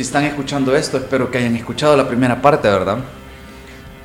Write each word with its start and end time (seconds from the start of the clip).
si 0.00 0.04
están 0.04 0.24
escuchando 0.24 0.74
esto, 0.74 0.96
espero 0.96 1.30
que 1.30 1.36
hayan 1.36 1.54
escuchado 1.56 1.94
la 1.94 2.08
primera 2.08 2.40
parte, 2.40 2.66
¿verdad? 2.70 2.96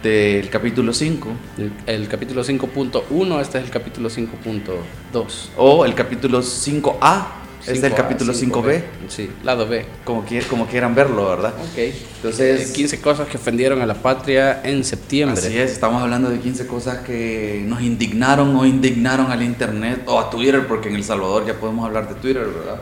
Del 0.03 0.49
capítulo 0.49 0.91
5. 0.93 1.29
El, 1.57 1.71
el 1.85 2.07
capítulo 2.09 2.44
5.1, 2.44 3.39
este 3.41 3.60
es 3.60 3.63
el 3.63 3.70
capítulo 3.70 4.10
5.2. 4.10 5.26
O 5.55 5.86
el 5.86 5.96
capítulo 5.96 6.39
5A, 6.42 7.28
este 7.62 7.71
es 7.71 7.84
el 7.86 7.94
5A, 7.94 7.96
capítulo 7.96 8.34
5B. 8.34 8.81
Sí, 9.08 9.31
lado 9.46 9.70
B. 9.70 9.86
Como, 10.04 10.25
quier- 10.25 10.45
como 10.47 10.68
quieran 10.68 10.93
verlo, 10.95 11.29
¿verdad? 11.29 11.54
Ok. 11.61 11.77
Entonces, 12.18 12.73
15 12.73 13.00
cosas 13.00 13.30
que 13.30 13.38
ofendieron 13.38 13.82
a 13.82 13.86
la 13.86 13.93
patria 13.93 14.59
en 14.66 14.84
septiembre. 14.84 15.39
Así 15.41 15.57
es, 15.57 15.71
estamos 15.71 16.02
hablando 16.04 16.30
de 16.30 16.39
15 16.39 16.68
cosas 16.68 16.98
que 17.05 17.64
nos 17.66 17.82
indignaron 17.82 18.54
o 18.57 18.66
indignaron 18.66 19.32
al 19.32 19.41
internet 19.41 20.02
o 20.07 20.20
a 20.20 20.30
Twitter, 20.30 20.68
porque 20.68 20.89
en 20.89 20.96
El 20.96 21.05
Salvador 21.05 21.46
ya 21.48 21.54
podemos 21.54 21.86
hablar 21.86 22.09
de 22.09 22.16
Twitter, 22.16 22.46
¿verdad? 22.46 22.82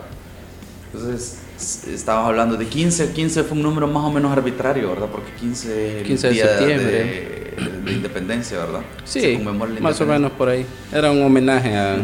Entonces, 0.92 1.38
s- 1.58 1.94
estábamos 1.94 2.30
hablando 2.30 2.56
de 2.58 2.66
15, 2.68 3.12
15 3.14 3.44
fue 3.44 3.58
un 3.58 3.64
número 3.64 3.88
más 3.88 4.04
o 4.04 4.12
menos 4.12 4.32
arbitrario, 4.32 4.90
¿verdad? 4.90 5.08
Porque 5.12 5.32
15 5.40 5.88
es 5.90 5.96
el 6.02 6.04
15 6.08 6.28
de 6.28 6.34
día 6.34 6.48
septiembre. 6.58 6.92
de, 6.92 7.82
de 7.86 7.92
independencia, 7.94 8.60
¿verdad? 8.60 8.82
Sí, 9.04 9.22
la 9.38 9.52
más 9.52 9.62
o 9.62 9.66
independencia. 9.68 10.06
menos 10.06 10.32
por 10.32 10.50
ahí. 10.50 10.66
Era 10.92 11.12
un 11.12 11.22
homenaje 11.24 11.76
a... 11.76 11.98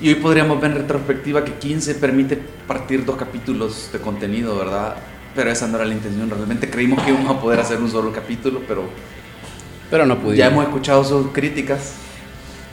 Y 0.00 0.08
hoy 0.10 0.14
podríamos 0.16 0.60
ver 0.60 0.70
en 0.72 0.76
retrospectiva 0.78 1.44
que 1.44 1.54
15 1.54 1.96
permite 1.96 2.38
partir 2.66 3.04
dos 3.04 3.16
capítulos 3.16 3.90
de 3.92 3.98
contenido, 3.98 4.56
¿verdad? 4.56 4.94
Pero 5.34 5.50
esa 5.50 5.66
no 5.66 5.76
era 5.76 5.84
la 5.86 5.94
intención, 5.94 6.30
realmente 6.30 6.70
creímos 6.70 7.02
que 7.02 7.10
íbamos 7.10 7.36
a 7.36 7.40
poder 7.40 7.58
hacer 7.60 7.78
un 7.78 7.90
solo 7.90 8.12
capítulo, 8.12 8.60
pero 8.66 8.84
Pero 9.90 10.06
no 10.06 10.16
pudimos. 10.16 10.36
Ya 10.36 10.46
hemos 10.46 10.64
escuchado 10.64 11.02
sus 11.04 11.28
críticas 11.32 11.94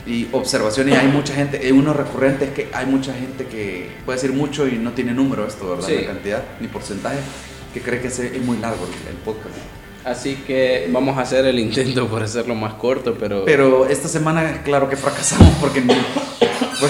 y 0.06 0.28
observaciones. 0.32 0.94
y 0.94 0.96
Hay 0.96 1.08
mucha 1.08 1.34
gente, 1.34 1.66
eh, 1.66 1.72
uno 1.72 1.92
recurrente 1.92 2.44
es 2.46 2.50
que 2.52 2.68
hay 2.72 2.86
mucha 2.86 3.12
gente 3.14 3.46
que 3.46 3.88
puede 4.04 4.16
decir 4.20 4.32
mucho 4.32 4.66
y 4.68 4.72
no 4.78 4.92
tiene 4.92 5.12
número 5.12 5.46
esto, 5.46 5.70
¿verdad? 5.70 5.86
Sí. 5.88 5.94
La 5.96 6.06
cantidad 6.06 6.42
ni 6.60 6.68
porcentaje, 6.68 7.18
que 7.74 7.80
cree 7.80 8.00
que 8.00 8.08
es 8.08 8.20
muy 8.44 8.56
largo 8.58 8.84
el, 8.86 9.08
el 9.10 9.16
podcast. 9.24 9.54
Así 10.04 10.36
que 10.46 10.88
vamos 10.92 11.18
a 11.18 11.22
hacer 11.22 11.44
el 11.46 11.58
intento 11.58 12.06
por 12.06 12.22
hacerlo 12.22 12.54
más 12.54 12.74
corto, 12.74 13.16
pero... 13.18 13.44
Pero 13.44 13.86
esta 13.86 14.06
semana, 14.06 14.62
claro 14.62 14.88
que 14.88 14.94
fracasamos 14.96 15.52
porque 15.60 15.80
no- 15.84 15.94
fue 16.78 16.88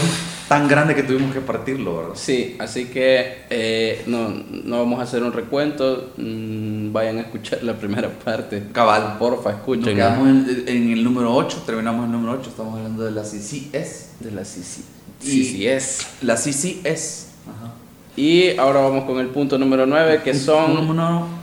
tan 0.48 0.68
grande 0.68 0.94
que 0.94 1.02
tuvimos 1.02 1.32
que 1.34 1.40
partirlo, 1.40 1.96
¿verdad? 1.98 2.14
Sí, 2.14 2.56
así 2.58 2.84
que 2.86 3.42
eh, 3.50 4.02
no, 4.06 4.28
no 4.64 4.78
vamos 4.78 5.00
a 5.00 5.02
hacer 5.02 5.22
un 5.22 5.32
recuento. 5.32 6.10
mm, 6.16 6.92
vayan 6.92 7.18
a 7.18 7.20
escuchar 7.22 7.62
la 7.62 7.74
primera 7.74 8.08
parte. 8.10 8.62
Cabal. 8.72 9.16
Porfa, 9.18 9.50
Nos 9.50 9.58
escuchen. 9.58 9.96
quedamos 9.96 10.28
en, 10.28 10.64
en 10.66 10.92
el 10.92 11.02
número 11.04 11.34
8, 11.34 11.62
terminamos 11.66 12.04
en 12.06 12.12
el 12.14 12.20
número 12.20 12.38
8, 12.40 12.50
estamos 12.50 12.76
hablando 12.76 13.04
de 13.04 13.10
la 13.10 13.22
CCS. 13.22 14.06
De 14.20 14.30
la 14.30 14.44
CC. 14.44 14.82
Y- 15.24 15.44
CCS. 15.76 16.06
La 16.22 16.36
CCS. 16.36 17.26
Ajá. 17.48 17.72
Y 18.16 18.56
ahora 18.56 18.80
vamos 18.80 19.04
con 19.04 19.18
el 19.18 19.26
punto 19.26 19.58
número 19.58 19.84
9, 19.84 20.20
que 20.24 20.32
son 20.34 20.96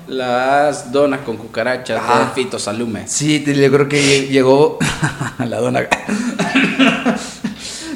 las 0.08 0.92
donas 0.92 1.20
con 1.22 1.38
cucarachas 1.38 2.00
Ajá. 2.00 2.20
de 2.20 2.26
Fito 2.44 2.58
Salume. 2.58 3.08
Sí, 3.08 3.44
yo 3.46 3.72
creo 3.72 3.88
que 3.88 4.02
lle- 4.02 4.30
llegó 4.30 4.80
la 5.40 5.60
dona. 5.60 5.88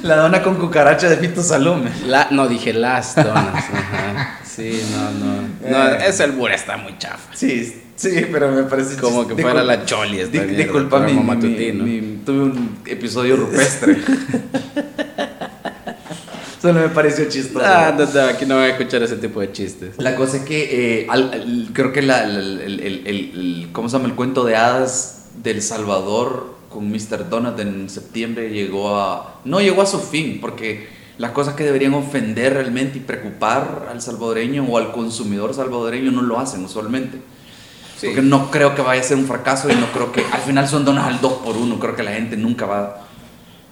la 0.07 0.15
dona 0.17 0.41
con 0.41 0.55
cucaracha 0.55 1.09
de 1.09 1.17
Fito 1.17 1.43
Salome. 1.43 1.91
La, 2.07 2.27
no, 2.31 2.47
dije 2.47 2.73
las 2.73 3.15
donas. 3.15 3.65
Ajá. 3.73 4.39
Sí, 4.43 4.81
no, 4.91 5.11
no. 5.11 5.41
No, 5.69 5.89
Eh. 5.93 6.07
ese 6.07 6.23
albur 6.23 6.51
está 6.51 6.77
muy 6.77 6.97
chafa. 6.97 7.35
Sí, 7.35 7.81
sí, 7.95 8.25
pero 8.31 8.51
me 8.51 8.63
parece 8.63 8.97
Como 8.97 9.27
que 9.27 9.35
fuera 9.39 9.63
la 9.63 9.85
choli 9.85 10.19
esta 10.19 10.41
di- 10.43 10.55
Disculpa, 10.55 10.99
mi, 11.01 11.13
mi- 11.13 11.71
mi- 11.73 12.17
tuve 12.25 12.43
un 12.45 12.77
episodio 12.85 13.35
rupestre. 13.37 13.97
Solo 16.61 16.79
me 16.81 16.89
pareció 16.89 17.25
chistoso. 17.29 17.63
Ah, 17.63 17.93
no, 17.95 18.05
no, 18.05 18.21
aquí 18.21 18.45
no 18.47 18.55
voy 18.55 18.63
a 18.65 18.69
escuchar 18.69 19.03
ese 19.03 19.17
tipo 19.17 19.39
de 19.41 19.51
chistes. 19.51 19.91
La 19.99 20.15
cosa 20.15 20.37
es 20.37 20.43
que 20.43 21.01
eh, 21.01 21.07
al- 21.07 21.31
al- 21.31 21.69
creo 21.71 21.93
que 21.93 22.01
la, 22.01 22.25
la- 22.25 22.39
el, 22.39 22.59
el- 22.61 22.79
el- 22.79 23.07
el- 23.07 23.69
¿cómo 23.73 23.89
se 23.89 23.97
llama? 23.97 24.09
El 24.09 24.15
cuento 24.15 24.43
de 24.43 24.55
hadas 24.55 25.25
del 25.43 25.61
Salvador 25.61 26.56
con 26.69 26.89
Mr. 26.91 27.29
Donut 27.29 27.59
en 27.59 27.89
septiembre 27.89 28.49
llegó 28.49 28.95
a... 28.99 29.39
No 29.45 29.61
llegó 29.61 29.81
a 29.81 29.85
su 29.85 29.99
fin, 29.99 30.39
porque 30.41 30.87
las 31.17 31.31
cosas 31.31 31.55
que 31.55 31.63
deberían 31.63 31.93
ofender 31.93 32.53
realmente 32.53 32.97
y 32.97 33.01
preocupar 33.01 33.87
al 33.89 34.01
salvadoreño 34.01 34.63
o 34.65 34.77
al 34.77 34.91
consumidor 34.91 35.53
salvadoreño 35.53 36.11
no 36.11 36.21
lo 36.21 36.39
hacen 36.39 36.63
usualmente. 36.65 37.17
Sí. 37.97 38.07
Porque 38.07 38.21
no 38.21 38.51
creo 38.51 38.75
que 38.75 38.81
vaya 38.83 39.01
a 39.01 39.03
ser 39.03 39.17
un 39.17 39.25
fracaso 39.25 39.69
y 39.71 39.75
no 39.75 39.87
creo 39.93 40.11
que... 40.11 40.23
Al 40.31 40.41
final 40.41 40.67
son 40.67 40.85
donas 40.85 41.05
al 41.07 41.19
2 41.21 41.33
por 41.33 41.57
1 41.57 41.79
creo 41.79 41.95
que 41.95 42.03
la 42.03 42.11
gente 42.11 42.37
nunca 42.37 42.65
va 42.65 42.79
a 42.79 42.97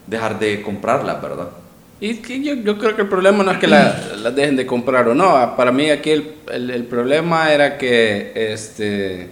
dejar 0.07 0.39
de 0.39 0.62
comprarlas, 0.62 1.22
¿verdad? 1.22 1.50
Y 2.00 2.16
que 2.16 2.44
yo, 2.44 2.56
yo 2.56 2.77
creo 2.77 2.95
que 2.95 3.03
el 3.03 3.07
problema 3.07 3.44
no 3.44 3.51
es 3.51 3.57
que 3.59 3.67
la- 3.67 3.97
las 4.17 4.35
dejen 4.35 4.56
de 4.56 4.66
comprar 4.66 5.07
o 5.07 5.13
no. 5.16 5.56
Para 5.56 5.72
mí 5.72 5.89
aquí 5.91 6.09
el, 6.12 6.33
el- 6.51 6.69
el 6.72 6.83
problema 6.85 7.51
era 7.53 7.77
que, 7.77 8.31
este, 8.53 9.29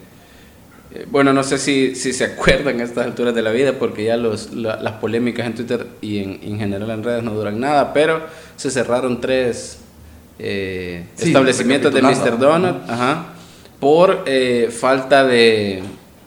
bueno, 1.09 1.33
no 1.33 1.43
sé 1.43 1.57
si, 1.57 1.95
si 1.95 2.13
se 2.13 2.23
acuerdan 2.33 2.79
a 2.79 2.83
estas 2.83 3.05
alturas 3.05 3.33
de 3.33 3.41
la 3.41 3.51
vida, 3.51 3.73
porque 3.79 4.03
ya 4.05 4.17
los, 4.17 4.51
la- 4.53 4.77
las 4.81 4.93
polémicas 4.93 5.45
en 5.47 5.55
Twitter 5.55 5.87
y 6.01 6.19
en, 6.19 6.39
en 6.43 6.59
general 6.59 6.89
en 6.91 7.03
redes 7.03 7.23
no 7.23 7.33
duran 7.33 7.59
nada, 7.59 7.93
pero 7.93 8.21
se 8.55 8.69
cerraron 8.71 9.19
tres 9.21 9.79
eh, 10.39 11.05
Sí, 11.15 11.27
establecimientos 11.27 11.93
de 11.93 12.01
Mr. 12.01 12.37
Donut 12.37 12.89
ajá, 12.89 13.27
por 13.79 14.23
eh, 14.25 14.69
falta 14.71 15.23
de... 15.25 15.83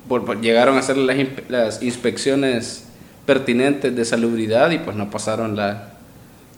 por- 0.09 0.25
por- 0.25 0.41
llegaron 0.41 0.77
a 0.77 0.81
hacer 0.81 0.97
las, 0.97 1.17
las 1.49 1.83
inspecciones 1.83 2.85
pertinentes 3.27 3.95
de 3.97 4.05
salubridad 4.05 4.71
y 4.71 4.79
pues 4.79 4.97
no 4.97 5.11
pasaron 5.11 5.57
la 5.57 5.95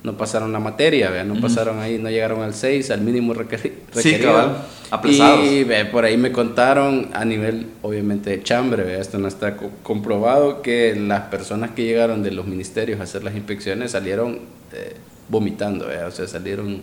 no 0.03 0.17
pasaron 0.17 0.53
la 0.53 0.61
materia, 0.61 1.11
¿vea? 1.11 1.25
no 1.25 1.41
pasaron 1.41 1.81
ahí, 1.81 1.99
no 1.99 2.09
llegaron 2.09 2.43
al 2.43 2.55
6, 2.55 2.91
al 2.91 3.01
mínimo 3.01 3.35
requeri- 3.35 3.73
Sí, 3.93 4.13
requerido. 4.13 4.33
cabal, 4.33 4.57
aplazados. 4.91 5.45
Y 5.47 5.65
ve, 5.65 5.85
por 5.87 6.05
ahí 6.05 6.17
me 6.17 6.31
contaron 6.33 7.09
a 7.13 7.25
nivel, 7.25 7.67
obviamente, 7.83 8.31
de 8.31 8.43
chambre, 8.43 8.85
¿vea? 8.85 9.01
esto 9.01 9.19
no 9.19 9.27
está 9.29 9.57
co- 9.57 9.71
comprobado, 9.83 10.63
que 10.63 10.95
las 10.95 11.23
personas 11.23 11.71
que 11.73 11.85
llegaron 11.85 12.23
de 12.23 12.31
los 12.31 12.47
ministerios 12.47 13.01
a 13.01 13.05
hacer 13.05 13.25
las 13.25 13.35
inspecciones 13.35 13.91
salieron 13.93 14.39
eh, 14.73 14.95
vomitando, 15.29 15.87
o 16.07 16.11
sea, 16.11 16.27
salieron 16.29 16.81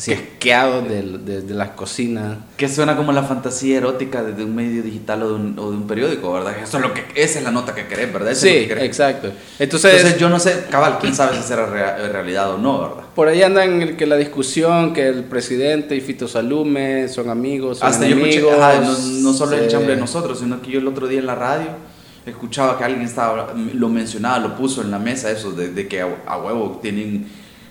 así 0.00 0.12
asqueados 0.12 0.88
del- 0.88 1.24
desde 1.24 1.54
las 1.54 1.70
cocinas. 1.70 2.38
Que 2.56 2.68
suena 2.68 2.96
como 2.96 3.12
la 3.12 3.22
fantasía 3.22 3.76
erótica 3.78 4.22
de, 4.22 4.32
de 4.32 4.44
un 4.44 4.54
medio 4.54 4.82
digital 4.82 5.22
o 5.22 5.28
de 5.28 5.34
un, 5.34 5.58
o 5.58 5.70
de 5.70 5.76
un 5.76 5.86
periódico, 5.86 6.32
¿verdad? 6.32 6.54
Eso 6.62 6.78
es 6.78 6.82
lo 6.82 6.94
que, 6.94 7.04
esa 7.14 7.38
es 7.38 7.44
la 7.44 7.50
nota 7.50 7.74
que 7.74 7.86
querés, 7.86 8.12
¿verdad? 8.12 8.32
Eso 8.32 8.46
es 8.46 8.52
lo 8.52 8.58
Sí, 8.58 8.62
que 8.62 8.68
querés. 8.68 8.84
exacto. 8.84 9.30
Entonces, 9.58 9.94
Entonces 9.96 10.18
yo 10.20 10.28
no 10.28 10.40
sé, 10.40 10.64
cabal, 10.70 10.98
quién 11.00 11.14
sabe 11.14 11.36
si 11.36 11.42
será 11.42 11.66
rea- 11.66 11.96
realidad 12.08 12.52
o 12.54 12.58
no, 12.58 12.80
¿verdad? 12.80 13.04
por 13.14 13.28
ahí 13.28 13.42
andan 13.42 13.82
el- 13.82 13.96
que 13.96 14.06
la 14.06 14.16
discusión, 14.16 14.92
que 14.94 15.06
el 15.08 15.24
presidente 15.24 15.94
y 15.96 16.00
Fito 16.00 16.26
Salume 16.28 17.06
son 17.08 17.28
amigos, 17.28 17.78
son 17.78 17.88
Hasta 17.88 18.06
yo 18.06 18.16
escuché, 18.16 18.38
enemigos. 18.38 18.58
ajá, 18.62 18.80
no, 18.80 18.92
no 19.20 19.32
solo 19.34 19.56
el 19.56 19.64
eh, 19.64 19.68
chambre 19.68 19.94
de 19.94 20.00
nosotros, 20.00 20.38
sino 20.38 20.62
que 20.62 20.70
yo 20.70 20.78
el 20.78 20.88
otro 20.88 21.06
día 21.06 21.18
en 21.20 21.26
la 21.26 21.34
radio 21.34 21.66
escuchaba 22.26 22.76
que 22.78 22.84
alguien 22.84 23.02
estaba, 23.02 23.52
lo 23.74 23.88
mencionaba, 23.88 24.38
lo 24.38 24.54
puso 24.56 24.82
en 24.82 24.90
la 24.90 24.98
mesa, 24.98 25.30
eso 25.30 25.52
de, 25.52 25.70
de 25.72 25.88
que 25.88 26.00
a, 26.02 26.08
a 26.26 26.38
huevo 26.38 26.78
tienen 26.82 27.26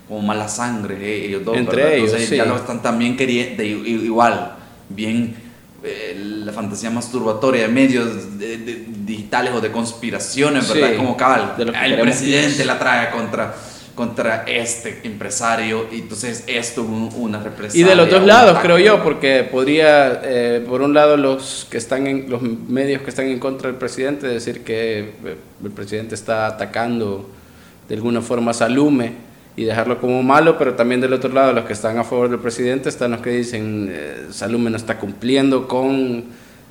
como 0.09 0.21
mala 0.21 0.47
sangre 0.49 0.97
eh, 1.01 1.25
ellos 1.27 1.45
dos, 1.45 1.55
Entre 1.55 1.75
¿verdad? 1.77 1.93
ellos, 1.93 2.07
Entonces 2.09 2.29
sí. 2.29 2.35
ya 2.35 2.45
lo 2.45 2.57
están 2.57 2.81
también 2.81 3.15
queriendo, 3.15 3.63
igual, 3.63 4.55
bien 4.89 5.35
eh, 5.83 6.13
la 6.45 6.51
fantasía 6.51 6.89
masturbatoria 6.89 7.61
de 7.61 7.67
medios 7.69 8.37
de- 8.37 8.57
de- 8.57 8.85
digitales 9.05 9.53
o 9.55 9.61
de 9.61 9.71
conspiraciones, 9.71 10.67
¿verdad? 10.73 10.89
Sí, 10.91 10.97
Como 10.97 11.15
cabal, 11.15 11.53
el 11.57 11.71
queremos 11.71 12.01
presidente 12.01 12.65
la 12.65 12.77
trae 12.77 13.11
contra 13.11 13.55
contra 13.95 14.43
este 14.47 15.01
empresario 15.03 15.87
y 15.91 15.99
entonces 15.99 16.45
esto 16.47 16.81
es 16.83 16.87
un- 16.87 17.09
una 17.17 17.39
Y 17.39 17.43
represalia 17.43 17.87
de 17.87 17.95
los 17.97 18.09
dos 18.09 18.23
lados, 18.25 18.51
ataque. 18.51 18.67
creo 18.67 18.77
yo, 18.79 19.03
porque 19.03 19.45
podría, 19.51 20.21
eh, 20.23 20.65
por 20.69 20.81
un 20.81 20.93
lado, 20.93 21.17
los 21.17 21.67
que 21.69 21.77
están 21.77 22.07
en 22.07 22.29
los 22.29 22.41
medios 22.41 23.01
que 23.01 23.09
están 23.09 23.25
en 23.27 23.39
contra 23.39 23.67
del 23.69 23.77
presidente 23.77 24.25
decir 24.25 24.63
que 24.63 24.99
eh, 24.99 25.35
el 25.65 25.71
presidente 25.71 26.15
está 26.15 26.47
atacando 26.47 27.29
de 27.89 27.95
alguna 27.95 28.21
forma 28.21 28.51
a 28.51 28.53
Salume 28.53 29.11
y 29.55 29.65
dejarlo 29.65 29.99
como 29.99 30.23
malo, 30.23 30.57
pero 30.57 30.73
también 30.75 31.01
del 31.01 31.11
otro 31.13 31.31
lado, 31.33 31.51
los 31.53 31.65
que 31.65 31.73
están 31.73 31.97
a 31.97 32.03
favor 32.03 32.29
del 32.29 32.39
presidente 32.39 32.87
están 32.89 33.11
los 33.11 33.21
que 33.21 33.31
dicen 33.31 33.89
eh, 33.91 34.27
Salume 34.31 34.69
no 34.69 34.77
está 34.77 34.97
cumpliendo 34.97 35.67
con 35.67 36.23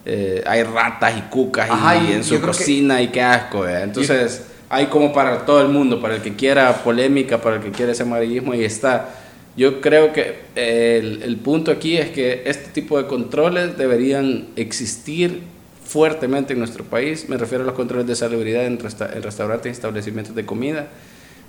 eh, 0.06 0.42
hay 0.46 0.62
ratas 0.62 1.14
y 1.18 1.20
cucas 1.22 1.68
y 1.68 1.72
Ajá, 1.72 1.96
y 1.96 2.12
en 2.12 2.24
su 2.24 2.36
que- 2.36 2.46
cocina 2.46 3.02
y 3.02 3.08
qué 3.08 3.20
asco, 3.20 3.68
eh. 3.68 3.82
entonces 3.82 4.42
hay 4.70 4.86
como 4.86 5.12
para 5.12 5.44
todo 5.46 5.60
el 5.62 5.68
mundo, 5.68 6.00
para 6.00 6.16
el 6.16 6.22
que 6.22 6.34
quiera 6.34 6.72
polémica, 6.84 7.40
para 7.40 7.56
el 7.56 7.62
que 7.62 7.70
quiera 7.70 7.92
ese 7.92 8.02
amarillismo, 8.04 8.52
ahí 8.52 8.64
está. 8.64 9.08
Yo 9.56 9.80
creo 9.80 10.12
que 10.12 10.36
eh, 10.56 10.98
el, 11.02 11.22
el 11.22 11.36
punto 11.38 11.70
aquí 11.72 11.96
es 11.96 12.10
que 12.10 12.42
este 12.46 12.70
tipo 12.70 12.96
de 12.96 13.06
controles 13.08 13.76
deberían 13.76 14.46
existir 14.56 15.40
fuertemente 15.84 16.52
en 16.52 16.58
nuestro 16.58 16.84
país. 16.84 17.28
Me 17.28 17.36
refiero 17.38 17.64
a 17.64 17.66
los 17.66 17.74
controles 17.74 18.06
de 18.06 18.14
salubridad 18.14 18.66
en, 18.66 18.78
resta- 18.78 19.10
en 19.16 19.22
restaurantes 19.22 19.70
y 19.70 19.72
establecimientos 19.72 20.34
de 20.34 20.44
comida. 20.46 20.86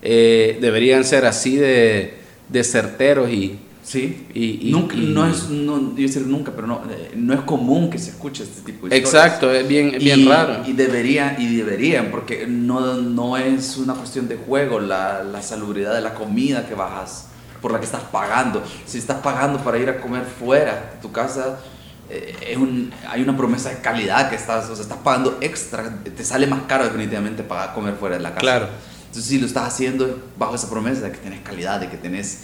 Eh, 0.02 0.58
deberían 0.62 1.04
ser 1.04 1.26
así 1.26 1.56
de, 1.58 2.14
de 2.48 2.64
certeros 2.64 3.30
y, 3.30 3.60
Sí, 3.82 4.28
y- 4.36 4.70
y- 4.70 4.72
nunca, 4.72 4.96
y- 4.96 5.00
no 5.08 5.26
es, 5.26 5.50
no, 5.50 5.80
decir 5.80 6.22
nunca, 6.28 6.52
pero 6.56 6.68
no, 6.68 6.84
eh, 6.92 7.12
no 7.16 7.34
es 7.34 7.42
común 7.42 7.90
que 7.90 7.98
se 7.98 8.12
escuche 8.12 8.44
este 8.44 8.62
tipo 8.62 8.88
de 8.88 8.96
historias. 8.98 9.26
Exacto, 9.26 9.52
es 9.52 9.68
bien, 9.68 9.92
bien 10.00 10.20
y, 10.20 10.28
raro. 10.28 10.62
Y 10.68 10.74
deberían, 10.74 11.42
y 11.42 11.56
deberían, 11.56 12.12
porque 12.12 12.46
no, 12.48 12.98
no 12.98 13.36
es 13.36 13.78
una 13.78 13.96
cuestión 13.96 14.28
de 14.28 14.36
juego 14.36 14.80
la, 14.80 15.24
la 15.24 15.42
salubridad 15.42 15.96
de 15.96 16.02
la 16.02 16.14
comida 16.14 16.68
que 16.68 16.76
bajas, 16.76 17.30
por 17.64 17.72
la 17.74 17.80
que 17.80 17.86
estás 17.86 18.04
pagando. 18.04 18.64
Si 18.86 19.00
estás 19.00 19.22
pagando 19.24 19.58
para 19.64 19.80
ir 19.80 19.90
a 19.90 20.00
comer 20.00 20.24
fuera 20.24 20.92
de 20.96 21.02
tu 21.02 21.12
casa, 21.12 21.60
eh, 22.12 22.36
es 22.48 22.58
un, 22.58 22.92
hay 23.10 23.24
una 23.24 23.36
promesa 23.36 23.70
de 23.70 23.78
calidad 23.82 24.30
que 24.30 24.36
estás, 24.36 24.70
o 24.70 24.76
sea, 24.76 24.84
estás 24.84 25.00
pagando 25.00 25.40
extra, 25.42 26.00
te 26.04 26.24
sale 26.24 26.46
más 26.46 26.62
caro 26.68 26.84
definitivamente 26.84 27.42
pagar 27.42 27.74
comer 27.74 27.96
fuera 27.96 28.18
de 28.18 28.22
la 28.22 28.30
casa. 28.30 28.40
Claro. 28.42 28.68
Entonces, 29.10 29.26
si 29.26 29.40
lo 29.40 29.48
estás 29.48 29.68
haciendo 29.74 30.22
bajo 30.38 30.54
esa 30.54 30.70
promesa 30.70 31.02
de 31.02 31.12
que 31.12 31.18
tienes 31.18 31.42
calidad, 31.42 31.80
de 31.80 31.90
que 31.90 31.98
tenés 31.98 32.42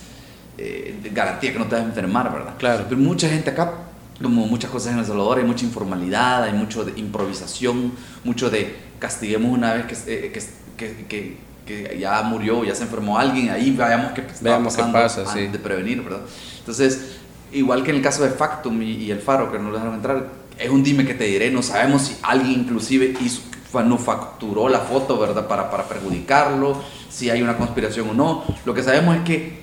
eh, 0.58 1.00
garantía 1.14 1.54
que 1.54 1.60
no 1.60 1.66
te 1.66 1.76
vas 1.76 1.84
a 1.84 1.88
enfermar, 1.88 2.34
¿verdad? 2.34 2.56
Claro. 2.58 2.86
Pero 2.90 3.00
mucha 3.00 3.30
gente 3.30 3.52
acá, 3.52 3.72
como 4.20 4.48
muchas 4.48 4.72
cosas 4.72 4.94
en 4.94 5.00
El 5.00 5.06
Salvador, 5.06 5.38
hay 5.38 5.44
mucha 5.44 5.64
informalidad, 5.64 6.44
hay 6.44 6.54
mucho 6.54 6.84
de 6.84 7.00
improvisación, 7.00 7.92
mucho 8.24 8.50
de 8.50 8.76
castiguemos 8.98 9.56
una 9.56 9.76
vez 9.76 9.86
que, 9.86 9.94
eh, 10.12 10.32
que, 10.32 10.42
que, 10.76 11.06
que, 11.06 11.38
que 11.68 12.00
ya 12.00 12.20
murió, 12.24 12.64
ya 12.64 12.74
se 12.74 12.84
enfermó 12.84 13.20
alguien, 13.20 13.52
ahí 13.52 13.70
veamos 13.70 14.14
qué 14.14 14.24
Veamos 14.42 14.76
qué 14.76 14.84
pasa, 14.92 15.22
antes 15.22 15.34
sí. 15.34 15.48
de 15.48 15.60
prevenir, 15.60 16.02
¿verdad? 16.02 16.22
Entonces, 16.60 17.18
igual 17.52 17.84
que 17.84 17.92
en 17.92 17.98
el 17.98 18.02
caso 18.02 18.24
de 18.24 18.32
Factum 18.32 18.82
y, 18.82 18.92
y 18.92 19.12
el 19.12 19.20
Faro, 19.20 19.52
que 19.52 19.60
no 19.60 19.70
lo 19.70 19.74
dejaron 19.74 19.94
entrar, 19.94 20.26
es 20.58 20.70
un 20.70 20.84
dime 20.84 21.06
que 21.06 21.14
te 21.14 21.26
diré, 21.26 21.52
no 21.52 21.62
sabemos 21.62 22.04
si 22.04 22.18
alguien 22.24 22.62
inclusive 22.62 23.14
hizo, 23.22 23.42
manufacturó 23.76 24.68
la 24.70 24.80
foto, 24.80 25.20
¿verdad? 25.20 25.48
Para, 25.48 25.70
para 25.70 25.84
perjudicarlo, 25.88 26.82
si 27.10 27.30
hay 27.30 27.42
una 27.44 27.58
conspiración 27.58 28.10
o 28.10 28.14
no. 28.14 28.44
Lo 28.66 28.74
que 28.74 28.82
sabemos 28.82 29.16
es 29.18 29.22
que 29.24 29.60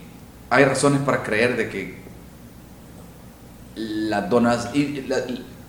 hay 0.51 0.65
razones 0.65 1.01
para 1.01 1.23
creer 1.23 1.57
de 1.57 1.69
que 1.69 2.03
las 3.75 4.29
donas, 4.29 4.69
y 4.75 5.03
la- 5.09 5.23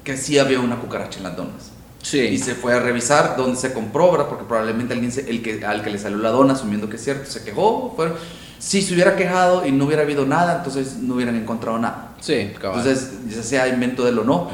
que 0.04 0.18
sí 0.18 0.38
había 0.38 0.60
una 0.60 0.76
cucaracha 0.78 1.18
en 1.18 1.24
las 1.24 1.38
donas. 1.38 1.72
Sí. 2.02 2.20
Y 2.20 2.38
se 2.38 2.54
fue 2.56 2.74
a 2.74 2.80
revisar 2.80 3.38
dónde 3.38 3.56
se 3.58 3.72
compró, 3.74 4.12
¿verdad? 4.12 4.28
Porque 4.28 4.44
probablemente 4.44 4.94
alguien 4.94 5.12
se- 5.12 5.30
el 5.30 5.42
que, 5.42 5.66
al 5.66 5.82
que 5.84 5.90
le 5.90 5.98
salió 5.98 6.18
la 6.18 6.30
dona, 6.32 6.54
asumiendo 6.54 6.90
que 6.90 6.98
es 6.98 7.04
cierto, 7.04 7.30
se 7.32 7.44
quejó. 7.46 7.96
Pero 7.98 8.16
si 8.60 8.82
se 8.82 8.94
hubiera 8.94 9.16
quejado 9.16 9.66
y 9.66 9.72
no 9.72 9.86
hubiera 9.86 10.02
habido 10.04 10.26
nada, 10.26 10.58
entonces 10.58 10.98
no 10.98 11.16
hubieran 11.16 11.38
encontrado 11.38 11.78
nada. 11.80 12.10
Sí, 12.20 12.52
cabal. 12.62 12.80
Entonces, 12.80 13.12
ya 13.30 13.42
sea 13.42 13.68
invento 13.70 14.04
de 14.04 14.10
él 14.10 14.20
o 14.20 14.24
no. 14.26 14.50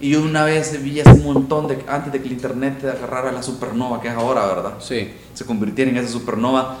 Y 0.00 0.10
yo 0.10 0.22
una 0.22 0.44
vez 0.44 0.80
vi 0.82 1.00
hace 1.00 1.10
un 1.10 1.24
montón 1.24 1.66
de, 1.66 1.78
antes 1.88 2.12
de 2.12 2.20
que 2.20 2.26
el 2.26 2.32
internet 2.32 2.84
agarrara 2.84 3.32
la 3.32 3.42
supernova 3.42 4.00
que 4.00 4.08
es 4.08 4.14
ahora, 4.14 4.46
¿verdad? 4.46 4.74
sí. 4.80 5.10
Se 5.34 5.44
convirtiera 5.44 5.90
en 5.90 5.96
esa 5.96 6.08
supernova. 6.08 6.78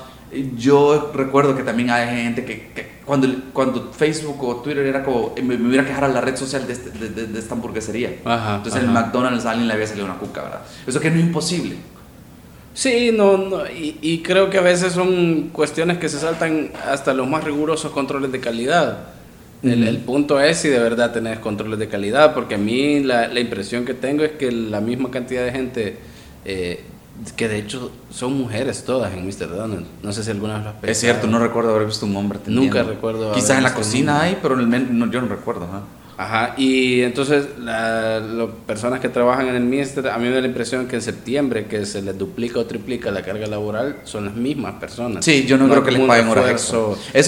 Yo 0.56 1.10
recuerdo 1.14 1.56
que 1.56 1.62
también 1.62 1.90
hay 1.90 2.06
gente 2.24 2.44
que, 2.44 2.68
que 2.74 2.98
cuando, 3.06 3.26
cuando 3.52 3.90
Facebook 3.92 4.44
o 4.44 4.56
Twitter 4.56 4.84
era 4.84 5.02
como, 5.02 5.32
me, 5.42 5.56
me 5.56 5.68
hubiera 5.68 5.86
quejado 5.86 6.06
a 6.06 6.08
la 6.08 6.20
red 6.20 6.36
social 6.36 6.66
de, 6.66 6.72
este- 6.74 6.90
de, 6.90 7.08
de- 7.08 7.26
de 7.28 7.38
esta 7.38 7.54
hamburguesería. 7.54 8.16
Ajá, 8.24 8.56
Entonces 8.56 8.82
en 8.82 8.90
el 8.90 8.96
ajá. 8.96 9.06
McDonald's 9.06 9.46
a 9.46 9.50
alguien 9.52 9.68
le 9.68 9.74
había 9.74 9.86
salido 9.86 10.04
una 10.06 10.16
cuca, 10.18 10.42
¿verdad? 10.42 10.60
Eso 10.86 11.00
que 11.00 11.10
no 11.10 11.16
es 11.18 11.22
imposible. 11.24 11.76
Sí, 12.74 13.10
no, 13.12 13.36
no, 13.38 13.66
y, 13.66 13.98
y 14.02 14.22
creo 14.22 14.50
que 14.50 14.58
a 14.58 14.60
veces 14.60 14.92
son 14.92 15.48
cuestiones 15.52 15.98
que 15.98 16.08
se 16.08 16.18
saltan 16.20 16.70
hasta 16.88 17.12
los 17.14 17.26
más 17.26 17.42
rigurosos 17.42 17.90
controles 17.90 18.30
de 18.30 18.38
calidad. 18.40 18.98
El, 19.62 19.98
punto 19.98 20.40
es 20.40 20.58
si 20.58 20.68
de 20.68 20.78
verdad 20.78 21.12
tenés 21.12 21.38
controles 21.38 21.78
de 21.78 21.88
calidad, 21.88 22.34
porque 22.34 22.54
a 22.54 22.58
mí 22.58 23.00
la, 23.00 23.28
la 23.28 23.40
impresión 23.40 23.84
que 23.84 23.94
tengo 23.94 24.22
es 24.22 24.32
que 24.32 24.52
la 24.52 24.80
misma 24.80 25.10
cantidad 25.10 25.44
de 25.44 25.50
gente, 25.50 25.96
eh, 26.44 26.84
que 27.36 27.48
de 27.48 27.58
hecho 27.58 27.90
son 28.10 28.38
mujeres 28.38 28.84
todas 28.84 29.12
en 29.12 29.26
Mr. 29.26 29.48
Donald, 29.50 29.86
no 30.02 30.12
sé 30.12 30.22
si 30.22 30.30
alguna 30.30 30.54
vez 30.54 30.64
lo 30.64 30.70
has 30.70 30.76
Es 30.84 31.00
cierto, 31.00 31.26
no 31.26 31.40
recuerdo 31.40 31.74
haber 31.74 31.86
visto 31.86 32.06
un 32.06 32.14
hombre. 32.16 32.38
Nunca 32.46 32.84
recuerdo 32.84 33.32
Quizás 33.32 33.56
en 33.58 33.64
la 33.64 33.74
cocina 33.74 34.20
hay, 34.22 34.38
pero 34.40 34.54
en 34.54 34.60
el 34.60 34.68
men- 34.68 34.98
no, 34.98 35.10
yo 35.10 35.20
no 35.20 35.28
recuerdo. 35.28 35.64
ajá. 35.64 35.82
Ajá, 36.20 36.54
y 36.56 37.02
entonces 37.02 37.46
la- 37.60 38.18
las 38.18 38.48
personas 38.66 38.98
que 38.98 39.08
trabajan 39.08 39.46
en 39.46 39.54
el 39.54 39.62
Mister, 39.62 40.08
a 40.08 40.18
mí 40.18 40.26
me 40.28 40.34
da 40.34 40.40
la 40.40 40.48
impresión 40.48 40.88
que 40.88 40.96
en 40.96 41.02
septiembre, 41.02 41.66
que 41.66 41.86
se 41.86 42.02
les 42.02 42.18
duplica 42.18 42.58
o 42.58 42.66
triplica 42.66 43.12
la 43.12 43.22
carga 43.22 43.46
laboral, 43.46 43.98
son 44.02 44.24
las 44.24 44.34
mismas 44.34 44.74
personas. 44.80 45.24
Sí, 45.24 45.44
yo 45.46 45.56
no 45.56 45.68
creo 45.68 45.84
que 45.84 45.92
les 45.92 46.00
paguen 46.08 46.26
horas 46.28 46.44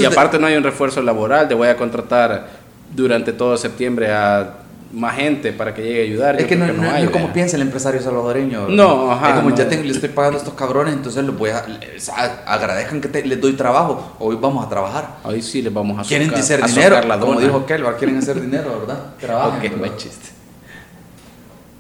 y 0.01 0.03
de- 0.03 0.09
aparte 0.09 0.39
no 0.41 0.49
hay 0.49 0.57
un 0.57 0.65
refuerzo 0.65 1.01
laboral, 1.03 1.47
te 1.47 1.55
voy 1.55 1.69
a 1.69 1.77
contratar 1.77 2.49
durante 2.93 3.33
todo 3.33 3.57
septiembre 3.57 4.11
a 4.11 4.55
más 4.93 5.15
gente 5.17 5.53
para 5.53 5.73
que 5.73 5.83
llegue 5.83 6.01
a 6.01 6.05
ayudar. 6.05 6.37
Es 6.37 6.43
Yo 6.43 6.49
que 6.49 6.57
no, 6.57 6.67
no- 6.73 6.91
hay, 6.91 7.03
no 7.05 7.09
es 7.09 7.11
como 7.11 7.33
piensa 7.33 7.57
el 7.57 7.63
empresario 7.63 8.01
salvadoreño. 8.03 8.69
No, 8.69 9.13
ajá, 9.13 9.29
Es 9.31 9.35
como 9.37 9.51
no. 9.51 9.57
ya 9.57 9.69
tengo, 9.69 9.85
le 9.85 9.93
estoy 9.93 10.09
pagando 10.09 10.39
a 10.39 10.41
estos 10.43 10.55
cabrones, 10.55 10.95
entonces 10.95 11.25
los 11.25 11.39
voy 11.39 11.51
a, 11.51 11.65
les- 11.67 12.09
agradezcan 12.09 13.01
que 13.01 13.09
te- 13.09 13.25
les 13.25 13.41
doy 13.41 13.53
trabajo. 13.53 14.17
Hoy 14.19 14.37
vamos 14.41 14.67
a 14.67 14.69
trabajar. 14.69 15.19
Hoy 15.25 15.43
sí 15.43 15.63
les 15.63 15.73
vamos 15.73 15.99
a 15.99 16.09
Quieren 16.09 16.29
socar- 16.29 16.41
hacer 16.41 16.65
a 16.65 16.67
dinero, 16.67 16.97
socar 16.97 17.09
la 17.09 17.19
como 17.21 17.41
dijo 17.41 17.67
Kelvar, 17.67 17.97
quieren 17.97 18.17
hacer 18.19 18.41
dinero, 18.41 18.81
¿verdad? 18.81 19.05
Trabajan. 19.21 19.65
Ok, 19.65 19.79
buen 19.79 19.97
chiste. 19.97 20.29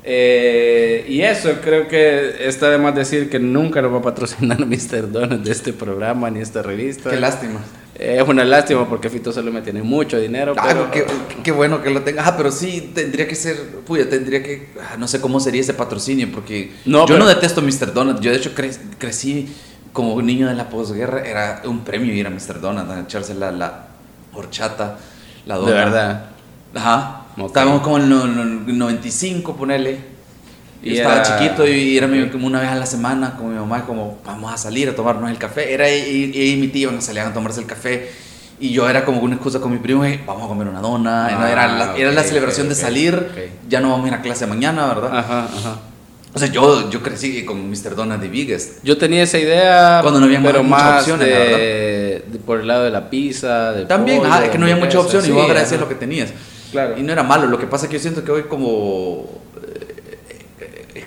Eh, 0.02 1.04
y 1.08 1.20
eso, 1.22 1.50
creo 1.62 1.86
que 1.86 2.46
está 2.48 2.70
de 2.70 2.78
más 2.78 2.94
decir 2.94 3.28
que 3.28 3.38
nunca 3.38 3.82
lo 3.82 3.92
va 3.92 3.98
a 3.98 4.02
patrocinar 4.02 4.58
Mr. 4.66 5.10
Donald 5.12 5.44
de 5.44 5.52
este 5.52 5.72
programa 5.72 6.30
ni 6.30 6.40
esta 6.40 6.62
revista. 6.62 7.10
Qué 7.10 7.20
lástima. 7.20 7.60
Es 8.00 8.26
una 8.26 8.44
lástima 8.44 8.88
porque 8.88 9.10
Fito 9.10 9.30
solo 9.30 9.52
me 9.52 9.60
tiene 9.60 9.82
mucho 9.82 10.18
dinero. 10.18 10.54
Ah, 10.56 10.64
pero- 10.68 10.90
qué, 10.90 11.04
qué 11.44 11.52
bueno 11.52 11.82
que 11.82 11.90
lo 11.90 12.00
tenga. 12.02 12.26
Ah, 12.26 12.34
pero 12.36 12.50
sí, 12.50 12.92
tendría 12.94 13.28
que 13.28 13.34
ser. 13.34 13.56
Puya, 13.84 14.08
tendría 14.08 14.42
que. 14.42 14.70
ah, 14.80 14.96
No 14.96 15.06
sé 15.06 15.20
cómo 15.20 15.38
sería 15.38 15.60
ese 15.60 15.74
patrocinio, 15.74 16.28
porque 16.32 16.72
No, 16.86 17.00
yo 17.00 17.06
pero- 17.08 17.18
no 17.18 17.26
detesto 17.26 17.60
Mr. 17.60 17.92
Donut. 17.92 18.20
Yo, 18.20 18.30
de 18.30 18.38
hecho, 18.38 18.54
cre- 18.54 18.78
crecí 18.96 19.54
como 19.92 20.14
un 20.14 20.24
niño 20.24 20.48
de 20.48 20.54
la 20.54 20.70
posguerra. 20.70 21.20
Era 21.28 21.60
un 21.66 21.80
premio 21.84 22.14
ir 22.14 22.26
a 22.26 22.30
Mr. 22.30 22.60
Donut, 22.60 22.88
a 22.90 23.00
echarse 23.00 23.34
la, 23.34 23.52
la 23.52 23.88
horchata, 24.32 24.96
la 25.44 25.56
dona. 25.56 25.68
de 25.70 25.76
verdad. 25.76 26.24
Ajá. 26.74 27.26
Estábamos 27.44 27.82
como 27.82 27.98
en 27.98 28.04
el 28.04 28.08
no- 28.08 28.26
no- 28.26 28.72
95, 28.72 29.56
ponele. 29.56 29.98
Yo 30.82 30.92
Y 30.92 30.96
estaba 30.96 31.16
era- 31.16 31.22
chiquito 31.38 31.66
y 31.68 31.96
era 31.98 32.06
mi- 32.06 32.28
como 32.30 32.46
una 32.46 32.60
vez 32.60 32.70
a 32.70 32.74
la 32.74 32.86
semana 32.86 33.36
con 33.36 33.50
mi 33.52 33.58
mamá, 33.58 33.84
como 33.84 34.18
vamos 34.24 34.52
a 34.52 34.56
salir 34.56 34.88
a 34.88 34.94
tomarnos 34.94 35.30
el 35.30 35.36
café. 35.38 35.72
Era 35.74 35.88
ella 35.88 36.06
y, 36.08 36.52
y 36.52 36.56
mi 36.56 36.68
tío 36.68 36.90
que 36.94 37.00
salían 37.02 37.28
a 37.28 37.34
tomarse 37.34 37.60
el 37.60 37.66
café. 37.66 38.10
Y 38.58 38.70
yo 38.72 38.88
era 38.88 39.04
como 39.04 39.20
una 39.20 39.34
excusa 39.36 39.58
con 39.60 39.72
mi 39.72 39.78
primo, 39.78 40.04
"Hey, 40.04 40.20
vamos 40.26 40.44
a 40.44 40.48
comer 40.48 40.68
una 40.68 40.80
dona. 40.80 41.26
Ah, 41.26 41.50
era 41.50 41.66
la, 41.68 41.96
era 41.96 42.12
la 42.12 42.22
celebración 42.22 42.66
ok, 42.66 42.70
de 42.70 42.74
salir. 42.76 43.50
Ya 43.68 43.80
no 43.80 43.90
vamos 43.90 44.04
a 44.06 44.08
ir 44.08 44.14
a 44.14 44.22
clase 44.22 44.46
mañana, 44.46 44.86
¿verdad? 44.86 45.18
Ajá, 45.18 45.44
ajá. 45.44 45.76
O 46.32 46.38
sea, 46.38 46.46
yo, 46.48 46.88
yo 46.90 47.02
crecí 47.02 47.44
con 47.44 47.68
Mr. 47.68 47.96
Donut 47.96 48.20
de 48.20 48.28
Biggest. 48.28 48.84
Yo 48.84 48.96
tenía 48.96 49.22
esa 49.24 49.38
idea, 49.38 49.98
Cuando 50.00 50.20
no 50.20 50.26
había 50.26 50.40
pero 50.42 50.62
muchas 50.62 50.82
más 50.84 51.00
opciones, 51.00 51.26
de, 51.26 51.34
la 51.34 51.56
de- 51.58 52.38
por 52.46 52.60
el 52.60 52.68
lado 52.68 52.84
de 52.84 52.90
la 52.90 53.10
pizza, 53.10 53.72
de 53.72 53.84
También, 53.86 54.18
pollo, 54.18 54.30
ajá, 54.32 54.44
es 54.44 54.50
que 54.50 54.58
no 54.58 54.64
había 54.66 54.76
muchas 54.76 54.94
opciones 54.96 55.28
y 55.28 55.32
vos 55.32 55.42
sí, 55.44 55.50
agradecías 55.50 55.80
lo 55.80 55.88
que 55.88 55.94
tenías. 55.96 56.30
Claro. 56.70 56.96
Y 56.96 57.02
no 57.02 57.12
era 57.12 57.24
malo, 57.24 57.48
lo 57.48 57.58
que 57.58 57.66
pasa 57.66 57.86
es 57.86 57.90
que 57.90 57.96
yo 57.96 58.02
siento 58.02 58.22
que 58.22 58.30
hoy 58.30 58.42
como 58.44 59.24
eh, 59.49 59.49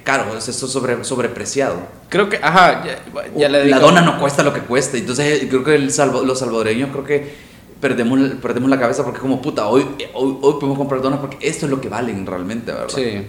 caro, 0.03 0.37
es 0.37 0.47
eso 0.47 0.67
sobre, 0.67 1.03
sobrepreciado. 1.03 1.75
Creo 2.09 2.29
que, 2.29 2.37
ajá, 2.41 2.83
ya, 2.85 2.99
ya 3.35 3.49
le 3.49 3.59
la 3.69 3.77
digo- 3.77 3.87
dona 3.87 4.01
no 4.01 4.19
cuesta 4.19 4.43
lo 4.43 4.53
que 4.53 4.61
cuesta, 4.61 4.97
entonces 4.97 5.45
creo 5.49 5.63
que 5.63 5.75
el 5.75 5.89
salvo- 5.91 6.23
los 6.23 6.39
salvadoreños 6.39 6.89
creo 6.91 7.03
que 7.03 7.33
perdemos, 7.81 8.19
perdemos 8.41 8.69
la 8.69 8.79
cabeza 8.79 9.03
porque 9.03 9.19
como 9.19 9.41
puta, 9.41 9.67
hoy, 9.67 9.85
hoy, 10.13 10.37
hoy 10.41 10.53
podemos 10.53 10.77
comprar 10.77 11.01
donas 11.01 11.19
porque 11.19 11.37
esto 11.41 11.65
es 11.65 11.69
lo 11.71 11.81
que 11.81 11.89
valen 11.89 12.25
realmente, 12.25 12.71
¿verdad? 12.71 12.87
Sí. 12.93 13.27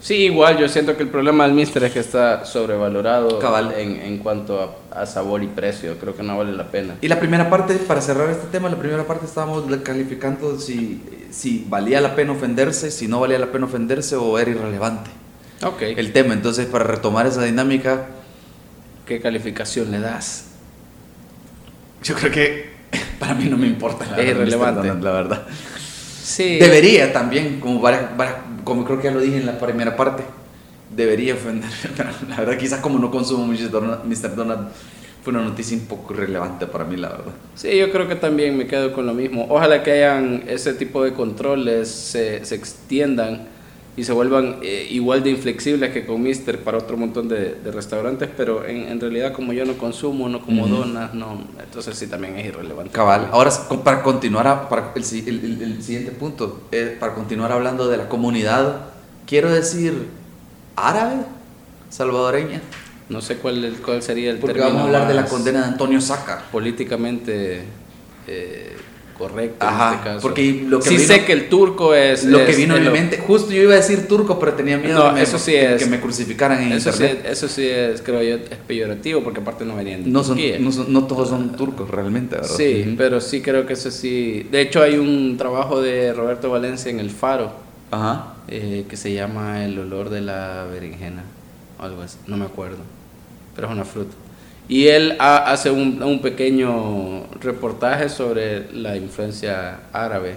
Sí, 0.00 0.14
igual 0.24 0.58
yo 0.58 0.66
siento 0.68 0.96
que 0.96 1.04
el 1.04 1.08
problema 1.10 1.44
del 1.44 1.52
Mister 1.52 1.84
es 1.84 1.92
que 1.92 2.00
está 2.00 2.44
sobrevalorado 2.44 3.38
Cabal. 3.38 3.72
En, 3.78 4.00
en 4.02 4.18
cuanto 4.18 4.76
a, 4.90 5.02
a 5.02 5.06
sabor 5.06 5.44
y 5.44 5.46
precio. 5.46 5.96
Creo 6.00 6.16
que 6.16 6.24
no 6.24 6.36
vale 6.36 6.50
la 6.52 6.72
pena. 6.72 6.96
Y 7.00 7.06
la 7.06 7.20
primera 7.20 7.48
parte, 7.48 7.74
para 7.76 8.00
cerrar 8.00 8.28
este 8.28 8.48
tema, 8.48 8.68
la 8.68 8.76
primera 8.80 9.06
parte 9.06 9.26
estábamos 9.26 9.62
calificando 9.84 10.58
si, 10.58 11.00
si 11.30 11.64
valía 11.68 12.00
la 12.00 12.16
pena 12.16 12.32
ofenderse, 12.32 12.90
si 12.90 13.06
no 13.06 13.20
valía 13.20 13.38
la 13.38 13.52
pena 13.52 13.66
ofenderse 13.66 14.16
o 14.16 14.36
era 14.40 14.50
irrelevante 14.50 15.08
Ok. 15.64 15.82
el 15.82 16.12
tema. 16.12 16.34
Entonces, 16.34 16.66
para 16.66 16.84
retomar 16.84 17.26
esa 17.26 17.42
dinámica, 17.44 18.06
¿Qué 19.06 19.20
calificación 19.20 19.90
le 19.90 19.98
das? 20.00 20.46
yo 22.02 22.14
creo 22.14 22.30
que 22.32 22.70
para 23.18 23.34
mí 23.34 23.44
no 23.48 23.56
me 23.56 23.66
importa 23.66 24.04
la 24.06 24.18
Es 24.18 24.26
verdad, 24.26 24.42
irrelevante. 24.42 24.92
Mr. 24.92 25.02
La 25.02 25.12
verdad. 25.12 25.42
Sí. 26.22 26.58
Debería 26.58 27.12
también, 27.12 27.60
como, 27.60 27.80
varias, 27.80 28.16
varias- 28.16 28.36
como 28.64 28.84
creo 28.84 28.98
que 28.98 29.04
ya 29.04 29.10
lo 29.10 29.20
dije 29.20 29.38
en 29.38 29.46
la 29.46 29.58
primera 29.58 29.96
parte, 29.96 30.22
debería 30.94 31.34
ofenderme, 31.34 31.74
pero 31.96 32.10
la 32.28 32.36
verdad 32.36 32.56
quizás 32.58 32.80
como 32.80 32.98
no 32.98 33.10
consumo 33.10 33.46
mucho 33.46 33.68
Donald- 33.68 34.04
Mr. 34.04 34.34
Donald, 34.36 34.68
fue 35.24 35.32
una 35.32 35.42
noticia 35.42 35.76
un 35.76 35.86
poco 35.86 36.14
irrelevante 36.14 36.66
para 36.66 36.84
mí, 36.84 36.96
la 36.96 37.08
verdad. 37.10 37.32
Sí, 37.54 37.76
yo 37.76 37.90
creo 37.92 38.08
que 38.08 38.16
también 38.16 38.56
me 38.56 38.66
quedo 38.66 38.92
con 38.92 39.06
lo 39.06 39.14
mismo. 39.14 39.46
Ojalá 39.48 39.82
que 39.82 39.92
hayan 39.92 40.44
ese 40.48 40.74
tipo 40.74 41.04
de 41.04 41.12
controles, 41.12 41.88
se, 41.88 42.44
se 42.44 42.54
extiendan 42.56 43.48
y 43.94 44.04
se 44.04 44.12
vuelvan 44.12 44.56
eh, 44.62 44.86
igual 44.90 45.22
de 45.22 45.30
inflexibles 45.30 45.92
que 45.92 46.06
con 46.06 46.22
Mister 46.22 46.58
para 46.60 46.78
otro 46.78 46.96
montón 46.96 47.28
de, 47.28 47.56
de 47.56 47.70
restaurantes, 47.70 48.30
pero 48.34 48.64
en, 48.66 48.88
en 48.88 48.98
realidad 49.00 49.32
como 49.34 49.52
yo 49.52 49.66
no 49.66 49.74
consumo, 49.76 50.28
no 50.30 50.40
como 50.40 50.64
Ujú. 50.64 50.76
donas, 50.76 51.12
no, 51.12 51.42
entonces 51.62 51.98
sí 51.98 52.06
también 52.06 52.38
es 52.38 52.46
irrelevante. 52.46 52.90
Cabal. 52.92 53.28
Ahora, 53.32 53.50
para 53.84 54.02
continuar, 54.02 54.46
a- 54.46 54.68
para 54.70 54.92
el, 54.94 55.04
el- 55.28 55.62
el- 55.62 55.82
siguiente 55.82 56.10
punto, 56.12 56.62
eh, 56.72 56.96
para 56.98 57.14
continuar 57.14 57.52
hablando 57.52 57.86
de 57.88 57.98
la 57.98 58.08
comunidad, 58.08 58.86
quiero 59.26 59.50
decir 59.50 59.92
árabe, 60.76 61.16
salvadoreña, 61.90 62.62
No 63.10 63.20
sé 63.20 63.36
cuál, 63.36 63.76
cuál 63.84 64.00
sería 64.02 64.30
el 64.30 64.38
porque 64.38 64.54
término 64.54 64.68
vamos 64.78 64.82
a 64.82 64.86
hablar 64.86 65.08
de 65.08 65.14
la 65.14 65.26
condena 65.26 65.60
de 65.60 65.66
Antonio 65.66 66.00
Saca. 66.00 66.44
políticamente 66.50 67.64
eh, 68.26 68.76
correcto 69.22 69.64
Ajá, 69.64 69.88
en 69.88 69.94
este 69.94 70.04
caso. 70.08 70.20
porque 70.22 70.64
lo 70.66 70.80
que 70.80 70.88
sí 70.88 70.96
vino- 70.96 71.06
sé 71.06 71.24
que 71.24 71.32
el 71.32 71.48
turco 71.48 71.94
es... 71.94 72.24
Lo 72.24 72.44
que 72.44 72.54
vino 72.56 72.74
en 72.76 72.82
mi 72.82 72.90
mente, 72.90 73.18
justo 73.18 73.52
yo 73.52 73.62
iba 73.62 73.72
a 73.74 73.76
decir 73.76 74.08
turco, 74.08 74.36
pero 74.40 74.54
tenía 74.54 74.78
miedo 74.78 74.98
No, 74.98 75.08
que, 75.10 75.14
me, 75.14 75.22
eso 75.22 75.38
sí 75.38 75.52
que- 75.52 75.74
es. 75.74 75.82
que 75.84 75.88
me 75.88 76.00
crucificaran 76.00 76.60
en 76.60 76.72
Eso 76.72 76.90
sí, 76.92 77.04
internet. 77.04 77.26
eso 77.30 77.46
sí 77.48 77.68
es, 77.68 78.02
creo 78.02 78.20
yo, 78.22 78.34
es 78.36 78.58
peyorativo 78.66 79.22
porque 79.22 79.40
aparte 79.40 79.64
no 79.64 79.76
venían 79.76 80.02
de 80.02 80.10
No, 80.10 80.24
son, 80.24 80.38
no, 80.58 80.72
son- 80.72 80.92
no 80.92 81.04
todos 81.06 81.28
son 81.28 81.56
turcos 81.56 81.88
realmente, 81.88 82.34
¿verdad? 82.34 82.50
Sí, 82.56 82.94
pero 82.98 83.20
sí 83.20 83.40
creo 83.42 83.64
que 83.64 83.74
eso 83.74 83.90
sí. 83.92 84.46
De 84.50 84.60
hecho, 84.60 84.82
hay 84.82 84.96
un 84.98 85.36
trabajo 85.38 85.80
de 85.80 86.12
Roberto 86.12 86.50
Valencia 86.50 86.90
en 86.90 86.98
El 86.98 87.10
Faro 87.10 87.52
Ajá. 87.92 88.34
eh, 88.48 88.84
que 88.88 88.96
se 88.96 89.12
llama 89.12 89.64
El 89.64 89.78
olor 89.78 90.10
de 90.10 90.20
la 90.22 90.66
berenjena, 90.70 91.22
o 91.78 91.84
algo 91.84 92.02
así, 92.02 92.16
no 92.26 92.36
me 92.36 92.46
acuerdo, 92.46 92.78
pero 93.54 93.68
es 93.68 93.72
una 93.72 93.84
fruta. 93.84 94.14
Y 94.68 94.86
él 94.88 95.16
ha- 95.18 95.50
hace 95.52 95.70
un, 95.70 96.02
un 96.02 96.20
pequeño 96.20 97.24
reportaje 97.40 98.08
sobre 98.08 98.72
la 98.72 98.96
influencia 98.96 99.80
árabe 99.92 100.34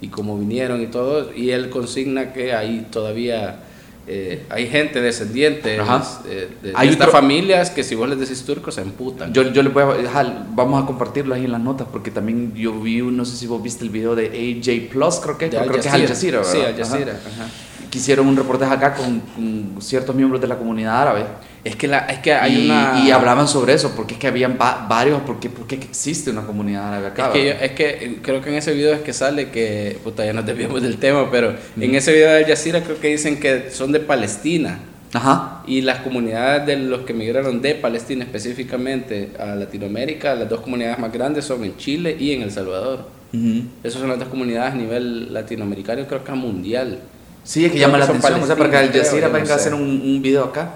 y 0.00 0.08
cómo 0.08 0.38
vinieron 0.38 0.80
y 0.82 0.86
todo, 0.86 1.30
y 1.34 1.50
él 1.50 1.70
consigna 1.70 2.32
que 2.32 2.54
hay 2.54 2.86
todavía... 2.90 3.60
eh, 4.06 4.42
hay 4.50 4.66
gente 4.66 5.00
descendiente 5.00 5.78
Ajá. 5.78 6.02
eh, 6.28 6.48
de, 6.62 6.72
Hay 6.74 6.88
estas 6.88 7.10
familias 7.10 7.70
que 7.70 7.82
si 7.84 7.94
vos 7.94 8.08
les 8.08 8.18
decís 8.18 8.42
turcos 8.44 8.74
se 8.74 8.80
emputan. 8.80 9.32
Yo, 9.32 9.42
yo 9.52 9.62
le 9.62 9.68
voy 9.68 9.82
a 9.84 9.86
dejar, 9.94 10.46
vamos 10.52 10.82
a 10.82 10.86
compartirlo 10.86 11.34
ahí 11.34 11.44
en 11.44 11.52
las 11.52 11.60
notas 11.60 11.86
porque 11.92 12.10
también 12.10 12.52
yo 12.54 12.72
vi, 12.80 13.02
no 13.02 13.24
sé 13.24 13.36
si 13.36 13.46
vos 13.46 13.62
viste 13.62 13.84
el 13.84 13.90
video 13.90 14.14
de 14.16 14.26
AJ 14.26 14.90
Plus, 14.90 15.16
creo 15.20 15.38
que, 15.38 15.48
creo 15.48 15.70
que 15.70 15.78
es 15.80 15.86
Al 15.86 16.06
Jazeera, 16.08 16.38
¿verdad? 16.38 16.52
Sí, 16.52 16.58
Al 16.60 16.72
Ajá. 16.74 16.84
Jazeera. 16.84 17.12
ajá. 17.12 17.48
Que 17.90 17.98
hicieron 17.98 18.26
un 18.26 18.36
reportaje 18.36 18.72
acá 18.74 18.94
con, 18.94 19.20
con 19.20 19.76
ciertos 19.82 20.14
miembros 20.16 20.40
de 20.40 20.46
la 20.48 20.56
comunidad 20.56 21.00
árabe. 21.02 21.24
Es 21.62 21.76
que, 21.76 21.88
la, 21.88 21.98
es 22.06 22.20
que 22.20 22.32
hay 22.32 22.62
y, 22.62 22.64
una... 22.64 23.02
y 23.04 23.10
hablaban 23.10 23.46
sobre 23.46 23.74
eso, 23.74 23.92
porque 23.94 24.14
es 24.14 24.20
que 24.20 24.26
habían 24.28 24.56
va- 24.58 24.86
varios, 24.88 25.20
porque, 25.26 25.50
porque 25.50 25.74
existe 25.74 26.30
una 26.30 26.42
comunidad 26.46 26.88
árabe 26.88 27.08
acá. 27.08 27.26
Es 27.26 27.32
que, 27.32 27.50
es 27.66 27.72
que 27.72 27.88
eh, 27.88 28.18
creo 28.22 28.40
que 28.40 28.48
en 28.48 28.56
ese 28.56 28.72
video 28.72 28.94
es 28.94 29.00
que 29.02 29.12
sale 29.12 29.50
que, 29.50 29.98
puta, 30.02 30.24
ya 30.24 30.32
nos 30.32 30.46
desviamos 30.46 30.80
del 30.80 30.96
tema, 30.96 31.30
pero 31.30 31.54
en 31.78 31.94
ese 31.94 32.12
video 32.14 32.30
de 32.30 32.36
Al 32.38 32.46
Jazeera 32.46 32.82
creo 32.82 32.98
que 32.98 33.08
dicen 33.08 33.38
que 33.38 33.70
son 33.70 33.92
de 33.92 34.00
Palestina. 34.00 34.78
Ajá. 35.12 35.62
Y 35.66 35.80
las 35.82 35.98
comunidades 36.00 36.66
de 36.66 36.76
los 36.76 37.00
que 37.02 37.12
migraron 37.12 37.60
de 37.60 37.74
Palestina 37.74 38.24
específicamente 38.24 39.32
a 39.38 39.54
Latinoamérica, 39.56 40.34
las 40.34 40.48
dos 40.48 40.60
comunidades 40.60 40.98
más 40.98 41.12
grandes 41.12 41.44
son 41.44 41.64
en 41.64 41.76
Chile 41.76 42.16
y 42.18 42.32
en 42.32 42.42
El 42.42 42.52
Salvador. 42.52 43.08
Ujú. 43.32 43.64
Esas 43.84 44.00
son 44.00 44.08
las 44.08 44.18
dos 44.18 44.28
comunidades 44.28 44.72
a 44.72 44.76
nivel 44.76 45.32
latinoamericano 45.34 46.06
creo 46.06 46.24
que 46.24 46.32
mundial. 46.32 47.00
Sí, 47.44 47.64
es 47.64 47.72
que 47.72 47.78
Creo 47.78 47.88
llama 47.88 47.98
que 47.98 48.12
la 48.12 48.18
atención, 48.18 48.42
o 48.42 48.46
sea, 48.46 48.56
para 48.56 48.70
que 48.70 48.76
Al 48.76 48.92
Jazeera 48.92 49.28
venga 49.28 49.38
a 49.38 49.42
no 49.42 49.46
sé. 49.46 49.52
hacer 49.54 49.74
un, 49.74 49.82
un 49.82 50.22
video 50.22 50.44
acá. 50.44 50.70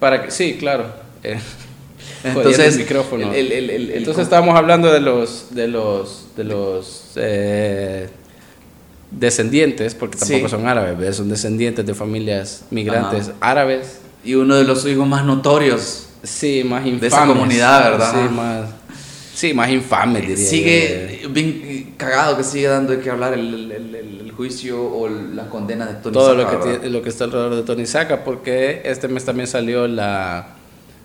Para 0.00 0.22
que, 0.24 0.30
sí, 0.30 0.56
claro. 0.58 0.86
Eh, 1.22 1.38
Entonces, 2.24 2.74
el 2.74 2.80
micrófono. 2.80 3.32
el- 3.32 3.52
el- 3.52 3.90
Entonces 3.90 4.24
estábamos 4.24 4.56
hablando 4.56 4.92
de 4.92 5.00
los 5.00 5.54
de 5.54 5.68
los 5.68 6.26
de 6.36 6.44
los 6.44 7.12
eh, 7.16 8.08
descendientes, 9.10 9.94
porque 9.94 10.16
tampoco 10.18 10.46
Sí. 10.48 10.50
son 10.50 10.66
árabes, 10.66 10.98
¿ves? 10.98 11.16
son 11.16 11.28
descendientes 11.28 11.84
de 11.86 11.94
familias 11.94 12.64
migrantes 12.70 13.28
Ajá. 13.28 13.36
árabes. 13.40 13.98
Y 14.24 14.34
uno 14.34 14.56
de 14.56 14.64
los 14.64 14.86
hijos 14.86 15.06
más 15.06 15.24
notorios. 15.24 16.06
Sí, 16.22 16.62
más 16.64 16.86
infames. 16.86 17.12
esa 17.12 17.26
comunidad, 17.26 17.90
¿verdad? 17.90 18.12
Sí, 18.12 18.34
más, 18.34 18.70
sí, 19.34 19.52
más 19.52 19.68
infames, 19.70 20.22
diría 20.22 20.36
yo. 20.36 20.50
Sigue 20.50 21.26
bien 21.30 21.94
cagado 21.96 22.36
que 22.36 22.44
sigue 22.44 22.68
dando 22.68 22.92
de 22.92 23.00
qué 23.00 23.10
hablar 23.10 23.34
el, 23.34 23.70
el- 23.70 23.72
el- 23.94 24.20
el 24.20 24.32
juicio 24.32 24.82
o 24.82 25.08
la 25.08 25.48
condena 25.48 25.86
de 25.86 25.94
Tony 25.94 26.12
todo 26.14 26.34
lo 26.34 26.42
Saca, 26.44 26.50
que, 26.52 26.56
¿verdad? 26.66 26.80
tiene- 26.80 26.92
lo 26.96 27.02
que 27.02 27.08
está 27.08 27.24
alrededor 27.24 27.54
de 27.56 27.62
Tony 27.62 27.86
Saca, 27.86 28.24
porque 28.24 28.82
este 28.84 29.08
mes 29.08 29.24
también 29.24 29.46
salió 29.46 29.86
la... 29.86 30.48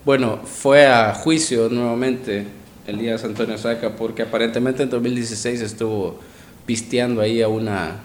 Bueno, 0.06 0.40
fue 0.46 0.88
a 0.88 1.14
juicio 1.14 1.70
nuevamente 1.70 2.46
Elías 2.88 3.24
Antonio 3.24 3.58
Saca, 3.58 3.96
porque 3.96 4.24
aparentemente 4.24 4.82
en 4.84 4.90
2016 4.90 5.62
estuvo 5.62 6.20
pisteando 6.66 7.22
ahí 7.22 7.42
a 7.44 7.48
una, 7.48 7.98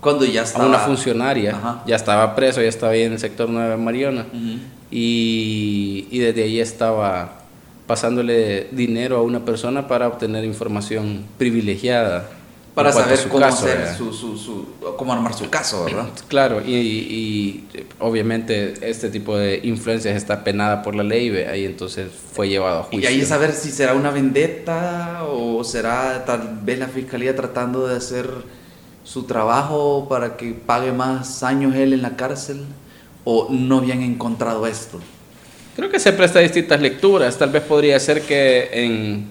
Cuando 0.00 0.24
ya 0.26 0.42
a 0.42 0.44
estaba... 0.44 0.66
una 0.66 0.78
funcionaria, 0.80 1.52
Ajá. 1.56 1.82
ya 1.86 1.96
estaba 1.96 2.34
preso, 2.34 2.60
ya 2.60 2.68
estaba 2.68 2.92
ahí 2.92 3.02
en 3.02 3.12
el 3.12 3.18
sector 3.18 3.48
9 3.48 3.70
de 3.70 3.76
Mariona, 3.78 4.26
Ujú. 4.32 4.58
y, 4.90 6.06
y 6.10 6.18
desde 6.18 6.42
ahí 6.42 6.60
estaba 6.60 7.40
pasándole 7.86 8.68
dinero 8.72 9.16
a 9.18 9.22
una 9.22 9.44
persona 9.44 9.86
para 9.88 10.08
obtener 10.08 10.44
información 10.44 11.24
privilegiada. 11.38 12.28
Para 12.74 12.92
saber 12.92 13.18
cómo 13.28 13.40
caso, 13.40 13.64
hacer 13.64 13.96
su, 13.96 14.12
su, 14.12 14.36
su- 14.36 14.66
cómo 14.98 15.10
armar 15.10 15.32
su 15.32 15.48
caso, 15.48 15.84
¿verdad? 15.86 16.08
Claro, 16.28 16.60
y, 16.62 16.74
y, 16.74 17.64
eh, 17.72 17.86
obviamente 18.00 18.74
este 18.82 19.08
tipo 19.08 19.34
de 19.38 19.60
influencias 19.62 20.14
está 20.14 20.44
penada 20.44 20.82
por 20.82 20.94
la 20.94 21.02
ley, 21.02 21.30
ahí 21.38 21.64
entonces 21.64 22.08
fue 22.34 22.50
llevado 22.50 22.80
a 22.80 22.86
Y 22.90 22.96
juicio. 22.96 23.08
ahí 23.08 23.20
es 23.22 23.28
saber 23.28 23.52
si 23.52 23.70
será 23.70 23.94
una 23.94 24.10
vendetta 24.10 25.24
o 25.26 25.64
será 25.64 26.26
tal 26.26 26.58
vez 26.64 26.78
la 26.78 26.88
fiscalía 26.88 27.34
tratando 27.34 27.86
de 27.86 27.96
hacer 27.96 28.28
su 29.04 29.22
trabajo 29.22 30.06
para 30.10 30.36
que 30.36 30.52
pague 30.52 30.92
más 30.92 31.42
años 31.44 31.74
él 31.76 31.94
en 31.94 32.02
la 32.02 32.16
cárcel 32.16 32.60
o 33.24 33.48
no 33.50 33.78
habían 33.78 34.02
encontrado 34.02 34.66
esto. 34.66 35.00
Creo 35.76 35.90
que 35.90 36.00
se 36.00 36.12
presta 36.12 36.38
a 36.38 36.42
distintas 36.42 36.80
lecturas, 36.80 37.36
tal 37.38 37.50
vez 37.50 37.62
podría 37.62 38.00
ser 38.00 38.22
que 38.22 38.70
en, 38.72 39.26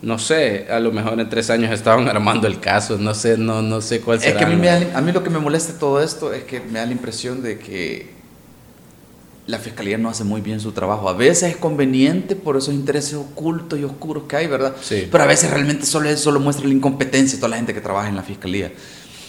no 0.00 0.18
sé, 0.18 0.66
a 0.70 0.78
lo 0.78 0.92
mejor 0.92 1.18
en 1.18 1.28
tres 1.28 1.50
años 1.50 1.72
estaban 1.72 2.08
armando 2.08 2.46
el 2.46 2.60
caso, 2.60 2.98
no 2.98 3.14
sé, 3.14 3.36
no, 3.36 3.60
no 3.60 3.80
sé 3.80 4.00
cuál 4.00 4.18
Es 4.18 4.24
será. 4.24 4.38
que 4.38 4.44
a 4.44 4.48
mí, 4.48 4.56
me 4.56 4.66
da- 4.68 4.96
a 4.96 5.00
mí 5.00 5.10
lo 5.12 5.22
que 5.24 5.30
me 5.30 5.40
molesta 5.40 5.78
todo 5.78 6.00
esto 6.02 6.32
es 6.32 6.44
que 6.44 6.60
me 6.60 6.78
da 6.78 6.86
la 6.86 6.92
impresión 6.92 7.42
de 7.42 7.58
que 7.58 8.18
la 9.46 9.58
fiscalía 9.58 9.98
no 9.98 10.08
hace 10.08 10.22
muy 10.22 10.40
bien 10.40 10.60
su 10.60 10.70
trabajo. 10.70 11.08
A 11.08 11.12
veces 11.14 11.50
es 11.50 11.56
conveniente 11.56 12.36
por 12.36 12.56
esos 12.56 12.72
intereses 12.72 13.14
ocultos 13.14 13.76
y 13.80 13.82
oscuros 13.82 14.24
que 14.28 14.36
hay, 14.36 14.46
¿verdad? 14.46 14.76
Sí. 14.80 15.08
Pero 15.10 15.24
a 15.24 15.26
veces 15.26 15.50
realmente 15.50 15.84
solo 15.86 16.08
eso 16.08 16.22
solo 16.24 16.38
muestra 16.38 16.68
la 16.68 16.74
incompetencia 16.74 17.36
de 17.36 17.40
toda 17.40 17.48
la 17.50 17.56
gente 17.56 17.74
que 17.74 17.80
trabaja 17.80 18.08
en 18.08 18.14
la 18.14 18.22
fiscalía. 18.22 18.70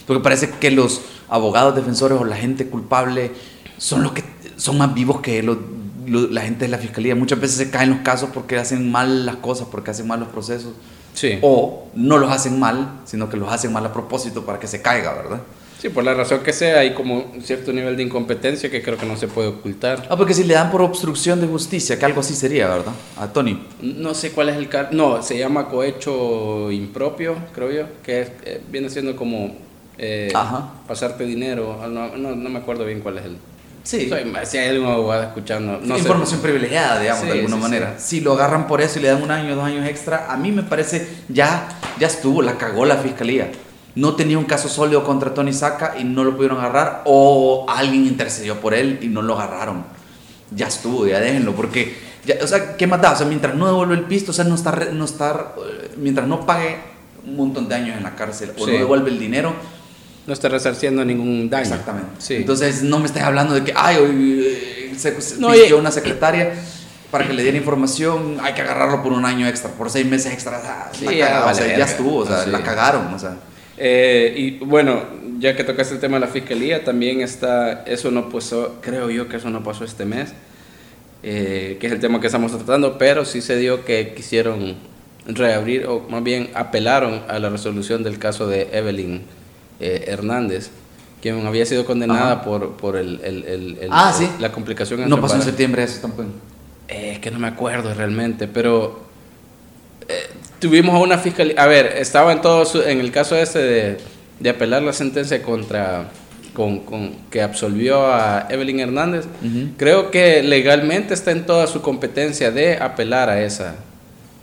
Porque 0.06 0.22
parece 0.22 0.50
que 0.60 0.70
los 0.70 1.00
abogados 1.28 1.74
defensores 1.74 2.20
o 2.20 2.24
la 2.24 2.36
gente 2.36 2.66
culpable 2.68 3.32
son 3.78 4.04
los 4.04 4.12
que 4.12 4.22
son 4.56 4.78
más 4.78 4.94
vivos 4.94 5.20
que 5.20 5.42
los- 5.42 5.58
lo- 6.06 6.28
la 6.28 6.42
gente 6.42 6.64
de 6.66 6.70
la 6.70 6.78
fiscalía. 6.78 7.14
Muchas 7.14 7.40
veces 7.40 7.56
se 7.56 7.70
caen 7.70 7.90
los 7.90 7.98
casos 8.00 8.30
porque 8.32 8.56
hacen 8.56 8.90
mal 8.90 9.26
las 9.26 9.36
cosas, 9.36 9.68
porque 9.70 9.90
hacen 9.90 10.06
mal 10.06 10.20
los 10.20 10.28
procesos. 10.28 10.72
Sí. 11.14 11.38
O 11.42 11.88
no 11.94 12.18
los 12.18 12.30
hacen 12.30 12.58
mal, 12.58 13.00
sino 13.04 13.28
que 13.28 13.36
los 13.36 13.52
hacen 13.52 13.72
mal 13.72 13.84
a 13.84 13.92
propósito 13.92 14.44
para 14.46 14.58
que 14.58 14.66
se 14.66 14.80
caiga, 14.82 15.12
¿verdad? 15.14 15.40
sí, 15.78 15.88
por 15.88 16.04
la 16.04 16.14
razón 16.14 16.44
que 16.44 16.52
sea, 16.52 16.78
hay 16.78 16.94
como 16.94 17.16
un 17.34 17.42
cierto 17.42 17.72
nivel 17.72 17.96
de 17.96 18.04
incompetencia 18.04 18.70
que 18.70 18.80
creo 18.84 18.96
que 18.96 19.04
no 19.04 19.16
se 19.16 19.26
puede 19.26 19.48
ocultar. 19.48 20.06
Ah, 20.08 20.16
porque 20.16 20.32
si 20.32 20.44
le 20.44 20.54
dan 20.54 20.70
por 20.70 20.80
obstrucción 20.80 21.40
de 21.40 21.48
justicia, 21.48 21.98
que 21.98 22.04
algo 22.04 22.20
así 22.20 22.34
sería, 22.36 22.68
¿verdad? 22.68 22.92
A 23.18 23.26
Tony. 23.32 23.60
No 23.80 24.14
sé 24.14 24.30
cuál 24.30 24.50
es 24.50 24.56
el 24.58 24.68
caso. 24.68 24.90
No, 24.92 25.20
se 25.24 25.36
llama 25.36 25.68
cohecho 25.68 26.70
impropio, 26.70 27.34
creo 27.52 27.72
yo, 27.72 27.84
que 28.04 28.20
es- 28.22 28.30
eh, 28.44 28.60
viene 28.70 28.90
siendo 28.90 29.16
como 29.16 29.56
eh, 29.98 30.30
Ajá. 30.34 30.70
pasarte 30.86 31.24
dinero. 31.24 31.76
No, 31.88 32.16
no, 32.16 32.34
no 32.36 32.48
me 32.48 32.58
acuerdo 32.60 32.84
bien 32.84 33.00
cuál 33.00 33.18
es 33.18 33.24
el. 33.24 33.36
Sí. 33.82 34.08
Soy- 34.08 34.24
si 34.44 34.58
hay 34.58 34.68
algún 34.70 34.88
abogado 34.90 35.22
escuchando, 35.24 35.80
no 35.82 35.94
sé. 35.96 36.00
Información 36.02 36.40
privilegiada, 36.40 37.00
digamos, 37.00 37.22
Sí, 37.22 37.26
de 37.28 37.32
alguna 37.34 37.56
sí, 37.56 37.62
manera. 37.62 37.94
Si 37.98 38.20
lo 38.20 38.32
agarran 38.34 38.66
por 38.66 38.80
eso 38.80 38.98
y 38.98 39.02
le 39.02 39.08
dan 39.08 39.22
un 39.22 39.30
año, 39.30 39.54
dos 39.56 39.64
años 39.64 39.86
extra, 39.88 40.26
a 40.30 40.36
mí 40.36 40.52
me 40.52 40.62
parece 40.62 41.08
ya, 41.28 41.68
ya 41.98 42.06
estuvo, 42.06 42.42
la 42.42 42.58
cagó 42.58 42.84
la 42.84 42.96
fiscalía. 42.98 43.50
No 43.94 44.14
tenía 44.14 44.38
un 44.38 44.44
caso 44.44 44.68
sólido 44.68 45.04
contra 45.04 45.34
Tony 45.34 45.52
Saca 45.52 45.94
y 45.98 46.04
no 46.04 46.24
lo 46.24 46.34
pudieron 46.36 46.58
agarrar, 46.60 47.02
o 47.04 47.66
alguien 47.68 48.06
intercedió 48.06 48.60
por 48.60 48.72
él 48.72 48.98
y 49.02 49.08
no 49.08 49.20
lo 49.20 49.38
agarraron. 49.38 49.84
Ya 50.54 50.68
estuvo, 50.68 51.06
ya 51.06 51.18
déjenlo, 51.20 51.52
porque, 51.54 51.96
ya, 52.24 52.36
o 52.42 52.46
sea, 52.46 52.76
¿qué 52.76 52.86
más 52.86 53.00
da? 53.02 53.12
O 53.12 53.16
sea, 53.16 53.26
mientras 53.26 53.54
no 53.54 53.66
devuelve 53.66 53.94
el 53.94 54.02
pisto, 54.04 54.30
o 54.30 54.34
sea, 54.34 54.44
no 54.44 54.54
está, 54.54 54.70
re- 54.70 54.92
no 54.92 55.04
está, 55.04 55.54
eh, 55.58 55.90
mientras 55.96 56.26
no 56.28 56.46
pague 56.46 56.76
un 57.26 57.36
montón 57.36 57.68
de 57.68 57.74
años 57.74 57.96
en 57.96 58.02
la 58.04 58.14
cárcel 58.14 58.52
o 58.58 58.66
no 58.66 58.72
devuelve 58.72 59.10
el 59.10 59.18
dinero, 59.18 59.54
No 60.26 60.32
está 60.32 60.48
resarciendo 60.48 61.04
ningún 61.04 61.50
daño. 61.50 61.64
Exactamente. 61.64 62.10
Sí. 62.18 62.34
Entonces 62.36 62.82
no 62.82 62.98
me 63.00 63.06
estés 63.06 63.22
hablando 63.22 63.54
de 63.54 63.64
que, 63.64 63.72
ay, 63.74 63.96
hoy 63.96 64.44
eh, 64.46 64.92
se, 64.96 65.16
No, 65.38 65.54
y- 65.54 65.72
una 65.72 65.90
secretaria 65.90 66.52
para 67.10 67.26
que 67.26 67.32
le 67.34 67.42
diera 67.42 67.58
información, 67.58 68.38
hay 68.40 68.54
que 68.54 68.62
agarrarlo 68.62 69.02
por 69.02 69.12
un 69.12 69.24
año 69.26 69.46
extra, 69.46 69.70
por 69.70 69.90
seis 69.90 70.06
meses 70.06 70.32
extra. 70.32 70.60
ah, 70.64 70.90
Sí, 70.92 71.04
ya 71.16 71.26
cagada, 71.26 71.40
vale 71.46 71.52
o 71.52 71.54
sea, 71.56 71.64
ya 71.66 71.70
verga. 71.72 71.84
estuvo, 71.84 72.16
o 72.18 72.26
sea, 72.26 72.40
Ah, 72.40 72.44
sí. 72.44 72.50
la 72.50 72.62
cagaron, 72.62 73.12
o 73.12 73.18
sea. 73.18 73.36
Eh, 73.76 74.34
y 74.36 74.50
bueno, 74.64 75.02
ya 75.38 75.56
que 75.56 75.64
tocaste 75.64 75.94
el 75.94 76.00
tema 76.00 76.16
de 76.16 76.20
la 76.20 76.28
fiscalía, 76.28 76.84
también 76.84 77.20
está, 77.20 77.82
eso 77.84 78.10
no 78.10 78.28
pasó, 78.30 78.76
creo 78.80 79.10
yo 79.10 79.28
que 79.28 79.36
eso 79.38 79.50
no 79.50 79.62
pasó 79.64 79.84
este 79.84 80.04
mes, 80.04 80.32
eh, 81.22 81.76
que 81.80 81.86
es 81.88 81.92
el 81.92 82.00
tema 82.00 82.20
que 82.20 82.26
estamos 82.28 82.52
tratando, 82.52 82.96
pero 82.98 83.24
sí 83.24 83.40
se 83.42 83.56
dio 83.56 83.84
que 83.84 84.14
quisieron 84.14 84.76
reabrir, 85.26 85.86
o 85.86 86.00
más 86.08 86.22
bien 86.22 86.50
apelaron 86.54 87.22
a 87.28 87.38
la 87.38 87.48
resolución 87.50 88.02
del 88.02 88.18
caso 88.18 88.46
de 88.48 88.68
Evelyn 88.72 89.22
eh, 89.82 90.04
Hernández, 90.08 90.70
quien 91.20 91.46
había 91.46 91.66
sido 91.66 91.84
condenada 91.84 92.32
Ajá. 92.32 92.42
por, 92.44 92.76
por 92.76 92.96
el, 92.96 93.20
el- 93.22 93.44
el- 93.44 93.78
el- 93.80 93.88
Ah, 93.90 94.12
sí. 94.16 94.28
la 94.38 94.50
complicación 94.52 95.08
No 95.08 95.20
pasó 95.20 95.36
en 95.36 95.42
septiembre 95.42 95.82
eso 95.84 96.00
tampoco. 96.00 96.28
Eh, 96.88 97.12
es 97.14 97.18
que 97.20 97.30
no 97.30 97.38
me 97.38 97.48
acuerdo 97.48 97.92
realmente, 97.94 98.48
pero 98.48 99.02
eh, 100.08 100.14
tuvimos 100.58 100.94
a 100.94 100.98
una 100.98 101.18
fiscalía. 101.18 101.54
A 101.58 101.66
ver, 101.66 101.86
estaba 101.98 102.32
en 102.32 102.40
todo 102.40 102.64
su- 102.64 102.82
en 102.82 103.00
el 103.00 103.10
caso 103.12 103.36
este 103.36 103.58
de, 103.60 103.98
de 104.40 104.50
apelar 104.50 104.82
la 104.82 104.92
sentencia 104.92 105.42
contra 105.42 106.08
con, 106.54 106.80
con- 106.80 107.12
que 107.30 107.40
absolvió 107.40 108.06
a 108.12 108.46
Evelyn 108.50 108.80
Hernández. 108.80 109.24
Creo 109.78 110.10
que 110.10 110.42
legalmente 110.42 111.14
está 111.14 111.30
en 111.30 111.46
toda 111.46 111.66
su 111.66 111.80
competencia 111.82 112.50
de 112.50 112.76
apelar 112.76 113.30
a 113.30 113.42
esa 113.42 113.76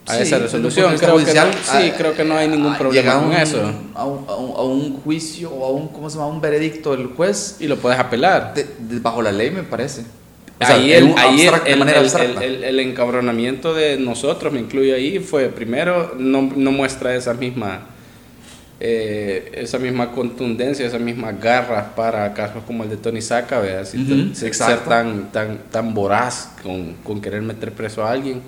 a 0.10 0.16
Sí, 0.16 0.22
esa 0.24 0.40
resolución. 0.40 0.86
Creo 0.86 0.92
vista 0.92 1.06
que 1.06 1.12
no- 1.12 1.20
judicial, 1.20 1.52
sí, 1.54 1.92
ah, 1.92 1.94
creo 1.98 2.16
que 2.16 2.24
no 2.26 2.36
hay 2.38 2.48
ningún 2.48 2.74
ah, 2.74 2.78
problema 2.78 3.14
con 3.16 3.26
un- 3.28 3.34
eso. 3.34 3.62
A 3.96 4.06
un, 4.06 4.26
a 4.28 4.36
un- 4.36 4.56
a 4.58 4.62
un 4.64 5.02
juicio 5.02 5.52
o 5.52 5.66
a 5.66 5.70
un, 5.72 5.88
¿cómo 5.90 6.10
se 6.10 6.18
llama? 6.18 6.28
Un 6.30 6.42
veredicto 6.42 6.96
del 6.96 7.08
juez 7.08 7.58
Y 7.60 7.68
lo 7.68 7.78
puedes 7.78 8.00
apelar. 8.00 8.54
de- 8.54 8.68
de- 8.80 9.00
bajo 9.00 9.22
la 9.22 9.32
ley, 9.32 9.52
me 9.52 9.64
parece. 9.64 10.02
O 10.62 10.66
sea, 10.66 10.76
ahí 10.76 10.92
el, 10.92 11.14
ahí 11.18 11.42
el- 11.42 11.54
el- 11.68 11.82
abstracta. 11.96 12.44
el- 12.44 12.56
el- 12.56 12.64
el 12.66 12.80
encabronamiento 12.82 13.74
de 13.74 13.98
nosotros, 13.98 14.52
me 14.52 14.60
incluyo 14.60 14.94
ahí, 14.94 15.20
fue 15.20 15.48
primero, 15.50 16.16
no, 16.18 16.42
no 16.56 16.72
muestra 16.72 17.16
esa 17.16 17.34
misma 17.34 17.88
eh, 18.82 19.52
esa 19.56 19.78
misma 19.78 20.12
contundencia, 20.12 20.86
esa 20.88 21.00
misma 21.00 21.34
garra 21.34 21.94
para 21.96 22.34
casos 22.34 22.64
como 22.66 22.84
el 22.86 22.90
de 22.90 22.96
Tony 22.98 23.22
Saca, 23.22 23.60
¿verdad? 23.60 23.84
Si 23.86 23.98
Ujú, 24.02 24.34
ser 24.34 24.48
exacto. 24.48 24.90
tan, 24.90 25.32
tan, 25.34 25.58
tan 25.70 25.94
voraz 25.94 26.52
con, 26.64 26.94
con 27.04 27.20
querer 27.20 27.42
meter 27.42 27.74
preso 27.74 28.06
a 28.06 28.12
alguien. 28.12 28.42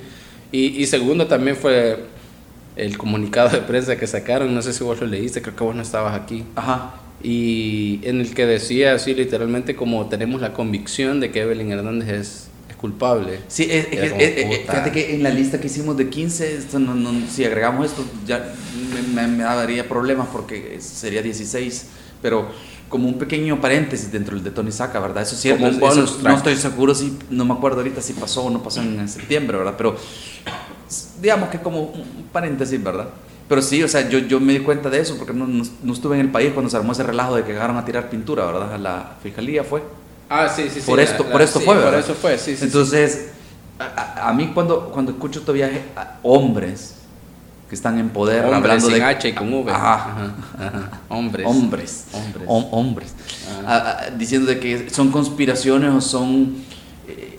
Y, 0.52 0.82
y 0.82 0.86
segundo 0.88 1.28
también 1.28 1.56
fue 1.56 2.06
el 2.76 2.98
comunicado 2.98 3.50
de 3.50 3.60
prensa 3.60 3.98
que 3.98 4.08
sacaron, 4.08 4.54
no 4.54 4.62
sé 4.62 4.74
si 4.74 4.84
vos 4.84 5.00
lo 5.00 5.08
leíste, 5.08 5.42
creo 5.42 5.56
que 5.56 5.64
vos 5.64 5.76
no 5.76 5.82
estabas 5.82 6.20
aquí, 6.20 6.44
Ajá. 6.56 6.96
y 7.24 8.00
en 8.04 8.22
el 8.22 8.34
que 8.34 8.46
decía 8.46 8.94
así 8.94 9.14
literalmente 9.14 9.76
como 9.76 10.08
tenemos 10.08 10.42
la 10.42 10.54
convicción 10.54 11.20
de 11.20 11.32
que 11.32 11.42
Evelyn 11.42 11.72
Hernández 11.72 12.10
es, 12.10 12.48
es 12.70 12.76
culpable. 12.78 13.40
Sí, 13.48 13.68
es- 13.70 13.88
es- 13.92 14.14
es- 14.18 14.60
fíjate 14.62 14.92
que 14.92 15.16
en 15.16 15.24
la 15.24 15.30
lista 15.30 15.60
que 15.60 15.68
hicimos 15.68 15.98
de 15.98 16.10
15, 16.10 16.56
esto 16.56 16.80
no- 16.80 16.96
no- 16.96 17.28
si 17.30 17.44
agregamos 17.46 17.88
esto, 17.88 18.04
ya 18.26 18.54
me, 18.94 19.22
me- 19.22 19.28
me 19.38 19.44
daría 19.44 19.88
problemas 19.88 20.28
porque 20.32 20.78
sería 20.80 21.22
16, 21.22 21.88
pero 22.22 22.50
como 22.92 23.08
un 23.08 23.18
pequeño 23.18 23.60
paréntesis 23.60 24.12
dentro 24.12 24.36
del 24.36 24.44
de 24.44 24.52
Tony 24.52 24.72
Saca, 24.72 25.00
¿verdad? 25.00 25.24
Eso 25.24 25.34
es 25.34 25.42
cierto, 25.42 25.64
Como 25.66 25.76
un 25.78 25.92
eso- 25.92 26.20
no 26.22 26.36
estoy 26.36 26.56
seguro 26.58 26.94
si, 26.94 27.18
no 27.32 27.44
me 27.46 27.54
acuerdo 27.54 27.78
ahorita 27.78 28.02
si 28.02 28.14
pasó 28.14 28.44
o 28.44 28.50
no 28.52 28.62
pasó 28.62 28.82
en 28.82 29.08
septiembre, 29.10 29.58
¿verdad? 29.58 29.74
Pero 29.78 29.96
digamos 31.22 31.50
que 31.50 31.60
como 31.60 31.82
un 31.82 32.28
paréntesis, 32.32 32.82
¿verdad? 32.84 33.08
Pero 33.48 33.62
sí, 33.62 33.82
o 33.84 33.88
sea, 33.88 34.08
yo, 34.10 34.20
yo 34.20 34.40
me 34.40 34.54
di 34.54 34.60
cuenta 34.60 34.90
de 34.90 35.00
eso 35.00 35.18
porque 35.18 35.34
no, 35.34 35.48
no- 35.48 35.64
no 35.84 35.94
estuve 35.94 36.16
en 36.16 36.22
el 36.22 36.32
país 36.32 36.52
cuando 36.54 36.70
se 36.70 36.78
armó 36.78 36.92
ese 36.92 37.04
relajo 37.04 37.36
de 37.36 37.44
que 37.44 37.52
llegaron 37.54 37.78
a 37.78 37.86
tirar 37.86 38.10
pintura, 38.10 38.46
¿verdad? 38.46 38.74
A 38.74 38.78
la 38.78 39.16
fiscalía 39.24 39.64
fue. 39.64 39.84
Ah, 40.30 40.48
sí, 40.48 40.64
sí, 40.70 40.80
sí. 40.82 40.86
Por 40.86 41.00
esto- 41.00 41.26
por 41.26 41.42
esto 41.42 41.60
sí, 41.60 41.66
fue, 41.66 41.76
Por 41.76 41.84
¿verdad? 41.86 42.00
eso 42.00 42.14
fue, 42.14 42.38
sí, 42.38 42.52
sí. 42.52 42.58
sí. 42.58 42.64
Entonces, 42.66 43.30
a, 43.80 43.86
a- 43.86 44.30
a 44.30 44.34
mí 44.34 44.52
cuando, 44.54 44.90
cuando 44.92 45.12
escucho 45.12 45.42
todavía 45.42 45.70
a 45.96 46.18
hombres 46.24 46.96
que 47.72 47.76
están 47.76 47.98
en 48.00 48.10
poder 48.10 48.44
Hombres 48.44 48.58
hablando 48.58 48.86
sin 48.88 48.96
de 48.98 49.04
H 49.06 49.30
y 49.30 49.32
con 49.32 49.54
V. 49.54 49.72
Ajá. 49.72 49.94
Ajá, 49.94 50.36
ajá. 50.60 50.90
Hombres. 51.08 51.48
hombres, 51.48 52.06
Hombres. 52.12 52.46
hom- 52.50 52.68
hombres, 52.72 53.14
Ajá. 53.64 53.78
a- 53.78 53.92
a- 54.08 54.10
diciendo 54.10 54.48
de 54.52 54.60
que 54.60 54.90
son 54.90 55.10
conspiraciones 55.10 55.90
o 55.94 56.02
son 56.02 56.56
eh, 57.08 57.38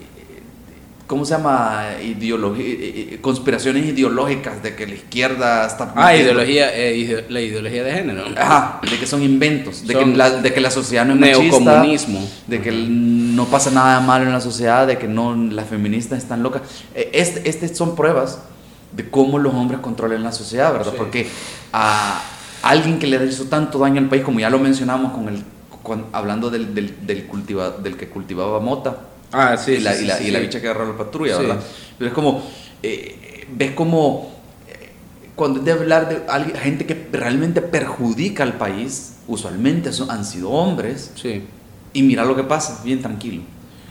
¿Cómo 1.06 1.26
se 1.26 1.34
llama? 1.34 1.84
Ideología, 2.02 2.64
eh, 2.64 3.08
eh, 3.12 3.18
conspiraciones 3.20 3.84
ideológicas 3.84 4.62
de 4.62 4.74
que 4.74 4.86
la 4.86 4.94
izquierda 4.94 5.66
está... 5.66 5.92
Ah, 5.94 6.16
ideología, 6.16 6.74
eh, 6.74 6.96
ide- 6.96 7.26
la 7.28 7.42
ideología 7.42 7.84
de 7.84 7.92
género. 7.92 8.24
Ajá, 8.34 8.80
de 8.90 8.98
que 8.98 9.06
son 9.06 9.22
inventos, 9.22 9.86
de, 9.86 9.92
Son 9.92 10.12
que, 10.12 10.16
la, 10.16 10.30
de 10.30 10.54
que 10.54 10.62
la 10.62 10.70
sociedad 10.70 11.04
no 11.04 11.12
es 11.12 11.20
machista, 11.20 11.58
Neocomunismo. 11.60 12.26
de 12.46 12.62
que 12.62 12.70
el- 12.70 13.36
no 13.36 13.44
pasa 13.44 13.70
nada 13.70 14.00
malo 14.00 14.24
en 14.24 14.32
la 14.32 14.40
sociedad, 14.40 14.86
de 14.86 14.96
que 14.96 15.06
no 15.08 15.34
las 15.36 15.68
feministas 15.68 16.16
están 16.22 16.42
locas. 16.42 16.62
Este, 16.94 17.46
este 17.50 17.68
son 17.74 17.94
pruebas 17.94 18.38
de 18.96 19.08
cómo 19.11 19.38
los 19.38 19.54
hombres 19.54 19.80
controlan 19.80 20.22
la 20.22 20.32
sociedad, 20.32 20.72
¿verdad? 20.72 20.92
Sí. 20.92 20.96
Porque 20.99 21.28
a 21.72 22.22
alguien 22.62 22.99
que 22.99 23.06
le 23.06 23.25
hizo 23.26 23.44
tanto 23.44 23.78
daño 23.78 24.00
al 24.00 24.08
país, 24.08 24.22
como 24.22 24.40
ya 24.40 24.50
lo 24.50 24.58
mencionamos 24.58 25.12
con 25.12 25.28
el, 25.28 25.42
con- 25.82 26.06
hablando 26.12 26.50
del, 26.50 26.75
del, 26.75 27.06
del, 27.06 27.26
cultiva- 27.28 27.70
del 27.82 27.96
que 27.96 28.08
cultivaba 28.08 28.61
mota, 28.61 28.99
Ah, 29.32 29.56
sí. 29.56 29.72
y, 29.72 29.80
la, 29.80 29.94
sí, 29.94 30.04
y, 30.04 30.30
la, 30.30 30.38
y 30.38 30.42
bicha 30.42 30.61
que 30.61 30.68
agarró 30.68 30.87
la 30.92 30.96
patrulla. 30.99 31.38
¿verdad? 31.38 31.61
Pero 31.99 32.08
es 32.08 32.14
como, 32.14 32.42
eh, 32.82 33.46
ves 33.50 33.70
como, 33.72 34.30
eh, 34.68 34.90
cuando 35.34 35.61
es 35.61 35.64
de 35.64 35.72
hablar 35.72 36.08
de 36.08 36.22
alguien, 36.30 36.56
gente 36.58 36.84
que 36.87 37.08
realmente 37.12 37.62
perjudica 37.62 38.42
al 38.42 38.54
país, 38.54 39.14
usualmente 39.26 39.90
son, 39.92 40.11
han 40.11 40.25
sido 40.26 40.50
hombres, 40.50 41.12
Sí. 41.14 41.42
y 41.94 42.02
mira 42.02 42.25
lo 42.26 42.37
que 42.37 42.44
pasa, 42.44 42.80
bien 42.84 43.00
tranquilo. 43.00 43.42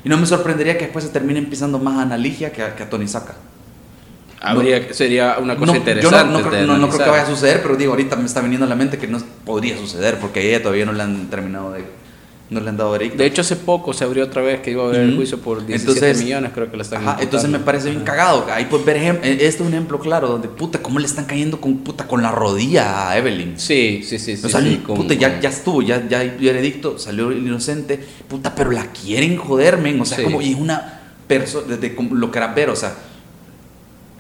Y 0.04 0.10
no 0.10 0.18
me 0.18 0.26
sorprendería 0.28 0.78
que 0.78 0.86
después 0.86 1.06
se 1.06 1.12
termine 1.12 1.42
pisando 1.44 1.78
más 1.80 1.98
a 1.98 2.04
Analigia 2.04 2.52
que 2.52 2.64
a, 2.64 2.76
que 2.76 2.84
a 2.84 2.90
Tony 2.90 3.08
Saca. 3.08 3.36
Habría, 4.42 4.92
sería 4.94 5.38
una 5.40 5.56
cosa 5.56 5.72
No, 5.74 5.78
interesante. 5.78 6.18
Yo 6.18 6.40
no, 6.42 6.50
creo, 6.50 6.66
no- 6.66 6.90
creo 6.90 7.04
que 7.06 7.10
vaya 7.12 7.24
a 7.24 7.28
suceder, 7.28 7.62
pero 7.62 7.76
digo, 7.76 7.92
ahorita 7.92 8.16
me 8.16 8.26
está 8.26 8.42
viniendo 8.42 8.66
a 8.66 8.70
la 8.70 8.76
mente 8.76 8.98
que 8.98 9.08
no 9.08 9.20
podría 9.46 9.78
suceder, 9.78 10.18
porque 10.20 10.40
a 10.40 10.44
ella 10.44 10.62
todavía 10.64 10.86
no 10.86 10.94
le 10.94 11.04
han 11.04 11.30
terminado 11.30 11.72
de... 11.74 11.86
no 12.50 12.60
le 12.60 12.68
han 12.68 12.76
dado 12.76 12.92
veredicto. 12.92 13.20
De 13.20 13.28
hecho, 13.28 13.42
hace 13.42 13.56
poco 13.56 13.94
se 13.94 14.04
abrió 14.04 14.24
otra 14.26 14.42
vez 14.42 14.60
que 14.62 14.72
iba 14.72 14.84
a 14.84 14.88
haber 14.88 15.02
el 15.02 15.10
Ujú. 15.10 15.18
juicio 15.18 15.38
por 15.40 15.64
17 15.66 15.92
Entonces- 16.00 16.24
millones, 16.24 16.52
creo 16.56 16.72
que 16.72 16.76
lo 16.76 16.82
están 16.84 17.08
Ajá, 17.08 17.18
entonces 17.22 17.50
me 17.52 17.60
parece 17.60 17.92
bien 17.92 18.02
cagado. 18.04 18.48
Ahí 18.52 18.66
puedes 18.66 18.84
ver 18.86 18.98
eh, 18.98 19.20
este 19.22 19.46
es 19.46 19.62
un 19.62 19.68
ejemplo 19.68 20.00
claro 20.00 20.28
donde 20.28 20.48
puta, 20.50 20.80
cómo 20.82 20.98
le 21.00 21.06
están 21.06 21.26
cayendo 21.26 21.62
con 21.62 21.78
puta 21.78 22.08
con 22.08 22.24
la 22.24 22.32
rodilla 22.32 23.10
a 23.12 23.18
Evelyn. 23.20 23.60
Sí, 23.60 24.02
sí, 24.04 24.18
sí. 24.18 24.34
o 24.44 24.50
sea, 24.50 24.60
sí, 24.60 24.82
con- 24.86 24.96
puta, 24.98 25.14
ya, 25.14 25.40
ya 25.40 25.50
estuvo, 25.50 25.84
ya, 25.84 26.06
ya 26.10 26.18
hay 26.20 26.36
veredicto, 26.40 26.98
salió 26.98 27.32
inocente, 27.32 28.00
puta, 28.28 28.54
pero 28.56 28.72
la 28.72 28.88
quieren 28.88 29.38
joder, 29.38 29.78
men. 29.78 30.02
O 30.02 30.06
sea, 30.06 30.18
Sí. 30.18 30.24
como, 30.24 30.42
y 30.42 30.52
es 30.54 30.58
una 30.58 31.00
persona, 31.28 31.68
desde 31.78 31.96
lo 32.12 32.32
que 32.32 32.38
era 32.40 32.48
ver, 32.48 32.70
o 32.72 32.76
sea, 32.76 32.92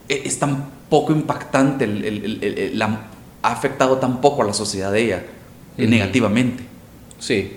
es 0.09 0.39
tan 0.39 0.69
poco 0.89 1.11
impactante, 1.13 1.85
el, 1.85 2.03
el- 2.05 2.43
el- 2.43 2.79
la- 2.79 3.07
ha 3.43 3.51
afectado 3.51 3.97
tan 3.97 4.21
poco 4.21 4.43
a 4.43 4.45
la 4.45 4.53
sociedad 4.53 4.91
de 4.91 5.03
ella, 5.03 5.25
eh, 5.77 5.87
negativamente. 5.87 6.63
Sí, 7.19 7.53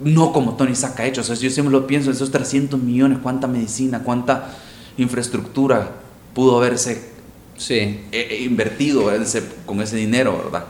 No 0.00 0.32
como 0.32 0.54
Tony 0.56 0.74
Saca 0.74 1.04
ha 1.04 1.06
hecho. 1.06 1.20
O 1.20 1.24
sea, 1.24 1.36
yo 1.36 1.48
siempre 1.50 1.70
lo 1.72 1.86
pienso, 1.86 2.10
esos 2.10 2.30
300 2.32 2.80
millones, 2.80 3.18
cuánta 3.22 3.46
medicina, 3.46 4.02
cuánta 4.02 4.54
infraestructura 4.96 5.90
pudo 6.34 6.56
haberse 6.58 7.10
sí. 7.56 7.74
eh, 7.74 8.00
eh, 8.12 8.42
invertido 8.42 9.12
ese- 9.12 9.42
con 9.66 9.80
ese 9.80 9.96
dinero, 9.96 10.40
¿verdad? 10.44 10.64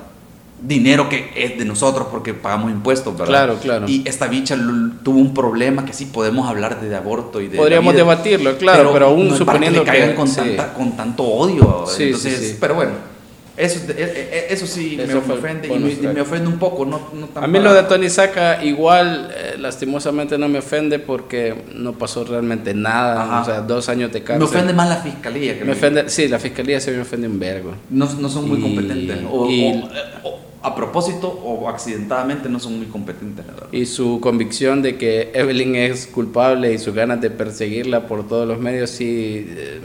Dinero 0.65 1.09
que 1.09 1.33
es 1.35 1.59
de 1.59 1.65
nosotros 1.65 2.07
porque 2.11 2.35
pagamos 2.35 2.71
impuestos, 2.71 3.13
¿verdad? 3.15 3.27
Claro, 3.27 3.59
claro. 3.61 3.89
Y 3.89 4.03
esta 4.07 4.29
bicha 4.29 4.57
tuvo 5.03 5.19
un 5.19 5.35
problema 5.35 5.85
que 5.85 5.93
sí 5.93 6.07
podemos 6.07 6.49
hablar 6.49 6.81
de 6.81 6.95
aborto 6.95 7.41
y 7.41 7.49
de. 7.49 7.57
Podríamos 7.59 7.93
vida, 7.93 8.05
debatirlo, 8.05 8.57
claro, 8.59 8.91
pero, 8.93 9.07
aún 9.07 9.29
no 9.29 9.35
es 9.35 9.41
para 9.41 9.53
suponiendo 9.59 9.81
que, 9.85 9.91
le 9.91 9.91
caigan 9.93 10.11
que- 10.11 10.15
con, 10.17 10.29
sí. 10.29 10.37
tanta- 10.37 10.73
con 10.75 10.97
tanto 10.97 11.25
odio. 11.25 11.85
Sí, 11.89 12.05
Entonces, 12.05 12.39
sí. 12.51 12.57
pero 12.61 12.75
bueno. 12.77 13.13
Eso, 13.55 13.77
es 13.81 13.87
de- 13.87 13.93
eh, 13.93 13.99
eh, 13.99 14.47
eso 14.49 14.67
sí 14.67 14.97
Eso 14.99 15.17
me, 15.17 15.21
fue 15.21 15.35
ofende 15.35 15.69
y 15.69 16.07
me, 16.09 16.21
ofende 16.23 16.49
un 16.49 16.59
poco. 16.59 16.87
No, 16.87 16.99
no 17.13 17.27
tan 17.27 17.45
A 17.45 17.47
mí 17.47 17.59
lo 17.59 17.75
de 17.75 17.83
Tony 17.83 18.09
Saca 18.09 18.65
igual, 18.65 19.31
eh, 19.37 19.57
lastimosamente 19.59 20.39
no 20.39 20.49
me 20.49 20.61
ofende 20.61 20.99
porque 20.99 21.55
no 21.75 21.93
pasó 21.93 22.25
realmente 22.25 22.73
nada, 22.73 23.23
Ajá. 23.25 23.43
o 23.43 23.45
sea, 23.45 23.61
dos 23.61 23.91
años 23.91 24.11
de 24.11 24.23
cárcel. 24.23 24.39
Me 24.39 24.45
ofende 24.47 24.73
más 24.73 24.89
la 24.89 24.97
fiscalía. 24.97 25.59
Que 25.59 25.65
Me 25.67 25.73
ofende, 25.73 26.09
sí, 26.09 26.29
la 26.29 26.39
fiscalía 26.39 26.81
se 26.81 26.93
me 26.93 27.03
ofende 27.03 27.27
un 27.27 27.39
vergo. 27.39 27.75
No, 27.91 28.09
no 28.19 28.29
son 28.31 28.49
muy 28.49 28.59
Y- 28.59 28.63
competentes. 28.63 29.19
O, 29.31 29.51
y- 29.51 29.83
o- 30.25 30.29
o 30.31 30.41
a 30.63 30.75
propósito 30.77 31.29
o 31.29 31.69
accidentadamente 31.69 32.49
no 32.49 32.61
son 32.61 32.79
muy 32.79 32.87
competentes, 32.87 33.45
la 33.47 33.53
verdad. 33.55 33.69
Y 33.73 33.87
su 33.87 34.21
convicción 34.21 34.81
de 34.81 34.97
que 34.97 35.31
Evelyn 35.35 35.75
es 35.75 36.07
culpable 36.07 36.73
y 36.73 36.79
sus 36.79 36.95
ganas 36.95 37.21
de 37.21 37.31
perseguirla 37.31 38.07
por 38.07 38.29
todos 38.29 38.47
los 38.47 38.61
medios, 38.61 38.91
sí, 38.91 39.47
eh, 39.49 39.81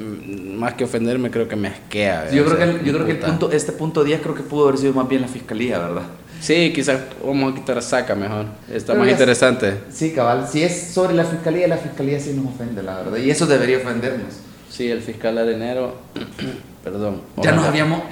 más 0.55 0.75
que 0.75 0.83
ofenderme, 0.83 1.31
creo 1.31 1.47
que 1.47 1.55
me 1.55 1.69
asquea. 1.69 2.29
Yo 2.31 2.43
o 2.43 2.45
creo 2.45 2.57
sea, 2.57 2.65
que, 2.65 2.71
el, 2.79 2.83
yo 2.83 2.93
creo 2.93 3.05
que 3.05 3.11
el 3.13 3.19
punto, 3.19 3.51
este 3.51 3.71
punto 3.71 4.03
10 4.03 4.21
creo 4.21 4.35
que 4.35 4.43
pudo 4.43 4.67
haber 4.67 4.79
sido 4.79 4.93
más 4.93 5.09
bien 5.09 5.21
la 5.21 5.27
fiscalía, 5.27 5.79
¿verdad? 5.79 6.03
Sí, 6.39 6.71
quizás 6.73 7.01
vamos 7.25 7.53
a 7.53 7.55
quitar 7.55 7.79
a 7.79 7.81
Saca 7.81 8.13
mejor. 8.13 8.45
Está 8.71 8.93
Pero 8.93 9.03
más 9.03 9.11
interesante. 9.11 9.79
Sí, 9.91 10.11
cabal. 10.11 10.47
Si 10.47 10.61
es 10.61 10.91
sobre 10.93 11.15
la 11.15 11.25
fiscalía, 11.25 11.67
la 11.67 11.77
fiscalía 11.77 12.19
sí 12.19 12.33
nos 12.33 12.53
ofende, 12.53 12.83
la 12.83 12.97
verdad. 12.97 13.17
Y 13.17 13.31
eso 13.31 13.47
debería 13.47 13.77
ofendernos. 13.77 14.35
Sí, 14.69 14.91
el 14.91 15.01
fiscal 15.01 15.37
arenero, 15.39 15.95
perdón. 16.83 17.21
Ya 17.41 17.51
nos 17.53 17.65
habíamos... 17.65 18.03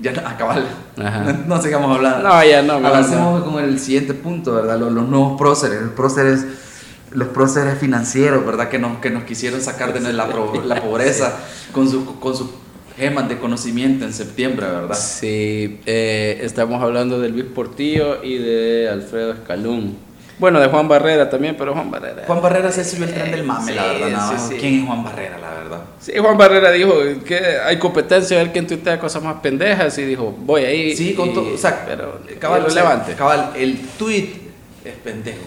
Ya, 0.00 0.12
no- 0.12 0.22
cabal. 0.38 0.64
Ajá. 0.96 1.24
No, 1.24 1.56
no 1.56 1.62
sigamos 1.62 1.96
hablando. 1.96 2.28
No, 2.28 2.44
ya 2.44 2.62
no, 2.62 2.74
Avancemos 2.74 3.42
con 3.44 3.62
el 3.62 3.78
siguiente 3.80 4.14
punto, 4.14 4.54
¿verdad? 4.54 4.78
Los, 4.78 4.92
los 4.92 5.08
nuevos 5.08 5.38
próceres. 5.38 5.82
Los 5.82 5.90
próceres, 5.92 6.46
los 7.10 7.28
próceres 7.28 7.78
financieros, 7.78 8.44
¿verdad? 8.46 8.68
Que 8.68 8.78
nos, 8.78 8.98
que 8.98 9.10
nos 9.10 9.24
quisieron 9.24 9.60
sacar 9.60 9.92
de 9.92 10.00
la, 10.12 10.26
la 10.66 10.80
pobreza 10.82 11.36
con 11.72 11.90
su 11.90 12.18
con 12.20 12.36
sus 12.36 12.48
gemas 12.96 13.28
de 13.28 13.38
conocimiento 13.38 14.04
en 14.04 14.12
septiembre, 14.12 14.66
¿verdad? 14.66 14.96
Sí, 14.98 15.80
eh, 15.86 16.40
estamos 16.42 16.82
hablando 16.82 17.20
de 17.20 17.28
Luis 17.28 17.44
Portillo 17.46 18.22
y 18.24 18.38
de 18.38 18.88
Alfredo 18.90 19.32
Escalún. 19.32 19.96
Bueno, 20.38 20.60
de 20.60 20.68
Juan 20.68 20.86
Barrera 20.88 21.28
también, 21.28 21.56
pero 21.58 21.72
Juan 21.74 21.90
Barrera. 21.90 22.22
Juan 22.26 22.40
Barrera 22.40 22.70
se 22.70 22.84
subió 22.84 23.04
el 23.06 23.14
tren 23.14 23.30
del 23.30 23.42
mame, 23.44 23.72
Sí, 23.72 23.74
la 23.76 23.86
verdad. 23.86 24.08
nada 24.10 24.28
sí, 24.28 24.34
más. 24.34 24.48
sí. 24.48 24.54
¿Quién 24.60 24.80
es 24.80 24.86
Juan 24.86 25.04
Barrera, 25.04 25.38
la 25.38 25.50
verdad? 25.50 25.80
Sí, 26.00 26.12
Juan 26.18 26.38
Barrera 26.38 26.70
dijo 26.70 26.92
que 27.26 27.38
hay 27.64 27.78
competencia, 27.78 28.38
a 28.38 28.42
ver 28.44 28.52
quién 28.52 28.66
tuitea 28.66 28.98
cosas 29.00 29.22
más 29.22 29.40
pendejas 29.40 29.96
y 29.98 30.02
dijo, 30.04 30.32
voy 30.38 30.62
ahí. 30.64 30.96
Sí, 30.96 31.14
con 31.14 31.30
y- 31.30 31.34
todo. 31.34 31.54
O 31.54 31.58
sea, 31.58 31.84
pero 31.86 32.20
cabal, 32.38 32.64
o 32.66 32.70
sea, 32.70 32.82
relevante. 32.82 33.14
cabal, 33.14 33.50
el 33.56 33.78
tweet 33.98 34.28
es 34.84 34.94
pendejo. 35.02 35.40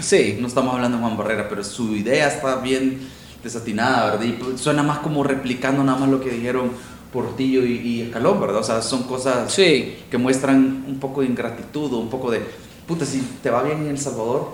Sí, 0.00 0.36
No 0.40 0.46
estamos 0.48 0.74
hablando 0.74 0.98
de 0.98 1.04
Juan 1.04 1.16
Barrera, 1.16 1.46
pero 1.48 1.62
su 1.64 1.94
idea 1.96 2.28
está 2.28 2.56
bien 2.56 3.08
desatinada, 3.42 4.10
¿verdad? 4.10 4.24
Y 4.24 4.32
pues, 4.32 4.60
suena 4.60 4.82
más 4.82 4.98
como 4.98 5.22
replicando 5.22 5.82
nada 5.84 5.98
más 5.98 6.08
lo 6.08 6.20
que 6.20 6.30
dijeron 6.30 6.70
Portillo 7.12 7.64
y, 7.64 7.76
y 7.78 8.02
Escalón, 8.02 8.40
¿verdad? 8.40 8.58
O 8.58 8.64
sea, 8.64 8.82
son 8.82 9.04
cosas 9.04 9.52
sí, 9.52 9.96
que 10.10 10.18
muestran 10.18 10.84
un 10.88 10.98
poco 10.98 11.20
de 11.20 11.28
ingratitud 11.28 11.92
o 11.94 11.98
un 11.98 12.10
poco 12.10 12.30
de, 12.30 12.42
puta, 12.86 13.04
si 13.04 13.20
te 13.42 13.50
va 13.50 13.62
bien 13.62 13.78
en 13.78 13.88
El 13.88 13.98
Salvador, 13.98 14.48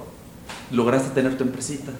lograste 0.71 1.11
tener 1.11 1.37
tu 1.37 1.45
empresita, 1.45 1.92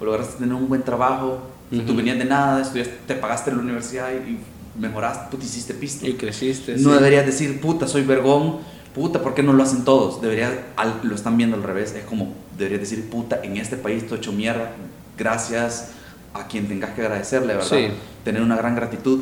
o 0.00 0.04
lograste 0.04 0.38
tener 0.38 0.54
un 0.54 0.68
buen 0.68 0.82
trabajo, 0.82 1.40
tú 1.70 1.76
Ujú. 1.82 1.94
venías 1.96 2.18
de 2.18 2.24
nada, 2.24 2.62
estudiaste, 2.62 2.94
te 3.06 3.14
pagaste 3.14 3.50
la 3.52 3.58
universidad 3.58 4.08
y, 4.12 4.30
y 4.30 4.38
mejoraste, 4.78 5.30
puta, 5.30 5.44
hiciste 5.44 5.74
pisto. 5.74 6.06
y 6.06 6.14
creciste. 6.14 6.76
No 6.78 6.90
sí. 6.90 6.94
deberías 6.96 7.26
decir, 7.26 7.60
puta, 7.60 7.86
soy 7.86 8.02
vergón, 8.02 8.58
puta, 8.94 9.22
¿por 9.22 9.34
qué 9.34 9.42
no 9.42 9.52
lo 9.52 9.62
hacen 9.62 9.84
todos? 9.84 10.20
Debería, 10.20 10.66
al- 10.76 11.00
lo 11.02 11.14
están 11.14 11.36
viendo 11.36 11.56
al 11.56 11.62
revés, 11.62 11.92
es 11.94 12.04
como, 12.04 12.32
deberías 12.58 12.80
decir, 12.80 13.08
puta, 13.10 13.40
en 13.42 13.56
este 13.56 13.76
país 13.76 14.06
te 14.08 14.14
he 14.14 14.18
hecho 14.18 14.32
mierda, 14.32 14.70
gracias 15.18 15.90
a 16.32 16.46
quien 16.48 16.66
tengas 16.66 16.90
que 16.90 17.02
agradecerle, 17.02 17.54
¿verdad? 17.54 17.68
Sí. 17.68 17.88
Tener 18.24 18.42
una 18.42 18.56
gran 18.56 18.74
gratitud, 18.74 19.20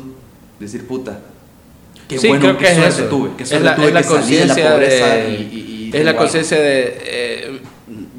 decir, 0.59 0.87
puta, 0.87 1.19
Qué 2.07 2.17
sí, 2.17 2.27
bueno, 2.27 2.41
creo 2.41 2.57
qué 2.57 2.65
que 2.65 2.71
es 2.71 2.77
eso. 2.99 3.05
tuve. 3.05 3.29
Qué 3.37 3.43
es 3.43 3.49
suerte 3.49 3.65
la, 3.65 3.75
tuve 3.75 3.87
es 3.87 3.93
la 3.93 4.01
que 4.01 4.07
salí 4.07 4.35
de 4.35 4.45
la 4.45 4.55
pobreza 4.55 5.05
de, 5.07 5.29
y- 5.29 5.33
y- 5.55 5.72
es 5.93 6.05
la 6.05 6.15
conciencia 6.15 6.59
de 6.59 6.97
eh, 7.05 7.59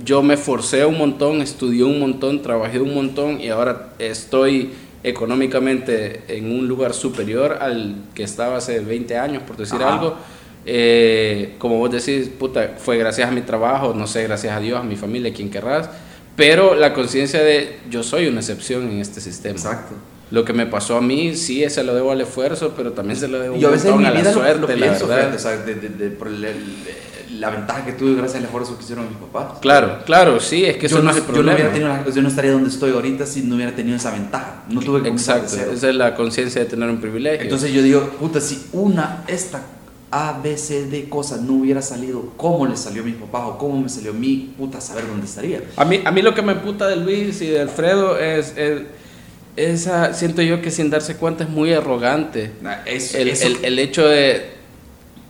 yo 0.05 0.23
me 0.23 0.37
forcé 0.37 0.85
un 0.85 0.97
montón, 0.99 1.41
estudié 1.43 1.83
un 1.85 1.99
montón, 2.01 2.41
trabajé 2.43 2.79
un 2.81 2.95
montón 2.95 3.41
y 3.41 3.49
ahora 3.49 3.91
estoy 3.99 4.73
económicamente 5.03 6.23
en 6.29 6.51
un 6.51 6.69
lugar 6.69 6.95
superior 6.95 7.59
al 7.61 7.97
que 8.15 8.23
estaba 8.23 8.57
hace 8.59 8.81
20 8.81 9.17
años, 9.19 9.43
por 9.43 9.57
decir 9.57 9.77
Ajá. 9.83 9.95
algo. 9.95 10.17
Eh, 10.67 11.55
como 11.59 11.79
vos 11.79 11.91
decís, 11.91 12.29
puta, 12.39 12.75
fue 12.79 12.97
gracias 12.97 13.29
a 13.29 13.33
mi 13.33 13.43
trabajo, 13.43 13.93
no 13.95 14.07
sé, 14.07 14.23
gracias 14.25 14.57
a 14.57 14.61
Dios, 14.61 14.81
a 14.81 14.83
mi 14.83 14.97
familia, 14.97 15.33
quien 15.35 15.51
querrás, 15.51 15.91
pero 16.37 16.75
la 16.75 16.95
conciencia 16.95 17.43
de 17.43 17.79
yo 17.91 18.03
soy 18.03 18.27
una 18.29 18.41
excepción 18.41 18.91
en 18.91 19.01
este 19.01 19.21
sistema. 19.21 19.55
Exacto. 19.57 19.95
Lo 20.31 20.45
que 20.45 20.53
me 20.55 20.67
pasó 20.67 20.97
a 20.97 21.01
mí, 21.03 21.35
sí, 21.37 21.69
se 21.69 21.85
lo 21.85 21.95
debo 21.95 22.11
al 22.13 22.21
esfuerzo, 22.23 22.73
pero 22.77 22.93
también 22.93 23.19
se 23.19 23.29
lo 23.29 23.39
debo 23.41 23.57
Yo 23.59 23.69
a 23.69 23.73
veces 23.73 23.93
a 23.93 23.97
la 23.97 24.11
lo, 24.23 24.33
suerte, 24.33 24.61
lo 24.61 24.69
la 24.69 24.75
pienso, 24.75 25.07
verdad. 25.07 25.31
fíjate, 25.33 25.37
o 25.37 25.39
sea, 25.39 25.57
de, 25.59 25.75
de- 25.75 25.89
de- 25.91 26.11
por 26.11 26.29
el- 26.29 26.45
el- 26.45 26.75
la 27.45 27.51
ventaja 27.51 27.85
que 27.85 27.93
tuve 27.93 28.15
gracias 28.15 28.39
al 28.39 28.45
esfuerzo 28.45 28.77
que 28.79 28.85
hicieron 28.85 29.07
mis 29.09 29.19
papás. 29.19 29.59
Claro, 29.61 29.99
claro, 30.07 30.41
sí, 30.41 30.65
es 30.65 30.77
que 30.79 30.87
eso 30.87 30.97
yo 30.97 31.03
no, 31.03 31.11
no, 31.13 31.17
es 31.17 31.17
el 31.19 31.23
yo 31.27 31.33
no 31.33 31.41
hubiera 31.53 31.57
problema. 31.71 31.73
tenido 31.73 31.89
la- 32.11 32.15
yo 32.17 32.23
no 32.23 32.29
estaría 32.29 32.53
donde 32.53 32.71
estoy 32.71 32.91
ahorita 32.93 33.27
si 33.27 33.43
no 33.43 33.57
hubiera 33.57 33.73
tenido 33.75 33.97
esa 33.97 34.11
ventaja. 34.11 34.63
No 34.71 34.81
tuve 34.81 35.03
que 35.03 35.09
Exacto, 35.11 35.55
esa 35.57 35.89
es 35.91 35.95
la 35.95 36.15
conciencia 36.15 36.63
de 36.63 36.67
tener 36.69 36.89
un 36.89 36.99
privilegio. 37.01 37.43
Entonces 37.43 37.73
yo 37.73 37.83
digo, 37.83 38.01
puta, 38.19 38.41
si 38.41 38.67
una, 38.73 39.25
esta 39.29 39.63
A, 40.11 40.41
B, 40.43 40.57
C, 40.57 40.87
D 40.87 41.09
cosa 41.09 41.37
no 41.37 41.55
hubiera 41.55 41.83
salido, 41.83 42.33
¿cómo 42.37 42.67
le 42.67 42.77
salió 42.77 43.03
a 43.03 43.05
mis 43.05 43.17
papás 43.17 43.43
o 43.47 43.59
cómo 43.59 43.81
me 43.83 43.89
salió 43.89 44.13
a 44.13 44.15
mí? 44.15 44.55
Puta, 44.57 44.81
saber 44.81 45.07
dónde 45.07 45.27
estaría. 45.27 45.61
a, 45.77 45.85
mí, 45.85 46.01
a 46.05 46.11
mí 46.13 46.23
lo 46.23 46.35
que 46.35 46.41
me 46.43 46.55
puta 46.55 46.87
de 46.89 46.97
Luis 46.97 47.43
y 47.43 47.49
de 47.49 47.61
Alfredo 47.61 48.19
es, 48.19 48.57
es- 48.57 48.83
esa, 49.57 50.15
siento 50.15 50.43
yo 50.43 50.61
que 50.63 50.71
sin 50.71 50.91
darse 50.91 51.17
cuenta 51.17 51.45
es 51.45 51.51
muy 51.51 51.73
arrogante. 51.73 52.51
El, 52.87 53.29
eso- 53.29 53.47
el- 53.47 53.65
el 53.65 53.79
hecho 53.79 54.07
de, 54.07 54.51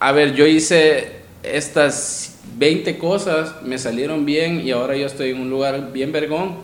a 0.01 0.13
ver, 0.13 0.35
yo 0.35 0.47
hice 0.47 1.24
estas 1.45 2.37
20 2.57 2.99
cosas, 2.99 3.63
me 3.63 3.79
salieron 3.79 4.25
bien 4.25 4.61
y 4.67 4.71
ahora 4.71 4.97
yo 4.97 5.07
estoy 5.07 5.31
en 5.31 5.41
un 5.41 5.51
lugar 5.51 5.93
bien 5.93 6.13
vergón. 6.13 6.57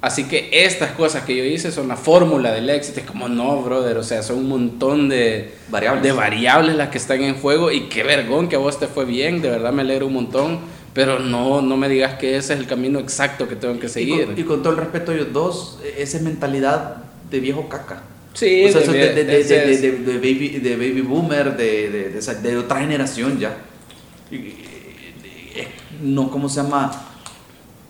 Así 0.00 0.24
que 0.24 0.50
estas 0.52 0.92
cosas 0.92 1.24
que 1.24 1.34
yo 1.34 1.44
hice 1.44 1.72
son 1.72 1.88
la 1.88 1.96
fórmula 1.96 2.52
del 2.52 2.68
éxito. 2.68 3.00
Es 3.00 3.06
como, 3.06 3.26
no, 3.26 3.62
brother, 3.62 3.96
o 3.96 4.02
sea, 4.02 4.22
son 4.22 4.36
un 4.36 4.48
montón 4.48 5.08
de 5.08 5.54
Variables. 5.70 6.02
de 6.02 6.12
variables 6.12 6.76
las 6.76 6.90
que 6.90 6.98
están 6.98 7.22
en 7.22 7.36
juego 7.36 7.70
y 7.70 7.88
qué 7.88 8.02
vergón 8.02 8.48
que 8.48 8.56
a 8.56 8.58
vos 8.58 8.78
te 8.78 8.86
fue 8.86 9.06
bien, 9.06 9.40
de 9.40 9.48
verdad 9.48 9.72
me 9.72 9.80
alegro 9.80 10.06
un 10.06 10.12
montón, 10.12 10.58
pero 10.92 11.20
no, 11.20 11.62
no 11.62 11.78
me 11.78 11.88
digas 11.88 12.18
que 12.18 12.36
ese 12.36 12.52
es 12.52 12.60
el 12.60 12.66
camino 12.66 12.98
exacto 12.98 13.48
que 13.48 13.56
tengo 13.56 13.78
que 13.80 13.86
y, 13.86 13.88
seguir. 13.88 14.26
con, 14.26 14.38
y 14.38 14.42
con 14.42 14.62
todo 14.62 14.74
el 14.74 14.78
respeto 14.78 15.10
a 15.10 15.14
ellos 15.14 15.32
dos, 15.32 15.78
esa 15.96 16.18
es 16.18 16.22
mentalidad 16.22 16.96
de 17.30 17.40
viejo 17.40 17.70
caca. 17.70 18.02
Sí, 18.34 18.64
O 18.66 18.72
sea, 18.72 18.80
de- 18.92 20.18
baby, 20.18 20.48
de 20.60 20.76
baby 20.76 21.00
boomer, 21.00 21.56
de, 21.56 22.20
de, 22.42 22.56
otra 22.58 22.80
generación 22.80 23.38
ya. 23.38 23.56
No, 26.02 26.30
¿cómo 26.30 26.48
se 26.48 26.62
llama? 26.62 26.90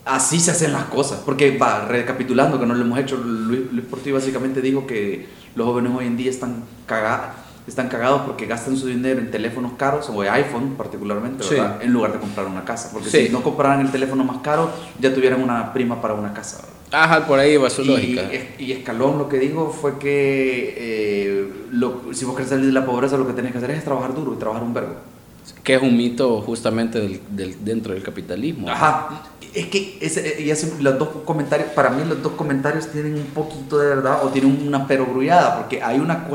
Así 0.04 0.38
se 0.38 0.50
hacen 0.50 0.72
las 0.72 0.84
cosas. 0.84 1.20
Porque, 1.24 1.56
va, 1.56 1.86
recapitulando, 1.86 2.60
que 2.60 2.66
no 2.66 2.74
lo 2.74 2.82
hemos 2.84 2.98
hecho, 2.98 3.16
Luis, 3.16 3.62
Luis 3.72 3.84
Portillo 3.86 4.16
básicamente 4.16 4.60
dijo 4.60 4.86
que 4.86 5.26
los 5.54 5.66
jóvenes 5.66 5.92
hoy 5.96 6.06
en 6.06 6.16
día 6.16 6.30
están, 6.30 6.64
caga- 6.86 7.34
están 7.66 7.88
cagados 7.88 8.22
porque 8.26 8.44
gastan 8.44 8.76
su 8.76 8.86
dinero 8.88 9.20
en 9.20 9.30
teléfonos 9.30 9.72
caros, 9.78 10.10
o 10.10 10.22
en 10.22 10.30
iPhone 10.30 10.74
particularmente. 10.76 11.42
En 11.80 11.92
lugar 11.92 12.12
de 12.12 12.18
comprar 12.18 12.46
una 12.46 12.64
casa. 12.64 12.90
Porque 12.92 13.08
Sí. 13.08 13.26
si 13.26 13.32
no 13.32 13.42
compraran 13.42 13.80
el 13.80 13.90
teléfono 13.90 14.22
más 14.24 14.38
caro, 14.42 14.70
ya 15.00 15.14
tuvieran 15.14 15.42
una 15.42 15.72
prima 15.72 16.02
para 16.02 16.12
una 16.14 16.34
casa. 16.34 16.58
Ajá, 16.94 17.26
por 17.26 17.38
ahí 17.38 17.56
va 17.56 17.68
su 17.70 17.82
Y, 17.82 17.86
lógica. 17.86 18.22
y 18.58 18.72
Escalón 18.72 19.18
lo 19.18 19.28
que 19.28 19.38
dijo 19.38 19.70
fue 19.70 19.98
que 19.98 20.74
eh, 20.76 21.48
lo- 21.72 22.02
si 22.12 22.24
vos 22.24 22.34
querés 22.36 22.50
salir 22.50 22.66
de 22.66 22.72
la 22.72 22.86
pobreza, 22.86 23.16
lo 23.16 23.26
que 23.26 23.32
tenés 23.32 23.52
que 23.52 23.58
hacer 23.58 23.70
es 23.72 23.84
trabajar 23.84 24.14
duro 24.14 24.34
y 24.34 24.36
trabajar 24.38 24.62
un 24.62 24.72
verbo. 24.74 24.94
Que 25.62 25.74
es 25.74 25.82
un 25.82 25.96
mito 25.96 26.40
justamente 26.42 27.00
del, 27.00 27.20
del- 27.30 27.64
dentro 27.64 27.92
del 27.94 28.02
capitalismo. 28.02 28.68
Ajá. 28.68 29.22
Es 29.54 29.66
que 29.66 29.98
ese, 30.00 30.42
y 30.42 30.50
ese- 30.50 30.80
los 30.82 30.98
dos 30.98 31.08
comentarios, 31.24 31.68
para 31.70 31.90
mí 31.90 32.02
los 32.08 32.22
dos 32.22 32.32
comentarios 32.32 32.88
tienen 32.90 33.14
un 33.14 33.26
poquito 33.26 33.78
de 33.78 33.88
verdad 33.88 34.24
o 34.24 34.28
tienen 34.28 34.66
una 34.66 34.86
perogrullada, 34.86 35.58
porque 35.58 35.82
hay, 35.82 35.98
una 36.00 36.26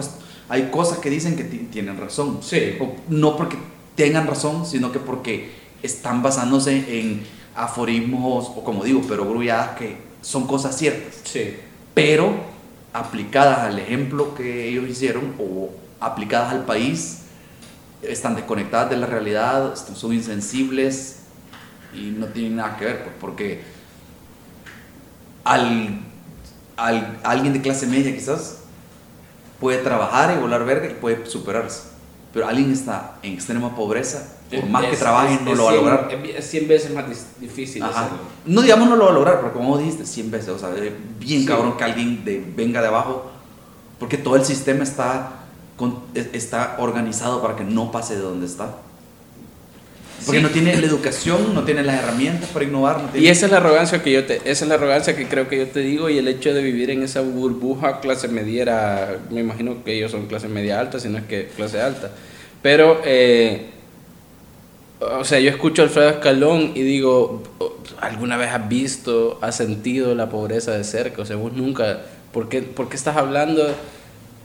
hay 0.50 0.70
cosas 0.72 1.00
que 1.00 1.10
dicen 1.10 1.36
que 1.36 1.44
ti- 1.44 1.68
tienen 1.72 1.98
razón. 2.00 2.40
Sí. 2.42 2.76
O 2.80 2.94
no 3.10 3.36
porque 3.38 3.58
tengan 3.96 4.26
razón, 4.28 4.66
sino 4.66 4.92
que 4.92 5.00
porque 5.00 5.52
están 5.84 6.22
basándose 6.22 7.00
en 7.00 7.22
aforismos 7.56 8.52
o 8.56 8.64
como 8.64 8.84
digo, 8.84 9.02
perogrulladas 9.02 9.78
que 9.78 10.09
son 10.22 10.48
cosas 10.48 10.78
ciertas. 10.78 11.16
Sí. 11.24 11.56
pero 11.94 12.34
aplicadas 12.94 13.60
al 13.60 13.78
ejemplo 13.80 14.34
que 14.36 14.68
ellos 14.70 14.88
hicieron 14.90 15.36
o 15.40 15.70
aplicadas 16.00 16.52
al 16.54 16.66
país, 16.66 17.20
están 18.02 18.36
desconectadas 18.36 18.90
de 18.90 18.98
la 18.98 19.06
realidad, 19.06 19.76
son 19.76 20.14
insensibles 20.14 21.18
y 21.94 22.12
no 22.18 22.28
tienen 22.28 22.56
nada 22.56 22.78
que 22.78 22.86
ver, 22.86 23.04
pues, 23.04 23.16
porque 23.20 23.62
al, 25.44 26.00
al- 26.78 27.20
alguien 27.24 27.54
de 27.54 27.62
clase 27.62 27.88
media 27.88 28.14
quizás 28.14 28.58
puede 29.60 29.80
trabajar 29.80 30.36
y 30.36 30.40
volar 30.40 30.66
verga 30.66 30.88
y 30.90 30.94
puede 30.96 31.26
superarse, 31.26 31.84
pero 32.34 32.48
alguien 32.48 32.72
está 32.72 33.16
en 33.24 33.34
extrema 33.34 33.76
pobreza, 33.76 34.26
por 34.50 34.66
más 34.70 34.84
que 34.86 34.92
Es- 34.94 35.00
trabaje 35.00 35.36
es- 35.36 35.42
no 35.42 35.56
lo 35.56 35.66
va 35.66 35.72
a 35.72 35.76
lograr. 35.76 36.10
Es 36.38 36.46
100 36.50 36.68
veces 36.68 36.94
más 36.94 37.06
difícil 37.40 37.84
Ajá. 37.84 37.92
hacerlo. 38.06 38.18
No 38.46 38.62
digamos 38.62 38.90
no 38.90 38.96
lo 38.96 39.06
va 39.06 39.12
a 39.12 39.14
lograr, 39.14 39.40
pero 39.42 39.54
como 39.54 39.70
vos 39.70 39.80
dijiste, 39.80 40.06
100 40.06 40.32
veces, 40.32 40.50
o 40.50 40.60
sea, 40.60 40.70
es 40.70 40.92
bien 41.20 41.42
Sí. 41.42 41.46
cabrón 41.48 41.78
que 41.78 41.84
alguien 41.84 42.24
de, 42.26 42.44
venga 42.56 42.82
de 42.82 42.88
abajo, 42.88 43.32
porque 44.00 44.18
todo 44.18 44.36
el 44.36 44.46
sistema 44.46 44.84
está, 44.84 45.34
con- 45.78 46.00
es- 46.14 46.30
está 46.34 46.76
organizado 46.80 47.42
para 47.42 47.56
que 47.56 47.64
no 47.64 47.92
pase 47.92 48.16
de 48.16 48.22
donde 48.22 48.46
está. 48.46 48.76
Porque 50.26 50.40
Sí. 50.40 50.44
no 50.44 50.50
tiene 50.50 50.76
la 50.76 50.86
educación, 50.86 51.56
no 51.56 51.64
tiene 51.64 51.82
las 51.82 52.04
herramientas 52.04 52.50
para 52.50 52.66
innovar. 52.66 53.02
No 53.02 53.08
tiene- 53.10 53.26
Y 53.26 53.30
esa 53.30 53.46
es 53.46 53.52
la 53.54 53.58
arrogancia 53.60 54.04
que 54.04 54.12
yo 54.12 54.26
te, 54.26 54.36
esa 54.38 54.66
es 54.66 54.68
la 54.68 54.76
arrogancia 54.76 55.16
que 55.16 55.28
creo 55.30 55.48
que 55.48 55.58
yo 55.58 55.68
te 55.68 55.80
digo 55.80 56.10
y 56.10 56.18
el 56.18 56.28
hecho 56.28 56.54
de 56.54 56.62
vivir 56.62 56.90
en 56.90 57.04
esa 57.04 57.22
burbuja 57.22 58.02
clase 58.02 58.28
mediera, 58.28 59.18
me 59.32 59.40
imagino 59.40 59.82
que 59.86 59.94
ellos 59.96 60.12
son 60.12 60.26
clase 60.26 60.50
media 60.50 60.78
alta, 60.82 61.00
si 61.00 61.08
no 61.08 61.18
es 61.20 61.24
que 61.24 61.48
clase 61.56 61.80
alta. 61.82 62.12
Pero, 62.62 63.00
eh, 63.06 63.70
o 65.00 65.24
sea, 65.24 65.40
yo 65.40 65.50
escucho 65.50 65.82
a 65.82 65.86
Alfredo 65.86 66.10
Escalón 66.10 66.72
y 66.76 66.82
digo, 66.82 67.44
¿alguna 68.02 68.38
vez 68.38 68.50
has 68.50 68.68
visto, 68.68 69.38
has 69.42 69.56
sentido 69.56 70.14
la 70.16 70.30
pobreza 70.30 70.72
de 70.78 70.84
cerca? 70.84 71.22
O 71.22 71.26
sea, 71.26 71.38
vos 71.38 71.54
nunca, 71.54 72.02
¿por 72.34 72.50
qué, 72.50 72.62
por 72.62 72.90
qué 72.90 72.96
estás 72.98 73.16
hablando? 73.16 73.74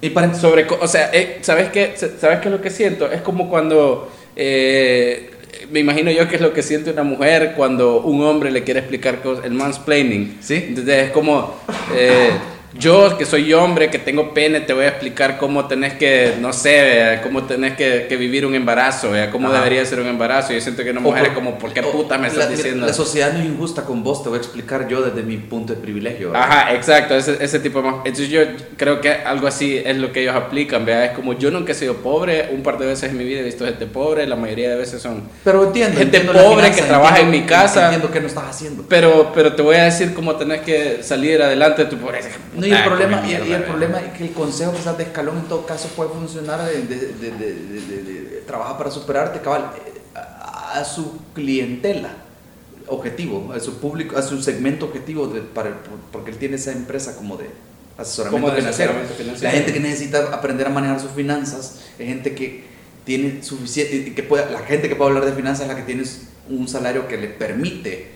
Y 0.01 0.11
para, 0.11 0.35
sobre 0.35 0.67
o 0.69 0.87
sea 0.87 1.11
eh, 1.15 1.39
sabes 1.41 1.71
qué 1.71 1.95
sabes 1.97 2.41
qué 2.41 2.49
es 2.49 2.53
lo 2.53 2.61
que 2.61 2.69
siento 2.69 3.11
es 3.11 3.23
como 3.23 3.49
cuando 3.49 4.11
eh, 4.37 5.31
me 5.71 5.81
imagino 5.81 6.11
yo 6.11 6.29
que 6.29 6.35
es 6.35 6.43
lo 6.43 6.53
que 6.53 6.63
siente 6.63 6.91
una 6.91 7.05
mujer 7.05 7.55
cuando 7.57 8.03
un 8.03 8.23
hombre 8.23 8.51
le 8.51 8.65
quiere 8.65 8.81
explicar 8.81 9.23
cosas 9.23 9.47
el 9.47 9.53
mansplaining 9.53 10.37
Sí. 10.43 10.63
entonces 10.69 11.07
es 11.07 11.11
como 11.11 11.55
eh, 11.97 12.33
yo 12.79 13.17
que 13.17 13.25
soy 13.25 13.53
hombre 13.53 13.91
que 13.91 13.99
tengo 13.99 14.35
pene 14.35 14.61
te 14.61 14.73
voy 14.73 14.85
a 14.85 14.89
explicar 14.89 15.39
cómo 15.39 15.67
tenés 15.67 15.95
que 15.95 16.35
no 16.41 16.53
sé 16.53 16.71
vea, 16.83 17.23
cómo 17.23 17.45
tenés 17.45 17.75
que, 17.77 18.07
que 18.09 18.17
vivir 18.17 18.45
un 18.47 18.55
embarazo 18.55 19.11
vea, 19.11 19.31
cómo 19.31 19.49
Ajá. 19.49 19.59
debería 19.59 19.85
ser 19.85 20.01
un 20.01 20.07
embarazo 20.09 20.53
yo 20.53 20.61
siento 20.61 20.83
que 20.85 20.91
una 20.91 21.01
mujer 21.01 21.27
es 21.27 21.33
como 21.33 21.59
¿por 21.59 21.73
qué 21.73 21.83
puta 21.83 22.19
me 22.19 22.29
estás 22.29 22.45
la, 22.47 22.51
diciendo 22.51 22.87
La 22.87 22.93
sociedad 22.93 23.33
no 23.33 23.41
es 23.41 23.47
injusta 23.47 23.85
con 23.85 24.03
vos, 24.03 24.23
te 24.23 24.29
voy 24.29 24.39
a 24.39 24.41
explicar 24.41 24.89
yo 24.89 25.03
desde 25.03 25.23
mi 25.23 25.37
punto 25.37 25.75
de 25.75 25.81
privilegio. 25.81 26.33
Ajá, 26.35 26.75
exacto, 26.75 27.15
ese, 27.17 27.43
ese 27.43 27.61
tipo 27.61 27.81
de... 27.83 27.89
Entonces 27.89 28.29
yo 28.29 28.41
creo 28.77 29.01
que 29.01 29.11
algo 29.13 29.47
así 29.47 29.81
es 29.85 29.97
lo 29.97 30.13
que 30.13 30.23
ellos 30.23 30.35
aplican, 30.35 30.85
¿vea? 30.85 31.05
Es 31.07 31.13
como 31.13 31.33
yo 31.39 31.51
nunca 31.51 31.73
he 31.73 31.75
sido 31.75 31.95
pobre, 31.97 32.49
un 32.53 32.63
par 32.63 32.79
de 32.79 32.87
veces 32.87 33.11
en 33.11 33.19
mi 33.19 33.25
vida 33.25 33.41
he 33.41 33.45
visto 33.45 33.65
gente 33.65 33.87
pobre, 33.87 34.27
la 34.27 34.37
mayoría 34.37 34.71
de 34.71 34.77
veces 34.77 35.01
son... 35.01 35.23
Pero 35.45 35.65
entiendo. 35.65 35.99
Gente 35.99 36.19
entiendo 36.19 36.33
pobre 36.43 36.63
finanza, 36.65 36.81
que 36.83 36.89
trabaja 36.89 37.19
entiendo- 37.21 37.37
en 37.37 37.43
mi 37.43 37.47
casa. 37.47 37.85
Entiendo 37.85 38.11
que 38.11 38.21
no 38.21 38.27
estás 38.27 38.45
haciendo. 38.45 38.85
Pero, 38.89 39.33
pero 39.35 39.53
te 39.55 39.63
voy 39.63 39.77
a 39.77 39.85
decir 39.85 40.13
cómo 40.15 40.37
tenés 40.37 40.63
que 40.63 41.03
salir 41.03 41.41
adelante 41.43 41.85
de 41.85 41.91
tu 41.91 41.97
pobreza. 41.99 42.29
No, 42.65 42.69
y 42.69 42.73
el 42.73 42.77
Ah, 42.83 42.85
problema, 42.87 43.23
y, 43.29 43.63
problema 43.63 44.01
es 44.01 44.13
que 44.13 44.25
el 44.25 44.33
consejo 44.33 44.73
quizás 44.73 44.97
de 44.99 45.05
escalón 45.05 45.39
en 45.39 45.45
todo 45.45 45.67
caso 45.67 45.89
puede 45.89 46.11
funcionar 46.11 46.65
de, 46.65 46.83
de, 46.83 46.97
de, 46.97 47.31
de- 47.33 47.55
de- 47.55 47.81
de- 47.81 48.03
de- 48.03 48.41
trabaja 48.47 48.77
para 48.79 48.91
superarte, 48.91 49.41
cabal, 49.41 49.71
eh, 49.87 50.01
a, 50.15 50.79
a 50.81 50.85
su 50.85 51.19
clientela 51.35 52.11
objetivo, 52.87 53.53
a 53.53 53.61
su 53.61 53.79
público, 53.79 54.17
a 54.19 54.23
su 54.23 54.43
segmento 54.43 54.87
objetivo, 54.87 55.27
de- 55.27 55.41
para, 55.41 55.69
el- 55.71 55.75
porque 56.13 56.31
él 56.31 56.37
tiene 56.39 56.57
esa 56.57 56.73
empresa 56.73 57.17
como 57.17 57.37
de 57.37 57.47
asesoramiento 57.97 58.47
financiero. 58.63 58.93
La 59.45 59.51
gente 59.51 59.73
que 59.73 59.81
necesita 59.81 60.35
aprender 60.35 60.67
a 60.67 60.71
manejar 60.71 61.01
sus 61.01 61.13
finanzas 61.13 61.81
es 61.99 62.07
gente 62.07 62.35
que 62.35 62.65
tiene 63.05 63.43
suficiente, 63.43 64.15
que 64.15 64.23
puede, 64.23 64.51
la 64.51 64.61
gente 64.61 64.89
que 64.89 64.97
puede 64.97 65.11
hablar 65.11 65.25
de 65.27 65.33
finanzas 65.33 65.63
es 65.63 65.69
la 65.69 65.77
que 65.77 65.83
tiene 65.83 66.03
un 66.49 66.69
salario 66.69 67.07
que 67.09 67.17
le 67.19 67.29
permite 67.29 68.13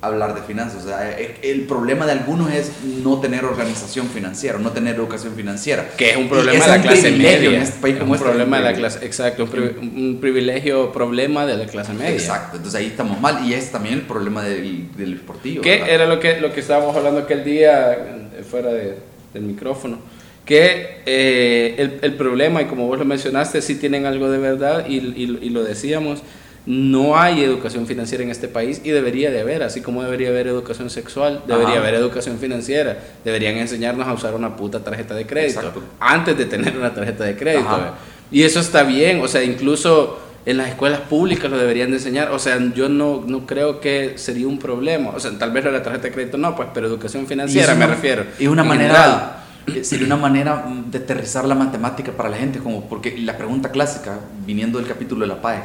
hablar 0.00 0.34
de 0.34 0.42
finanzas. 0.42 0.84
O 0.84 0.88
sea, 0.88 1.10
e- 1.18 1.36
el 1.42 1.62
problema 1.62 2.06
de 2.06 2.12
algunos 2.12 2.52
es 2.52 2.70
no 3.02 3.20
tener 3.20 3.44
organización 3.44 4.06
financiera, 4.08 4.58
no 4.58 4.70
tener 4.70 4.94
educación 4.94 5.34
financiera. 5.34 5.88
Que 5.96 6.10
es 6.10 6.16
un 6.16 6.28
problema 6.28 6.56
ese 6.58 6.64
de 6.64 6.68
la 6.70 6.76
es 6.76 6.82
clase 6.82 7.10
media. 7.12 7.48
en 7.56 7.62
este 7.62 7.80
país 7.80 7.94
Es 7.94 8.00
como 8.00 8.12
un 8.12 8.16
este, 8.16 8.28
problema 8.28 8.58
de 8.58 8.64
la 8.64 8.72
clase, 8.74 9.04
exacto, 9.04 9.44
un, 9.44 9.50
pri- 9.50 9.76
un 9.80 10.18
privilegio 10.20 10.92
problema 10.92 11.46
de 11.46 11.56
la 11.56 11.66
clase 11.66 11.92
media. 11.94 12.10
Exacto, 12.10 12.56
entonces 12.58 12.80
ahí 12.80 12.86
estamos 12.86 13.20
mal 13.20 13.44
y 13.44 13.54
es 13.54 13.72
también 13.72 13.94
el 13.96 14.02
problema 14.02 14.44
del, 14.44 14.86
del 14.96 15.14
esportivo. 15.14 15.62
Que 15.62 15.82
era 15.92 16.06
lo 16.06 16.20
que, 16.20 16.40
lo 16.40 16.52
que 16.52 16.60
estábamos 16.60 16.94
hablando 16.96 17.20
aquel 17.20 17.42
día, 17.44 17.92
eh, 17.92 18.44
fuera 18.48 18.72
de- 18.72 18.96
del 19.34 19.42
micrófono, 19.42 19.98
que 20.44 21.02
eh, 21.04 21.74
el, 21.76 21.98
el, 22.00 22.14
problema, 22.14 22.62
y 22.62 22.64
como 22.66 22.86
vos 22.86 22.98
lo 22.98 23.04
mencionaste, 23.04 23.60
sí 23.60 23.74
tienen 23.74 24.06
algo 24.06 24.30
de 24.30 24.38
verdad 24.38 24.86
y, 24.88 24.96
y, 24.96 25.38
y, 25.42 25.50
lo 25.50 25.62
decíamos, 25.62 26.20
no 26.68 27.18
hay 27.18 27.42
educación 27.42 27.86
financiera 27.86 28.22
en 28.22 28.30
este 28.30 28.46
país 28.46 28.82
y 28.84 28.90
debería 28.90 29.30
de 29.30 29.40
haber, 29.40 29.62
así 29.62 29.80
como 29.80 30.02
debería 30.02 30.28
haber 30.28 30.48
educación 30.48 30.90
sexual, 30.90 31.42
debería 31.46 31.78
haber 31.78 31.94
educación 31.94 32.38
financiera, 32.38 32.98
deberían 33.24 33.56
enseñarnos 33.56 34.06
a 34.06 34.12
usar 34.12 34.34
una 34.34 34.54
puta 34.54 34.84
tarjeta 34.84 35.14
de 35.14 35.26
crédito 35.26 35.72
antes 35.98 36.36
de 36.36 36.44
tener 36.44 36.76
una 36.76 36.92
tarjeta 36.92 37.24
de 37.24 37.36
crédito. 37.38 37.94
Y 38.30 38.42
eso 38.42 38.60
está 38.60 38.82
bien, 38.82 39.22
o 39.22 39.28
sea, 39.28 39.42
incluso 39.42 40.20
en 40.44 40.58
las 40.58 40.68
escuelas 40.68 41.00
públicas 41.00 41.50
lo 41.50 41.56
deberían 41.56 41.90
de 41.90 41.96
enseñar. 41.96 42.32
O 42.32 42.38
sea, 42.38 42.58
yo 42.74 42.90
no, 42.90 43.24
no 43.26 43.46
creo 43.46 43.80
que 43.80 44.18
sería 44.18 44.46
un 44.46 44.58
problema. 44.58 45.10
O 45.10 45.20
sea, 45.20 45.30
tal 45.38 45.52
vez 45.52 45.64
la 45.64 45.82
tarjeta 45.82 46.08
de 46.08 46.12
crédito 46.12 46.36
no, 46.36 46.54
pues, 46.54 46.68
pero 46.74 46.86
educación 46.86 47.26
financiera 47.26 47.74
me 47.74 47.86
refiero. 47.86 48.24
Y 48.38 48.46
una 48.46 48.62
manera, 48.62 49.37
sería 49.82 50.06
una 50.06 50.16
manera 50.16 50.66
de 50.90 50.98
aterrizar 50.98 51.44
la 51.44 51.54
matemática 51.54 52.12
para 52.12 52.28
la 52.28 52.36
gente, 52.36 52.58
como 52.58 52.88
porque 52.88 53.16
la 53.18 53.36
pregunta 53.36 53.70
clásica, 53.70 54.18
viniendo 54.46 54.78
del 54.78 54.88
capítulo 54.88 55.22
de 55.22 55.28
la 55.28 55.40
PAE, 55.40 55.62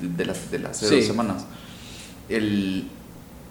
de, 0.00 0.24
las, 0.24 0.50
de 0.50 0.58
las 0.58 0.80
dos 0.80 1.04
semanas, 1.04 1.44
el, 2.28 2.88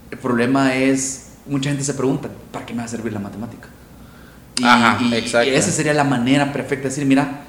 el, 0.10 0.18
problema 0.18 0.76
es, 0.76 1.34
mucha 1.46 1.70
gente 1.70 1.84
se 1.84 1.94
pregunta, 1.94 2.30
¿para 2.52 2.66
qué 2.66 2.74
me 2.74 2.80
va 2.80 2.86
a 2.86 2.90
servir 2.90 3.14
la 3.14 3.20
matemática? 3.20 3.70
Y, 4.60 4.64
Ajá, 4.64 5.04
y, 5.04 5.14
exacto. 5.14 5.50
y 5.50 5.54
esa 5.54 5.72
sería 5.72 5.94
la 5.94 6.04
manera 6.04 6.52
perfecta 6.54 6.84
de 6.84 6.90
decir, 6.90 7.06
mira, 7.06 7.42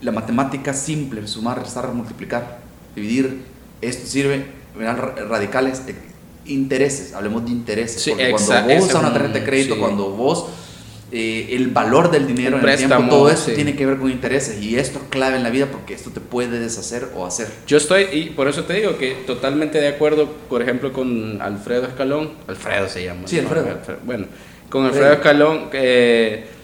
la 0.00 0.12
matemática 0.12 0.72
simple, 0.72 1.26
sumar, 1.26 1.58
restar, 1.58 1.92
multiplicar, 1.92 2.58
dividir, 2.94 3.42
esto 3.80 4.06
sirve, 4.06 4.46
radicales, 5.28 5.82
eh, 5.88 5.94
intereses, 6.46 7.14
hablemos 7.14 7.44
de 7.44 7.50
intereses. 7.50 8.04
porque 8.08 8.30
cuando 8.30 8.74
vos 8.74 8.84
usas 8.84 9.00
una 9.00 9.12
tarjeta 9.12 9.38
de 9.38 9.44
crédito, 9.44 9.78
cuando 9.78 10.10
vos 10.10 10.46
eh, 11.10 11.48
el 11.52 11.68
valor 11.68 12.10
del 12.10 12.26
dinero 12.26 12.58
en 12.58 12.68
el 12.68 12.76
tiempo, 12.76 13.08
todo 13.08 13.30
eso 13.30 13.50
tiene 13.52 13.74
que 13.74 13.86
ver 13.86 13.96
con 13.96 14.10
intereses 14.10 14.62
y 14.62 14.76
esto 14.78 14.98
es 14.98 15.04
clave 15.08 15.36
en 15.36 15.42
la 15.42 15.50
vida 15.50 15.66
porque 15.66 15.94
esto 15.94 16.10
te 16.10 16.20
puede 16.20 16.60
deshacer 16.60 17.08
o 17.14 17.24
hacer. 17.24 17.48
Yo 17.66 17.78
estoy, 17.78 18.06
y 18.12 18.30
por 18.30 18.48
eso 18.48 18.64
te 18.64 18.74
digo 18.74 18.98
que 18.98 19.12
totalmente 19.26 19.80
de 19.80 19.88
acuerdo, 19.88 20.28
por 20.48 20.60
ejemplo, 20.60 20.92
con 20.92 21.40
Alfredo 21.40 21.86
Escalón, 21.86 22.32
Alfredo 22.46 22.88
se 22.88 23.04
llama. 23.04 23.22
Sí, 23.26 23.38
Alfredo. 23.38 23.78
Bueno, 24.04 24.26
con 24.68 24.84
Alfredo 24.84 25.12
Escalón, 25.12 25.70
que 25.70 26.58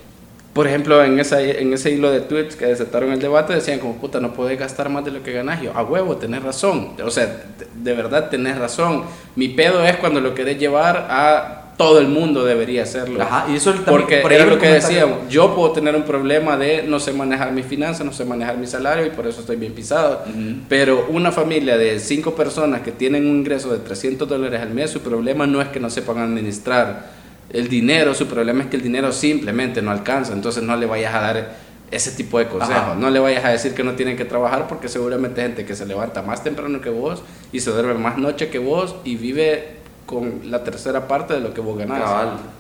por 0.54 0.68
ejemplo, 0.68 1.02
en, 1.02 1.18
esa, 1.18 1.42
en 1.42 1.72
ese 1.72 1.90
hilo 1.90 2.12
de 2.12 2.20
tweets 2.20 2.54
que 2.54 2.66
desataron 2.66 3.10
el 3.10 3.18
debate, 3.18 3.52
decían 3.52 3.80
como, 3.80 3.96
puta, 3.96 4.20
no 4.20 4.34
puedes 4.34 4.56
gastar 4.56 4.88
más 4.88 5.04
de 5.04 5.10
lo 5.10 5.20
que 5.24 5.32
ganas. 5.32 5.60
Yo, 5.60 5.72
a 5.76 5.82
huevo, 5.82 6.16
tenés 6.16 6.44
razón. 6.44 6.92
O 7.04 7.10
sea, 7.10 7.44
de 7.74 7.92
verdad 7.92 8.30
tenés 8.30 8.56
razón. 8.56 9.02
Mi 9.34 9.48
pedo 9.48 9.84
es 9.84 9.96
cuando 9.96 10.20
lo 10.20 10.32
querés 10.32 10.56
llevar 10.56 11.08
a 11.10 11.63
todo 11.76 11.98
el 11.98 12.08
mundo 12.08 12.44
debería 12.44 12.82
hacerlo. 12.82 13.22
Ajá, 13.22 13.46
y 13.50 13.56
eso 13.56 13.72
también, 13.72 13.90
Porque 13.90 14.18
por 14.18 14.32
era 14.32 14.46
lo 14.46 14.58
que 14.58 14.68
decíamos, 14.68 15.28
yo 15.28 15.54
puedo 15.54 15.72
tener 15.72 15.94
un 15.96 16.04
problema 16.04 16.56
de 16.56 16.84
no 16.84 17.00
sé 17.00 17.12
manejar 17.12 17.52
mis 17.52 17.66
finanzas, 17.66 18.06
no 18.06 18.12
sé 18.12 18.24
manejar 18.24 18.58
mi 18.58 18.66
salario 18.66 19.06
y 19.06 19.10
por 19.10 19.26
eso 19.26 19.40
estoy 19.40 19.56
bien 19.56 19.72
pisado. 19.72 20.22
Pero 20.68 21.06
una 21.10 21.32
familia 21.32 21.76
de 21.76 21.98
cinco 21.98 22.34
personas 22.34 22.82
que 22.82 22.92
tienen 22.92 23.26
un 23.26 23.38
ingreso 23.38 23.72
de 23.72 23.78
300 23.78 24.28
dólares 24.28 24.60
al 24.60 24.70
mes, 24.70 24.90
su 24.90 25.00
problema 25.00 25.46
no 25.46 25.60
es 25.60 25.68
que 25.68 25.80
no 25.80 25.90
sepan 25.90 26.18
administrar 26.18 27.06
el 27.50 27.68
dinero, 27.68 28.14
su 28.14 28.26
problema 28.26 28.62
es 28.62 28.68
que 28.68 28.76
el 28.76 28.82
dinero 28.82 29.12
simplemente 29.12 29.82
no 29.82 29.90
alcanza, 29.90 30.32
entonces 30.32 30.62
no 30.62 30.76
le 30.76 30.86
vayas 30.86 31.14
a 31.14 31.20
dar 31.20 31.64
ese 31.90 32.10
tipo 32.12 32.38
de 32.38 32.46
consejos, 32.46 32.96
no 32.96 33.10
le 33.10 33.20
vayas 33.20 33.44
a 33.44 33.50
decir 33.50 33.74
que 33.74 33.84
no 33.84 33.92
tienen 33.92 34.16
que 34.16 34.24
trabajar 34.24 34.66
porque 34.66 34.88
seguramente 34.88 35.40
hay 35.40 35.48
gente 35.48 35.64
que 35.64 35.76
se 35.76 35.86
levanta 35.86 36.22
más 36.22 36.42
temprano 36.42 36.80
que 36.80 36.90
vos 36.90 37.22
y 37.52 37.60
se 37.60 37.70
duerme 37.70 37.94
más 37.94 38.16
noche 38.16 38.48
que 38.48 38.58
vos 38.58 38.96
y 39.04 39.16
vive 39.16 39.83
con 40.06 40.50
la 40.50 40.62
tercera 40.64 41.08
parte 41.08 41.34
de 41.34 41.40
lo 41.40 41.54
que 41.54 41.60
vos 41.60 41.78
ganás. 41.78 42.02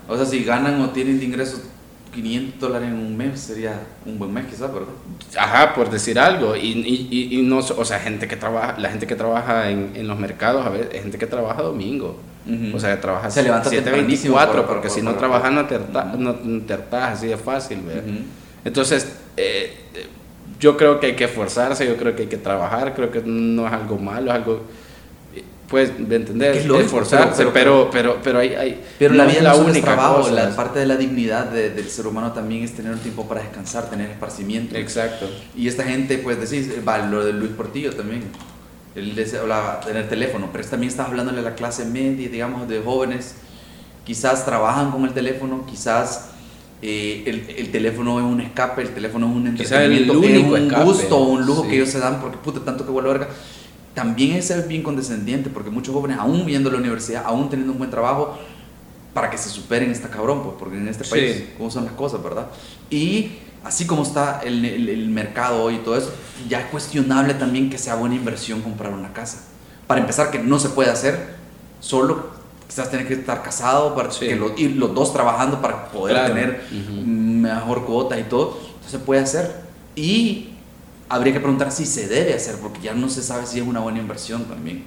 O 0.08 0.16
sea, 0.16 0.26
si 0.26 0.44
ganan 0.44 0.80
o 0.80 0.90
tienen 0.90 1.18
de 1.18 1.24
ingresos 1.24 1.62
500 2.14 2.60
dólares 2.60 2.88
en 2.88 2.94
un 2.94 3.16
mes 3.16 3.40
sería 3.40 3.80
un 4.06 4.18
buen 4.18 4.32
mes 4.32 4.46
quizás, 4.46 4.72
¿verdad? 4.72 4.88
Ajá, 5.36 5.74
por 5.74 5.90
decir 5.90 6.18
algo. 6.18 6.54
Y, 6.54 6.68
y, 7.10 7.38
y, 7.38 7.42
no, 7.42 7.58
o 7.58 7.84
sea, 7.84 7.98
gente 7.98 8.28
que 8.28 8.36
trabaja, 8.36 8.78
la 8.78 8.88
gente 8.90 9.06
que 9.06 9.16
trabaja 9.16 9.70
en, 9.70 9.92
en 9.94 10.06
los 10.06 10.18
mercados, 10.18 10.64
a 10.64 10.70
ver, 10.70 10.90
gente 10.92 11.18
que 11.18 11.26
trabaja 11.26 11.62
domingo. 11.62 12.16
O 12.74 12.78
sea, 12.78 12.94
que 12.94 13.00
trabaja 13.00 13.30
Se 13.30 13.42
levanta 13.42 13.70
7.24, 13.70 14.66
porque 14.66 14.90
si 14.90 15.00
no 15.00 15.14
trabajas 15.14 15.50
no 15.50 15.64
te, 15.66 15.78
no 16.18 16.34
te 16.34 16.96
así 16.96 17.26
de 17.28 17.38
fácil, 17.38 17.78
Entonces, 18.64 19.16
eh, 19.36 19.74
yo 20.60 20.76
creo 20.76 21.00
que 21.00 21.06
hay 21.08 21.16
que 21.16 21.24
esforzarse, 21.24 21.86
yo 21.86 21.96
creo 21.96 22.14
que 22.14 22.22
hay 22.22 22.28
que 22.28 22.36
trabajar, 22.36 22.94
creo 22.94 23.10
que 23.10 23.22
no 23.24 23.66
es 23.66 23.72
algo 23.72 23.98
malo, 23.98 24.30
es 24.30 24.36
algo 24.36 24.60
¿me 25.74 26.16
entendés? 26.16 26.64
Es 26.64 26.70
esforzarse, 26.70 27.46
pero, 27.46 27.90
pero, 27.90 28.18
pero, 28.22 28.38
hay, 28.38 28.54
hay, 28.54 28.84
pero 28.98 29.14
la 29.14 29.24
vida 29.24 29.42
la 29.42 29.56
única 29.56 29.94
trabajo, 29.94 30.30
la 30.30 30.54
parte 30.54 30.78
de 30.78 30.86
la 30.86 30.96
dignidad 30.96 31.50
del 31.50 31.88
ser 31.88 32.06
humano 32.06 32.32
también 32.32 32.64
es 32.64 32.72
tener 32.74 32.92
un 32.92 32.98
tiempo 32.98 33.26
para 33.26 33.42
descansar, 33.42 33.90
tener 33.90 34.10
esparcimiento. 34.10 34.76
Exacto. 34.76 35.28
Y 35.56 35.68
esta 35.68 35.84
gente, 35.84 36.18
pues 36.18 36.38
decís, 36.40 36.70
va, 36.86 36.98
lo 36.98 37.24
de 37.24 37.32
Luis 37.32 37.52
Portillo 37.52 37.92
también, 37.92 38.22
él 38.94 39.26
hablaba 39.40 39.80
tener 39.80 40.08
teléfono, 40.08 40.50
pero 40.52 40.64
también 40.66 40.90
estás 40.90 41.08
hablándole 41.08 41.40
a 41.40 41.42
la 41.42 41.54
clase 41.54 41.84
media, 41.84 42.28
digamos, 42.28 42.68
de 42.68 42.80
jóvenes, 42.80 43.34
quizás 44.04 44.44
trabajan 44.44 44.90
con 44.90 45.04
el 45.04 45.12
teléfono, 45.12 45.66
quizás 45.66 46.30
eh, 46.82 47.24
el, 47.26 47.56
el, 47.56 47.72
teléfono 47.72 48.18
es 48.18 48.24
un 48.24 48.40
escape, 48.40 48.82
el 48.82 48.90
teléfono 48.90 49.26
es 49.28 49.36
un 49.36 49.46
entretenimiento, 49.46 50.12
el 50.12 50.18
único 50.18 50.56
es 50.56 50.62
un 50.62 50.84
gusto 50.84 51.16
o 51.16 51.28
un 51.30 51.46
lujo 51.46 51.66
que 51.66 51.76
ellos 51.76 51.88
se 51.88 51.98
dan 51.98 52.20
porque 52.20 52.36
puta, 52.38 52.60
tanto 52.60 52.84
que 52.84 52.90
vuelve 52.90 53.10
verga 53.10 53.28
también 53.94 54.32
es 54.32 54.46
ser 54.46 54.66
bien 54.66 54.82
condescendiente, 54.82 55.50
porque 55.50 55.70
muchos 55.70 55.94
jóvenes, 55.94 56.18
aún 56.18 56.44
viendo 56.44 56.70
la 56.70 56.78
universidad, 56.78 57.22
aún 57.24 57.48
teniendo 57.48 57.72
un 57.72 57.78
buen 57.78 57.90
trabajo, 57.90 58.36
para 59.14 59.30
que 59.30 59.38
se 59.38 59.48
superen 59.48 59.90
esta 59.90 60.08
cabrón, 60.08 60.42
pues, 60.42 60.56
porque 60.58 60.76
en 60.76 60.88
este 60.88 61.04
país, 61.04 61.44
¿cómo 61.56 61.70
son 61.70 61.84
las 61.84 61.94
cosas, 61.94 62.22
verdad? 62.22 62.48
Y 62.90 63.30
así 63.62 63.86
como 63.86 64.02
está 64.02 64.40
el, 64.44 64.64
el, 64.64 65.08
mercado 65.08 65.62
hoy 65.62 65.76
y 65.76 65.78
todo 65.78 65.96
eso, 65.96 66.12
ya 66.48 66.60
es 66.60 66.66
cuestionable 66.66 67.34
también 67.34 67.70
que 67.70 67.78
sea 67.78 67.94
buena 67.94 68.16
inversión 68.16 68.60
comprar 68.60 68.92
una 68.92 69.12
casa. 69.12 69.44
Para 69.86 70.00
empezar, 70.00 70.32
que 70.32 70.40
no 70.40 70.58
se 70.58 70.70
puede 70.70 70.90
hacer 70.90 71.36
solo, 71.78 72.30
quizás 72.66 72.90
tener 72.90 73.06
que 73.06 73.14
estar 73.14 73.42
casado, 73.44 73.94
para 73.94 74.08
que 74.08 74.34
lo, 74.34 74.58
ir 74.58 74.76
los 74.76 74.92
dos 74.94 75.12
trabajando 75.12 75.62
para 75.62 75.90
poder 75.90 76.26
tener 76.26 76.64
mejor 77.06 77.84
cuota 77.84 78.18
y 78.18 78.24
todo, 78.24 78.58
entonces 78.66 78.90
se 78.90 78.98
puede 78.98 79.20
hacer. 79.20 79.62
Y 79.94 80.53
habría 81.08 81.32
que 81.32 81.40
preguntar 81.40 81.70
si 81.70 81.86
se 81.86 82.08
debe 82.08 82.34
hacer, 82.34 82.56
porque 82.56 82.80
ya 82.80 82.94
no 82.94 83.08
se 83.08 83.22
sabe 83.22 83.46
si 83.46 83.60
es 83.60 83.66
una 83.66 83.80
buena 83.80 83.98
inversión 83.98 84.44
también. 84.44 84.84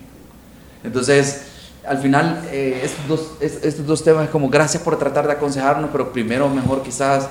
Entonces, 0.83 1.43
al 1.85 1.99
final, 1.99 2.43
eh, 2.51 2.81
estos, 2.83 3.07
dos, 3.07 3.31
estos 3.41 3.85
dos 3.85 4.03
temas 4.03 4.25
es 4.25 4.29
como 4.29 4.49
gracias 4.49 4.83
por 4.83 4.97
tratar 4.97 5.27
de 5.27 5.33
aconsejarnos, 5.33 5.89
pero 5.91 6.11
primero 6.11 6.49
mejor 6.49 6.83
quizás 6.83 7.29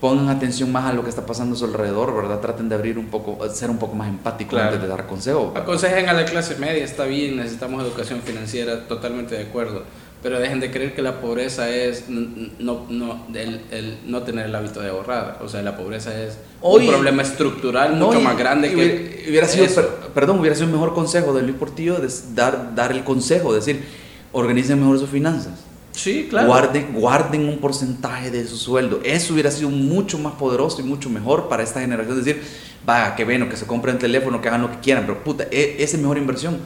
pongan 0.00 0.28
atención 0.30 0.72
más 0.72 0.86
a 0.86 0.92
lo 0.92 1.04
que 1.04 1.10
está 1.10 1.24
pasando 1.24 1.54
a 1.54 1.58
su 1.58 1.64
alrededor, 1.64 2.14
¿verdad? 2.14 2.40
Traten 2.40 2.68
de 2.68 2.74
abrir 2.74 2.98
un 2.98 3.06
poco, 3.06 3.48
ser 3.50 3.70
un 3.70 3.78
poco 3.78 3.94
más 3.94 4.08
empáticos 4.08 4.58
antes 4.58 4.80
de 4.80 4.88
dar 4.88 5.06
consejo. 5.06 5.52
Aconsejen 5.54 6.08
a 6.08 6.12
la 6.12 6.24
clase 6.24 6.56
media, 6.56 6.84
está 6.84 7.04
bien, 7.04 7.36
necesitamos 7.36 7.82
educación 7.84 8.20
financiera, 8.22 8.88
totalmente 8.88 9.36
de 9.36 9.44
acuerdo 9.44 9.84
pero 10.22 10.38
dejen 10.38 10.60
de 10.60 10.70
creer 10.70 10.94
que 10.94 11.02
la 11.02 11.20
pobreza 11.20 11.68
es 11.68 12.08
no, 12.08 12.86
no, 12.88 13.26
el, 13.34 13.60
el 13.72 13.98
no 14.06 14.22
tener 14.22 14.46
el 14.46 14.54
hábito 14.54 14.80
de 14.80 14.90
ahorrar. 14.90 15.40
O 15.42 15.48
sea, 15.48 15.62
la 15.62 15.76
pobreza 15.76 16.16
es 16.22 16.38
un 16.60 16.86
problema 16.86 17.22
estructural 17.22 17.96
mucho 17.96 18.20
más 18.20 18.38
grande 18.38 18.70
que. 18.70 19.26
Hubiera 19.28 19.48
sido, 19.48 19.66
perdón, 20.14 20.38
hubiera 20.38 20.54
sido 20.54 20.66
un 20.68 20.72
mejor 20.74 20.94
consejo 20.94 21.34
de 21.34 21.42
Luis 21.42 21.56
Portillo 21.56 21.96
de 21.96 22.08
dar, 22.34 22.72
dar 22.74 22.92
el 22.92 23.02
consejo, 23.02 23.52
decir, 23.52 23.84
organicen 24.30 24.78
mejor 24.78 24.98
sus 25.00 25.10
finanzas. 25.10 25.54
Sí, 25.90 26.28
claro. 26.30 26.46
Guarden, 26.46 26.92
guarden 26.94 27.48
un 27.48 27.58
porcentaje 27.58 28.30
de 28.30 28.46
su 28.46 28.56
sueldo. 28.56 29.00
Eso 29.02 29.34
hubiera 29.34 29.50
sido 29.50 29.70
mucho 29.70 30.18
más 30.18 30.34
poderoso 30.34 30.80
y 30.80 30.84
mucho 30.84 31.10
mejor 31.10 31.48
para 31.48 31.64
esta 31.64 31.80
generación. 31.80 32.16
Decir, 32.16 32.42
va, 32.88 33.14
que 33.16 33.24
bueno, 33.24 33.48
que 33.48 33.56
se 33.56 33.66
compren 33.66 33.98
teléfono, 33.98 34.40
que 34.40 34.48
hagan 34.48 34.62
lo 34.62 34.70
que 34.70 34.78
quieran, 34.78 35.04
pero 35.04 35.22
puta, 35.22 35.48
e, 35.50 35.76
esa 35.80 35.96
es 35.96 36.02
mejor 36.02 36.16
inversión 36.16 36.58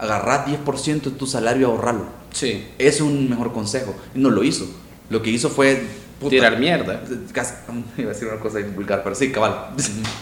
agarrar 0.00 0.46
10% 0.46 1.02
de 1.02 1.10
tu 1.10 1.26
salario 1.26 1.68
y 1.68 1.70
ahorrarlo. 1.70 2.06
Sí. 2.32 2.66
Es 2.78 3.00
un 3.00 3.28
mejor 3.28 3.52
consejo. 3.52 3.94
Y 4.14 4.18
no 4.18 4.30
lo 4.30 4.42
hizo. 4.42 4.66
Lo 5.10 5.22
que 5.22 5.30
hizo 5.30 5.50
fue... 5.50 5.82
Tirar 6.28 6.58
mierda. 6.58 7.02
iba 7.96 8.10
a 8.10 8.12
decir 8.12 8.28
una 8.28 8.38
cosa 8.38 8.58
vulgar, 8.74 9.02
pero 9.02 9.14
sí, 9.14 9.32
cabal. 9.32 9.70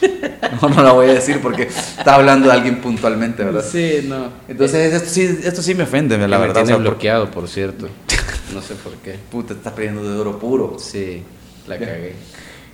no, 0.62 0.68
no 0.68 0.82
la 0.84 0.92
voy 0.92 1.10
a 1.10 1.14
decir 1.14 1.40
porque 1.42 1.64
está 1.64 2.14
hablando 2.14 2.46
de 2.46 2.52
alguien 2.52 2.80
puntualmente, 2.80 3.42
¿verdad? 3.42 3.64
Sí, 3.68 4.06
no. 4.06 4.30
Entonces, 4.46 4.94
esto 4.94 5.10
sí, 5.10 5.40
esto 5.42 5.60
sí 5.60 5.74
me 5.74 5.82
ofende, 5.82 6.16
la 6.16 6.38
verdad. 6.38 6.60
Me 6.60 6.66
tiene 6.68 6.80
bloqueado, 6.80 7.30
por 7.30 7.48
cierto. 7.48 7.88
No 8.54 8.62
sé 8.62 8.76
por 8.76 8.94
qué. 8.94 9.18
Puta, 9.30 9.52
estás 9.52 9.74
pidiendo 9.74 10.02
de 10.02 10.18
oro 10.18 10.38
puro. 10.38 10.78
Sí, 10.78 11.22
la 11.66 11.78
cagué. 11.78 12.14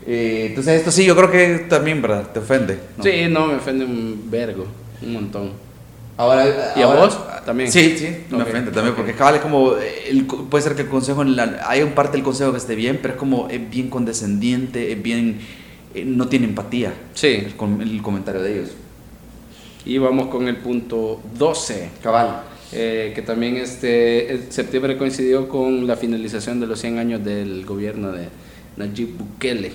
Eh, 0.07 0.47
entonces, 0.51 0.79
esto 0.79 0.93
sí, 0.93 1.05
yo 1.05 1.17
creo 1.17 1.31
que 1.31 1.67
también, 1.69 2.01
¿verdad? 2.03 2.31
Te 2.31 2.38
ofende. 2.38 2.79
Sí, 3.03 3.27
no, 3.29 3.47
me 3.47 3.55
ofende 3.57 3.85
un 3.85 4.31
vergo, 4.31 4.67
un 5.03 5.12
montón. 5.14 5.63
Ahora, 6.16 6.74
¿Y 6.77 6.83
a 6.83 6.87
vos 6.87 7.18
también? 7.44 7.70
Sí, 7.72 7.96
sí, 7.98 8.24
me 8.31 8.42
ofende 8.42 8.70
también, 8.70 8.94
porque 8.94 9.14
cabal 9.14 9.37
es 9.37 9.40
como, 9.40 9.74
el, 9.77 10.27
puede 10.27 10.62
ser 10.62 10.77
que 10.77 10.83
el 10.83 10.88
consejo, 10.88 11.24
hay 11.66 11.83
un 11.83 11.92
parte 11.92 12.16
del 12.16 12.22
consejo 12.22 12.53
que 12.53 12.59
esté 12.59 12.77
bien, 12.77 13.00
pero 13.03 13.14
es 13.14 13.20
como, 13.20 13.48
es 13.48 13.68
bien 13.68 13.90
condescendiente, 13.90 14.92
es 14.92 15.03
bien, 15.03 15.40
eh, 15.92 16.05
no 16.05 16.29
tiene 16.29 16.46
empatía. 16.46 16.94
Sí. 17.14 17.27
El, 17.27 17.55
el, 17.81 18.03
comentario 18.03 18.40
de 18.42 18.53
ellos. 18.53 18.70
Y 19.85 19.98
vamos 19.98 20.29
con 20.29 20.46
el 20.46 20.57
punto 20.57 21.20
12. 21.37 21.90
Cabal. 22.03 22.42
Eh, 22.72 23.12
que 23.14 23.22
también 23.22 23.57
este 23.57 24.50
septiembre 24.50 24.96
coincidió 24.96 25.48
con 25.48 25.87
la 25.87 25.96
finalización 25.96 26.59
de 26.59 26.66
los 26.66 26.81
100 26.81 26.98
años 26.98 27.24
del 27.24 27.64
gobierno 27.64 28.11
de, 28.11 28.29
Nayib 28.77 29.16
Bukele. 29.16 29.72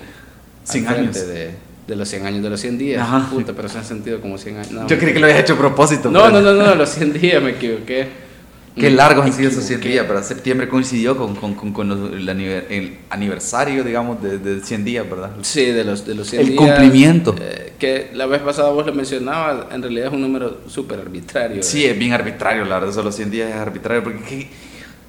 100 0.64 0.86
al 0.86 0.94
frente 0.94 1.18
años. 1.18 1.28
De, 1.28 1.50
de 1.90 1.96
los 1.96 2.08
100 2.08 2.24
años, 2.26 2.42
de 2.42 2.48
los 2.48 2.60
100 2.60 2.78
días. 2.78 3.02
Ajá. 3.02 3.28
Puta, 3.30 3.52
pero 3.52 3.68
se 3.68 3.76
han 3.76 3.84
sentido 3.84 4.20
como 4.22 4.38
100 4.38 4.56
años. 4.56 4.70
No, 4.72 4.86
Yo 4.86 4.98
creí 4.98 5.12
que 5.12 5.18
lo 5.20 5.26
había 5.26 5.38
hecho 5.40 5.52
a 5.54 5.58
propósito. 5.58 6.10
No, 6.10 6.24
pero- 6.24 6.40
no, 6.40 6.52
no, 6.54 6.66
no, 6.66 6.74
los 6.74 6.88
100 6.88 7.12
días 7.12 7.42
me 7.42 7.50
equivoqué. 7.50 8.30
Qué 8.76 8.88
largos 8.88 9.26
han 9.26 9.32
sido 9.32 9.50
esos 9.50 9.64
100 9.64 9.80
equivoqué. 9.80 9.92
días, 9.94 10.06
pero 10.08 10.22
septiembre 10.22 10.68
coincidió 10.68 11.16
con, 11.16 11.34
con, 11.34 11.54
con, 11.54 11.72
con 11.72 11.88
los- 11.88 12.12
el, 12.12 12.26
aniver- 12.28 12.64
el 12.70 12.98
aniversario, 13.10 13.82
digamos, 13.84 14.22
de, 14.22 14.38
de 14.38 14.60
100 14.64 14.84
días, 14.84 15.10
¿verdad? 15.10 15.32
Sí, 15.42 15.66
de 15.66 15.84
los, 15.84 16.06
de 16.06 16.14
los 16.14 16.28
100 16.30 16.40
El 16.42 16.48
días, 16.50 16.58
cumplimiento. 16.58 17.34
eh, 17.40 17.72
que 17.78 18.10
la 18.14 18.26
vez 18.26 18.40
pasada 18.40 18.70
vos 18.70 18.86
lo 18.86 18.94
mencionabas, 18.94 19.66
en 19.74 19.82
realidad 19.82 20.06
es 20.06 20.12
un 20.12 20.20
número 20.22 20.60
súper 20.68 21.00
arbitrario. 21.00 21.62
Sí, 21.64 21.84
es 21.84 21.98
bien 21.98 22.12
arbitrario, 22.12 22.64
la 22.64 22.78
verdad, 22.78 22.94
solo 22.94 23.10
100 23.10 23.30
días 23.30 23.50
es 23.50 23.56
arbitrario, 23.56 24.04
porque 24.04 24.20
¿qué? 24.26 24.48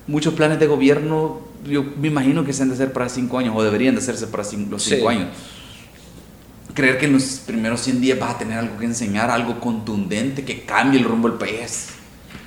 muchos 0.08 0.34
planes 0.34 0.60
de 0.60 0.66
gobierno, 0.68 1.42
yo 1.70 1.86
me 2.02 2.08
imagino 2.08 2.44
que 2.44 2.54
se 2.54 2.64
han 2.64 2.70
de 2.70 2.74
hacer 2.76 2.92
para 2.92 3.08
5 3.10 3.38
años, 3.38 3.54
o 3.56 3.64
deberían 3.64 3.94
de 3.94 4.02
hacerse 4.02 4.26
para 4.28 4.44
cin- 4.44 4.70
los 4.70 4.82
Sí. 4.84 4.96
5 4.96 5.08
años. 5.10 5.28
Creer 6.74 6.98
que 6.98 7.06
en 7.06 7.14
los 7.14 7.24
primeros 7.46 7.82
100 7.82 8.02
días 8.02 8.20
vas 8.20 8.36
a 8.36 8.38
tener 8.38 8.58
algo 8.58 8.78
que 8.78 8.86
enseñar, 8.86 9.30
algo 9.30 9.60
contundente 9.60 10.44
que 10.46 10.62
cambie 10.64 11.00
el 11.00 11.06
rumbo 11.06 11.28
del 11.30 11.38
país. 11.38 11.88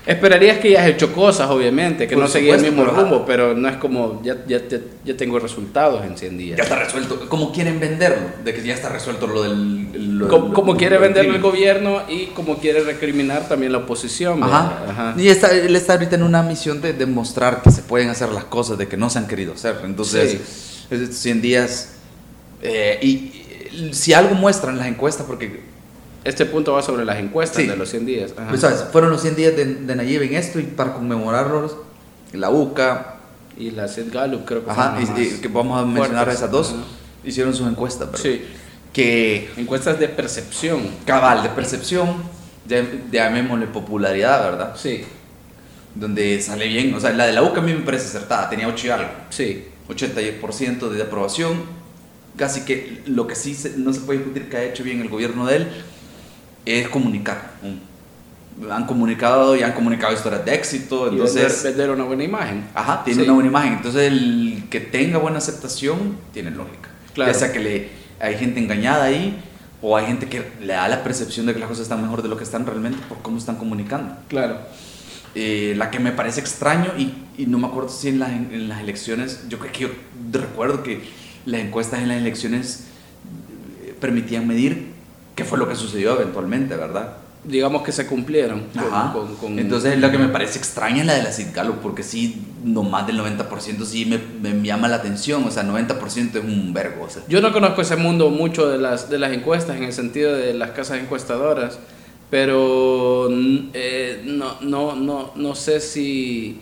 Esperarías 0.06 0.58
que 0.58 0.70
ya 0.72 0.82
has 0.82 0.88
hecho 0.88 1.14
cosas, 1.14 1.48
obviamente, 1.48 2.06
que 2.06 2.14
Por 2.14 2.24
no 2.24 2.28
seguía 2.28 2.56
el 2.56 2.60
mismo 2.60 2.84
pero- 2.84 2.94
rumbo, 2.96 3.24
pero 3.24 3.54
no 3.54 3.66
es 3.70 3.76
como 3.78 4.20
ya, 4.22 4.36
ya, 4.46 4.60
ya, 4.68 4.78
ya 5.02 5.16
tengo 5.16 5.38
resultados 5.38 6.04
en 6.04 6.18
100 6.18 6.36
días. 6.36 6.58
Ya 6.58 6.64
está 6.64 6.76
resuelto. 6.78 7.26
¿Cómo 7.26 7.52
quieren 7.52 7.80
venderlo? 7.80 8.18
De 8.44 8.52
que 8.52 8.62
ya 8.62 8.74
está 8.74 8.90
resuelto 8.90 9.26
lo 9.26 9.42
del... 9.44 10.18
lo- 10.18 10.28
Como, 10.28 10.48
lo- 10.48 10.52
como 10.54 10.72
lo- 10.74 10.78
quiere 10.78 10.96
lo- 10.96 11.00
venderlo 11.00 11.34
el 11.34 11.40
gobierno 11.40 12.02
y 12.06 12.26
como 12.26 12.58
quiere 12.58 12.80
recriminar 12.84 13.48
también 13.48 13.72
la 13.72 13.78
oposición. 13.78 14.42
Ajá. 14.42 14.84
Ajá. 14.90 15.14
Y 15.16 15.28
está, 15.28 15.50
él 15.52 15.74
está 15.74 15.94
ahorita 15.94 16.16
en 16.16 16.22
una 16.22 16.42
misión 16.42 16.82
de 16.82 16.92
demostrar 16.92 17.62
que 17.62 17.70
se 17.70 17.80
pueden 17.80 18.10
hacer 18.10 18.28
las 18.28 18.44
cosas 18.44 18.76
de 18.76 18.86
que 18.86 18.98
no 18.98 19.08
se 19.08 19.18
han 19.18 19.26
querido 19.26 19.54
hacer. 19.54 19.76
Entonces, 19.84 20.38
es 20.90 21.16
100 21.18 21.40
días. 21.40 21.90
eh, 22.60 22.98
y 23.02 23.40
si 23.92 24.12
algo 24.12 24.34
muestran 24.34 24.78
las 24.78 24.86
encuestas, 24.86 25.26
porque 25.26 25.60
Este 26.24 26.46
punto 26.46 26.72
va 26.72 26.80
sobre 26.80 27.04
las 27.04 27.18
encuestas 27.18 27.60
Sí. 27.62 27.68
de 27.68 27.76
los 27.76 27.90
100 27.90 28.06
días. 28.06 28.32
Ajá. 28.36 28.48
pues, 28.48 28.62
¿sabes? 28.62 28.84
fueron 28.90 29.10
los 29.10 29.20
100 29.20 29.36
días 29.36 29.54
de, 29.56 29.66
de 29.66 29.94
Nayib 29.96 30.22
en 30.22 30.34
esto 30.36 30.58
y 30.58 30.62
para 30.62 30.94
conmemorarlos, 30.94 31.76
la 32.32 32.48
UCA, 32.50 33.10
Y 33.58 33.70
la 33.70 33.86
Sid 33.86 34.10
Gallup 34.12 34.44
creo 34.46 34.64
que 34.64 34.70
ajá, 34.70 34.96
y- 35.16 35.20
y 35.22 35.28
que 35.40 35.48
vamos 35.48 35.78
a 35.80 35.84
mencionar 35.84 36.24
fuertes. 36.24 36.36
esas 36.38 36.50
dos, 36.50 36.70
Ajá. 36.70 36.82
hicieron 37.24 37.54
sus 37.54 37.68
encuestas, 37.68 38.10
¿verdad? 38.10 38.22
Sí. 38.24 38.42
Que 38.92 39.50
Encuestas 39.58 40.00
de 40.00 40.08
percepción. 40.08 40.80
cabal 41.06 41.42
de 41.42 41.50
percepción, 41.50 42.16
llamémosle 43.12 43.66
popularidad, 43.66 44.42
¿verdad? 44.50 44.74
Sí, 44.76 45.04
Donde 45.94 46.40
sale 46.42 46.66
bien, 46.66 46.92
o 46.94 46.98
sea, 47.00 47.10
la 47.12 47.26
de 47.26 47.32
la 47.32 47.42
UCA 47.42 47.60
a 47.60 47.62
mí 47.62 47.72
me 47.72 47.80
parece 47.82 48.06
acertada, 48.06 48.48
tenía 48.50 48.66
8 48.66 48.86
y 48.86 48.90
algo. 48.90 49.10
sí. 49.30 49.66
80% 49.88 50.88
de 50.88 51.02
aprobación. 51.02 51.83
Casi 52.36 52.62
que 52.62 53.02
lo 53.06 53.26
que 53.26 53.34
sí 53.36 53.54
se- 53.54 53.76
no 53.76 53.92
se 53.92 54.00
puede 54.00 54.18
discutir 54.20 54.48
que 54.48 54.56
ha 54.56 54.64
hecho 54.64 54.82
bien 54.82 55.00
el 55.00 55.08
gobierno 55.08 55.46
de 55.46 55.56
él 55.56 55.68
es 56.66 56.88
comunicar. 56.88 57.52
Han 58.70 58.86
comunicado 58.86 59.56
y 59.56 59.62
han 59.62 59.72
comunicado 59.72 60.12
historias 60.12 60.44
de 60.44 60.54
éxito. 60.54 61.06
Y 61.08 61.16
vender, 61.16 61.26
Entonces, 61.26 61.62
vender 61.64 61.90
una 61.90 62.04
buena 62.04 62.24
imagen. 62.24 62.64
ajá, 62.74 63.02
tiene 63.04 63.20
Sí. 63.20 63.24
una 63.24 63.34
buena 63.34 63.48
imagen. 63.50 63.72
Entonces, 63.74 64.12
el 64.12 64.64
que 64.70 64.80
tenga 64.80 65.18
buena 65.18 65.38
aceptación 65.38 66.16
tiene 66.32 66.50
lógica. 66.50 66.88
Claro. 67.14 67.32
Ya 67.32 67.38
sea 67.38 67.52
que 67.52 67.58
le, 67.60 67.88
hay 68.20 68.36
gente 68.36 68.60
engañada 68.60 69.04
ahí 69.04 69.36
o 69.82 69.96
hay 69.96 70.06
gente 70.06 70.28
que 70.28 70.42
le 70.60 70.72
da 70.72 70.88
la 70.88 71.02
percepción 71.04 71.46
de 71.46 71.52
que 71.54 71.58
las 71.60 71.68
cosas 71.68 71.82
están 71.84 72.00
mejor 72.02 72.22
de 72.22 72.28
lo 72.28 72.36
que 72.36 72.44
están 72.44 72.64
realmente 72.64 72.98
por 73.08 73.18
cómo 73.22 73.38
están 73.38 73.56
comunicando. 73.56 74.16
Claro. 74.28 74.58
Eh, 75.36 75.74
la 75.76 75.90
que 75.90 75.98
me 75.98 76.12
parece 76.12 76.38
extraño 76.40 76.92
y, 76.96 77.12
y 77.36 77.46
no 77.46 77.58
me 77.58 77.66
acuerdo 77.66 77.88
si 77.88 78.08
en 78.08 78.20
las, 78.20 78.30
en 78.30 78.68
las 78.68 78.80
elecciones, 78.80 79.40
yo 79.48 79.58
creo 79.58 79.72
que 79.72 79.78
yo 79.80 79.88
recuerdo 80.30 80.84
que 80.84 81.02
las 81.46 81.60
encuestas 81.60 82.00
en 82.00 82.08
las 82.08 82.18
elecciones 82.18 82.84
eh, 83.84 83.94
permitían 84.00 84.46
medir 84.46 84.88
qué 85.34 85.44
fue 85.44 85.58
lo 85.58 85.68
que 85.68 85.74
sucedió 85.76 86.14
eventualmente, 86.14 86.76
¿verdad? 86.76 87.16
Digamos 87.44 87.82
que 87.82 87.92
se 87.92 88.06
cumplieron. 88.06 88.62
con- 88.72 88.84
Ajá. 88.84 89.12
con- 89.12 89.36
con- 89.36 89.58
Entonces 89.58 89.98
lo 89.98 90.10
que 90.10 90.16
me 90.18 90.28
parece 90.28 90.58
extraña 90.58 91.02
es 91.02 91.06
la 91.06 91.14
de 91.14 91.22
la 91.24 91.30
Gallup, 91.52 91.76
porque 91.82 92.02
sí, 92.02 92.40
no 92.64 92.82
más 92.82 93.06
del 93.06 93.18
90% 93.18 93.84
sí 93.84 94.06
me, 94.06 94.18
me 94.52 94.66
llama 94.66 94.88
la 94.88 94.96
atención, 94.96 95.44
o 95.44 95.50
sea, 95.50 95.62
90% 95.62 96.38
es 96.38 96.44
un 96.44 96.72
vergo. 96.72 97.04
O 97.04 97.10
sea, 97.10 97.22
Yo 97.28 97.42
no 97.42 97.52
conozco 97.52 97.82
ese 97.82 97.96
mundo 97.96 98.30
mucho 98.30 98.68
de 98.70 98.78
las, 98.78 99.10
de 99.10 99.18
las 99.18 99.32
encuestas 99.32 99.76
en 99.76 99.82
el 99.84 99.92
sentido 99.92 100.34
de 100.34 100.54
las 100.54 100.70
casas 100.70 100.98
encuestadoras, 101.00 101.78
pero 102.30 103.28
eh, 103.30 104.22
no, 104.24 104.60
no, 104.62 104.96
no, 104.96 105.32
no 105.36 105.54
sé 105.54 105.80
si, 105.80 106.60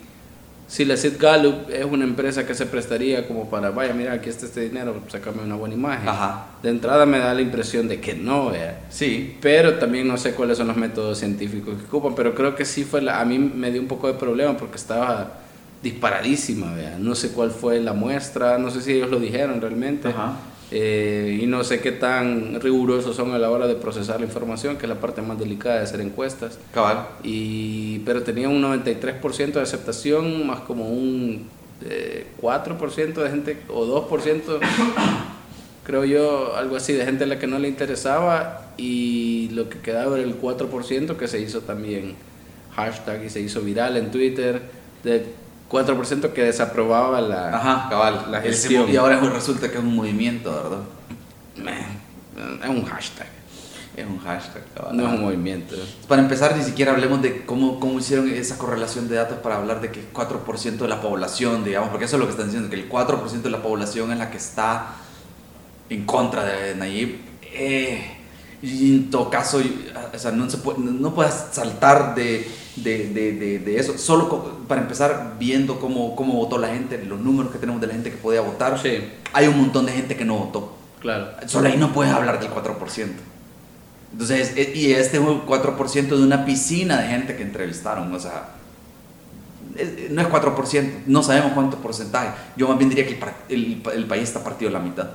si 0.73 0.87
la 0.87 0.97
Sid 0.97 1.21
Gallup 1.21 1.69
es 1.69 1.85
una 1.85 2.05
empresa 2.05 2.47
que 2.47 2.55
se 2.55 2.65
prestaría 2.65 3.29
como 3.29 3.51
para, 3.51 3.69
vaya, 3.69 3.93
mira, 3.93 4.15
aquí 4.15 4.31
está 4.31 4.47
este 4.47 4.63
dinero, 4.63 5.03
sácame 5.07 5.43
una 5.43 5.55
buena 5.55 5.75
imagen. 5.75 6.09
Ajá. 6.09 6.47
De 6.63 6.71
entrada 6.71 7.05
me 7.05 7.19
da 7.19 7.35
la 7.35 7.43
impresión 7.43 7.89
de 7.89 8.01
que 8.01 8.15
no, 8.15 8.49
vea. 8.53 8.87
Sí, 8.89 9.37
Pero 9.43 9.75
también 9.75 10.09
no 10.09 10.17
sé 10.17 10.33
cuáles 10.33 10.57
son 10.57 10.69
los 10.69 10.77
métodos 10.79 11.19
científicos 11.19 11.77
que 11.77 11.85
ocupan, 11.85 12.15
pero 12.15 12.35
creo 12.35 12.57
que 12.57 12.65
sí 12.65 12.85
fue 12.85 13.03
la, 13.03 13.21
a 13.21 13.25
mí 13.27 13.39
me 13.39 13.71
dio 13.71 13.83
un 13.83 13.87
poco 13.87 14.07
de 14.07 14.15
problema 14.15 14.57
porque 14.57 14.77
estaba 14.77 15.41
disparadísima, 15.83 16.73
vea. 16.75 16.97
No 16.99 17.15
sé 17.17 17.33
cuál 17.33 17.51
fue 17.51 17.79
la 17.79 17.93
muestra, 17.93 18.57
no 18.57 18.71
sé 18.71 18.81
si 18.81 18.93
ellos 18.93 19.11
lo 19.11 19.21
dijeron 19.21 19.61
realmente. 19.61 20.09
Ajá. 20.09 20.37
Eh, 20.75 21.39
y 21.43 21.47
no 21.47 21.65
sé 21.65 21.81
qué 21.81 21.93
tan 21.93 22.59
rigurosos 22.59 23.15
son 23.15 23.33
a 23.33 23.39
la 23.39 23.51
hora 23.51 23.67
de 23.67 23.75
procesar 23.75 24.21
la 24.21 24.27
información, 24.27 24.79
que 24.79 24.87
es 24.87 24.89
la 24.89 24.99
parte 24.99 25.21
más 25.21 25.39
delicada 25.39 25.77
de 25.77 25.83
hacer 25.83 26.01
encuestas. 26.01 26.59
cabal. 26.73 27.09
Y, 27.23 27.99
pero 28.01 28.23
tenía 28.23 28.49
un 28.49 28.63
93% 28.63 29.53
de 29.53 29.61
aceptación, 29.61 30.47
más 30.47 30.61
como 30.61 30.89
un 30.89 31.47
eh, 31.85 32.27
4% 32.41 33.13
de 33.13 33.31
gente, 33.31 33.59
o 33.69 33.85
2%, 34.09 34.61
creo 35.85 36.05
yo, 36.07 36.57
algo 36.57 36.77
así, 36.77 36.95
de 36.95 37.05
gente 37.05 37.25
a 37.25 37.27
la 37.27 37.39
que 37.39 37.47
no 37.47 37.59
le 37.59 37.69
interesaba. 37.69 38.73
Y 38.79 39.51
lo 39.53 39.69
que 39.69 39.79
quedaba 39.79 40.19
era 40.19 40.27
el 40.27 40.41
4% 40.41 41.17
que 41.19 41.29
se 41.29 41.39
hizo 41.39 41.61
también 41.61 42.15
hashtag 42.75 43.25
y 43.25 43.29
se 43.29 43.43
hizo 43.43 43.61
viral 43.61 43.99
en 43.99 44.11
Twitter, 44.11 44.63
del 45.05 45.27
4% 45.73 46.33
que 46.33 46.43
desaprobaba 46.45 47.21
la, 47.21 47.57
Ajá, 47.57 47.89
cabal. 47.89 48.27
la 48.31 48.41
gestión. 48.43 48.91
y 48.91 48.97
ahora 48.97 49.19
resulta 49.19 49.71
que 49.71 49.79
es 49.79 49.83
un 49.83 49.97
movimiento, 49.97 50.53
¿verdad? 50.53 51.83
Es 52.63 52.69
un 52.69 52.85
hashtag, 52.85 53.27
Es 53.97 54.07
un 54.07 54.19
hashtag, 54.19 54.63
cabal. 54.75 54.97
no 54.97 55.07
es 55.07 55.15
un 55.15 55.21
movimiento. 55.23 55.75
Para 56.09 56.23
empezar, 56.23 56.57
ni 56.57 56.63
siquiera 56.63 56.93
hablemos 56.93 57.23
de 57.23 57.45
cómo, 57.47 57.81
cómo 57.81 57.99
hicieron 57.99 58.29
esa 58.31 58.59
correlación 58.59 59.09
de 59.09 59.17
datos 59.17 59.39
para 59.39 59.57
hablar 59.57 59.81
de 59.81 59.91
que 59.91 60.13
4% 60.13 60.77
de 60.77 60.89
la 60.89 61.01
población, 61.01 61.65
digamos, 61.65 61.89
porque 61.91 62.05
eso 62.05 62.17
es 62.17 62.21
lo 62.21 62.27
que 62.27 62.33
están 62.33 62.47
diciendo, 62.47 62.69
que 62.69 62.77
el 62.77 62.89
4% 62.89 63.43
de 63.43 63.51
la 63.51 63.63
población 63.63 64.13
es 64.13 64.19
la 64.19 64.31
que 64.31 64.37
está 64.39 64.95
en 65.89 66.05
contra 66.05 66.45
de 66.45 66.75
Nayib. 66.75 67.19
Eh, 67.55 68.19
y 68.63 68.95
en 68.95 69.11
todo 69.11 69.29
caso, 69.29 69.61
o 70.15 70.19
sea, 70.19 70.31
no, 70.31 70.49
se 70.49 70.59
puede, 70.59 70.79
no 70.79 71.15
puedes 71.15 71.35
saltar 71.53 72.15
de, 72.15 72.49
de, 72.77 73.09
de, 73.09 73.33
de, 73.33 73.59
de 73.59 73.79
eso. 73.79 73.99
Solo 73.99 74.65
para 74.69 74.81
empezar, 74.81 75.37
viendo 75.39 75.79
cómo, 75.79 76.17
cómo 76.17 76.35
votó 76.35 76.59
la 76.59 76.69
gente, 76.69 77.03
los 77.05 77.21
números 77.21 77.53
que 77.53 77.59
tenemos 77.59 77.81
de 77.81 77.87
la 77.87 77.95
gente 77.95 78.11
que 78.11 78.17
podía 78.17 78.41
votar, 78.41 78.79
Sí, 78.81 78.99
hay 79.33 79.47
un 79.47 79.59
montón 79.59 79.87
de 79.87 79.93
gente 79.93 80.17
que 80.17 80.25
no 80.25 80.37
votó. 80.39 80.77
claro. 81.01 81.29
Solo 81.47 81.69
ahí 81.69 81.77
no 81.77 81.93
puedes 81.93 82.13
hablar 82.13 82.41
del 82.41 82.51
4%. 82.51 83.07
Entonces, 84.13 84.55
y 84.75 84.93
este 84.93 85.19
fue 85.21 85.47
4% 85.47 86.09
de 86.09 86.23
una 86.23 86.45
piscina 86.45 87.01
de 87.01 87.09
gente 87.09 87.35
que 87.35 87.43
entrevistaron, 87.43 88.13
o 88.15 88.19
sea, 88.19 88.51
no 90.11 90.21
es 90.21 90.29
4%, 90.29 90.91
no 91.07 91.23
sabemos 91.23 91.53
cuánto 91.55 91.79
porcentaje. 91.79 92.29
Yo 92.57 92.69
más 92.69 92.77
bien 92.77 92.91
diría 92.91 93.07
que 93.07 93.19
el, 93.49 93.83
el 93.83 93.83
el 93.95 94.05
país 94.07 94.25
está 94.25 94.45
partido 94.45 94.69
a 94.69 94.73
la 94.75 94.81
mitad 94.81 95.09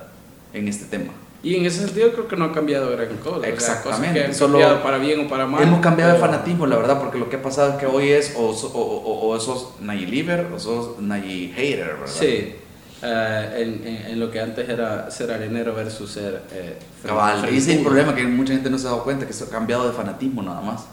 en 0.52 0.66
este 0.66 0.86
tema. 0.86 1.12
Y 1.42 1.54
en 1.54 1.66
ese 1.66 1.86
sentido 1.86 2.10
creo 2.12 2.26
que 2.26 2.36
no 2.36 2.46
ha 2.46 2.52
cambiado 2.52 2.90
gran 2.90 3.16
cosa. 3.18 3.36
o 3.36 3.40
sea, 3.40 3.48
Exactamente, 3.50 4.18
que 4.18 4.24
han 4.26 4.34
solo 4.34 4.58
cambiado 4.58 4.82
para 4.82 4.98
bien 4.98 5.20
o 5.24 5.28
para 5.28 5.46
mal. 5.46 5.62
Hemos 5.62 5.80
cambiado 5.80 6.12
de 6.12 6.18
pero- 6.18 6.30
fanatismo, 6.32 6.66
la 6.66 6.76
verdad, 6.76 6.98
porque 7.00 7.18
lo 7.18 7.28
que 7.30 7.36
ha 7.36 7.42
pasado 7.42 7.70
es 7.70 7.76
que 7.76 7.86
hoy 7.86 8.08
es 8.10 8.34
o, 8.36 8.46
o, 8.48 8.50
o- 8.50 9.28
o 9.28 9.38
sos 9.40 9.74
Liver 9.80 10.46
o 10.52 10.58
sos 10.58 10.98
Nayib 11.00 11.54
Hater, 11.54 11.86
¿verdad? 11.98 12.06
Sí, 12.06 12.54
eh, 13.02 13.52
en, 13.56 13.86
en- 13.86 14.06
en 14.12 14.20
lo 14.20 14.30
que 14.32 14.40
antes 14.40 14.68
era 14.68 15.08
ser 15.12 15.30
arenero 15.30 15.74
versus 15.74 16.10
ser... 16.10 16.42
Eh, 16.52 16.76
Cabal, 17.06 17.44
ese 17.44 17.56
es 17.56 17.68
el 17.78 17.84
problema 17.84 18.14
que 18.16 18.24
mucha 18.24 18.52
gente 18.54 18.68
no 18.68 18.76
se 18.78 18.88
ha 18.88 18.90
dado 18.90 19.04
cuenta, 19.04 19.24
que 19.24 19.32
se 19.32 19.44
ha 19.44 19.48
cambiado 19.48 19.86
de 19.86 19.92
fanatismo 19.94 20.42
nada 20.42 20.60
más. 20.60 20.86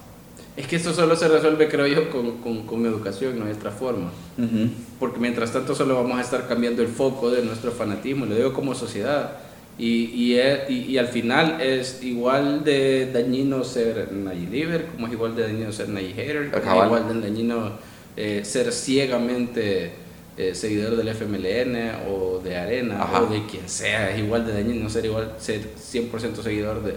Es 0.55 0.67
que 0.67 0.75
esto 0.75 0.93
solo 0.93 1.15
se 1.15 1.27
resuelve, 1.27 1.67
creo 1.67 1.87
yo, 1.87 2.09
con, 2.11 2.37
con, 2.37 2.67
con 2.67 2.85
educación, 2.85 3.37
no 3.39 3.45
hay 3.45 3.51
otra 3.53 3.71
forma. 3.71 4.11
Porque 4.99 5.19
mientras 5.19 5.51
tanto 5.51 5.73
solo 5.73 5.95
vamos 5.95 6.17
a 6.19 6.21
estar 6.21 6.47
cambiando 6.47 6.81
el 6.83 6.87
foco 6.87 7.31
de 7.31 7.41
nuestro 7.43 7.71
fanatismo, 7.71 8.25
lo 8.27 8.35
digo 8.35 8.53
como 8.53 8.75
sociedad. 8.75 9.37
Y, 9.77 10.05
y, 10.13 10.39
es- 10.39 10.69
y, 10.69 10.73
y 10.91 10.97
al 10.97 11.07
final 11.07 11.59
es 11.61 12.01
igual 12.01 12.63
de 12.63 13.11
dañino 13.11 13.63
ser 13.63 14.09
Liver, 14.51 14.85
como 14.87 15.07
es 15.07 15.13
igual 15.13 15.35
de 15.35 15.43
dañino 15.43 15.71
ser 15.71 15.87
Hater, 15.87 16.49
como 16.51 16.79
es 16.81 16.85
igual 16.85 17.07
de 17.13 17.21
dañino 17.27 17.71
eh, 18.15 18.41
ser 18.45 18.71
ciegamente 18.71 19.91
eh, 20.37 20.53
seguidor 20.55 20.95
del 20.95 21.07
FMLN 21.09 21.91
o 22.09 22.39
de 22.43 22.55
Arena 22.57 23.01
Ajá. 23.03 23.23
o 23.23 23.25
de 23.27 23.45
quien 23.45 23.67
sea, 23.67 24.11
es 24.11 24.19
igual 24.19 24.45
de 24.45 24.53
dañino 24.53 24.89
ser 24.89 25.05
igual 25.05 25.33
ser 25.39 25.61
100% 25.77 26.41
seguidor 26.41 26.83
de 26.83 26.93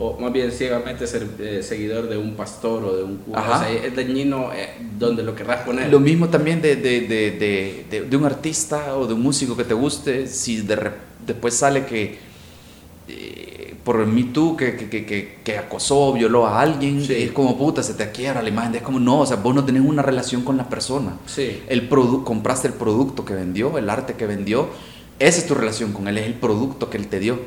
o 0.00 0.16
más 0.20 0.32
bien 0.32 0.52
ciegamente 0.52 1.08
ser 1.08 1.26
eh, 1.40 1.60
seguidor 1.60 2.08
de 2.08 2.16
un 2.16 2.34
pastor 2.36 2.84
o 2.84 2.96
de 2.96 3.02
un 3.02 3.16
cura. 3.16 3.40
O 3.42 3.58
sea, 3.58 3.72
es 3.72 3.96
dañino 3.96 4.52
eh, 4.54 4.68
donde 4.96 5.24
lo 5.24 5.34
querrás 5.34 5.64
poner. 5.64 5.90
Lo 5.90 5.98
mismo 5.98 6.28
también 6.28 6.62
de, 6.62 6.76
de, 6.76 7.00
de, 7.00 8.06
de, 8.08 8.16
un 8.16 8.24
artista 8.24 8.96
o 8.96 9.08
de 9.08 9.14
un 9.14 9.20
músico 9.22 9.56
que 9.56 9.64
te 9.64 9.74
guste, 9.74 10.28
si 10.28 10.60
de, 10.60 10.76
re- 10.76 11.07
después 11.28 11.54
sale 11.54 11.86
que 11.86 12.18
eh, 13.06 13.76
por 13.84 14.00
el 14.00 14.08
Me 14.08 14.24
Too 14.24 14.56
que, 14.56 14.74
que, 14.76 15.06
que, 15.06 15.38
que, 15.44 15.58
acosó, 15.58 16.12
violó 16.12 16.46
a 16.46 16.60
alguien, 16.60 17.06
es 17.08 17.30
como 17.30 17.56
puta, 17.56 17.82
se 17.82 17.94
te 17.94 18.10
quiebra 18.10 18.42
la 18.42 18.48
imagen, 18.48 18.74
es 18.74 18.82
como 18.82 18.98
no, 18.98 19.20
o 19.20 19.26
sea, 19.26 19.36
vos 19.36 19.54
no 19.54 19.64
tenés 19.64 19.82
una 19.82 20.02
relación 20.02 20.42
con 20.42 20.56
la 20.56 20.68
persona. 20.68 21.12
Sí. 21.26 21.62
El 21.68 21.88
compraste 21.88 22.66
el 22.66 22.74
producto 22.74 23.24
que 23.24 23.34
vendió, 23.34 23.78
el 23.78 23.88
arte 23.88 24.14
que 24.14 24.26
vendió, 24.26 24.68
esa 25.20 25.38
es 25.38 25.46
tu 25.46 25.54
relación 25.54 25.92
con 25.92 26.08
él, 26.08 26.18
es 26.18 26.26
el 26.26 26.34
producto 26.34 26.90
que 26.90 26.96
él 26.96 27.06
te 27.06 27.20
dio. 27.20 27.38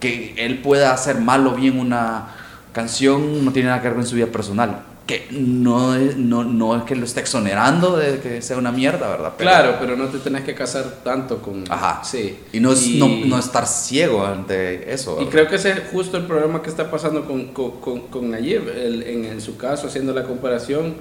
Que 0.00 0.34
él 0.36 0.60
pueda 0.60 0.92
hacer 0.92 1.20
mal 1.20 1.46
o 1.46 1.54
bien 1.54 1.78
una 1.78 2.34
canción 2.72 3.44
no 3.44 3.52
tiene 3.52 3.68
nada 3.68 3.80
que 3.80 3.88
ver 3.88 3.96
con 3.96 4.06
su 4.06 4.16
vida 4.16 4.26
personal 4.26 4.93
que 5.06 5.26
no 5.30 5.96
no, 5.98 6.44
no 6.44 6.76
es 6.76 6.84
que 6.84 6.96
lo 6.96 7.04
esté 7.04 7.20
exonerando 7.20 7.96
de 7.96 8.20
que 8.20 8.40
sea 8.40 8.56
una 8.56 8.72
mierda, 8.72 9.08
¿verdad? 9.08 9.34
claro, 9.36 9.76
pero 9.78 9.96
no 9.96 10.06
te 10.06 10.18
tenés 10.18 10.44
que 10.44 10.54
casar 10.54 10.84
tanto 11.04 11.42
con... 11.42 11.64
Ajá. 11.68 12.02
Sí. 12.02 12.38
Y 12.52 12.60
no, 12.60 12.72
no, 12.74 13.08
no, 13.26 13.38
estar 13.38 13.66
ciego 13.66 14.24
ante 14.24 14.92
eso. 14.92 15.20
Y 15.20 15.26
creo 15.26 15.46
que 15.46 15.56
ese 15.56 15.72
es 15.72 15.80
justo 15.92 16.16
el 16.16 16.24
problema 16.24 16.62
que 16.62 16.70
está 16.70 16.90
pasando 16.90 17.26
con, 17.26 17.48
con, 17.52 18.00
con, 18.08 18.30
Nayib. 18.30 18.68
en, 18.68 19.24
en, 19.26 19.40
su 19.42 19.58
caso, 19.58 19.88
haciendo 19.88 20.14
la 20.14 20.24
comparación, 20.24 20.94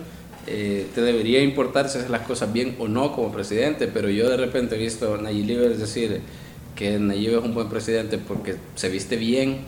eh, 0.46 0.88
te 0.94 1.02
debería 1.02 1.42
importar 1.42 1.88
si 1.88 2.00
haces 2.00 2.10
las 2.10 2.28
cosas 2.28 2.52
bien 2.52 2.76
o 2.80 2.90
no 2.90 3.14
como 3.14 3.32
presidente, 3.32 3.88
pero 3.88 4.10
yo 4.10 4.30
de 4.30 4.36
repente 4.36 4.76
he 4.76 4.78
visto 4.78 5.16
a 5.16 5.18
Nayib 5.18 5.78
decir 5.78 6.20
que 6.76 7.00
Nayib 7.00 7.40
es 7.40 7.46
un 7.46 7.54
buen 7.54 7.70
presidente 7.70 8.18
porque 8.18 8.56
se 8.76 8.90
viste 8.90 9.16
bien, 9.16 9.60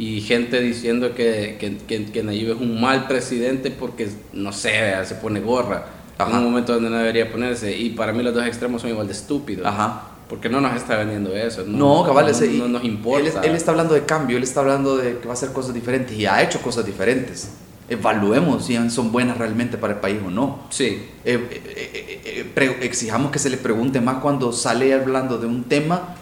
y 0.00 0.22
gente 0.22 0.62
diciendo 0.62 1.14
que, 1.14 1.58
que, 1.60 2.06
que, 2.06 2.22
Nayib 2.22 2.52
es 2.52 2.56
un 2.58 2.80
mal 2.80 3.06
presidente 3.06 3.70
porque, 3.70 4.08
no 4.32 4.50
sé, 4.50 4.94
se 5.04 5.14
pone 5.16 5.40
gorra 5.40 5.84
en 6.18 6.36
un 6.36 6.44
momento 6.44 6.72
donde 6.72 6.88
no 6.88 6.96
debería 6.96 7.30
ponerse. 7.30 7.76
Y 7.76 7.90
para 7.90 8.10
mí 8.14 8.22
los 8.22 8.34
dos 8.34 8.46
extremos 8.46 8.80
son 8.80 8.90
igual 8.90 9.06
de 9.06 9.12
estúpidos. 9.12 9.66
Ajá. 9.66 10.06
Porque 10.26 10.48
no 10.48 10.62
nos 10.62 10.74
está 10.74 10.96
vendiendo 10.96 11.36
eso. 11.36 11.64
No, 11.66 11.98
no 11.98 12.06
cabal, 12.06 12.32
no, 12.56 12.68
nos 12.68 12.84
importa. 12.84 13.42
Él, 13.42 13.54
está 13.54 13.72
hablando 13.72 13.92
de 13.92 14.06
cambio, 14.06 14.38
él 14.38 14.42
está 14.42 14.60
hablando 14.60 14.96
de 14.96 15.18
que 15.18 15.26
va 15.26 15.32
a 15.32 15.34
hacer 15.34 15.52
cosas 15.52 15.74
diferentes 15.74 16.16
y 16.16 16.24
ha 16.24 16.42
hecho 16.42 16.62
cosas 16.62 16.86
diferentes. 16.86 17.50
Evaluemos 17.90 18.64
si 18.64 18.78
son 18.88 19.12
buenas 19.12 19.36
realmente 19.36 19.76
para 19.76 19.92
el 19.92 19.98
país 20.00 20.18
o 20.24 20.30
no. 20.30 20.60
Sí. 20.70 21.04
Eh, 21.26 21.62
eh, 21.76 22.50
eh, 22.56 22.78
exijamos 22.80 23.32
que 23.32 23.38
se 23.38 23.50
le 23.50 23.58
pregunte 23.58 24.00
más 24.00 24.22
cuando 24.22 24.50
sale 24.50 24.94
hablando 24.94 25.36
de 25.36 25.46
un 25.46 25.64
tema, 25.64 26.14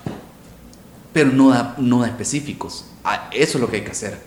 pero 1.18 1.32
no 1.32 1.50
da, 1.50 1.74
no 1.78 2.02
da 2.02 2.06
específicos. 2.06 2.84
Ah, 3.02 3.28
eso 3.32 3.58
es 3.58 3.60
lo 3.60 3.68
que 3.68 3.78
hay 3.78 3.82
que 3.82 3.90
hacer. 3.90 4.18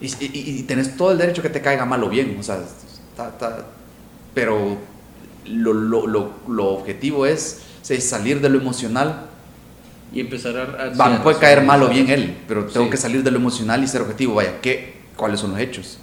Y, 0.00 0.06
y, 0.20 0.62
tenés 0.62 0.96
todo 0.96 1.10
el 1.10 1.18
derecho 1.18 1.42
que 1.42 1.48
te 1.48 1.60
caiga 1.60 1.84
mal 1.84 2.02
o 2.04 2.08
bien, 2.08 2.36
o 2.38 2.42
sea, 2.44 2.60
pero 4.32 4.78
lo, 5.46 5.72
lo, 5.74 6.06
lo, 6.06 6.32
lo, 6.46 6.68
objetivo 6.68 7.26
es, 7.26 7.60
salir 7.82 8.40
de 8.40 8.48
lo 8.48 8.60
emocional. 8.60 9.26
Y 10.12 10.20
empezar 10.20 10.56
a... 10.56 10.90
Va, 10.90 11.22
puede 11.24 11.38
caer 11.40 11.62
mal 11.62 11.82
o 11.82 11.88
bien 11.88 12.08
él, 12.08 12.36
pero 12.46 12.66
tengo 12.66 12.88
que 12.88 12.96
salir 12.96 13.24
de 13.24 13.32
lo 13.32 13.38
emocional 13.38 13.82
y 13.82 13.88
ser 13.88 14.02
objetivo. 14.02 14.34
Vaya, 14.36 14.60
¿qué, 14.60 14.94
¿cuáles 15.16 15.40
son 15.40 15.50
los 15.50 15.58
hechos 15.58 15.98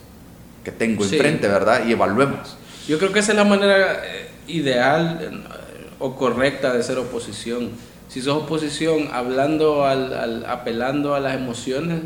que 0.65 0.71
tengo 0.73 1.05
enfrente, 1.05 1.47
verdad? 1.47 1.85
Y 1.87 1.93
evaluemos. 1.93 2.57
Yo 2.89 2.99
creo 2.99 3.13
que 3.13 3.19
esa 3.19 3.31
es 3.31 3.37
la 3.37 3.45
manera 3.45 4.01
eh, 4.03 4.29
ideal 4.47 5.19
eh, 5.21 5.85
o 5.99 6.17
correcta 6.17 6.73
de 6.73 6.83
ser 6.83 6.97
oposición 6.97 7.69
si 8.09 8.21
sos 8.21 8.43
oposición 8.43 9.09
hablando, 9.13 9.85
al, 9.85 10.43
apelando 10.47 11.13
a 11.13 11.19
las 11.19 11.35
emociones, 11.35 12.01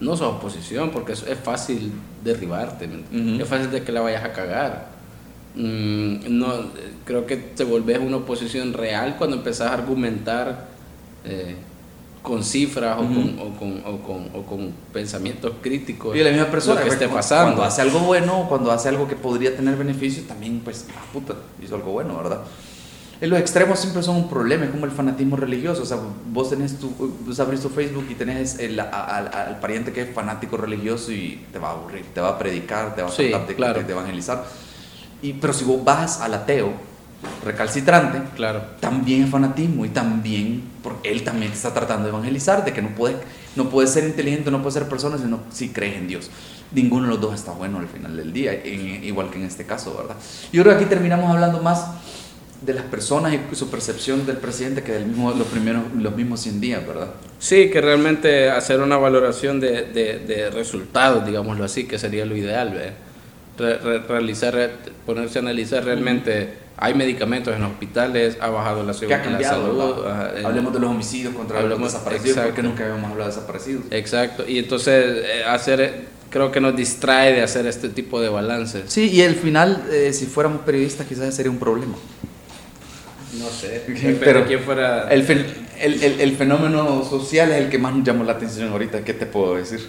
no 0.00 0.16
sos 0.16 0.34
oposición 0.34 0.90
porque 0.90 1.12
es, 1.12 1.24
fácil 1.44 1.92
derribarte, 2.24 2.88
es 3.38 3.48
fácil 3.48 3.70
de 3.70 3.84
que 3.84 3.92
la 3.92 4.00
vayas 4.00 4.24
a 4.24 4.32
cagar. 4.32 4.88
Mm, 5.54 6.38
no, 6.38 6.54
creo 7.04 7.26
que 7.26 7.36
te 7.36 7.64
volvés 7.64 7.98
una 7.98 8.16
oposición 8.16 8.72
real 8.72 9.16
cuando 9.18 9.36
empezás 9.36 9.70
a 9.70 9.74
argumentar 9.74 10.68
eh, 11.26 11.56
con 12.22 12.42
cifras 12.42 12.96
o, 12.96 13.00
con, 13.00 13.38
o, 13.38 13.58
con, 13.58 13.82
o, 13.84 13.98
con, 13.98 14.30
o, 14.32 14.46
con, 14.46 14.72
pensamientos 14.90 15.52
críticos. 15.60 16.16
Y 16.16 16.20
la 16.20 16.30
misma 16.30 16.46
persona 16.46 16.80
que 16.80 16.88
esté 16.88 17.08
pasando. 17.08 17.56
Cuando 17.56 17.64
hace 17.64 17.82
algo 17.82 17.98
bueno, 18.00 18.46
cuando 18.48 18.72
hace 18.72 18.88
algo 18.88 19.06
que 19.06 19.16
podría 19.16 19.54
tener 19.54 19.76
beneficio, 19.76 20.22
también, 20.22 20.60
pues, 20.60 20.86
ah, 20.96 21.04
puta, 21.12 21.34
hizo 21.62 21.74
algo 21.74 21.92
bueno, 21.92 22.16
¿verdad? 22.16 22.40
Los 23.28 23.38
extremos 23.38 23.78
siempre 23.78 24.02
son 24.02 24.16
un 24.16 24.28
problema, 24.28 24.64
es 24.64 24.70
como 24.70 24.84
el 24.84 24.90
fanatismo 24.90 25.36
religioso. 25.36 25.82
O 25.82 25.86
sea, 25.86 25.98
vos 26.32 26.50
tenés 26.50 26.78
tu, 26.78 26.90
vos 27.24 27.38
abrís 27.40 27.60
tu 27.60 27.68
Facebook 27.68 28.06
y 28.10 28.14
tenés 28.14 28.58
el, 28.58 28.80
al, 28.80 29.58
pariente 29.60 29.92
que 29.92 30.02
es 30.02 30.14
fanático 30.14 30.56
religioso 30.56 31.12
y 31.12 31.44
te 31.52 31.58
va 31.58 31.68
a 31.68 31.72
aburrir, 31.72 32.04
te 32.12 32.20
va 32.20 32.30
a 32.30 32.38
predicar, 32.38 32.94
te 32.94 33.02
va 33.02 33.08
a 33.08 33.12
tratar 33.12 33.46
de, 33.46 33.54
claro. 33.54 33.80
evangelizar. 33.80 34.44
Y, 35.22 35.34
pero 35.34 35.52
si 35.52 35.64
vos 35.64 35.84
vas 35.84 36.20
al 36.20 36.34
ateo 36.34 36.72
recalcitrante, 37.44 38.20
claro. 38.34 38.62
también 38.80 39.22
es 39.22 39.30
fanatismo 39.30 39.84
y 39.84 39.90
también, 39.90 40.64
porque 40.82 41.12
él 41.12 41.22
también 41.22 41.52
te 41.52 41.56
está 41.56 41.72
tratando 41.72 42.04
de 42.04 42.10
evangelizar, 42.10 42.64
de 42.64 42.72
que 42.72 42.82
no 42.82 42.88
puedes 42.90 43.16
no 43.54 43.68
puede 43.68 43.88
ser 43.88 44.04
inteligente, 44.04 44.50
no 44.50 44.62
puede 44.62 44.72
ser 44.72 44.88
persona 44.88 45.18
sino 45.18 45.40
si 45.50 45.68
crees 45.70 45.96
en 45.96 46.08
Dios. 46.08 46.30
Ninguno 46.72 47.04
de 47.04 47.10
los 47.10 47.20
dos 47.20 47.34
está 47.34 47.52
bueno 47.52 47.78
al 47.78 47.88
final 47.88 48.16
del 48.16 48.32
día, 48.32 48.64
igual 48.64 49.30
que 49.30 49.38
en 49.38 49.44
este 49.44 49.66
caso, 49.66 49.94
¿verdad? 49.94 50.16
Yo 50.52 50.62
creo 50.62 50.74
que 50.74 50.84
aquí 50.84 50.88
terminamos 50.88 51.30
hablando 51.30 51.60
más 51.62 51.84
de 52.64 52.74
las 52.74 52.84
personas 52.84 53.34
y 53.34 53.54
su 53.54 53.68
percepción 53.70 54.24
del 54.24 54.36
presidente 54.36 54.82
que 54.82 54.92
del 54.92 55.06
mismo, 55.06 55.32
los, 55.32 55.46
primeros, 55.48 55.82
los 55.96 56.14
mismos 56.14 56.40
100 56.40 56.60
días, 56.60 56.86
¿verdad? 56.86 57.08
Sí, 57.38 57.70
que 57.70 57.80
realmente 57.80 58.50
hacer 58.50 58.80
una 58.80 58.96
valoración 58.96 59.58
de, 59.58 59.82
de, 59.92 60.50
resultados, 60.50 61.26
digámoslo 61.26 61.64
así, 61.64 61.84
que 61.84 61.98
sería 61.98 62.24
lo 62.24 62.36
ideal, 62.36 62.94
realizar, 64.08 64.70
ponerse 65.04 65.38
a 65.38 65.42
analizar 65.42 65.84
realmente, 65.84 66.54
hay 66.76 66.94
medicamentos 66.94 67.54
en 67.54 67.64
hospitales, 67.64 68.38
ha 68.40 68.48
bajado 68.48 68.84
la, 68.84 68.94
seguridad, 68.94 69.24
la 69.24 69.48
salud. 69.48 70.06
Eh, 70.36 70.42
Hablemos 70.44 70.72
de 70.72 70.80
los 70.80 70.90
homicidios 70.90 71.34
contra 71.34 71.62
los 71.62 71.80
desaparecidos, 71.80 72.38
porque 72.38 72.62
nunca 72.62 72.84
habíamos 72.84 73.10
hablado 73.10 73.30
de 73.30 73.34
desaparecidos. 73.34 73.84
Exacto, 73.90 74.44
y 74.48 74.58
entonces 74.58 75.24
eh, 75.24 75.44
hacer 75.44 76.12
creo 76.32 76.50
que 76.50 76.60
nos 76.60 76.74
distrae 76.74 77.34
de 77.34 77.42
hacer 77.42 77.66
este 77.66 77.88
tipo 77.88 78.20
de 78.20 78.28
balances. 78.28 78.84
Sí, 78.86 79.10
y 79.10 79.22
al 79.22 79.34
final, 79.34 79.84
eh, 79.92 80.12
si 80.12 80.26
fuéramos 80.26 80.62
periodistas, 80.62 81.06
quizás 81.06 81.34
sería 81.34 81.50
un 81.50 81.58
problema. 81.58 81.94
No 83.32 83.48
sé, 83.48 83.82
pero 84.20 84.46
quién 84.46 84.60
fuera... 84.60 85.08
El, 85.10 85.22
el, 85.80 86.20
el, 86.20 86.36
fenómeno 86.36 87.04
social 87.04 87.50
es 87.50 87.62
el 87.62 87.70
que 87.70 87.78
más 87.78 87.94
nos 87.94 88.06
llamó 88.06 88.24
la 88.24 88.32
atención 88.32 88.70
ahorita, 88.70 89.04
¿qué 89.04 89.14
te 89.14 89.26
puedo 89.26 89.56
decir? 89.56 89.80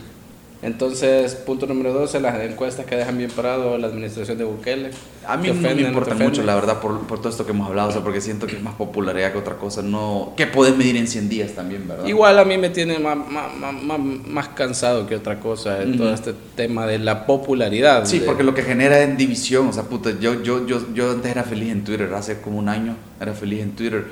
Entonces, 0.64 1.36
punto 1.36 1.68
número 1.68 1.91
12, 1.91 2.22
las 2.22 2.41
encuestas 2.41 2.86
que 2.86 2.95
dejan 2.95 3.18
bien 3.18 3.30
parado 3.30 3.78
la 3.78 3.88
administración 3.88 4.38
de 4.38 4.45
Bukele. 4.45 4.91
A 5.28 5.36
mí 5.36 5.49
no 5.49 5.55
me 5.55 5.82
importa 5.82 6.16
mucho, 6.16 6.41
la 6.41 6.55
verdad, 6.55 6.80
por, 6.80 7.01
por, 7.01 7.20
todo 7.20 7.30
esto 7.30 7.45
que 7.45 7.51
hemos 7.51 7.68
hablado, 7.68 7.89
o 7.89 7.91
sea, 7.91 8.01
porque 8.01 8.22
siento 8.22 8.47
que 8.47 8.55
es 8.55 8.61
más 8.61 8.76
popularidad 8.76 9.34
que 9.34 9.38
otra 9.38 9.55
cosa, 9.55 9.82
no 9.82 10.34
que 10.38 10.47
puedes 10.47 10.76
medir 10.78 10.95
en 10.95 11.07
100 11.07 11.30
días 11.30 11.51
también, 11.51 11.86
¿verdad? 11.86 12.05
Igual 12.05 12.39
a 12.39 12.45
mí 12.45 12.57
me 12.57 12.70
tiene 12.70 12.97
más, 12.97 13.18
más, 13.18 13.53
más, 13.84 13.99
más 13.99 14.47
cansado 14.49 15.05
que 15.05 15.18
otra 15.18 15.39
cosa 15.39 15.80
todo 15.97 16.14
este 16.14 16.34
tema 16.55 16.88
de 16.88 16.99
la 16.99 17.26
popularidad. 17.26 18.05
Sí, 18.05 18.22
porque 18.26 18.43
lo 18.43 18.53
que 18.53 18.64
genera 18.64 18.99
es 18.99 19.18
división, 19.18 19.68
o 19.68 19.74
sea, 19.74 19.84
puta, 19.84 20.11
yo, 20.20 20.43
yo, 20.43 20.66
yo, 20.66 20.93
yo 20.93 21.11
antes 21.11 21.30
era 21.30 21.43
feliz 21.43 21.72
en 21.72 21.84
Twitter, 21.84 22.14
hace 22.14 22.39
como 22.39 22.57
un 22.57 22.70
año 22.70 22.95
era 23.20 23.34
feliz 23.34 23.61
en 23.61 23.72
Twitter 23.72 24.05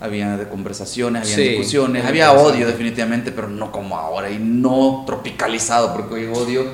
había 0.00 0.36
de 0.36 0.48
conversaciones, 0.48 1.30
había 1.30 1.50
discusiones, 1.50 2.04
había 2.04 2.32
odio 2.32 2.66
definitivamente, 2.66 3.32
pero 3.32 3.48
no 3.48 3.70
como 3.70 3.96
ahora 3.96 4.30
y 4.30 4.38
no 4.38 5.04
tropicalizado, 5.06 5.94
porque 5.94 6.14
hoy 6.14 6.26
odio 6.26 6.64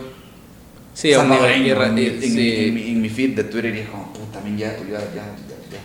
sí, 0.94 1.12
en, 1.12 3.02
mi 3.02 3.08
feed 3.08 3.36
de 3.36 3.44
Twitter 3.44 3.74
y 3.74 3.82
como, 3.82 4.12
puta, 4.12 4.40
ya, 4.56 4.76
ya, 4.78 4.78
ya, 4.78 5.00
ya, 5.14 5.80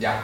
ya, 0.00 0.22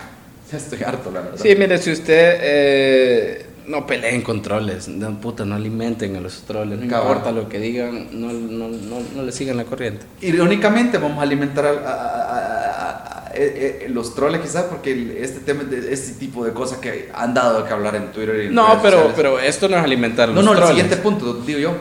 ya, 0.51 0.57
estoy 0.57 0.83
harto, 0.83 1.11
la 1.11 1.21
verdad. 1.21 1.39
Sí, 1.43 1.55
mire, 1.57 1.77
si 1.77 1.93
usted 1.93 2.39
eh, 2.41 3.47
no 3.67 3.87
peleen 3.87 4.23
con 4.23 4.41
troles, 4.41 4.89
no, 4.89 5.21
puta, 5.21 5.45
no 5.45 5.57
alimenten 5.57 6.17
a 6.17 6.21
los 6.21 6.41
troles, 6.45 6.79
no 6.79 6.85
importa 6.85 7.33
lo 7.33 7.51
que 7.51 7.59
digan, 7.59 8.09
no, 8.13 8.33
no, 8.33 8.69
no, 8.69 9.01
no 9.15 9.23
le 9.23 9.31
sigan 9.31 9.59
la 9.59 9.65
corriente. 9.65 10.07
Irónicamente 10.23 10.97
vamos 10.97 11.19
a 11.19 11.23
alimentar 11.23 11.67
a 11.67 12.38
eh, 13.39 13.85
eh, 13.85 13.89
los 13.89 14.15
troles 14.15 14.41
quizás 14.41 14.65
porque 14.65 15.19
este 15.21 15.41
tema 15.41 15.65
de 15.65 15.93
este 15.93 16.13
tipo 16.15 16.45
de 16.45 16.53
cosas 16.53 16.79
que 16.79 17.11
han 17.15 17.35
dado 17.35 17.65
que 17.65 17.73
hablar 17.73 17.97
en 17.97 18.13
Twitter 18.13 18.45
y 18.45 18.55
no 18.55 18.81
pero 18.83 19.13
pero 19.15 19.39
esto 19.39 19.69
no 19.69 19.77
es 19.77 19.85
alimentar 19.85 20.29
los 20.29 20.45
no 20.45 20.55
no 20.55 20.61
el 20.61 20.69
siguiente 20.69 20.97
punto 20.97 21.35
digo 21.35 21.59
yo. 21.59 21.75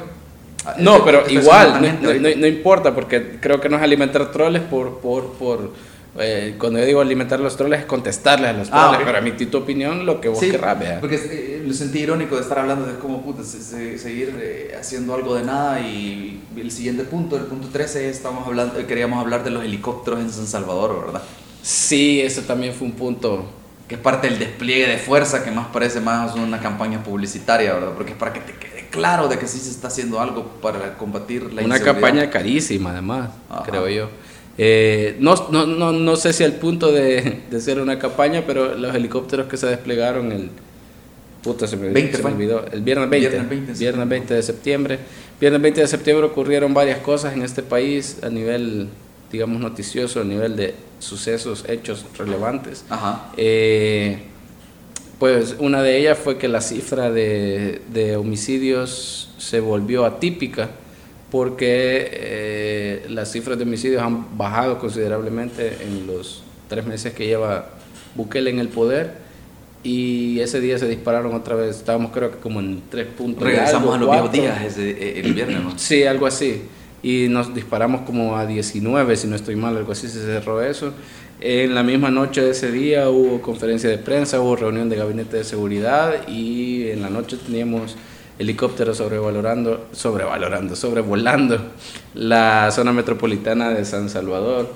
No 0.80 0.98
este, 0.98 1.06
pero 1.06 1.22
este 1.22 1.34
igual 1.34 1.98
no, 2.02 2.36
no, 2.36 2.48
importa 2.48 2.94
porque 2.94 3.38
creo 3.40 3.62
que 3.62 3.70
no 3.70 3.78
es 3.78 3.84
alimentar 3.84 4.32
troles 4.32 4.62
por 4.64 5.00
por 5.00 5.34
por 5.34 5.72
eh, 6.20 6.56
cuando 6.58 6.80
yo 6.80 6.86
digo 6.86 7.02
alimentar 7.02 7.40
los 7.40 7.56
troles 7.56 7.82
es 7.82 7.86
contestarles 7.86 8.50
a 8.50 8.54
los 8.54 8.70
ah, 8.72 8.90
troles, 8.90 9.06
pero 9.06 9.18
a 9.20 9.22
mi 9.22 9.32
tu 9.34 9.58
opinión 9.58 10.06
lo 10.06 10.20
que 10.20 10.30
vos 10.30 10.40
sí, 10.40 10.50
querrás, 10.50 11.00
Porque 11.00 11.16
eh, 11.16 11.64
lo 11.66 11.74
sentí 11.74 12.00
irónico 12.00 12.36
de 12.36 12.42
estar 12.42 12.58
hablando 12.58 12.88
de 12.88 12.98
cómo 12.98 13.22
puta, 13.22 13.44
seguir 13.44 14.36
eh, 14.42 14.76
haciendo 14.80 15.14
algo 15.14 15.36
de 15.36 15.44
nada 15.44 15.80
y 15.80 16.42
el 16.56 16.72
siguiente 16.72 17.04
punto, 17.04 17.38
el 17.38 17.44
punto 17.44 17.68
13, 17.72 18.10
estamos 18.10 18.48
hablando, 18.48 18.86
queríamos 18.88 19.20
hablar 19.20 19.44
de 19.44 19.52
los 19.52 19.64
helicópteros 19.64 20.20
en 20.20 20.32
San 20.32 20.48
Salvador, 20.48 21.06
¿verdad? 21.06 21.22
Sí, 21.62 22.22
eso 22.22 22.42
también 22.42 22.74
fue 22.74 22.88
un 22.88 22.94
punto. 22.94 23.46
Que 23.88 23.96
es 23.96 24.02
parte 24.02 24.30
del 24.30 24.38
despliegue 24.38 24.88
de 24.88 24.98
fuerza 24.98 25.46
que 25.46 25.52
más 25.52 25.68
parece 25.68 26.02
más 26.02 26.36
una 26.36 26.60
campaña 26.60 27.02
publicitaria, 27.04 27.74
¿verdad? 27.74 27.94
Porque 27.96 28.12
es 28.12 28.18
para 28.18 28.34
que 28.34 28.42
te 28.42 28.54
quede 28.54 28.88
claro 28.90 29.30
de 29.30 29.40
que 29.40 29.48
sí 29.48 29.60
se 29.60 29.70
está 29.70 29.88
haciendo 29.88 30.20
algo 30.20 30.46
para 30.62 30.98
combatir 30.98 31.54
la 31.54 31.64
Una 31.64 31.80
campaña 31.80 32.30
carísima, 32.30 32.92
además, 32.92 33.30
creo 33.66 33.88
yo. 33.88 34.10
Eh, 34.58 35.16
no, 35.20 35.36
no, 35.52 35.66
no, 35.66 35.94
no, 35.94 36.16
sé 36.16 36.34
si 36.34 36.44
al 36.44 36.54
punto 36.54 36.92
de, 36.92 37.44
de, 37.50 37.62
ser 37.62 37.80
una 37.80 38.00
campaña, 38.00 38.44
pero 38.46 38.76
los 38.76 38.94
helicópteros 38.96 39.48
que 39.48 39.56
se 39.56 39.68
desplegaron 39.68 40.32
el, 40.32 40.50
Puta, 41.48 41.68
se 41.68 41.78
me, 41.78 41.90
20 41.90 42.18
se 42.18 42.24
me 42.24 42.30
olvidó. 42.32 42.66
El 42.72 42.82
viernes 42.82 43.10
20. 43.10 43.30
Viernes 43.30 43.50
20, 43.50 43.76
sí. 43.76 43.80
Viernes 43.80 44.10
20 44.10 44.34
de 44.34 44.44
septiembre. 44.44 45.00
Viernes 45.40 45.62
20 45.62 45.82
de 45.82 45.88
septiembre 45.88 46.26
ocurrieron 46.26 46.74
varias 46.74 47.00
cosas 47.00 47.34
en 47.34 47.42
este 47.42 47.64
país 47.64 48.18
a 48.24 48.30
nivel, 48.30 48.90
digamos, 49.32 49.60
noticioso, 49.60 50.22
a 50.22 50.24
nivel 50.24 50.56
de 50.56 50.76
sucesos, 51.00 51.66
hechos 51.68 52.06
relevantes. 52.18 52.86
Ajá. 52.90 53.32
Eh, 53.38 54.20
pues 55.20 55.56
una 55.60 55.82
de 55.82 55.98
ellas 55.98 56.18
fue 56.18 56.38
que 56.38 56.48
la 56.48 56.62
cifra 56.62 57.12
de, 57.12 57.82
de 57.92 58.18
homicidios 58.18 59.30
se 59.38 59.60
volvió 59.60 60.06
atípica 60.06 60.70
porque 61.32 62.10
eh, 62.12 63.06
las 63.10 63.32
cifras 63.32 63.58
de 63.58 63.64
homicidios 63.64 64.02
han 64.02 64.38
bajado 64.38 64.80
considerablemente 64.80 65.78
en 65.82 66.08
los 66.08 66.44
tres 66.70 66.86
meses 66.86 67.14
que 67.14 67.26
lleva 67.26 67.70
Bukele 68.16 68.50
en 68.50 68.60
el 68.60 68.70
poder 68.70 69.28
y 69.84 70.40
ese 70.40 70.60
día 70.60 70.78
se 70.78 70.88
dispararon 70.88 71.34
otra 71.34 71.56
vez, 71.56 71.78
estábamos 71.78 72.12
creo 72.12 72.32
que 72.32 72.38
como 72.38 72.60
en 72.60 72.82
tres 72.90 73.08
puntos. 73.08 73.44
Regresamos 73.44 73.96
algo, 73.96 74.12
a 74.12 74.18
los 74.18 74.32
viejos 74.32 74.32
días 74.32 74.66
ese, 74.66 74.92
eh, 74.92 75.20
el 75.20 75.34
viernes, 75.34 75.64
¿no? 75.64 75.78
Sí, 75.78 76.04
algo 76.04 76.26
así. 76.26 76.64
Y 77.04 77.28
nos 77.30 77.54
disparamos 77.54 78.02
como 78.02 78.38
a 78.38 78.46
19, 78.46 79.16
si 79.16 79.28
no 79.28 79.36
estoy 79.36 79.56
mal, 79.56 79.78
algo 79.78 79.92
así 79.92 80.08
se 80.08 80.20
cerró 80.22 80.62
eso. 80.62 80.94
En 81.40 81.76
la 81.76 81.84
misma 81.84 82.10
noche 82.10 82.42
de 82.42 82.52
ese 82.52 82.72
día 82.72 83.10
hubo 83.10 83.42
conferencia 83.42 83.90
de 83.90 84.00
prensa, 84.00 84.42
hubo 84.42 84.56
reunión 84.56 84.90
de 84.90 84.96
gabinete 84.96 85.38
de 85.38 85.44
seguridad 85.44 86.28
y 86.28 86.90
en 86.90 87.02
la 87.04 87.10
noche 87.12 87.38
teníamos 87.38 87.96
helicópteros 88.40 88.98
sobrevalorando, 88.98 89.88
sobrevalorando, 89.92 90.76
sobrevolando 90.76 91.60
la 92.16 92.72
zona 92.72 92.92
metropolitana 92.94 93.70
de 93.70 93.86
San 93.86 94.10
Salvador. 94.10 94.68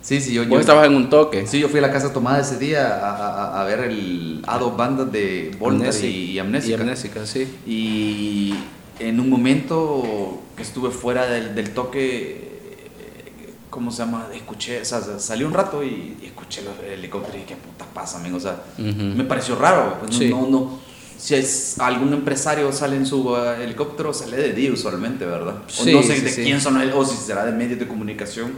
Sí, 0.00 0.20
sí, 0.20 0.32
yo, 0.32 0.42
Vos 0.44 0.50
yo, 0.52 0.60
estabas 0.60 0.86
en 0.86 0.94
un 0.94 1.10
toque. 1.10 1.46
sí, 1.46 1.58
yo 1.58 1.68
fui 1.68 1.78
a 1.80 1.82
la 1.82 1.90
casa 1.90 2.12
tomada 2.12 2.40
ese 2.40 2.58
día 2.58 2.86
a, 2.96 3.10
a- 3.56 3.60
a 3.60 3.64
ver 3.64 3.80
el 3.80 4.40
a 4.46 4.56
dos 4.58 4.76
bandas 4.76 5.10
de 5.12 5.50
Volta 5.58 5.90
y, 6.02 6.06
y 6.32 6.38
Amnésica. 6.38 6.76
Y 6.78 6.80
amnésica, 6.80 7.26
sí. 7.26 7.48
Y 7.66 8.54
en 8.98 9.20
un 9.20 9.28
momento 9.30 10.42
que 10.56 10.62
estuve 10.62 10.90
fuera 10.90 11.26
del, 11.26 11.54
del 11.54 11.70
toque, 11.70 12.30
eh, 12.32 13.54
¿cómo 13.70 13.90
se 13.90 13.98
llama? 13.98 14.28
Escuché, 14.34 14.80
o 14.80 14.84
sea, 14.84 15.00
salí 15.18 15.44
un 15.44 15.52
rato 15.52 15.82
y, 15.84 16.16
y 16.22 16.26
escuché 16.26 16.62
los 16.62 16.74
helicópteros 16.84 17.36
y 17.36 17.38
dije, 17.42 17.54
¿qué 17.54 17.56
puta 17.56 17.84
pasa, 17.92 18.18
amigo? 18.18 18.36
O 18.38 18.40
sea, 18.40 18.62
Ujú. 18.78 19.02
me 19.16 19.24
pareció 19.24 19.56
raro. 19.56 19.98
pues, 20.00 20.16
Sí. 20.16 20.28
no, 20.28 20.46
no. 20.48 20.78
Si 21.18 21.34
es 21.34 21.78
algún 21.80 22.12
empresario 22.12 22.70
sale 22.72 22.96
en 22.96 23.06
su 23.06 23.34
eh, 23.36 23.64
helicóptero, 23.64 24.12
sale 24.12 24.36
de 24.36 24.52
día 24.52 24.70
usualmente, 24.72 25.24
¿verdad? 25.24 25.56
O 25.66 25.70
Sí, 25.84 25.92
no 25.92 26.02
sé 26.02 26.16
sí, 26.16 26.20
de 26.22 26.34
quién 26.44 26.60
son, 26.60 26.76
o 26.76 27.04
si 27.04 27.16
será 27.16 27.44
de 27.46 27.52
medios 27.52 27.78
de 27.78 27.88
comunicación. 27.88 28.52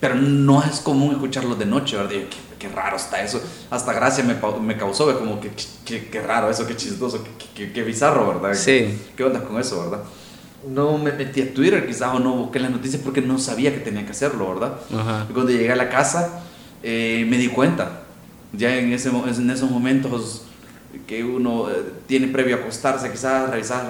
Pero 0.00 0.14
no 0.14 0.62
es 0.64 0.80
común 0.80 1.12
escucharlos 1.12 1.58
de 1.58 1.66
noche, 1.66 1.96
¿verdad? 1.96 2.12
Yo, 2.12 2.20
qué, 2.30 2.36
qué 2.58 2.68
raro 2.68 2.96
está 2.96 3.22
eso. 3.22 3.40
Hasta 3.70 3.92
gracia 3.92 4.24
me, 4.24 4.34
me 4.62 4.76
causó, 4.76 5.06
ve, 5.06 5.14
como 5.14 5.40
que 5.40 5.50
qué, 5.84 6.08
qué 6.08 6.20
raro 6.22 6.50
eso, 6.50 6.66
qué 6.66 6.74
chistoso, 6.74 7.22
qué, 7.22 7.30
qué- 7.54 7.72
qué 7.72 7.82
bizarro, 7.82 8.26
¿verdad? 8.40 8.54
Sí. 8.54 8.98
¿Qué 9.16 9.24
onda 9.24 9.44
con 9.44 9.60
eso, 9.60 9.80
verdad? 9.82 10.02
No 10.66 10.96
me 10.98 11.12
metí 11.12 11.42
a 11.42 11.52
Twitter 11.54 11.86
quizás 11.86 12.14
o 12.14 12.18
no 12.18 12.32
busqué 12.34 12.58
las 12.60 12.70
noticias 12.70 13.02
porque 13.02 13.20
no 13.22 13.38
sabía 13.38 13.72
que 13.74 13.80
tenía 13.80 14.04
que 14.04 14.12
hacerlo, 14.12 14.48
¿verdad? 14.54 14.74
Ajá. 14.94 15.26
Y 15.28 15.32
cuando 15.32 15.52
llegué 15.52 15.72
a 15.72 15.76
la 15.76 15.88
casa 15.90 16.42
eh, 16.82 17.26
me 17.28 17.36
di 17.38 17.48
cuenta, 17.48 18.02
ya 18.52 18.74
en, 18.76 18.92
ese, 18.92 19.10
en 19.10 19.50
esos 19.50 19.70
momentos 19.70 20.44
que 21.06 21.22
uno 21.24 21.70
eh, 21.70 21.74
tiene 22.06 22.28
previo 22.28 22.56
a 22.56 22.58
acostarse, 22.60 23.10
quizás 23.10 23.48
revisar, 23.50 23.86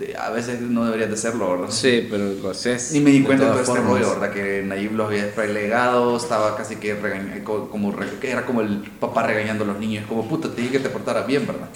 eh, 0.00 0.14
a 0.18 0.30
veces 0.30 0.60
no 0.60 0.84
deberías 0.84 1.08
de 1.08 1.14
hacerlo, 1.14 1.50
¿verdad? 1.52 1.70
Sí, 1.70 2.06
pero 2.10 2.32
lo 2.32 2.50
haces. 2.50 2.94
Y 2.94 3.00
me 3.00 3.10
di 3.10 3.22
cuenta 3.22 3.44
de 3.44 3.50
todo 3.50 3.60
este 3.62 3.80
rollo, 3.86 4.10
¿verdad? 4.18 4.32
Que 4.32 4.62
Nayib 4.64 4.92
los 4.92 5.08
había 5.08 5.30
relegado, 5.36 6.16
estaba 6.16 6.56
casi 6.56 6.76
que 6.76 6.94
regañ- 7.00 7.42
co- 7.42 7.68
como 7.70 7.94
que 8.20 8.30
era 8.30 8.44
como 8.46 8.60
el 8.62 8.78
papá 9.00 9.26
regañando 9.26 9.64
a 9.64 9.66
los 9.68 9.78
niños, 9.78 10.04
como 10.08 10.26
puta, 10.28 10.48
te 10.50 10.62
dije 10.62 10.72
que 10.74 10.78
te 10.80 10.88
portaras 10.88 11.26
bien, 11.26 11.46
¿verdad? 11.46 11.68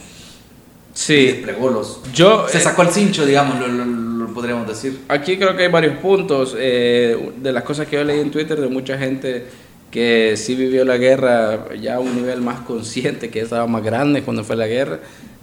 Sí, 0.94 1.26
desplegó 1.26 1.70
los... 1.70 2.00
yo... 2.12 2.46
Se 2.48 2.58
eh, 2.58 2.60
sacó 2.60 2.82
el 2.82 2.88
cincho, 2.90 3.24
digamos, 3.24 3.58
lo, 3.58 3.66
lo- 3.68 3.84
lo 3.84 4.34
podríamos 4.34 4.66
decir. 4.68 5.00
Aquí 5.08 5.36
creo 5.36 5.56
que 5.56 5.64
hay 5.64 5.70
varios 5.70 5.96
puntos 5.98 6.54
eh, 6.58 7.32
de 7.36 7.52
las 7.52 7.64
cosas 7.64 7.86
que 7.88 7.96
yo 7.96 8.04
leí 8.04 8.20
en 8.20 8.30
Twitter 8.30 8.60
de 8.60 8.68
mucha 8.68 8.96
gente 8.98 9.46
que 9.92 10.34
sí 10.36 10.54
vivió 10.56 10.84
la 10.84 10.96
guerra 10.96 11.72
ya 11.76 11.96
a 11.96 12.00
un 12.00 12.16
nivel 12.16 12.40
más 12.40 12.60
consciente, 12.60 13.30
que 13.30 13.40
estaba 13.40 13.66
más 13.68 13.84
grande 13.84 14.22
cuando 14.22 14.42
fue 14.42 14.56
la 14.56 14.66
guerra, 14.66 14.98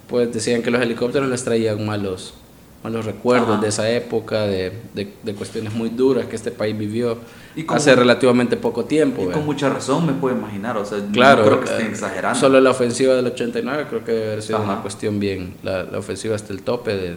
pues 0.08 0.30
decían 0.34 0.60
que 0.62 0.70
los 0.72 0.82
helicópteros 0.82 1.28
les 1.30 1.44
traían 1.44 1.86
malos, 1.86 2.34
malos 2.82 3.04
recuerdos 3.06 3.48
Ajá. 3.50 3.60
de 3.62 3.68
esa 3.68 3.88
época, 3.90 4.42
de, 4.48 4.72
de, 4.92 5.08
de 5.22 5.34
cuestiones 5.34 5.72
muy 5.72 5.88
duras 5.88 6.26
que 6.26 6.34
este 6.34 6.50
país 6.50 6.76
vivió 6.76 7.16
Y 7.54 7.62
con- 7.62 7.76
hace 7.76 7.94
relativamente 7.94 8.56
poco 8.56 8.84
tiempo. 8.86 9.22
Y 9.22 9.26
¿ve? 9.26 9.32
con 9.32 9.46
mucha 9.46 9.68
razón 9.68 10.04
me 10.04 10.14
puedo 10.14 10.34
imaginar, 10.36 10.76
o 10.76 10.84
sea, 10.84 10.98
Claro, 11.12 11.42
no 11.42 11.46
creo 11.48 11.60
que 11.60 11.70
estén 11.70 11.86
eh, 11.86 11.90
exagerando. 11.90 12.38
Solo 12.40 12.60
la 12.60 12.70
ofensiva 12.70 13.14
del 13.14 13.26
89 13.26 13.86
creo 13.88 14.04
que 14.04 14.10
debe 14.12 14.26
haber 14.32 14.42
sido 14.42 14.58
Ajá. 14.58 14.72
una 14.72 14.82
cuestión 14.82 15.20
bien, 15.20 15.54
la, 15.62 15.84
la 15.84 15.98
ofensiva 15.98 16.34
hasta 16.34 16.52
el 16.52 16.62
tope 16.62 16.96
de- 16.96 17.16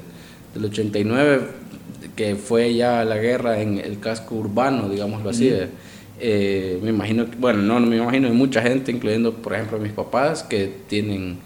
del 0.53 0.65
89, 0.65 1.41
que 2.15 2.35
fue 2.35 2.75
ya 2.75 3.03
la 3.05 3.17
guerra 3.17 3.59
en 3.59 3.79
el 3.79 3.99
casco 3.99 4.35
urbano, 4.35 4.87
digámoslo 4.87 5.31
así. 5.31 5.51
Ujú. 5.51 5.63
Eh, 6.19 6.79
me 6.83 6.89
imagino, 6.89 7.25
bueno, 7.39 7.61
no, 7.61 7.79
no 7.79 7.87
me 7.87 7.97
imagino, 7.97 8.27
hay 8.27 8.33
mucha 8.33 8.61
gente, 8.61 8.91
incluyendo 8.91 9.33
por 9.33 9.53
ejemplo 9.53 9.77
mis 9.79 9.91
papás, 9.93 10.43
que 10.43 10.71
tienen 10.87 11.37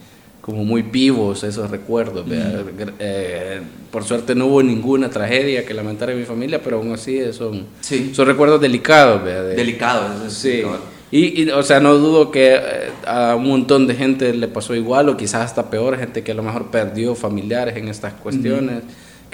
como 0.41 0.63
muy 0.63 0.82
vivos 0.82 1.43
esos 1.43 1.70
recuerdos. 1.70 2.28
¿vea? 2.28 2.63
Eh, 2.99 3.59
por 3.91 4.03
suerte 4.03 4.34
no 4.36 4.45
hubo 4.47 4.63
ninguna 4.63 5.09
tragedia 5.09 5.65
que 5.65 5.74
lamentar 5.74 6.09
en 6.09 6.20
mi 6.20 6.26
familia, 6.26 6.61
pero 6.63 6.78
aún 6.78 6.93
así 6.93 7.20
son, 7.34 7.65
Sí, 7.82 8.11
son 8.13 8.28
recuerdos 8.28 8.61
delicados. 8.61 9.24
de- 9.26 9.55
delicado. 9.55 10.07
eso 10.15 10.26
es 10.28 10.34
Sí. 10.34 10.63
Y, 11.09 11.43
y, 11.43 11.49
o 11.51 11.63
sea, 11.63 11.80
no 11.80 11.93
dudo 11.97 12.32
que 12.32 12.55
eh, 12.55 12.59
a 13.05 13.36
un 13.36 13.47
montón 13.47 13.88
de 13.88 13.95
gente 13.95 14.34
le 14.34 14.47
pasó 14.49 14.76
igual 14.76 15.07
o 15.07 15.15
quizás 15.15 15.41
hasta 15.45 15.70
peor, 15.70 15.97
gente 15.97 16.22
que 16.22 16.34
a 16.34 16.36
lo 16.36 16.43
mejor 16.43 16.70
perdió 16.70 17.15
familiares 17.15 17.78
en 17.78 17.88
estas 17.88 18.11
cuestiones, 18.13 18.84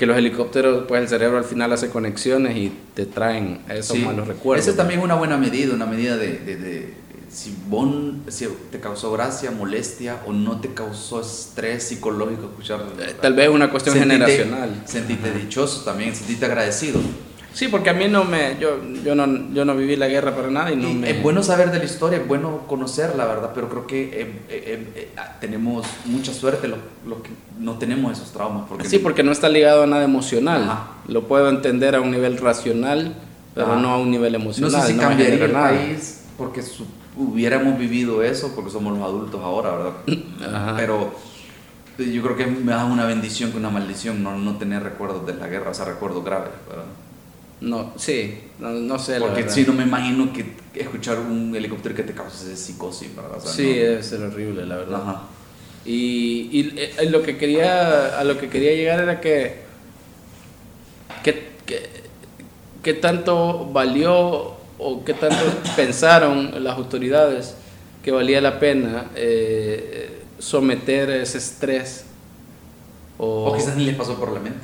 que 0.03 0.07
los 0.07 0.17
helicópteros, 0.17 0.83
pues 0.85 1.01
el 1.01 1.07
cerebro 1.07 1.37
al 1.37 1.45
final 1.45 1.71
hace 1.71 1.89
conexiones 1.89 2.57
y 2.57 2.73
te 2.93 3.05
traen 3.05 3.61
esos 3.69 3.95
Sí. 3.97 4.03
malos 4.03 4.27
recuerdos. 4.27 4.67
Esa 4.67 4.75
también 4.75 4.99
es 4.99 5.05
una 5.05 5.15
buena 5.15 5.37
medida, 5.37 5.73
una 5.73 5.85
medida 5.85 6.17
de, 6.17 6.39
de- 6.39 6.57
de 6.57 6.93
si, 7.31 7.55
te 8.69 8.81
causó 8.81 9.13
gracia, 9.13 9.49
molestia 9.51 10.17
o 10.27 10.33
no 10.33 10.59
te 10.59 10.73
causó 10.73 11.21
estrés 11.21 11.83
psicológico 11.83 12.47
escuchar. 12.47 12.81
Eh, 12.99 13.15
Tal 13.21 13.33
vez 13.33 13.47
una 13.47 13.71
cuestión 13.71 13.95
Sentite- 13.95 14.11
generacional. 14.11 14.83
Sentite 14.85 15.31
dichoso 15.31 15.85
también, 15.85 16.13
sentite 16.13 16.45
agradecido. 16.47 16.99
Sí, 17.53 17.67
porque 17.67 17.91
a 17.91 17.93
mí 17.93 18.07
no 18.07 18.23
me, 18.23 18.57
yo, 18.59 18.79
yo 19.05 19.13
no, 19.13 19.53
yo 19.53 19.63
no 19.63 19.75
viví 19.75 19.95
la 19.95 20.07
guerra 20.07 20.35
para 20.35 20.49
nada 20.49 20.71
y 20.71 20.75
no 20.75 20.89
Y 20.89 20.93
me... 20.95 21.09
Es 21.11 21.21
bueno 21.21 21.43
saber 21.43 21.69
de 21.71 21.77
la 21.77 21.85
historia, 21.85 22.17
es 22.17 22.27
bueno 22.27 22.61
conocerla, 22.67 23.25
¿verdad? 23.25 23.51
Pero 23.53 23.69
creo 23.69 23.85
que 23.85 24.03
eh, 24.05 24.31
eh, 24.49 24.87
eh, 24.95 25.09
ah, 25.17 25.37
tenemos 25.39 25.85
mucha 26.05 26.33
suerte 26.33 26.67
los, 26.67 26.79
los 27.07 27.19
que 27.21 27.29
no 27.59 27.77
tenemos 27.77 28.11
esos 28.11 28.31
traumas. 28.31 28.65
Porque 28.67 28.89
Sí, 28.89 28.97
porque 28.97 29.21
no 29.21 29.31
está 29.31 29.49
ligado 29.49 29.83
a 29.83 29.87
nada 29.87 30.03
emocional. 30.03 30.63
Ajá. 30.63 30.87
Lo 31.07 31.27
puedo 31.27 31.47
entender 31.49 31.95
a 31.95 32.01
un 32.01 32.09
nivel 32.09 32.39
racional, 32.39 33.13
pero 33.53 33.67
Ajá. 33.73 33.81
no 33.81 33.89
a 33.91 33.97
un 33.99 34.09
nivel 34.09 34.33
no 34.33 34.39
emocional. 34.39 34.81
sé 34.81 34.93
si 34.93 34.97
cambiaría 34.97 35.45
el 35.45 35.53
nada. 35.53 35.69
país 35.69 36.21
porque 36.39 36.63
su- 36.63 36.87
hubiéramos 37.15 37.77
vivido 37.77 38.23
eso, 38.23 38.53
porque 38.55 38.71
somos 38.71 38.97
los 38.97 39.03
adultos 39.07 39.39
ahora, 39.43 39.69
¿verdad? 39.77 39.93
Ajá. 40.55 40.73
Pero 40.75 41.13
yo 41.99 42.23
creo 42.23 42.35
que 42.35 42.47
me 42.47 42.71
da 42.71 42.85
una 42.85 43.05
bendición 43.05 43.51
que 43.51 43.57
una 43.57 43.69
maldición 43.69 44.23
no, 44.23 44.35
no 44.39 44.57
tener 44.57 44.81
recuerdos 44.81 45.27
de 45.27 45.35
la 45.35 45.47
guerra, 45.47 45.69
o 45.69 45.73
sea, 45.75 45.85
recuerdos 45.85 46.23
graves, 46.25 46.49
¿verdad? 46.67 46.85
No, 47.63 47.93
sí, 47.95 48.39
no, 48.59 48.71
no 48.71 48.99
sé. 48.99 49.19
Porque 49.19 49.49
si 49.49 49.63
no 49.65 49.71
me 49.73 49.83
imagino 49.83 50.31
que 50.33 50.53
escuchar 50.75 51.19
un 51.19 51.55
helicóptero 51.55 51.95
que 51.95 52.03
te 52.03 52.13
cause 52.13 52.45
ese 52.51 52.57
psicosis, 52.57 53.15
¿verdad? 53.15 53.37
O 53.37 53.39
sea, 53.39 53.51
sí, 53.51 53.63
no- 53.63 53.73
debe 53.75 54.03
ser 54.03 54.21
horrible, 54.21 54.65
la 54.65 54.75
verdad. 54.75 55.01
Ajá. 55.01 55.21
Y, 55.85 56.49
y, 56.51 56.73
eh, 56.77 57.09
lo 57.09 57.21
que 57.23 57.37
quería, 57.37 58.19
a 58.19 58.23
lo 58.25 58.37
que 58.37 58.49
quería 58.49 58.73
llegar 58.73 58.99
era 58.99 59.21
que, 59.21 59.61
que, 61.23 61.51
que, 61.65 61.89
que 62.81 62.93
tanto 62.95 63.69
valió 63.71 64.55
o 64.77 65.03
qué 65.05 65.13
tanto 65.13 65.37
pensaron 65.75 66.63
las 66.63 66.75
autoridades 66.77 67.55
que 68.03 68.11
valía 68.11 68.41
la 68.41 68.59
pena 68.59 69.05
eh, 69.15 70.21
someter 70.39 71.09
ese 71.11 71.37
estrés. 71.37 72.05
O, 73.17 73.51
O 73.51 73.55
quizás 73.55 73.77
ni 73.77 73.85
les 73.85 73.95
pasó 73.95 74.15
por 74.19 74.31
la 74.33 74.39
mente. 74.41 74.59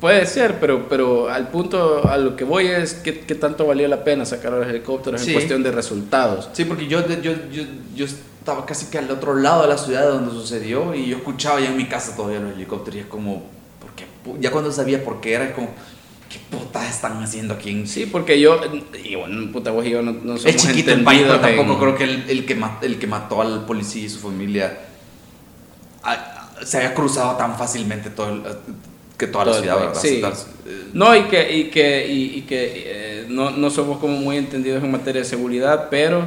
Puede 0.00 0.26
ser, 0.26 0.60
pero, 0.60 0.88
pero 0.88 1.28
al 1.28 1.48
punto 1.48 2.08
a 2.08 2.16
lo 2.18 2.36
que 2.36 2.44
voy 2.44 2.66
es 2.68 2.94
que, 2.94 3.20
que 3.20 3.34
tanto 3.34 3.66
valió 3.66 3.88
la 3.88 4.04
pena 4.04 4.24
sacar 4.24 4.52
a 4.54 4.58
los 4.58 4.68
helicópteros 4.68 5.20
Sí. 5.20 5.28
en 5.30 5.34
cuestión 5.34 5.62
de 5.64 5.72
resultados. 5.72 6.48
Sí, 6.52 6.64
porque 6.64 6.86
yo, 6.86 7.04
yo, 7.20 7.32
yo, 7.50 7.64
yo 7.96 8.04
estaba 8.06 8.64
casi 8.64 8.86
que 8.86 8.98
al 8.98 9.10
otro 9.10 9.34
lado 9.34 9.62
de 9.62 9.68
la 9.68 9.76
ciudad 9.78 10.08
donde 10.08 10.30
sucedió 10.30 10.94
y 10.94 11.06
yo 11.08 11.16
escuchaba 11.16 11.58
ya 11.60 11.66
en 11.70 11.76
mi 11.76 11.86
casa 11.86 12.14
todavía 12.14 12.38
los 12.38 12.52
helicópteros 12.54 12.96
y 12.96 13.00
es 13.00 13.06
como, 13.06 13.42
¿por 13.80 13.90
qué 13.96 14.04
pu- 14.24 14.38
ya 14.40 14.52
cuando 14.52 14.70
sabía 14.70 15.02
por 15.02 15.20
qué 15.20 15.32
era, 15.34 15.46
es 15.46 15.52
como, 15.52 15.70
¿qué 16.30 16.38
putas 16.56 16.88
están 16.88 17.20
haciendo 17.20 17.54
aquí 17.54 17.70
en... 17.70 17.88
Sí, 17.88 18.06
porque 18.06 18.38
yo, 18.40 18.60
y 19.02 19.16
bueno, 19.16 19.50
puta 19.52 19.72
vos 19.72 19.84
y 19.84 19.90
yo 19.90 20.00
no, 20.02 20.12
no 20.12 20.36
somos 20.36 20.44
Es 20.46 20.56
chiquito 20.64 20.92
el 20.92 21.02
país, 21.02 21.22
pero 21.26 21.40
tampoco 21.40 21.72
en- 21.72 21.78
creo 21.80 21.94
que 21.96 22.04
el, 22.04 22.30
el 22.30 22.46
que 22.46 22.54
ma- 22.54 22.78
el 22.82 23.00
que 23.00 23.08
mató 23.08 23.42
al 23.42 23.64
policía 23.66 24.04
y 24.04 24.08
su 24.08 24.20
familia 24.20 24.78
se 26.64 26.78
haya 26.78 26.94
cruzado 26.94 27.36
tan 27.36 27.56
fácilmente 27.56 28.10
todo 28.10 28.28
el- 28.30 28.42
que 29.18 29.26
toda 29.26 29.46
la 29.46 29.54
ciudad, 29.54 29.92
país, 29.92 30.22
¿verdad? 30.22 30.38
sí. 30.38 30.70
No, 30.94 31.14
y 31.14 31.24
que, 31.24 31.52
y 31.54 31.64
que, 31.64 32.06
y, 32.08 32.38
y 32.38 32.42
que 32.42 32.84
eh, 32.86 33.26
no, 33.28 33.50
no 33.50 33.68
somos 33.68 33.98
como 33.98 34.16
muy 34.16 34.36
entendidos 34.36 34.82
en 34.82 34.90
materia 34.90 35.22
de 35.22 35.28
seguridad, 35.28 35.88
pero 35.90 36.22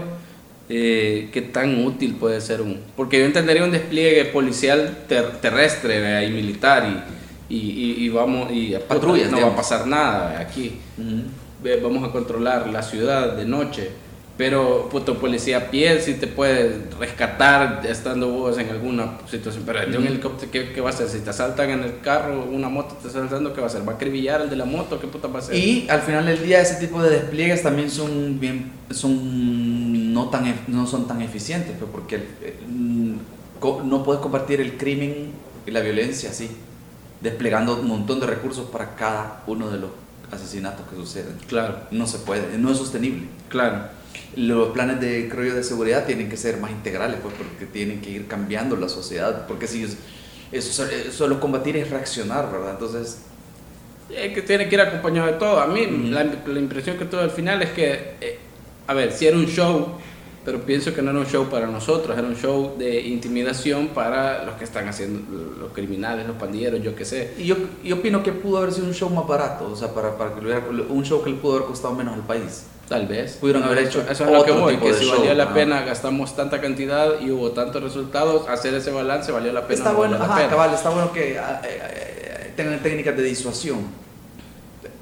eh, 0.69 1.29
qué 1.31 1.41
tan 1.41 1.83
útil 1.85 2.15
puede 2.15 2.41
ser 2.41 2.61
un... 2.61 2.79
Porque 2.95 3.19
yo 3.19 3.25
entendería 3.25 3.63
un 3.63 3.71
despliegue 3.71 4.25
policial 4.25 5.05
terrestre 5.07 6.25
y 6.25 6.31
militar 6.31 7.05
y, 7.49 7.55
y, 7.55 8.05
y, 8.05 8.09
vamos... 8.09 8.51
Y 8.51 8.75
patrullas, 8.87 9.31
no 9.31 9.41
va 9.41 9.47
a 9.47 9.55
pasar 9.55 9.87
nada 9.87 10.39
aquí. 10.39 10.77
Vamos 11.81 12.07
a 12.07 12.11
controlar 12.11 12.67
la 12.69 12.83
ciudad 12.83 13.35
de 13.35 13.45
noche 13.45 13.89
pero 14.37 14.89
puto 14.89 15.19
policía 15.19 15.57
a 15.57 15.71
pie 15.71 16.01
si 16.01 16.15
te 16.15 16.25
puede 16.25 16.85
rescatar 16.99 17.85
estando 17.85 18.29
vos 18.29 18.57
en 18.57 18.69
alguna 18.69 19.19
situación. 19.29 19.63
Pero 19.65 19.85
de 19.85 19.97
un 19.97 20.07
helicóptero, 20.07 20.51
¿qué, 20.51 20.81
va 20.81 20.89
a 20.89 20.93
hacer? 20.93 21.09
Si 21.09 21.19
te 21.19 21.29
asaltan 21.29 21.69
en 21.69 21.83
el 21.83 21.99
carro, 21.99 22.45
una 22.45 22.69
moto 22.69 22.95
te 22.95 23.07
está 23.07 23.19
asaltando, 23.19 23.53
¿qué 23.53 23.59
va 23.59 23.67
a 23.67 23.69
hacer? 23.69 23.87
¿Va 23.87 23.93
a 23.93 23.95
acribillar 23.95 24.41
el 24.41 24.49
de 24.49 24.55
la 24.55 24.65
moto? 24.65 24.99
¿Qué 24.99 25.07
puta 25.07 25.27
va 25.27 25.39
a 25.39 25.41
hacer? 25.41 25.55
Y 25.55 25.87
al 25.89 26.01
final 26.01 26.25
del 26.25 26.43
día 26.43 26.61
ese 26.61 26.75
tipo 26.75 27.03
de 27.03 27.09
despliegues 27.09 27.61
también 27.61 27.91
son 27.91 28.39
bien, 28.39 28.71
son 28.89 30.13
no 30.13 30.29
tan 30.29 30.55
no 30.67 30.87
son 30.87 31.07
tan 31.07 31.21
eficientes, 31.21 31.75
pues, 31.77 31.91
porque 31.91 32.17
mm, 32.67 33.15
no 33.83 34.03
puedes 34.03 34.21
compartir 34.21 34.61
el 34.61 34.77
crimen 34.77 35.31
y 35.67 35.71
la 35.71 35.81
violencia 35.81 36.31
así, 36.31 36.49
desplegando 37.19 37.79
un 37.79 37.87
montón 37.87 38.19
de 38.19 38.27
recursos 38.27 38.69
para 38.69 38.95
cada 38.95 39.43
uno 39.45 39.69
de 39.69 39.79
los 39.79 39.89
asesinatos 40.31 40.87
que 40.89 40.95
suceden. 40.95 41.35
Claro. 41.47 41.75
No 41.91 42.07
se 42.07 42.19
puede, 42.19 42.57
no 42.57 42.71
es 42.71 42.77
sostenible. 42.77 43.27
Claro 43.49 44.00
los 44.35 44.69
planes 44.69 44.99
de 45.01 45.27
creo 45.29 45.53
de 45.53 45.63
seguridad 45.63 46.05
tienen 46.05 46.29
que 46.29 46.37
ser 46.37 46.57
más 46.57 46.71
integrales, 46.71 47.17
pues, 47.21 47.33
porque 47.35 47.65
tienen 47.65 48.01
que 48.01 48.09
ir 48.09 48.27
cambiando 48.27 48.75
la 48.75 48.87
sociedad, 48.87 49.45
porque 49.47 49.67
si 49.67 49.85
eso 50.51 50.85
solo 51.11 51.39
combatir 51.39 51.77
es 51.77 51.89
reaccionar, 51.89 52.51
¿verdad? 52.51 52.71
Entonces... 52.71 53.19
Es 54.09 54.33
que 54.33 54.41
tiene 54.41 54.67
que 54.67 54.75
ir 54.75 54.81
acompañado 54.81 55.27
de 55.27 55.33
todo. 55.33 55.59
A 55.59 55.67
mí 55.67 55.85
la, 56.09 56.25
impresión 56.59 56.97
que 56.97 57.05
tuve 57.05 57.21
al 57.21 57.31
final 57.31 57.61
es 57.61 57.69
que, 57.69 58.15
eh, 58.19 58.39
a 58.87 58.93
ver, 58.93 59.13
si 59.13 59.25
era 59.25 59.37
un 59.37 59.45
show, 59.45 59.95
pero 60.43 60.61
pienso 60.65 60.93
que 60.93 61.01
no 61.01 61.11
era 61.11 61.19
un 61.19 61.25
show 61.25 61.47
para 61.49 61.67
nosotros, 61.67 62.17
era 62.17 62.27
un 62.27 62.35
show 62.35 62.75
de 62.77 62.99
intimidación 63.01 63.89
para 63.89 64.43
los 64.43 64.55
que 64.55 64.65
están 64.65 64.87
haciendo, 64.89 65.21
los 65.57 65.71
criminales, 65.71 66.27
los 66.27 66.35
pandilleros, 66.35 66.81
yo 66.81 66.93
qué 66.93 67.05
sé. 67.05 67.33
Y 67.37 67.45
yo, 67.45 67.55
yo 67.85 67.97
opino 67.97 68.21
que 68.21 68.33
pudo 68.33 68.57
haber 68.57 68.73
sido 68.73 68.87
un 68.87 68.93
show 68.93 69.09
más 69.09 69.25
barato, 69.25 69.71
o 69.71 69.75
sea, 69.77 69.93
para, 69.93 70.17
para 70.17 70.35
que 70.35 70.41
un 70.89 71.05
show 71.05 71.23
que 71.23 71.29
le 71.29 71.37
pudo 71.37 71.57
haber 71.57 71.67
costado 71.67 71.93
menos 71.93 72.13
al 72.15 72.25
país. 72.25 72.65
Tal 72.91 73.07
vez. 73.07 73.37
Pudieron 73.39 73.63
haber 73.63 73.85
hecho. 73.85 74.01
Eso 74.01 74.25
es 74.25 74.31
lo 74.31 74.43
que 74.43 74.51
voy, 74.51 74.75
que 74.75 74.93
si 74.93 75.09
valía 75.09 75.33
la 75.33 75.53
pena, 75.53 75.83
gastamos 75.83 76.35
tanta 76.35 76.59
cantidad 76.59 77.21
y 77.21 77.31
hubo 77.31 77.51
tantos 77.51 77.81
resultados, 77.81 78.49
hacer 78.49 78.73
ese 78.73 78.91
balance 78.91 79.31
valió 79.31 79.53
la 79.53 79.65
pena. 79.65 79.77
Está 79.77 79.93
bueno, 79.93 80.19
Cabal, 80.19 80.73
está 80.73 80.89
bueno 80.89 81.13
que 81.13 81.39
ah, 81.39 81.61
eh, 81.63 81.79
eh, 81.81 82.53
tengan 82.57 82.83
técnicas 82.83 83.15
de 83.15 83.23
disuasión, 83.23 83.77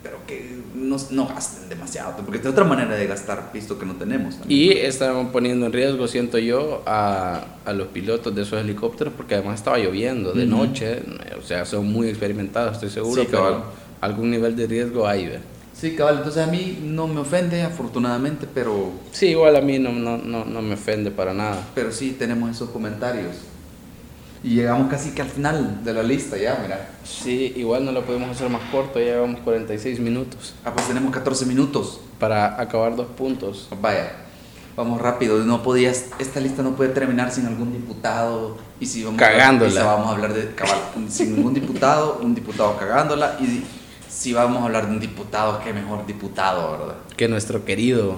pero 0.04 0.20
que 0.28 0.60
no, 0.76 0.98
no, 1.10 1.30
gasten 1.30 1.68
demasiado, 1.68 2.14
porque 2.18 2.38
es 2.38 2.46
otra 2.46 2.64
manera 2.64 2.94
de 2.94 3.08
gastar, 3.08 3.50
visto 3.52 3.80
que 3.80 3.88
no 3.88 3.96
tenemos. 3.96 4.36
Y 4.48 4.70
estaban 4.70 5.32
poniendo 5.32 5.66
en 5.66 5.74
riesgo, 5.74 6.08
siento 6.08 6.38
yo, 6.38 6.84
a, 6.86 7.44
a, 7.66 7.74
los 7.74 7.88
pilotos 7.88 8.36
de 8.36 8.44
esos 8.44 8.62
helicópteros, 8.62 9.16
porque 9.18 9.34
además 9.34 9.56
estaba 9.56 9.80
lloviendo 9.80 10.34
de 10.34 10.46
noche, 10.46 11.02
o 11.36 11.42
sea, 11.42 11.66
son 11.66 11.92
muy 11.92 12.08
experimentados, 12.08 12.74
estoy 12.74 12.92
seguro, 12.92 13.26
que 13.26 13.36
algún 14.00 14.30
nivel 14.30 14.56
de 14.56 14.68
riesgo 14.68 15.08
hay. 15.08 15.26
¿ver? 15.26 15.59
Sí, 15.80 15.96
cabal, 15.96 16.18
entonces 16.18 16.46
a 16.46 16.48
mí 16.48 16.78
no 16.84 17.08
me 17.08 17.22
ofende, 17.22 17.62
afortunadamente, 17.62 18.46
pero... 18.54 18.92
Sí, 19.14 19.28
igual 19.28 19.56
a 19.56 19.62
mí 19.62 19.80
no, 19.80 19.94
no, 19.94 20.18
no, 20.18 20.44
no 20.44 20.62
me 20.62 20.74
ofende 20.74 21.10
para 21.10 21.34
nada. 21.34 21.70
Pero 21.74 21.94
sí 21.94 22.18
tenemos 22.20 22.52
esos 22.52 22.70
comentarios. 22.72 23.38
Y 24.44 24.56
llegamos 24.56 24.90
casi 24.90 25.12
que 25.12 25.22
al 25.22 25.30
final 25.30 25.82
de 25.84 25.94
la 25.94 26.04
lista 26.04 26.36
ya, 26.36 26.60
mira. 26.62 26.90
Sí, 27.06 27.54
igual 27.56 27.86
no 27.86 27.94
lo 27.94 28.04
podemos 28.06 28.30
hacer 28.30 28.50
más 28.50 28.62
corto, 28.72 29.00
ya 29.00 29.06
llevamos 29.06 29.40
46 29.40 30.02
minutos. 30.02 30.54
Ah, 30.66 30.74
pues 30.74 30.86
tenemos 30.86 31.14
14 31.14 31.46
minutos. 31.46 32.02
Para 32.20 32.60
acabar 32.60 32.98
dos 32.98 33.08
puntos. 33.08 33.70
Vaya, 33.82 34.12
vamos 34.76 35.02
rápido, 35.02 35.40
no 35.46 35.64
podías, 35.64 36.08
esta 36.20 36.42
lista 36.42 36.62
no 36.62 36.72
puede 36.76 36.90
terminar 36.90 37.32
sin 37.32 37.46
algún 37.46 37.72
diputado. 37.72 38.58
Y 38.82 38.86
si 38.86 39.04
vamos 39.06 39.18
cagándola. 39.18 39.82
A, 39.82 39.86
vamos 39.86 40.08
a 40.08 40.12
hablar 40.12 40.34
de, 40.34 40.54
cabal, 40.56 40.78
sin 41.10 41.36
ningún 41.36 41.54
diputado, 41.54 42.20
un 42.22 42.36
diputado 42.36 42.78
cagándola 42.78 43.38
y 43.40 43.64
si 44.10 44.34
vamos 44.34 44.62
a 44.62 44.66
hablar 44.66 44.88
de 44.88 44.94
un 44.94 45.00
diputado, 45.00 45.62
qué 45.64 45.72
mejor 45.72 46.06
diputado, 46.06 46.72
¿verdad? 46.72 46.96
Que 47.16 47.28
nuestro 47.28 47.64
querido 47.64 48.18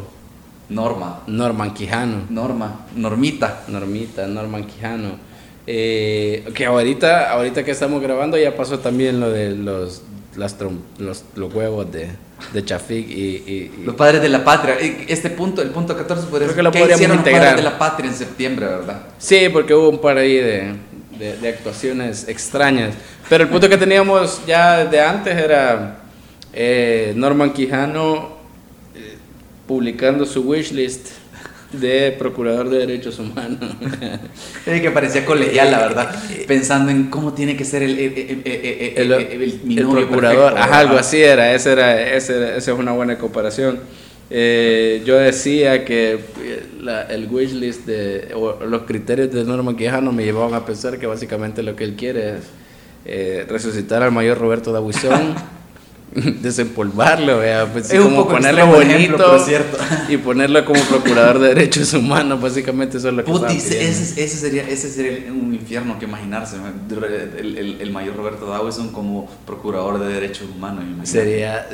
Norma. 0.71 1.19
Norman 1.27 1.73
Quijano. 1.73 2.23
Norma, 2.29 2.85
Normita. 2.95 3.63
Normita, 3.67 4.25
Norman 4.25 4.65
Quijano. 4.65 5.31
Eh, 5.67 6.49
que 6.55 6.65
ahorita, 6.65 7.31
ahorita 7.31 7.63
que 7.63 7.71
estamos 7.71 8.01
grabando 8.01 8.37
ya 8.37 8.55
pasó 8.55 8.79
también 8.79 9.19
lo 9.19 9.29
de 9.29 9.51
los, 9.55 10.01
las 10.35 10.55
los, 10.97 11.23
los, 11.35 11.53
huevos 11.53 11.91
de, 11.91 12.09
de 12.51 12.65
Chafik 12.65 13.09
y, 13.09 13.71
Los 13.83 13.95
padres 13.95 14.21
de 14.21 14.29
la 14.29 14.43
patria. 14.43 14.75
Este 15.07 15.29
punto, 15.29 15.61
el 15.61 15.69
punto 15.69 15.95
14, 15.95 16.27
podría 16.27 16.47
Creo 16.47 16.55
que 16.55 16.63
lo 16.63 16.71
podríamos 16.71 17.17
integrar. 17.17 17.23
Los 17.23 17.39
padres 17.39 17.55
de 17.55 17.63
la 17.63 17.77
patria 17.77 18.09
en 18.09 18.15
septiembre, 18.15 18.65
¿verdad? 18.65 19.01
Sí, 19.19 19.49
porque 19.51 19.75
hubo 19.75 19.89
un 19.89 19.99
par 19.99 20.17
ahí 20.17 20.35
de 20.35 20.73
de, 21.21 21.49
actuaciones 21.49 22.27
extrañas. 22.27 22.95
Pero 23.29 23.43
el 23.43 23.49
punto 23.49 23.69
que 23.69 23.77
teníamos 23.77 24.41
ya 24.47 24.85
de 24.85 24.99
antes 24.99 25.35
era 25.35 26.01
eh, 26.53 27.13
Norman 27.15 27.53
Quijano 27.53 28.37
eh, 28.95 29.17
publicando 29.67 30.25
su 30.25 30.41
wishlist 30.41 31.09
de 31.71 32.15
procurador 32.17 32.69
de 32.69 32.79
derechos 32.79 33.19
humanos. 33.19 33.59
que 34.65 34.91
parecía 34.91 35.23
colegial, 35.23 35.71
la 35.71 35.79
verdad, 35.79 36.15
pensando 36.47 36.91
en 36.91 37.09
cómo 37.09 37.33
tiene 37.33 37.55
que 37.55 37.63
ser 37.63 37.83
el, 37.83 37.97
el, 37.97 39.11
el, 39.13 39.87
procurador. 39.87 40.57
algo 40.57 40.97
así 40.97 41.21
era, 41.21 41.53
esa 41.53 41.71
era, 41.71 42.01
esa 42.01 42.57
es 42.57 42.67
una 42.67 42.91
buena 42.91 43.17
comparación. 43.17 43.79
Eh, 44.33 45.03
yo 45.05 45.17
decía 45.17 45.83
que 45.83 46.13
eh, 46.13 46.63
la, 46.79 47.01
el 47.03 47.27
wishlist 47.29 47.85
de, 47.85 48.33
o 48.33 48.65
los 48.65 48.83
criterios 48.83 49.29
de 49.29 49.43
Norman 49.43 49.75
Quijano 49.75 50.13
me 50.13 50.23
llevaban 50.23 50.53
a 50.53 50.65
pensar 50.65 50.97
que 50.97 51.05
básicamente 51.05 51.61
lo 51.63 51.75
que 51.75 51.83
él 51.83 51.97
quiere 51.97 52.37
es 52.37 52.43
eh, 53.03 53.45
resucitar 53.49 54.01
al 54.03 54.13
mayor 54.13 54.37
Roberto 54.37 54.71
Dabuizón, 54.71 55.35
desempolvarlo, 56.41 57.41
pues, 57.73 57.91
es 57.91 57.99
como 57.99 58.25
ponerle 58.25 58.63
bonito 58.63 59.37
y 60.07 60.15
ponerlo 60.15 60.63
como 60.63 60.79
procurador 60.83 61.39
de 61.39 61.49
derechos 61.49 61.93
humanos, 61.93 62.39
básicamente 62.39 62.99
eso 62.99 63.09
es 63.09 63.13
lo 63.13 63.25
que 63.25 63.31
Puti, 63.33 63.57
ese, 63.57 63.83
ese, 63.83 64.27
sería, 64.27 64.65
ese 64.65 64.89
sería 64.89 65.29
un 65.29 65.53
infierno 65.53 65.99
que 65.99 66.05
imaginarse, 66.05 66.55
el, 67.37 67.57
el, 67.57 67.81
el 67.81 67.91
mayor 67.91 68.15
Roberto 68.15 68.45
Dabuizón 68.45 68.93
como 68.93 69.29
procurador 69.45 69.99
de 69.99 70.13
derechos 70.13 70.47
humanos. 70.55 70.85
Sería... 71.03 71.67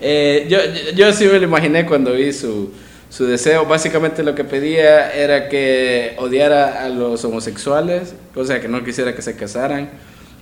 Eh, 0.00 0.46
yo, 0.48 0.58
yo, 0.94 1.12
sí 1.12 1.26
me 1.26 1.38
lo 1.38 1.44
imaginé 1.44 1.86
cuando 1.86 2.12
vi 2.12 2.32
su, 2.32 2.72
su 3.08 3.26
deseo. 3.26 3.66
Básicamente 3.66 4.22
lo 4.22 4.34
que 4.34 4.44
pedía 4.44 5.12
era 5.12 5.48
que 5.48 6.14
odiara 6.18 6.84
a 6.84 6.88
los 6.88 7.24
homosexuales, 7.24 8.14
o 8.34 8.44
sea, 8.44 8.60
que 8.60 8.68
no 8.68 8.84
quisiera 8.84 9.14
que 9.14 9.22
se 9.22 9.36
casaran, 9.36 9.90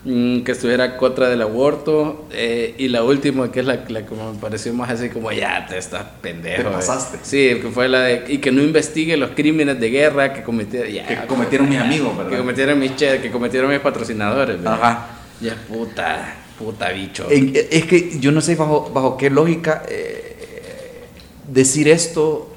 mm, 0.05 0.41
que 0.41 0.53
estuviera 0.53 0.97
contra 0.97 1.29
del 1.29 1.43
aborto. 1.43 2.27
Eh, 2.33 2.75
y 2.79 2.89
la 2.89 3.03
última, 3.03 3.51
que 3.51 3.61
es 3.61 3.67
la, 3.67 3.85
que 3.85 3.93
me 3.93 4.39
pareció 4.41 4.73
más 4.75 4.91
así 4.91 5.09
como, 5.09 5.33
ya 5.33 5.67
te 5.67 5.79
estás 5.79 6.05
pendejo. 6.21 6.63
Te 6.63 6.69
eh". 6.69 6.73
pasaste. 6.73 7.19
Sí, 7.23 7.61
que 7.61 7.71
fue 7.73 7.89
la 7.89 8.01
de, 8.01 8.25
y 8.29 8.39
que 8.39 8.53
no 8.53 8.63
investigue 8.63 9.17
los 9.17 9.31
crímenes 9.31 9.81
de 9.81 9.91
guerra 9.91 10.33
que, 10.33 10.43
cometieron, 10.43 10.91
que 10.91 11.27
cometieron 11.27 11.69
mis 11.69 11.79
amigos, 11.79 12.17
¿verdad? 12.17 12.31
Que 12.31 12.39
cometieron 12.39 12.79
mis, 12.79 12.93
que 12.93 13.31
cometieron 13.31 13.71
mis 13.71 13.81
patrocinadores, 13.81 14.59
Ajá. 14.65 15.09
Ya, 15.41 15.55
puta. 15.69 16.46
Puta 16.59 16.91
bicho. 16.91 17.29
es 17.31 17.85
que 17.85 18.19
yo 18.19 18.33
no 18.33 18.41
sé 18.41 18.55
bajo, 18.55 18.91
bajo 18.93 19.17
qué 19.17 19.29
lógica 19.29 19.83
eh, 19.89 20.37
decir 21.49 21.89
esto 21.89 22.51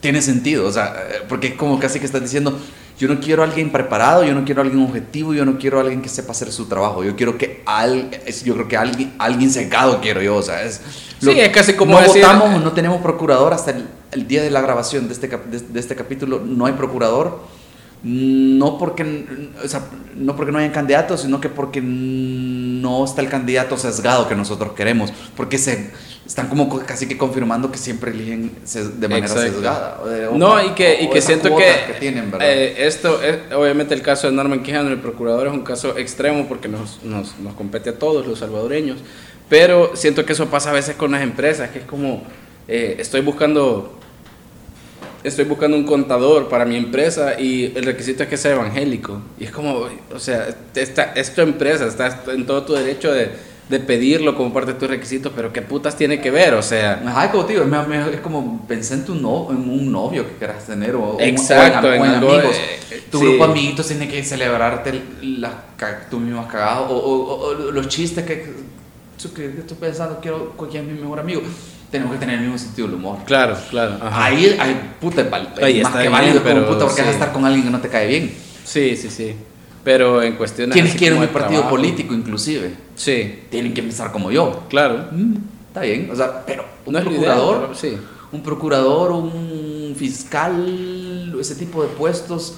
tiene 0.00 0.22
sentido. 0.22 0.66
O 0.66 0.72
sea, 0.72 0.94
eh, 1.10 1.22
porque 1.28 1.48
es 1.48 1.54
como 1.54 1.78
casi 1.78 1.98
que 1.98 2.06
estás 2.06 2.22
diciendo, 2.22 2.58
yo 2.98 3.08
no 3.08 3.20
quiero 3.20 3.42
a 3.42 3.46
alguien 3.46 3.70
preparado, 3.70 4.24
yo 4.24 4.34
no 4.34 4.44
quiero 4.44 4.60
a 4.60 4.64
alguien 4.64 4.84
objetivo, 4.84 5.34
yo 5.34 5.44
no 5.44 5.58
quiero 5.58 5.78
a 5.78 5.80
alguien 5.82 6.00
que 6.00 6.08
sepa 6.08 6.32
hacer 6.32 6.52
su 6.52 6.66
trabajo. 6.66 7.04
Yo 7.04 7.16
quiero 7.16 7.36
que 7.36 7.62
al, 7.66 8.10
yo 8.44 8.54
creo 8.54 8.68
que 8.68 8.76
alguien, 8.76 9.14
alguien 9.18 9.50
secado 9.50 10.00
quiero 10.00 10.22
yo. 10.22 10.36
O 10.36 10.42
sea, 10.42 10.62
es, 10.62 10.80
sí, 11.20 11.30
es 11.30 11.50
casi 11.50 11.74
como 11.74 12.00
no 12.00 12.06
votamos, 12.06 12.62
no 12.62 12.72
tenemos 12.72 13.02
procurador 13.02 13.52
hasta 13.52 13.74
el, 14.12 14.28
día 14.28 14.42
de 14.42 14.50
la 14.50 14.60
grabación 14.60 15.08
de 15.08 15.14
este, 15.14 15.28
de 15.28 15.80
este 15.80 15.96
capítulo, 15.96 16.40
no 16.40 16.66
hay 16.66 16.74
procurador 16.74 17.40
no 18.04 18.76
porque, 18.76 19.24
o 19.64 19.66
sea, 19.66 19.86
no 20.14 20.36
porque 20.36 20.52
no 20.52 20.58
hayan 20.58 20.72
candidatos, 20.72 21.22
sino 21.22 21.40
que 21.40 21.48
porque 21.48 21.80
no 21.80 23.02
está 23.02 23.22
el 23.22 23.30
candidato 23.30 23.78
sesgado 23.78 24.28
que 24.28 24.34
nosotros 24.34 24.74
queremos, 24.74 25.10
porque 25.34 25.56
se 25.56 25.90
están 26.26 26.48
como 26.48 26.68
casi 26.80 27.08
que 27.08 27.16
confirmando 27.16 27.72
que 27.72 27.78
siempre 27.78 28.10
eligen 28.10 28.52
de 28.98 29.08
manera 29.08 29.28
sesgada. 29.28 30.00
no, 30.34 30.62
y 30.62 30.70
que, 30.74 31.02
y 31.02 31.08
que 31.08 31.22
siento 31.22 31.56
que, 31.56 31.70
eh, 32.40 32.74
esto, 32.78 33.22
es, 33.22 33.52
obviamente 33.54 33.94
el 33.94 34.02
caso 34.02 34.26
de 34.26 34.34
Norman 34.34 34.62
Quijano, 34.62 34.90
el 34.90 35.00
procurador, 35.00 35.46
es 35.46 35.54
un 35.54 35.64
caso 35.64 35.96
extremo 35.96 36.46
porque 36.46 36.68
nos, 36.68 37.02
nos, 37.02 37.38
nos 37.38 37.54
compete 37.54 37.88
a 37.88 37.98
todos 37.98 38.26
los 38.26 38.40
salvadoreños, 38.40 38.98
pero 39.48 39.96
siento 39.96 40.26
que 40.26 40.34
eso 40.34 40.46
pasa 40.48 40.70
a 40.70 40.72
veces 40.74 40.94
con 40.96 41.10
las 41.12 41.22
empresas, 41.22 41.70
que 41.70 41.78
es 41.78 41.84
como, 41.86 42.22
eh, 42.68 42.96
estoy 42.98 43.22
buscando 43.22 43.98
estoy 45.24 45.44
buscando 45.46 45.76
un 45.76 45.84
contador 45.84 46.48
para 46.48 46.64
mi 46.64 46.76
empresa 46.76 47.40
y 47.40 47.72
el 47.74 47.84
requisito 47.84 48.22
es 48.22 48.28
que 48.28 48.36
sea 48.36 48.52
evangélico. 48.52 49.20
Y 49.38 49.44
es 49.44 49.50
como, 49.50 49.88
o 50.12 50.18
sea, 50.18 50.54
esta, 50.74 51.12
es 51.14 51.34
tu 51.34 51.40
empresa, 51.40 51.86
estás 51.86 52.18
en 52.28 52.46
todo 52.46 52.62
tu 52.62 52.74
derecho 52.74 53.12
de 53.12 53.54
de 53.68 53.80
pedirlo 53.80 54.36
como 54.36 54.52
parte 54.52 54.74
de 54.74 54.78
tus 54.78 54.88
requisitos, 54.88 55.32
pero 55.34 55.52
qué 55.52 55.62
putas 55.62 55.96
tiene 55.96 56.20
que 56.20 56.30
ver, 56.30 56.54
o 56.54 56.62
sea. 56.62 57.02
Ajá, 57.06 57.30
como 57.30 57.46
tío, 57.46 57.64
es, 57.64 58.20
como 58.20 58.66
pensé 58.66 58.94
en, 58.94 59.04
tu 59.04 59.14
no, 59.14 59.48
en 59.50 59.56
un 59.56 59.90
novio 59.90 60.26
que 60.26 60.36
quieras 60.36 60.66
tener 60.66 60.94
o, 60.94 61.16
Exacto, 61.18 61.92
en, 61.92 62.02
amigos. 62.02 62.56
Eh, 62.90 63.04
tu 63.10 63.20
grupo 63.20 63.46
de 63.46 63.52
amiguitos 63.52 63.86
tiene 63.86 64.08
que 64.08 64.22
celebrarte 64.22 65.00
las 65.22 65.52
mismo 66.12 66.46
cagado 66.46 66.94
o, 66.94 67.48
o, 67.48 67.54
los 67.54 67.88
chistes 67.88 68.24
que, 68.24 68.52
que, 69.34 69.46
estoy 69.58 69.76
pensando, 69.78 70.18
quiero 70.20 70.54
quién 70.70 70.86
es 70.86 70.94
mi 70.94 71.00
mejor 71.00 71.20
amigo. 71.20 71.42
Tenemos 71.94 72.14
que 72.14 72.18
tener 72.18 72.34
el 72.34 72.40
mismo 72.40 72.58
sentido 72.58 72.88
del 72.88 72.96
humor. 72.96 73.18
Claro, 73.24 73.56
claro. 73.70 73.98
Ahí 74.02 74.56
hay 74.58 74.94
puta, 75.00 75.24
Ahí 75.62 75.80
más 75.80 75.94
que 75.94 76.08
válido 76.08 76.40
pero, 76.42 76.66
puta 76.66 76.86
porque 76.86 77.02
vas 77.02 77.10
a 77.10 77.12
estar 77.12 77.32
con 77.32 77.44
alguien 77.44 77.62
que 77.62 77.70
no 77.70 77.80
te 77.80 77.88
cae 77.88 78.08
bien. 78.08 78.34
Sí, 78.64 78.96
sí, 78.96 79.08
sí. 79.08 79.36
Pero 79.84 80.20
en 80.20 80.34
cuestiones. 80.34 80.72
¿Quiénes 80.72 80.96
quieren 80.96 81.20
un 81.20 81.28
partido 81.28 81.68
político, 81.68 82.12
inclusive? 82.12 82.74
Sí. 82.96 83.42
Tienen 83.48 83.72
que 83.72 83.80
empezar 83.82 84.10
como 84.10 84.32
yo. 84.32 84.64
Claro. 84.68 85.06
Mm, 85.12 85.36
está 85.68 85.82
bien. 85.82 86.08
O 86.10 86.16
sea, 86.16 86.44
pero 86.44 86.64
un 86.84 86.94
procurador. 86.94 87.70
sí. 87.76 87.96
Un 88.32 88.42
procurador, 88.42 89.12
un 89.12 89.94
fiscal, 89.96 91.36
ese 91.40 91.54
tipo 91.54 91.80
de 91.80 91.90
puestos, 91.90 92.56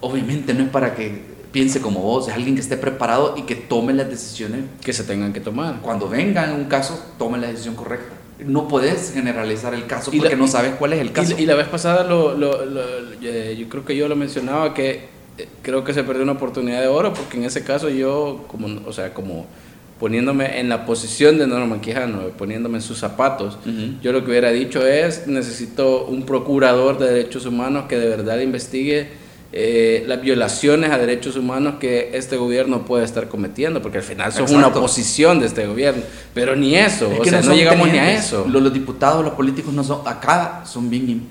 obviamente 0.00 0.54
no 0.54 0.64
es 0.64 0.70
para 0.70 0.94
que 0.94 1.26
piense 1.52 1.82
como 1.82 2.00
vos, 2.00 2.28
es 2.28 2.34
alguien 2.34 2.54
que 2.54 2.62
esté 2.62 2.78
preparado 2.78 3.34
y 3.36 3.42
que 3.42 3.54
tome 3.54 3.92
las 3.92 4.08
decisiones 4.08 4.64
que 4.82 4.94
se 4.94 5.04
tengan 5.04 5.34
que 5.34 5.40
tomar. 5.40 5.82
Cuando 5.82 6.08
venga 6.08 6.50
un 6.54 6.64
caso, 6.64 6.98
tome 7.18 7.36
la 7.36 7.48
decisión 7.48 7.74
correcta. 7.74 8.15
No 8.38 8.68
puedes 8.68 9.12
generalizar 9.12 9.72
el 9.74 9.86
caso 9.86 10.10
porque 10.16 10.36
no 10.36 10.46
sabes 10.46 10.74
cuál 10.74 10.92
es 10.92 11.00
el 11.00 11.12
caso. 11.12 11.34
Y, 11.38 11.42
y 11.42 11.46
la 11.46 11.54
vez 11.54 11.68
pasada 11.68 12.04
lo, 12.04 12.36
lo, 12.36 12.64
yo 13.20 13.68
creo 13.68 13.84
que 13.84 13.96
yo 13.96 14.08
lo 14.08 14.16
mencionaba 14.16 14.74
que 14.74 15.16
creo 15.62 15.84
que 15.84 15.92
se 15.92 16.02
perdió 16.04 16.22
una 16.22 16.32
oportunidad 16.32 16.80
de 16.80 16.88
oro 16.88 17.12
porque 17.12 17.36
en 17.36 17.44
ese 17.44 17.62
caso 17.64 17.88
yo, 17.88 18.44
como, 18.48 18.68
o 18.86 18.92
sea, 18.92 19.12
como 19.12 19.46
poniéndome 19.98 20.60
en 20.60 20.68
la 20.68 20.84
posición 20.84 21.38
de 21.38 21.46
Norman 21.46 21.80
Quijano, 21.80 22.28
poniéndome 22.36 22.78
en 22.78 22.82
sus 22.82 22.98
zapatos, 22.98 23.58
yo 24.02 24.12
lo 24.12 24.24
que 24.24 24.30
hubiera 24.30 24.50
dicho 24.50 24.86
es, 24.86 25.26
necesito 25.26 26.04
un 26.06 26.24
procurador 26.26 26.98
de 26.98 27.06
derechos 27.06 27.46
humanos 27.46 27.86
que 27.88 27.98
de 27.98 28.08
verdad 28.08 28.40
investigue 28.40 29.08
eh, 29.52 30.04
las 30.06 30.20
violaciones 30.20 30.90
a 30.90 30.98
derechos 30.98 31.36
humanos 31.36 31.76
que 31.80 32.10
este 32.14 32.36
gobierno 32.36 32.84
puede 32.84 33.04
estar 33.04 33.28
cometiendo, 33.28 33.80
porque 33.80 33.98
al 33.98 34.04
final 34.04 34.32
son 34.32 34.54
una 34.54 34.68
oposición 34.68 35.40
de 35.40 35.46
este 35.46 35.66
gobierno, 35.66 36.02
pero 36.34 36.56
ni 36.56 36.74
eso, 36.76 37.10
o 37.18 37.24
sea, 37.24 37.40
no, 37.42 37.54
llegamos 37.54 37.90
ni 37.90 37.98
a 37.98 38.12
eso. 38.12 38.46
Los, 38.48 38.62
los, 38.62 38.72
diputados, 38.72 39.24
los 39.24 39.34
políticos 39.34 39.72
no 39.72 39.84
son, 39.84 40.06
acá 40.06 40.64
son 40.66 40.90
bien 40.90 41.28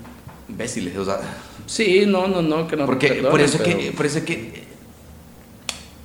imbéciles, 0.48 0.96
o 0.96 1.04
sea 1.04 1.20
Sí, 1.66 2.04
no, 2.06 2.28
no, 2.28 2.42
no, 2.42 2.68
que 2.68 2.76
no. 2.76 2.86
Porque 2.86 3.14
por 3.28 3.40
eso 3.40 3.62
que, 3.62 3.92
por 3.96 4.06
eso 4.06 4.24
que, 4.24 4.64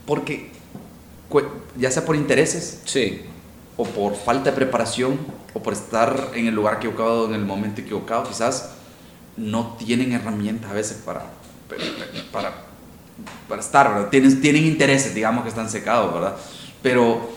porque 0.05 0.51
ya 1.77 1.91
sea 1.91 2.03
por 2.03 2.15
intereses, 2.15 2.81
sí, 2.85 3.21
o 3.77 3.85
por 3.85 4.15
falta 4.15 4.49
de 4.49 4.55
preparación, 4.55 5.19
o 5.53 5.61
por 5.61 5.73
estar 5.73 6.31
en 6.33 6.47
el 6.47 6.55
lugar 6.55 6.77
equivocado 6.77 7.27
en 7.27 7.35
el 7.35 7.45
momento 7.45 7.81
equivocado, 7.81 8.23
quizás 8.23 8.71
no 9.37 9.77
tienen 9.77 10.13
herramientas 10.13 10.71
a 10.71 10.73
veces 10.73 11.01
para, 11.05 11.25
para, 12.31 12.53
para 13.47 13.61
estar, 13.61 13.93
¿verdad? 13.93 14.09
Tienen, 14.09 14.41
tienen 14.41 14.65
intereses, 14.65 15.13
digamos 15.13 15.43
que 15.43 15.49
están 15.49 15.69
secados, 15.69 16.13
¿verdad? 16.13 16.35
Pero 16.81 17.29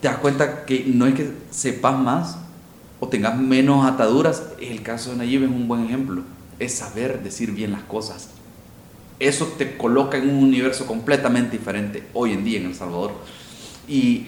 te 0.00 0.08
das 0.08 0.18
cuenta 0.18 0.64
que 0.64 0.84
no 0.86 1.06
es 1.06 1.14
que 1.14 1.30
sepas 1.50 1.98
más 1.98 2.38
o 3.00 3.08
tengas 3.08 3.36
menos 3.38 3.86
ataduras. 3.86 4.42
El 4.60 4.82
caso 4.82 5.10
de 5.10 5.16
Nayib 5.16 5.44
es 5.44 5.50
un 5.50 5.68
buen 5.68 5.84
ejemplo 5.84 6.22
es 6.58 6.74
saber 6.74 7.22
decir 7.22 7.52
bien 7.52 7.72
las 7.72 7.82
cosas. 7.82 8.28
Eso 9.18 9.46
te 9.58 9.76
coloca 9.76 10.16
en 10.16 10.28
un 10.30 10.42
universo 10.42 10.86
completamente 10.86 11.56
diferente 11.56 12.04
hoy 12.12 12.32
en 12.32 12.44
día 12.44 12.60
en 12.60 12.66
El 12.66 12.74
Salvador. 12.74 13.12
Y 13.88 14.26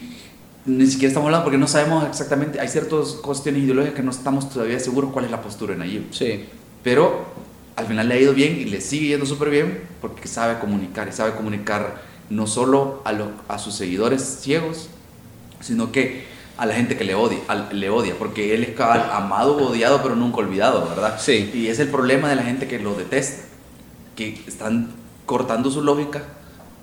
ni 0.67 0.87
siquiera 0.87 1.09
estamos 1.09 1.27
hablando 1.27 1.45
porque 1.45 1.59
no 1.59 1.67
sabemos 1.67 2.07
exactamente, 2.07 2.61
hay 2.61 2.69
ciertas 2.69 3.15
cuestiones 3.15 3.63
ideológicas 3.63 3.97
que 3.97 4.03
no 4.03 4.11
estamos 4.11 4.51
todavía 4.51 4.79
seguros 4.81 5.13
cuál 5.13 5.27
es 5.27 5.31
la 5.31 5.43
postura 5.43 5.75
en 5.75 5.81
Nayib. 5.81 6.13
Sí. 6.13 6.45
Pero 6.83 7.27
al 7.77 7.87
final 7.87 8.09
le 8.09 8.15
ha 8.15 8.19
ido 8.19 8.35
bien 8.35 8.57
y 8.59 8.65
le 8.65 8.81
sigue 8.81 9.09
yendo 9.09 9.27
súper 9.27 9.51
bien 9.51 9.83
porque 10.01 10.29
sabe 10.29 10.59
comunicar 10.59 11.09
y 11.09 11.13
sabe 11.13 11.33
comunicar 11.33 12.03
no 12.31 12.47
solo 12.47 13.03
a, 13.05 13.13
a 13.53 13.59
sus 13.59 13.75
seguidores 13.75 14.23
ciegos, 14.41 14.89
sino 15.61 15.93
que 15.93 16.25
a 16.57 16.67
la 16.67 16.75
gente 16.75 16.97
que 16.97 17.05
le 17.05 17.15
odia, 17.15 17.39
le 17.73 17.91
odia, 17.91 18.15
porque 18.19 18.55
él 18.55 18.63
es 18.63 18.81
amado 18.81 19.57
o 19.57 19.71
odiado, 19.71 20.03
pero 20.03 20.15
nunca 20.15 20.39
olvidado, 20.39 20.89
¿verdad? 20.89 21.19
Sí. 21.19 21.51
Y 21.53 21.67
es 21.67 21.81
el 21.81 21.89
problema 21.89 22.29
de 22.29 22.37
la 22.37 22.43
gente 22.43 22.69
que 22.69 22.79
lo 22.79 22.95
detesta, 22.95 23.43
que 24.15 24.41
están 24.47 24.91
cortando 25.27 25.71
su 25.71 25.83
lógica 25.83 26.23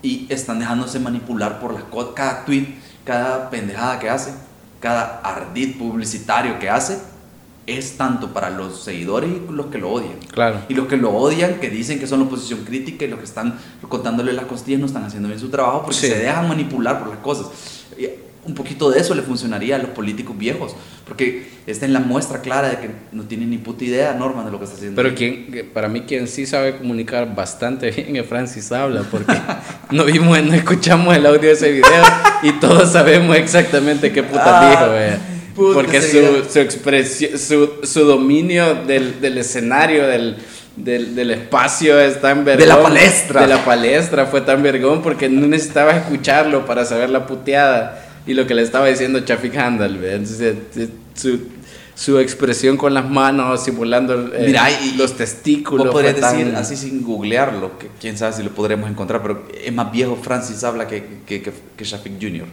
y 0.02 0.28
están 0.30 0.60
dejándose 0.60 1.00
manipular 1.00 1.62
por 1.62 1.74
las. 1.74 1.84
Cada 2.14 2.44
tweet, 2.44 2.76
cada 3.06 3.50
pendejada 3.50 4.00
que 4.00 4.10
hace, 4.10 4.34
cada 4.82 5.22
ardid 5.24 5.78
publicitario 5.78 6.60
que 6.60 6.70
hace, 6.70 7.00
es 7.78 7.98
tanto 7.98 8.34
para 8.34 8.50
los 8.50 8.84
seguidores 8.84 9.30
y 9.30 9.52
los 9.52 9.68
que 9.68 9.78
lo 9.78 9.92
odian. 9.92 10.18
Claro. 10.32 10.62
Y 10.70 10.74
los 10.74 10.88
que 10.88 10.98
lo 10.98 11.12
odian, 11.12 11.60
que 11.60 11.70
dicen 11.70 12.00
que 12.00 12.08
son 12.08 12.20
la 12.20 12.26
oposición 12.26 12.64
crítica 12.66 13.06
y 13.06 13.08
los 13.08 13.20
que 13.20 13.26
están 13.26 13.60
contándole 13.88 14.34
las 14.34 14.46
costillas 14.46 14.80
no 14.80 14.86
están 14.86 15.04
haciendo 15.04 15.28
bien 15.28 15.40
su 15.40 15.50
trabajo 15.50 15.84
porque 15.84 15.98
se 15.98 16.18
dejan 16.20 16.48
manipular 16.48 17.00
por 17.00 17.10
las 17.10 17.20
cosas 17.20 17.48
un 18.44 18.56
poquito 18.56 18.90
de 18.90 19.00
eso 19.00 19.14
le 19.14 19.22
funcionaría 19.22 19.76
a 19.76 19.80
los 19.80 19.92
políticos 19.92 20.36
viejos, 20.38 20.76
porque 21.08 21.48
está 21.68 21.86
en 21.86 21.94
la 21.94 22.00
muestra 22.00 22.42
clara 22.42 22.70
de 22.70 22.78
que 22.80 22.90
no 23.12 23.24
tienen 23.24 23.52
ni 23.52 23.58
puta 23.58 23.84
idea, 23.84 24.14
Norma, 24.14 24.44
de 24.44 24.52
lo 24.52 24.58
que 24.58 24.66
está 24.66 24.78
haciendo. 24.78 25.02
Pero 25.02 25.14
quien, 25.14 25.70
para 25.74 25.88
mí 25.88 26.02
quien 26.02 26.28
sí 26.28 26.46
sabe 26.46 26.78
comunicar 26.78 27.36
bastante 27.36 27.92
bien 27.92 28.16
es 28.16 28.26
Francis 28.26 28.72
Habla, 28.72 29.04
porque 29.12 29.34
no 29.92 30.06
vimos, 30.06 30.42
no 30.44 30.54
escuchamos 30.54 31.16
el 31.16 31.26
audio 31.26 31.42
de 31.42 31.52
ese 31.52 31.72
video 31.72 32.04
y 32.42 32.54
todos 32.54 32.92
sabemos 32.92 33.36
exactamente 33.38 34.12
qué 34.12 34.24
puta 34.24 34.60
ah, 34.60 34.70
dijo, 34.70 35.31
porque 35.74 36.02
su, 36.02 36.52
su, 36.52 36.60
expresión, 36.60 37.38
su, 37.38 37.70
su 37.84 38.04
dominio 38.06 38.76
del, 38.86 39.22
del 39.22 39.38
escenario, 39.38 40.08
del, 40.08 40.38
del, 40.76 41.16
del, 41.16 41.32
espacio 41.32 42.00
es 42.00 42.22
tan 42.22 42.46
vergón. 42.46 42.62
De 42.62 42.68
la 42.68 42.82
palestra. 42.82 43.42
De 43.42 43.48
la 43.48 43.66
palestra 43.66 44.26
fue 44.26 44.42
tan 44.42 44.64
vergón 44.64 45.02
porque 45.02 45.30
no 45.30 45.48
necesitaba 45.48 45.92
escucharlo 45.92 46.66
para 46.66 46.86
saber 46.86 47.10
la 47.10 47.26
puteada 47.26 48.08
y 48.26 48.34
lo 48.34 48.46
que 48.46 48.54
le 48.54 48.62
estaba 48.62 48.88
diciendo 48.88 49.22
Chafik 49.22 49.56
Handel, 49.58 50.04
Entonces, 50.04 50.56
su, 51.16 51.40
su, 51.96 52.20
expresión 52.20 52.78
con 52.78 52.94
las 52.94 53.10
manos, 53.10 53.64
simulando 53.64 54.32
eh, 54.34 54.54
los 54.96 55.18
testículos. 55.18 55.88
Vos 55.88 55.94
podrías 55.94 56.16
decir, 56.16 56.54
así 56.56 56.78
sin 56.78 57.04
googlearlo, 57.04 57.78
que 57.80 57.88
quién 58.00 58.18
sabe 58.18 58.34
si 58.34 58.44
lo 58.44 58.52
podremos 58.52 58.90
encontrar, 58.90 59.22
pero 59.22 59.48
es 59.54 59.74
más 59.74 59.92
viejo 59.92 60.18
Francis 60.22 60.64
habla 60.64 60.88
que, 60.88 61.04
que, 61.26 61.42
que, 61.42 61.84
Shafik 61.84 62.22
Jr. 62.22 62.46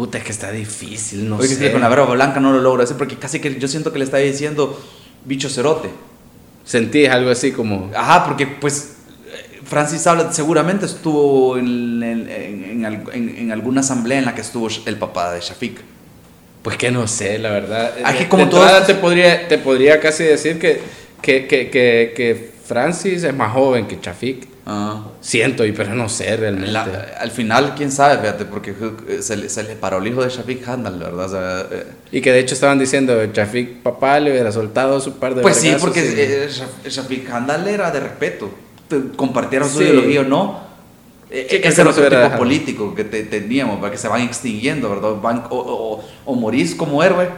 Puta, 0.00 0.16
es 0.16 0.24
que 0.24 0.32
está 0.32 0.50
difícil, 0.50 1.28
no 1.28 1.42
sé. 1.42 1.70
con 1.70 1.82
la 1.82 1.88
barba 1.90 2.06
blanca 2.06 2.40
no 2.40 2.52
lo 2.52 2.62
logro 2.62 2.80
decir, 2.80 2.96
porque 2.96 3.16
casi 3.16 3.38
que 3.38 3.60
yo 3.60 3.68
siento 3.68 3.92
que 3.92 3.98
le 3.98 4.06
está 4.06 4.16
diciendo 4.16 4.80
bicho 5.26 5.50
cerote. 5.50 5.90
Sentí 6.64 7.04
algo 7.04 7.28
así 7.28 7.52
como... 7.52 7.90
Ajá, 7.94 8.24
porque 8.24 8.46
pues 8.46 8.94
Francis 9.66 10.06
habla, 10.06 10.32
seguramente 10.32 10.86
estuvo 10.86 11.58
en, 11.58 12.02
en, 12.02 13.52
alguna 13.52 13.82
asamblea 13.82 14.20
en 14.20 14.24
la 14.24 14.34
que 14.34 14.40
estuvo 14.40 14.68
el 14.86 14.96
papá 14.96 15.34
de 15.34 15.42
Shafik. 15.42 15.82
Pues 16.62 16.78
que 16.78 16.90
no 16.90 17.06
sé, 17.06 17.38
la 17.38 17.50
verdad. 17.50 17.92
Aquí 18.02 18.24
como 18.24 18.48
te 18.48 18.94
podría, 18.94 19.48
te 19.48 19.58
podría 19.58 20.00
casi 20.00 20.24
decir 20.24 20.58
que, 20.58 20.80
que, 21.20 21.46
que, 21.46 21.68
que, 21.68 22.52
Francis 22.64 23.22
es 23.22 23.34
más 23.34 23.52
joven 23.52 23.86
que 23.86 23.98
Shafik. 24.02 24.48
Ah. 24.66 25.02
Siento, 25.20 25.64
y 25.64 25.72
pero 25.72 25.94
no 25.94 26.08
sé 26.08 26.36
realmente. 26.36 26.76
al 27.18 27.30
final, 27.30 27.74
quién 27.76 27.90
sabe, 27.90 28.18
fíjate, 28.18 28.44
porque 28.44 28.74
se 29.20 29.36
le, 29.36 29.48
se 29.48 29.62
le 29.62 29.74
paró 29.74 29.98
el 29.98 30.06
hijo 30.06 30.22
de 30.22 30.28
Shafik 30.28 30.68
Handal, 30.68 30.98
¿verdad? 30.98 31.66
Eh, 31.72 31.86
y 32.12 32.20
que 32.20 32.32
de 32.32 32.40
hecho 32.40 32.54
estaban 32.54 32.78
diciendo, 32.78 33.14
Shafik 33.32 33.82
papá 33.82 34.20
le 34.20 34.30
hubiera 34.30 34.52
soltado 34.52 35.00
su 35.00 35.14
par 35.18 35.34
de 35.34 35.42
Pues 35.42 35.56
sí, 35.56 35.74
porque 35.80 36.00
eh, 36.04 36.48
Shafik 36.88 37.30
Handal 37.30 37.66
era 37.66 37.90
de 37.90 38.00
respeto 38.00 38.50
compartieron 39.16 39.68
su 39.68 39.82
ideología 39.82 40.20
o 40.22 40.24
no. 40.24 40.60
ese 41.30 41.68
es 41.68 41.78
el 41.78 42.08
tipo 42.08 42.36
político 42.36 42.94
que 42.94 43.04
teníamos, 43.04 43.78
para 43.78 43.92
que 43.92 43.98
se 43.98 44.08
van 44.08 44.22
extinguiendo, 44.22 44.90
¿verdad? 44.90 45.20
Van, 45.20 45.44
o, 45.50 46.02
o, 46.24 46.34
morís 46.34 46.74
como 46.74 47.02
héroe, 47.02 47.28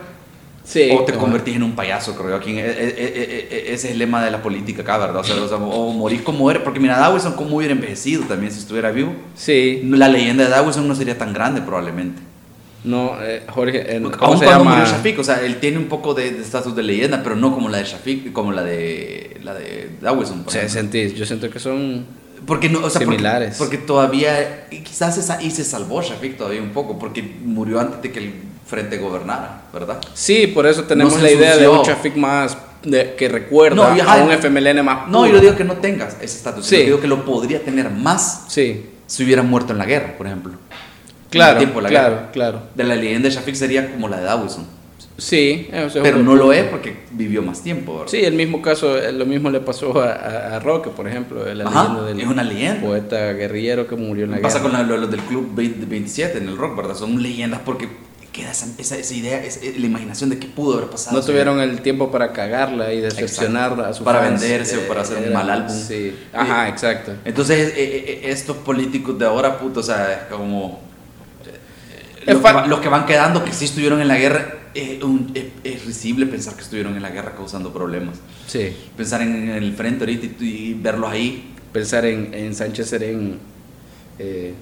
o 0.97 1.05
te 1.05 1.13
convertís 1.15 1.57
en 1.57 1.63
un 1.63 1.73
payaso, 1.73 2.15
creo 2.15 2.31
yo. 2.31 2.37
Aquí, 2.37 2.59
e, 2.59 2.65
e, 2.65 3.49
e, 3.51 3.73
ese 3.73 3.89
es 3.89 3.93
el 3.93 3.99
lema 3.99 4.25
de 4.25 4.31
la 4.31 4.43
política 4.43 4.83
acá, 4.83 4.99
¿verdad? 4.99 5.25
O, 5.63 5.93
morís 5.93 6.23
como 6.23 6.51
héroe, 6.51 6.63
porque 6.63 6.81
mira, 6.81 6.99
Dawson 6.99 7.35
como 7.35 7.57
hubiera 7.57 7.73
envejecido 7.73 8.25
también 8.25 8.53
si 8.53 8.61
estuviera 8.61 8.91
vivo. 8.91 9.13
Sí. 9.35 9.83
La 9.85 10.09
leyenda 10.09 10.45
de 10.45 10.51
Dawson 10.51 10.87
no 10.87 10.95
sería 10.95 11.19
tan 11.19 11.33
grande 11.33 11.61
probablemente. 11.61 12.23
No, 12.85 13.13
eh, 13.23 13.45
Jorge, 13.49 13.95
en, 13.95 14.11
¿cómo 14.11 14.37
se 14.37 14.47
llama? 14.47 14.85
Shafik, 14.85 15.19
o 15.19 15.25
sea, 15.25 15.41
él 15.41 15.61
tiene 15.61 15.79
un 15.79 15.87
poco 15.87 16.15
de 16.15 16.29
estatus 16.29 16.75
de, 16.75 16.83
leyenda, 16.83 17.23
pero 17.23 17.37
no 17.37 17.53
como 17.55 17.69
la 17.69 17.79
de 17.79 17.85
Shafik, 17.85 18.33
como 18.33 18.51
la 18.53 18.65
de 18.65 19.39
la 19.43 19.55
de 19.55 19.91
Dawson. 20.01 20.45
Sí, 20.49 20.59
sentí, 20.67 21.13
yo 21.13 21.25
siento 21.25 21.49
que 21.49 21.61
son 21.61 22.07
porque 22.47 22.69
no, 22.69 22.85
o 22.85 22.91
sea, 22.91 23.01
similares. 23.01 23.57
Porque, 23.57 23.79
todavía, 23.79 24.67
quizás 24.69 25.17
esa, 25.17 25.41
y 25.43 25.51
se 25.51 25.65
salvó 25.65 26.03
Shafik 26.03 26.37
todavía 26.37 26.63
un 26.63 26.71
poco, 26.71 26.99
porque 26.99 27.23
murió 27.23 27.81
antes 27.81 28.03
de 28.03 28.11
que 28.11 28.19
el 28.19 28.33
frente 28.73 28.97
gobernara, 28.97 29.64
¿verdad? 29.70 29.99
Sí, 30.14 30.47
por 30.47 30.66
eso 30.66 30.85
tenemos 30.85 31.20
la 31.20 31.31
idea 31.31 31.59
de 31.59 31.68
un 31.68 31.83
Shafik 31.83 32.16
más 32.16 32.57
de, 32.83 33.14
que 33.18 33.29
recuerda 33.29 33.93
a 33.93 34.25
un 34.25 34.33
FMLN 34.33 34.83
más. 34.83 35.09
No, 35.09 35.27
yo 35.27 35.39
digo 35.41 35.55
que 35.55 35.62
no 35.64 35.75
tengas 35.75 36.14
ese 36.23 36.39
estatus, 36.39 36.68
yo 36.70 36.79
digo 36.79 37.01
que 37.01 37.07
lo 37.07 37.23
podría 37.27 37.62
tener 37.62 37.91
más 37.91 38.47
sí. 38.49 38.87
si 39.07 39.25
hubiera 39.25 39.43
muerto 39.43 39.73
en 39.75 39.79
la 39.79 39.85
guerra, 39.85 40.14
por 40.16 40.27
ejemplo. 40.27 40.53
Claro, 41.29 41.59
tiempo 41.59 41.81
la 41.83 41.89
claro, 41.91 42.14
guerra. 42.14 42.31
claro. 42.33 42.62
De 42.75 42.85
la 42.85 42.97
leyenda 42.97 43.29
de 43.29 43.35
Shafik 43.35 43.55
sería 43.55 43.91
como 43.93 44.09
la 44.09 44.16
de 44.18 44.25
Dawson. 44.25 44.66
Sí, 45.18 45.68
Pero 46.03 46.18
no 46.18 46.35
lo 46.35 46.53
es 46.53 46.64
porque 46.64 46.97
vivió 47.12 47.43
más 47.43 47.62
tiempo. 47.62 47.93
¿verdad? 47.99 48.09
Sí, 48.11 48.25
el 48.25 48.33
mismo 48.35 48.61
caso, 48.62 48.97
eh, 48.97 49.12
lo 49.12 49.27
mismo 49.27 49.51
le 49.51 49.61
pasó 49.61 50.01
a, 50.01 50.12
a, 50.12 50.57
a 50.57 50.59
Roque, 50.59 50.89
por 50.91 51.07
ejemplo, 51.07 51.45
la 51.55 51.64
Ajá, 51.64 51.83
leyenda 51.85 52.05
del 52.09 52.20
es 52.20 52.27
una 52.27 52.43
leyenda. 52.43 52.81
poeta 52.81 53.33
guerrillero 53.35 53.87
que 53.87 53.95
murió 53.95 54.25
en 54.25 54.31
la 54.33 54.39
Pasa 54.41 54.59
guerra. 54.59 54.70
con 54.81 54.91
la- 54.91 54.97
los 54.97 55.11
del 55.11 55.20
Club 55.20 55.51
20 55.55 55.87
27 55.87 56.39
en 56.39 56.49
el 56.49 56.57
rock, 56.57 56.77
¿verdad? 56.77 56.97
Son 56.97 57.23
leyendas 57.23 57.61
porque 57.64 57.89
queda 58.33 58.51
esa, 58.51 58.66
esa, 58.78 58.97
esa 58.97 59.14
idea, 59.14 59.45
es, 59.45 59.61
la 59.78 59.87
imaginación 59.87 60.30
de 60.30 60.39
qué 60.39 60.47
pudo 60.47 60.78
haber 60.78 60.89
pasado. 60.91 61.16
No 61.18 61.24
tuvieron 61.24 61.61
el 61.61 61.83
tiempo 61.83 62.11
para 62.11 62.33
cagarla 62.33 62.93
y 62.93 63.01
decepcionar 63.01 63.78
a 63.80 63.93
sus 63.93 64.05
Para 64.05 64.20
fans. 64.20 64.41
venderse 64.41 64.78
o 64.78 64.89
para 64.89 65.03
hacer 65.03 65.18
un 65.18 65.24
era- 65.24 65.35
mal 65.35 65.51
álbum. 65.51 65.76
Sí, 65.76 66.14
ajá, 66.33 66.68
exacto. 66.68 67.12
Entonces, 67.24 67.68
eh, 67.68 67.74
eh, 67.76 68.05
eh, 68.24 68.30
estos 68.30 68.57
políticos 68.59 69.18
de 69.18 69.26
ahora, 69.26 69.59
puto, 69.59 69.80
o 69.80 69.83
sea, 69.83 70.12
es 70.12 70.18
como. 70.35 70.80
eh, 71.47 72.24
los, 72.33 72.37
que 72.39 72.43
va- 72.53 72.66
los 72.66 72.80
que 72.80 72.89
van 72.89 73.07
quedando 73.07 73.45
que 73.45 73.53
sí 73.53 73.66
estuvieron 73.66 74.01
en 74.01 74.09
la 74.09 74.16
guerra, 74.16 74.55
eh, 74.74 75.01
un- 75.03 75.30
es, 75.35 75.45
es 75.64 75.85
risible 75.85 76.24
pensar 76.26 76.55
que 76.55 76.62
estuvieron 76.62 76.97
en 76.97 77.03
la 77.03 77.11
guerra 77.11 77.35
causando 77.37 77.72
problemas. 77.72 78.16
Sí, 78.47 78.74
Pensar 78.97 79.20
en, 79.22 79.51
el 79.51 79.74
frente 79.74 80.05
ahorita 80.05 80.43
y, 80.43 80.47
y 80.47 80.74
verlos 80.74 81.11
ahí. 81.11 81.51
pensar 81.72 82.05
en, 82.07 82.33
en 82.35 82.55
Sánchez 82.55 82.89
Serén 82.89 83.39
eh, 84.18 84.55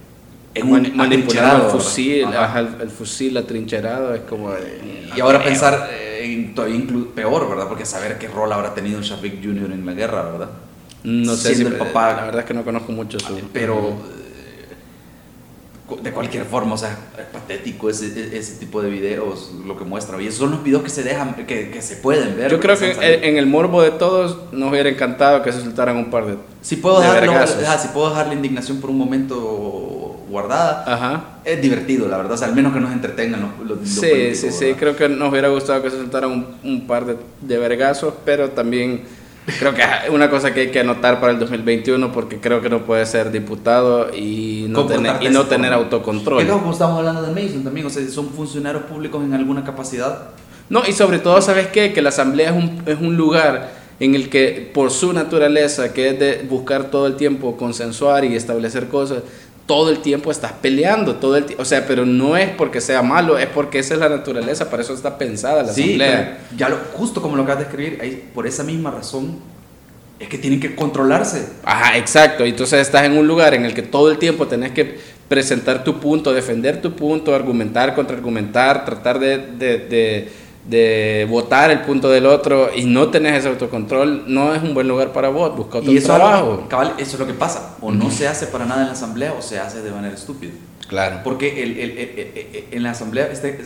En 0.53 0.67
un 0.67 0.73
mani- 0.73 0.91
manipulando 0.91 1.05
atrincherado, 1.05 1.65
el 1.67 1.71
fusil, 1.71 2.25
Ajá. 2.25 2.59
el, 2.61 2.69
el 2.81 2.91
fusil 2.91 3.37
atrincherado 3.37 4.15
es 4.15 4.23
como... 4.23 4.53
eh, 4.53 5.11
Y 5.17 5.21
ahora 5.21 5.39
no, 5.39 5.45
pensar 5.45 5.89
eh, 5.93 6.21
en 6.25 6.55
todavía 6.55 6.81
peor, 7.15 7.49
¿verdad? 7.49 7.69
Porque 7.69 7.85
saber 7.87 8.19
qué 8.19 8.27
rol 8.29 8.53
habrá 8.53 8.75
tenido 8.75 9.01
Shafik 9.01 9.43
Jr. 9.43 9.71
en 9.73 9.87
la 9.87 9.93
guerra, 9.93 10.23
¿verdad? 10.31 10.51
No 11.05 11.35
sé 11.37 11.51
si 11.51 11.55
siendo 11.57 11.75
el 11.77 11.79
papá- 11.79 12.15
La 12.15 12.25
verdad 12.25 12.41
es 12.41 12.47
que 12.47 12.55
no 12.55 12.65
conozco 12.65 12.91
mucho 12.93 13.19
su... 13.21 13.41
Pero 13.53 13.91
eh, 15.91 15.97
de 16.03 16.13
cualquier 16.13 16.45
forma, 16.45 16.75
o 16.75 16.79
sea, 16.79 16.97
es 17.19 17.25
patético 17.33 17.89
ese, 17.91 18.07
e, 18.07 18.39
ese 18.39 18.57
tipo 18.57 18.81
de 18.83 18.91
videos, 18.91 19.53
lo 19.67 19.77
que 19.79 19.85
muestra. 19.85 20.21
Y 20.23 20.27
esos 20.27 20.39
son 20.41 20.51
los 20.53 20.63
videos 20.63 20.83
que 20.83 20.91
se 20.91 21.03
dejan, 21.03 21.35
que, 21.47 21.71
que 21.71 21.83
se 21.83 21.97
pueden 21.97 22.37
ver. 22.37 22.51
Yo 22.51 22.61
creo 22.61 22.77
que 22.79 22.91
en, 23.29 23.37
el 23.37 23.47
morbo 23.47 23.83
de 23.83 23.91
todos 23.93 24.53
nos 24.53 24.71
hubiera 24.71 24.89
encantado 24.89 25.43
que 25.43 25.53
se 25.53 25.61
soltaran 25.63 25.97
un 25.97 26.11
par 26.11 26.27
de... 26.27 26.37
si 26.61 26.77
puedo, 26.77 27.01
de 27.01 27.07
ah, 27.07 27.79
si 27.79 27.89
puedo 27.89 28.11
dejar 28.11 28.27
la 28.29 28.35
indignación 28.35 28.81
por 28.81 28.91
un 28.91 28.99
momento 28.99 30.10
guardada, 30.31 30.85
Ajá. 30.87 31.24
es 31.45 31.61
divertido, 31.61 32.09
la 32.09 32.16
verdad. 32.16 32.33
O 32.33 32.37
sea, 32.37 32.49
al 32.49 32.55
menos 32.55 32.72
que 32.72 32.81
nos 32.81 32.93
entretengan 32.93 33.41
los, 33.41 33.68
los, 33.68 33.78
los 33.81 33.89
Sí, 33.89 34.01
políticos, 34.01 34.39
sí, 34.39 34.51
sí, 34.53 34.74
creo 34.78 34.97
que 34.97 35.09
nos 35.09 35.31
hubiera 35.31 35.49
gustado 35.49 35.83
que 35.83 35.91
se 35.91 35.97
soltaran 35.97 36.31
un, 36.31 36.47
un 36.64 36.87
par 36.87 37.05
de, 37.07 37.16
de 37.41 37.59
vergazos, 37.59 38.14
pero 38.24 38.51
también 38.51 39.03
creo 39.59 39.74
que 39.74 39.83
es 39.83 40.11
una 40.11 40.31
cosa 40.31 40.55
que 40.55 40.61
hay 40.61 40.70
que 40.70 40.81
anotar 40.81 41.18
para 41.20 41.33
el 41.33 41.39
2021 41.39 42.12
porque 42.12 42.39
creo 42.39 42.61
que 42.61 42.68
no 42.70 42.85
puede 42.85 43.05
ser 43.07 43.33
diputado 43.33 44.14
y 44.14 44.66
no 44.68 44.87
tener, 44.87 45.22
y 45.22 45.28
no 45.28 45.47
tener 45.47 45.72
autocontrol. 45.72 46.43
Es 46.43 46.49
como 46.49 46.72
estamos 46.72 46.99
hablando 46.99 47.22
de 47.22 47.33
Mason 47.43 47.64
también, 47.64 47.87
o 47.87 47.91
sea, 47.91 48.07
son 48.09 48.31
funcionarios 48.31 48.85
públicos 48.85 49.22
en 49.24 49.35
alguna 49.35 49.64
capacidad. 49.64 50.28
No, 50.68 50.83
y 50.87 50.93
sobre 50.93 51.18
todo, 51.18 51.43
¿sabes 51.43 51.66
qué? 51.68 51.93
Que 51.93 52.01
la 52.01 52.11
asamblea 52.11 52.51
es 52.51 52.57
un, 52.57 52.83
es 52.87 53.01
un 53.01 53.16
lugar 53.16 53.81
en 53.99 54.14
el 54.14 54.31
que 54.31 54.70
por 54.72 54.91
su 54.93 55.12
naturaleza, 55.12 55.93
que 55.93 56.11
es 56.11 56.18
de 56.18 56.47
buscar 56.49 56.85
todo 56.91 57.07
el 57.07 57.16
tiempo 57.16 57.57
consensuar 57.57 58.24
y 58.24 58.35
establecer 58.37 58.87
cosas, 58.89 59.22
todo 59.67 59.91
el 59.91 60.01
tiempo 60.01 60.31
estás 60.31 60.53
peleando, 60.53 61.17
todo 61.17 61.37
el 61.37 61.47
o 61.59 61.65
sea, 61.65 61.87
pero 61.87 62.05
no 62.05 62.37
es 62.37 62.51
porque 62.51 62.81
sea 62.81 63.03
malo, 63.03 63.39
es 63.39 63.47
porque 63.47 63.79
esa 63.79 63.95
es 63.95 64.01
la 64.01 64.09
naturaleza, 64.09 64.69
para 64.69 64.83
eso 64.83 64.95
está 64.95 65.17
pensada 65.17 65.63
la 65.63 65.73
Sí, 65.73 65.83
asamblea. 65.83 66.39
ya 66.57 66.69
lo, 66.69 66.77
justo 66.95 67.23
como 67.23 67.37
lo 67.37 67.43
acabas 67.45 67.61
de 67.61 67.65
escribir, 67.71 67.99
ahí, 68.03 68.29
por 68.35 68.47
esa 68.47 68.65
misma 68.65 68.91
razón 68.91 69.39
es 70.19 70.29
que 70.29 70.39
tienen 70.39 70.61
que 70.61 70.75
controlarse. 70.75 71.47
Ajá, 71.65 71.97
exacto. 71.97 72.45
Y 72.45 72.51
Entonces 72.51 72.81
estás 72.81 73.05
en 73.05 73.17
un 73.17 73.27
lugar 73.27 73.55
en 73.55 73.65
el 73.65 73.73
que 73.73 73.83
todo 73.83 74.11
el 74.11 74.19
tiempo 74.19 74.47
tenés 74.47 74.73
que 74.73 74.99
presentar 75.29 75.85
tu 75.85 76.01
punto, 76.01 76.33
defender 76.35 76.83
tu 76.83 76.93
punto, 76.95 77.35
argumentar, 77.35 77.95
contraargumentar, 77.95 78.85
tratar 78.85 79.19
de, 79.21 79.39
de, 79.39 79.79
de, 79.79 80.29
de 80.69 81.27
votar 81.29 81.71
el 81.71 81.81
punto 81.83 82.09
del 82.11 82.27
otro 82.27 82.69
y 82.75 82.85
no 82.85 83.09
tenés 83.09 83.39
ese 83.39 83.49
autocontrol, 83.49 84.25
no 84.27 84.55
es 84.55 84.63
un 84.63 84.75
buen 84.75 84.87
lugar 84.87 85.13
para 85.13 85.29
vos, 85.31 85.57
busca 85.57 85.79
otro 85.79 85.91
Y 85.91 85.97
eso, 85.97 86.09
trabajo. 86.15 86.67
cabal, 86.69 86.95
eso 86.99 87.13
es 87.15 87.19
lo 87.19 87.27
que 87.27 87.33
pasa. 87.35 87.77
O 87.81 87.91
no 87.91 88.11
se 88.11 88.29
hace 88.29 88.47
para 88.47 88.67
nada 88.67 88.83
en 88.83 88.87
la 88.89 88.93
asamblea 88.93 89.33
o 89.33 89.43
se 89.43 89.59
hace 89.59 89.81
de 89.83 89.91
manera 89.91 90.15
estúpida. 90.15 90.53
Claro. 90.87 91.21
Porque 91.25 91.63
el, 91.63 91.79
el- 91.79 91.99
el- 91.99 92.19
el- 92.19 92.65
en 92.73 92.83
la 92.83 92.91
asamblea, 92.91 93.29
este, 93.33 93.61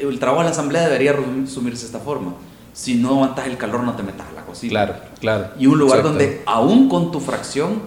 el 0.00 0.18
trabajo 0.18 0.40
de 0.40 0.46
la 0.46 0.50
asamblea 0.52 0.82
debería 0.84 1.12
resumirse 1.12 1.82
de 1.82 1.86
esta 1.86 2.00
forma. 2.00 2.34
Si 2.72 2.94
no 2.94 3.10
aguantas 3.10 3.46
el 3.46 3.56
calor, 3.56 3.82
no 3.84 3.94
te 3.94 4.02
metas 4.02 4.26
a 4.30 4.32
la 4.34 4.42
cocina. 4.42 4.70
Claro, 4.70 4.94
claro. 5.20 5.46
Y 5.58 5.66
un 5.66 5.78
lugar 5.78 6.02
donde, 6.02 6.42
aún 6.44 6.88
con 6.88 7.12
tu 7.12 7.20
fracción, 7.20 7.82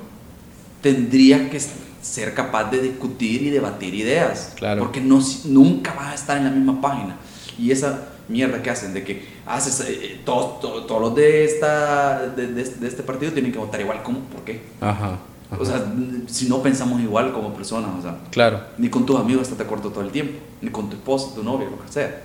tendrías 0.81 1.49
que 1.49 1.59
ser 2.01 2.33
capaz 2.33 2.71
de 2.71 2.81
discutir 2.81 3.43
y 3.43 3.49
debatir 3.49 3.93
ideas. 3.93 4.53
Claro. 4.55 4.81
Porque 4.81 5.01
no, 5.01 5.19
nunca 5.45 5.93
vas 5.93 6.07
a 6.11 6.15
estar 6.15 6.37
en 6.37 6.45
la 6.45 6.51
misma 6.51 6.79
página. 6.81 7.17
Y 7.57 7.71
esa 7.71 7.99
mierda 8.29 8.61
que 8.61 8.69
hacen 8.69 8.93
de 8.93 9.03
que 9.03 9.25
haces 9.45 9.81
eh, 9.89 10.21
todos, 10.23 10.61
todos, 10.61 10.87
todos 10.87 11.01
los 11.01 11.15
de, 11.15 11.43
esta, 11.45 12.27
de, 12.27 12.47
de- 12.47 12.63
de 12.63 12.87
este 12.87 13.03
partido 13.03 13.31
tienen 13.33 13.51
que 13.51 13.57
votar 13.59 13.81
igual. 13.81 14.01
¿Cómo? 14.03 14.19
¿Por 14.19 14.41
qué? 14.43 14.61
Ajá. 14.79 15.17
ajá. 15.51 15.61
O 15.61 15.65
sea, 15.65 15.83
si 16.27 16.47
no 16.47 16.61
pensamos 16.61 17.01
igual 17.01 17.33
como 17.33 17.53
personas, 17.53 17.89
o 17.97 18.01
sea, 18.01 18.17
claro. 18.31 18.61
ni 18.77 18.89
con 18.89 19.05
tus 19.05 19.19
amigos 19.19 19.43
estás 19.43 19.57
de 19.57 19.63
acuerdo 19.65 19.89
todo 19.89 20.01
el 20.03 20.11
tiempo, 20.11 20.37
ni 20.61 20.69
con 20.69 20.89
tu 20.89 20.95
esposo, 20.95 21.33
tu 21.35 21.43
novio, 21.43 21.69
lo 21.71 21.83
que 21.83 21.91
sea. 21.91 22.21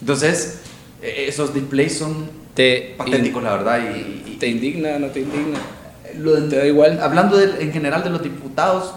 Entonces, 0.00 0.58
eh, 1.00 1.26
esos 1.28 1.54
displays 1.54 1.96
son 1.96 2.28
Te, 2.54 2.94
patéticos, 2.98 3.42
la 3.42 3.52
verdad. 3.52 3.80
Y, 3.94 4.30
y- 4.32 4.36
¿Te 4.38 4.48
indigna 4.48 4.98
no 4.98 5.06
te 5.08 5.20
indigna? 5.20 5.58
lo 6.18 6.34
de- 6.40 6.48
¿Te 6.48 6.56
da 6.56 6.66
igual? 6.66 6.98
Hablando 7.00 7.36
de- 7.36 7.62
en 7.62 7.72
general 7.72 8.02
de 8.02 8.10
los 8.10 8.22
diputados, 8.22 8.92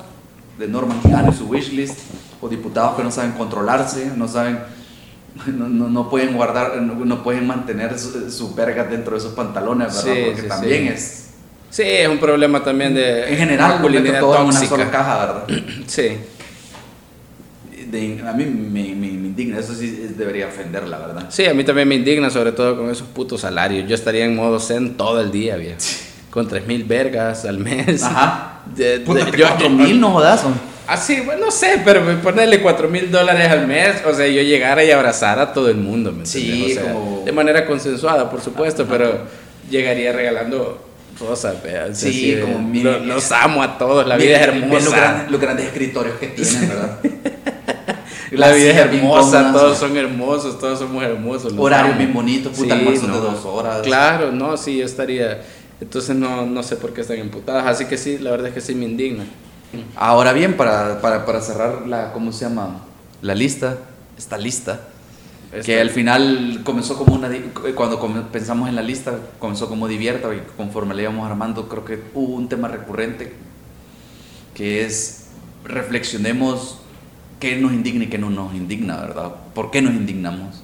de 0.58 0.68
Norman 0.68 1.00
Quijano 1.02 1.32
y 1.32 1.36
su 1.36 1.46
wishlist, 1.48 1.98
o 2.42 2.50
diputados 2.50 2.96
que 2.98 3.04
no 3.04 3.12
saben 3.12 3.34
controlarse, 3.34 4.12
no 4.16 4.28
saben, 4.28 4.60
no, 5.48 5.68
no- 5.70 5.90
no 5.90 6.10
pueden 6.10 6.36
guardar, 6.36 6.78
no, 6.82 6.94
no 7.06 7.24
pueden 7.24 7.48
mantener 7.48 7.98
su- 7.98 8.30
sus 8.32 8.56
vergas 8.56 8.90
dentro 8.90 9.16
de 9.16 9.22
sus 9.22 9.34
pantalones, 9.34 9.88
¿verdad? 9.96 10.14
Sí, 10.14 10.22
Porque 10.26 10.42
sí, 10.42 10.48
también 10.48 10.82
sí. 10.84 10.88
es, 10.94 11.26
Sí, 11.72 11.84
es 11.86 12.08
un 12.10 12.18
problema 12.18 12.64
también 12.64 12.96
de 12.96 13.30
en 13.32 13.38
general, 13.38 13.78
todo 14.20 14.36
en 14.38 14.42
una 14.44 14.52
tóxica. 14.54 14.68
sola 14.70 14.90
caja, 14.92 15.18
¿verdad? 15.26 15.44
Sí. 15.88 16.18
De- 17.92 18.22
a 18.28 18.34
mí 18.34 18.46
me, 18.46 18.84
me- 18.84 18.96
me 18.96 19.08
indigna, 19.08 19.60
eso 19.60 19.74
sí 19.74 19.90
debería 20.16 20.48
ofender, 20.48 20.88
la 20.88 20.98
verdad. 21.00 21.26
Sí, 21.30 21.46
a 21.46 21.54
mí 21.54 21.64
también 21.64 21.88
me 21.88 21.96
indigna, 21.96 22.30
sobre 22.30 22.52
todo 22.52 22.78
con 22.78 22.90
esos 22.90 23.08
putos 23.08 23.42
salarios. 23.42 23.88
Yo 23.88 23.96
estaría 23.96 24.26
en 24.26 24.36
modo 24.36 24.60
zen 24.60 24.96
todo 24.96 25.20
el 25.22 25.32
día, 25.32 25.56
viejo. 25.56 25.78
Con 26.30 26.48
3 26.48 26.68
mil 26.68 26.84
vergas 26.84 27.46
al 27.46 27.58
mes. 27.60 28.04
Ajá. 28.04 28.62
De- 28.76 29.00
de- 29.00 29.06
Puta, 29.06 29.30
yo- 29.32 29.48
cuatro 29.48 29.70
mil, 29.70 30.00
no 30.00 30.12
jodas. 30.12 30.42
son. 30.42 30.54
Así, 30.90 31.22
bueno, 31.22 31.46
no 31.46 31.52
sé, 31.52 31.82
pero 31.86 32.04
ponerle 32.22 32.62
4 32.62 32.90
mil 32.90 33.12
dólares 33.12 33.50
al 33.50 33.68
mes, 33.68 33.98
o 34.06 34.14
sea, 34.14 34.28
yo 34.28 34.42
llegara 34.42 34.84
y 34.84 34.92
abrazara 34.92 35.44
a 35.44 35.54
todo 35.54 35.70
el 35.70 35.78
mundo, 35.78 36.12
¿me 36.12 36.26
Sí, 36.26 36.50
entiendes? 36.50 36.78
O 36.78 36.82
sea, 36.82 36.94
como- 36.94 37.22
De 37.26 37.32
manera 37.32 37.66
consensuada, 37.66 38.30
por 38.30 38.42
supuesto, 38.42 38.84
Ajá. 38.84 38.92
pero 38.92 39.20
llegaría 39.70 40.12
regalando 40.12 40.84
rosas, 41.20 41.62
vea, 41.64 41.88
o 41.92 41.96
sea, 41.96 42.12
Sí, 42.12 42.32
de, 42.34 42.42
como 42.42 42.60
mi- 42.60 42.82
lo- 42.82 43.00
los 43.00 43.32
amo 43.32 43.62
a 43.62 43.78
todos, 43.78 44.08
la 44.08 44.18
vida 44.18 44.38
es 44.38 44.48
hermosa. 44.48 44.86
Los 44.86 44.94
grandes, 44.94 45.32
los 45.32 45.42
grandes 45.42 45.66
escritorios 45.68 46.18
que 46.18 46.28
tienen, 46.28 46.70
¿verdad? 46.70 47.00
La 48.32 48.52
vida 48.52 48.70
es 48.72 48.78
hermosa, 48.78 49.52
todos 49.52 49.78
son 49.80 49.98
hermosos, 49.98 50.60
todos 50.60 50.78
somos 50.78 51.04
hermosos. 51.04 51.52
Horarios 51.58 51.98
bien 51.98 52.14
bonitos, 52.14 52.56
puta, 52.56 52.78
Sí, 52.78 52.86
no. 53.08 53.14
de 53.16 53.20
dos 53.22 53.44
horas. 53.46 53.82
Claro, 53.82 54.32
no, 54.32 54.56
sí, 54.56 54.78
yo 54.78 54.86
estaría. 54.86 55.42
Entonces 55.82 56.16
no, 56.16 56.46
no 56.46 56.62
sé 56.62 56.76
por 56.76 56.94
qué 56.94 57.02
están 57.02 57.18
imputadas, 57.18 57.66
así 57.66 57.86
que 57.86 57.98
sí, 57.98 58.20
la 58.20 58.30
verdad 58.32 58.50
es 58.50 58.54
que 58.54 58.62
sí 58.62 58.76
me 58.76 58.86
indigna. 58.86 59.24
Ahora 59.96 60.34
bien, 60.34 60.58
para, 60.58 61.02
para, 61.02 61.26
para 61.26 61.42
cerrar 61.42 61.86
la, 61.88 62.12
¿cómo 62.14 62.32
se 62.32 62.46
llama? 62.46 62.80
La 63.22 63.36
lista, 63.36 63.78
esta 64.18 64.38
lista, 64.38 64.82
que 65.52 65.60
Esta- 65.60 65.82
al 65.82 65.90
final 65.90 66.62
comenzó 66.64 66.98
como 66.98 67.14
una, 67.16 67.30
cuando 67.76 68.00
pensamos 68.32 68.70
en 68.70 68.76
la 68.76 68.82
lista, 68.82 69.18
comenzó 69.40 69.68
como 69.70 69.88
divierta 69.88 70.34
y 70.34 70.42
conforme 70.58 70.96
le 70.96 71.04
íbamos 71.04 71.30
armando, 71.30 71.68
creo 71.70 71.86
que 71.86 72.02
hubo 72.14 72.36
un 72.36 72.48
tema 72.50 72.68
recurrente, 72.68 73.34
que 74.54 74.86
es 74.86 75.26
reflexionemos 75.64 76.78
qué 77.40 77.56
nos 77.58 77.74
indigna 77.74 78.06
y 78.06 78.08
qué 78.08 78.18
no 78.18 78.30
nos 78.30 78.54
indigna, 78.56 78.98
¿verdad? 78.98 79.32
¿Por 79.54 79.72
qué 79.72 79.82
nos 79.82 79.94
indignamos? 79.94 80.64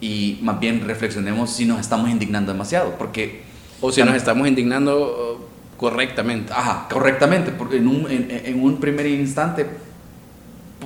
Y 0.00 0.38
más 0.42 0.58
bien 0.60 0.86
reflexionemos 0.86 1.50
si 1.50 1.66
nos 1.66 1.80
estamos 1.80 2.08
indignando 2.10 2.52
demasiado, 2.52 2.94
porque... 2.98 3.42
O 3.82 3.90
si 3.92 4.02
nos 4.02 4.14
estamos 4.14 4.46
indignando 4.46 5.48
correctamente. 5.80 6.52
Ajá, 6.52 6.86
correctamente, 6.90 7.52
porque 7.52 7.78
en 7.78 7.88
un, 7.88 8.10
en, 8.10 8.28
en 8.30 8.62
un 8.62 8.76
primer 8.76 9.06
instante 9.06 9.66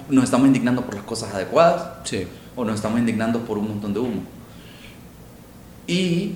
nos 0.09 0.22
estamos 0.22 0.47
indignando 0.47 0.82
por 0.82 0.95
las 0.95 1.03
cosas 1.03 1.34
adecuadas 1.34 1.84
Sí. 2.05 2.28
o 2.55 2.64
nos 2.64 2.76
estamos 2.76 3.01
indignando 3.01 3.40
por 3.40 3.59
un 3.59 3.66
montón 3.70 3.92
de 3.92 3.99
humo. 3.99 4.22
Y 5.88 6.34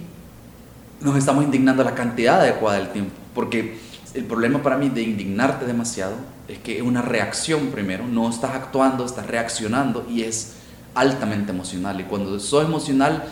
nos 1.01 1.17
estamos 1.17 1.45
indignando 1.45 1.83
a 1.83 1.85
la 1.85 1.95
cantidad 1.95 2.41
adecuada 2.41 2.79
del 2.81 2.89
tiempo, 2.89 3.13
porque 3.33 3.79
el 4.15 4.25
problema 4.25 4.61
para 4.61 4.77
mí 4.77 4.89
de 4.89 5.03
indignarte 5.03 5.65
demasiado 5.65 6.15
es 6.49 6.59
que 6.59 6.79
es 6.79 6.83
una 6.83 7.01
reacción 7.01 7.69
primero, 7.69 8.09
no 8.09 8.29
estás 8.29 8.57
actuando, 8.57 9.05
estás 9.05 9.29
reaccionando 9.29 10.05
y 10.11 10.23
es 10.23 10.55
altamente 10.97 11.53
emocional. 11.53 12.01
Y 12.01 12.05
cuando 12.05 12.41
sos 12.41 12.65
emocional, 12.65 13.23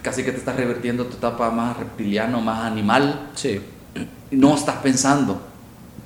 casi 0.00 0.24
que 0.24 0.32
te 0.32 0.38
estás 0.38 0.56
revertiendo 0.56 1.02
a 1.02 1.06
tu 1.08 1.16
etapa 1.18 1.50
más 1.50 1.76
reptiliano, 1.76 2.40
más 2.40 2.64
animal, 2.64 3.28
Sí. 3.34 3.60
No 4.30 4.54
estás 4.54 4.76
pensando. 4.76 5.40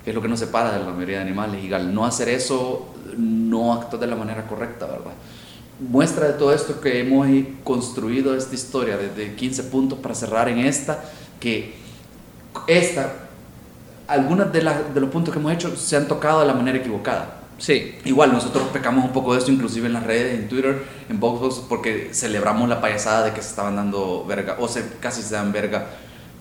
que 0.04 0.10
es 0.10 0.14
lo 0.16 0.22
que 0.22 0.28
nos 0.28 0.38
separa 0.40 0.72
de 0.72 0.84
la 0.84 0.92
mayoría 0.92 1.16
de 1.16 1.22
animales. 1.22 1.62
Y 1.64 1.72
al 1.72 1.94
no 1.94 2.06
hacer 2.06 2.28
eso, 2.28 2.88
no 3.16 3.74
actúa 3.74 3.98
de 3.98 4.06
la 4.06 4.16
manera 4.16 4.46
correcta, 4.46 4.86
¿verdad? 4.86 5.12
Muestra 5.78 6.26
de 6.26 6.32
todo 6.34 6.52
esto 6.52 6.80
que 6.80 7.00
hemos 7.00 7.26
construido 7.64 8.34
esta 8.34 8.54
historia 8.54 8.96
desde 8.96 9.34
15 9.34 9.64
puntos 9.64 9.98
para 9.98 10.14
cerrar 10.14 10.48
en 10.48 10.58
esta, 10.58 11.02
que 11.38 11.74
esta, 12.66 13.12
algunos 14.06 14.52
de, 14.52 14.60
de 14.60 15.00
los 15.00 15.10
puntos 15.10 15.32
que 15.32 15.40
hemos 15.40 15.52
hecho 15.52 15.74
se 15.76 15.96
han 15.96 16.06
tocado 16.06 16.40
de 16.40 16.46
la 16.46 16.54
manera 16.54 16.78
equivocada. 16.78 17.40
Sí. 17.60 17.98
Igual 18.06 18.32
nosotros 18.32 18.68
pecamos 18.72 19.04
un 19.04 19.12
poco 19.12 19.34
de 19.34 19.38
esto, 19.38 19.52
inclusive 19.52 19.86
en 19.86 19.92
las 19.92 20.04
redes, 20.04 20.38
en 20.38 20.48
Twitter, 20.48 20.82
en 21.08 21.20
Voxbox, 21.20 21.66
porque 21.68 22.08
celebramos 22.12 22.68
la 22.68 22.80
payasada 22.80 23.26
de 23.26 23.32
que 23.32 23.42
se 23.42 23.50
estaban 23.50 23.76
dando 23.76 24.24
verga, 24.26 24.56
o 24.58 24.66
se, 24.66 24.82
casi 24.98 25.22
se 25.22 25.34
dan 25.34 25.52
verga 25.52 25.86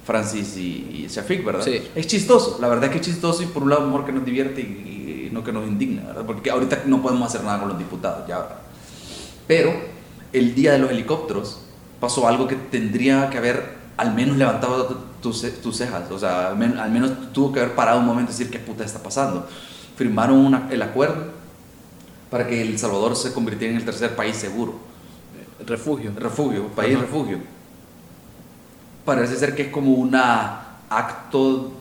Francis 0.10 0.58
y, 0.58 1.06
y 1.06 1.08
Shafik, 1.08 1.46
¿verdad? 1.46 1.64
Sí. 1.64 1.84
Es 1.94 2.08
chistoso, 2.08 2.58
la 2.60 2.68
verdad 2.68 2.90
que 2.90 2.98
es 2.98 3.06
chistoso 3.06 3.44
y 3.44 3.46
por 3.46 3.62
un 3.62 3.70
lado 3.70 3.86
mejor 3.86 4.08
que 4.08 4.12
nos 4.12 4.26
divierte 4.26 4.60
y, 4.60 5.28
y 5.28 5.30
no 5.32 5.44
que 5.44 5.52
nos 5.52 5.68
indigna, 5.68 6.02
¿verdad? 6.02 6.26
Porque 6.26 6.50
ahorita 6.50 6.82
no 6.88 7.00
podemos 7.04 7.28
hacer 7.28 7.44
nada 7.44 7.60
con 7.60 7.70
los 7.70 7.78
diputados, 7.78 8.28
ya, 8.28 8.40
¿verdad? 8.40 8.58
Pero 9.46 9.72
el 10.34 10.56
día 10.56 10.72
de 10.72 10.80
los 10.80 10.90
helicópteros 10.90 11.60
pasó 12.00 12.28
algo 12.28 12.48
que 12.48 12.56
tendría 12.56 13.30
que 13.30 13.38
haber 13.38 13.78
al 13.98 14.16
menos 14.16 14.36
levantado 14.38 14.86
tus, 15.22 15.46
tus 15.62 15.78
cejas, 15.78 16.10
o 16.10 16.18
sea, 16.18 16.48
al 16.48 16.58
menos, 16.58 16.80
al 16.80 16.90
menos 16.90 17.12
tuvo 17.32 17.52
que 17.52 17.60
haber 17.60 17.76
parado 17.76 18.00
un 18.00 18.06
momento 18.08 18.32
y 18.32 18.34
decir 18.34 18.50
qué 18.50 18.58
puta 18.58 18.84
está 18.84 19.04
pasando. 19.04 19.48
Firmaron 19.96 20.40
una, 20.40 20.70
el 20.72 20.82
acuerdo 20.82 21.26
para 22.32 22.48
que 22.48 22.64
El 22.64 22.80
Salvador 22.80 23.16
se 23.16 23.32
convirtiera 23.32 23.74
en 23.74 23.78
el 23.78 23.86
tercer 23.86 24.16
país 24.16 24.38
seguro. 24.38 24.74
Refugio. 25.68 26.14
Refugio, 26.16 26.68
país 26.70 26.96
Ajá. 26.96 27.06
refugio. 27.06 27.59
Parece 29.10 29.38
ser 29.38 29.56
que 29.56 29.64
es 29.64 29.68
como 29.70 29.94
un 29.94 30.14
acto 30.14 31.72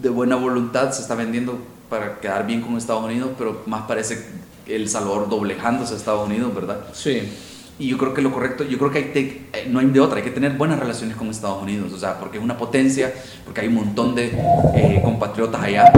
de 0.00 0.08
buena 0.08 0.36
voluntad, 0.36 0.90
se 0.90 1.02
está 1.02 1.14
vendiendo 1.14 1.58
para 1.90 2.18
quedar 2.18 2.46
bien 2.46 2.62
con 2.62 2.78
Estados 2.78 3.04
Unidos, 3.04 3.32
pero 3.36 3.60
más 3.66 3.82
parece 3.82 4.24
El 4.66 4.88
Salvador 4.88 5.28
doblejándose 5.28 5.92
a 5.92 5.96
Estados 5.98 6.26
Unidos, 6.26 6.54
¿verdad? 6.54 6.78
Sí. 6.94 7.30
Y 7.78 7.88
yo 7.88 7.98
creo 7.98 8.14
que 8.14 8.22
lo 8.22 8.32
correcto, 8.32 8.64
yo 8.64 8.78
creo 8.78 8.90
que 8.90 8.98
hay 9.00 9.04
te- 9.12 9.48
eh, 9.52 9.66
no 9.68 9.80
hay 9.80 9.86
de 9.88 10.00
otra, 10.00 10.16
hay 10.16 10.22
que 10.24 10.30
tener 10.30 10.52
buenas 10.56 10.78
relaciones 10.80 11.14
con 11.14 11.28
Estados 11.28 11.62
Unidos, 11.62 11.92
o 11.92 11.98
sea, 11.98 12.18
porque 12.18 12.38
es 12.38 12.42
una 12.42 12.56
potencia, 12.56 13.12
porque 13.44 13.60
hay 13.60 13.68
un 13.68 13.74
montón 13.74 14.14
de 14.14 14.28
eh, 14.76 15.02
compatriotas 15.04 15.62
allá. 15.62 15.92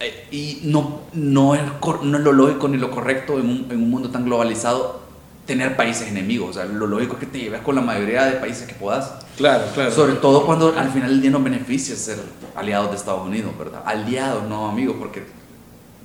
Eh, 0.00 0.28
y 0.30 0.60
no, 0.64 1.00
no, 1.12 1.54
es, 1.54 1.60
no 2.04 2.16
es 2.16 2.24
lo 2.24 2.32
lógico 2.32 2.68
ni 2.68 2.78
lo 2.78 2.90
correcto 2.90 3.38
en 3.38 3.50
un, 3.50 3.66
en 3.70 3.82
un 3.82 3.90
mundo 3.90 4.08
tan 4.08 4.24
globalizado 4.24 5.01
tener 5.46 5.76
países 5.76 6.08
enemigos. 6.08 6.50
O 6.50 6.52
sea, 6.54 6.64
lo 6.64 6.86
lógico 6.86 7.14
es 7.14 7.20
que 7.20 7.26
te 7.26 7.38
lleves 7.40 7.60
con 7.62 7.74
la 7.74 7.80
mayoría 7.82 8.24
de 8.26 8.32
países 8.32 8.66
que 8.66 8.74
puedas. 8.74 9.12
Claro, 9.36 9.64
claro. 9.74 9.90
Sobre 9.90 10.14
todo 10.14 10.46
cuando 10.46 10.74
al 10.76 10.90
final 10.90 11.10
del 11.10 11.20
día 11.22 11.30
nos 11.30 11.42
beneficia 11.42 11.96
ser 11.96 12.18
aliados 12.54 12.90
de 12.90 12.96
Estados 12.96 13.26
Unidos, 13.26 13.52
¿verdad? 13.58 13.82
Aliados, 13.84 14.44
no 14.48 14.68
amigos, 14.68 14.96
porque 14.98 15.24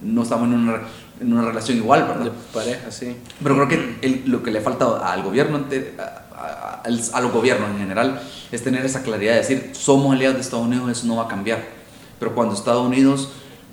no 0.02 0.24
estamos 0.24 0.48
en 0.48 0.54
una, 0.56 0.82
en 1.20 1.34
una 1.34 1.46
relación 1.46 1.78
igual, 1.78 2.02
de 2.08 2.14
¿verdad? 2.14 2.32
pareja, 2.54 2.92
sí. 2.92 3.16
Pero 3.44 3.56
creo 3.56 3.68
que 3.68 3.98
el- 4.02 4.24
lo 4.28 4.42
que 4.44 4.52
le 4.52 4.62
falta 4.62 5.12
al 5.12 5.24
gobierno, 5.24 5.66
a, 6.00 6.02
a- 6.36 6.82
a 7.14 7.22
los 7.22 7.32
gobiernos 7.32 7.70
en 7.72 7.78
general, 7.80 8.22
es 8.52 8.64
tener 8.64 8.86
esa 8.86 9.02
claridad 9.04 9.34
de 9.34 9.40
decir, 9.40 9.72
somos 9.74 10.14
aliados 10.16 10.36
de 10.38 10.42
Estados 10.42 10.66
Unidos, 10.66 10.90
eso 10.92 11.06
no 11.08 11.18
va 11.18 11.24
a 11.24 11.28
cambiar. 11.28 11.64
Pero 12.20 12.34
cuando 12.34 12.54
Estados 12.56 12.86
Unidos 12.86 13.30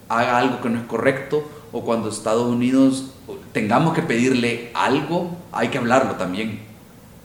haga 0.08 0.38
algo 0.38 0.60
que 0.60 0.68
no 0.68 0.78
es 0.80 0.86
correcto, 0.86 1.48
o 1.72 1.82
cuando 1.84 2.08
Estados 2.08 2.46
Unidos 2.46 3.10
tengamos 3.52 3.94
que 3.94 4.02
pedirle 4.02 4.70
algo, 4.74 5.36
hay 5.52 5.68
que 5.68 5.78
hablarlo 5.78 6.14
también. 6.16 6.60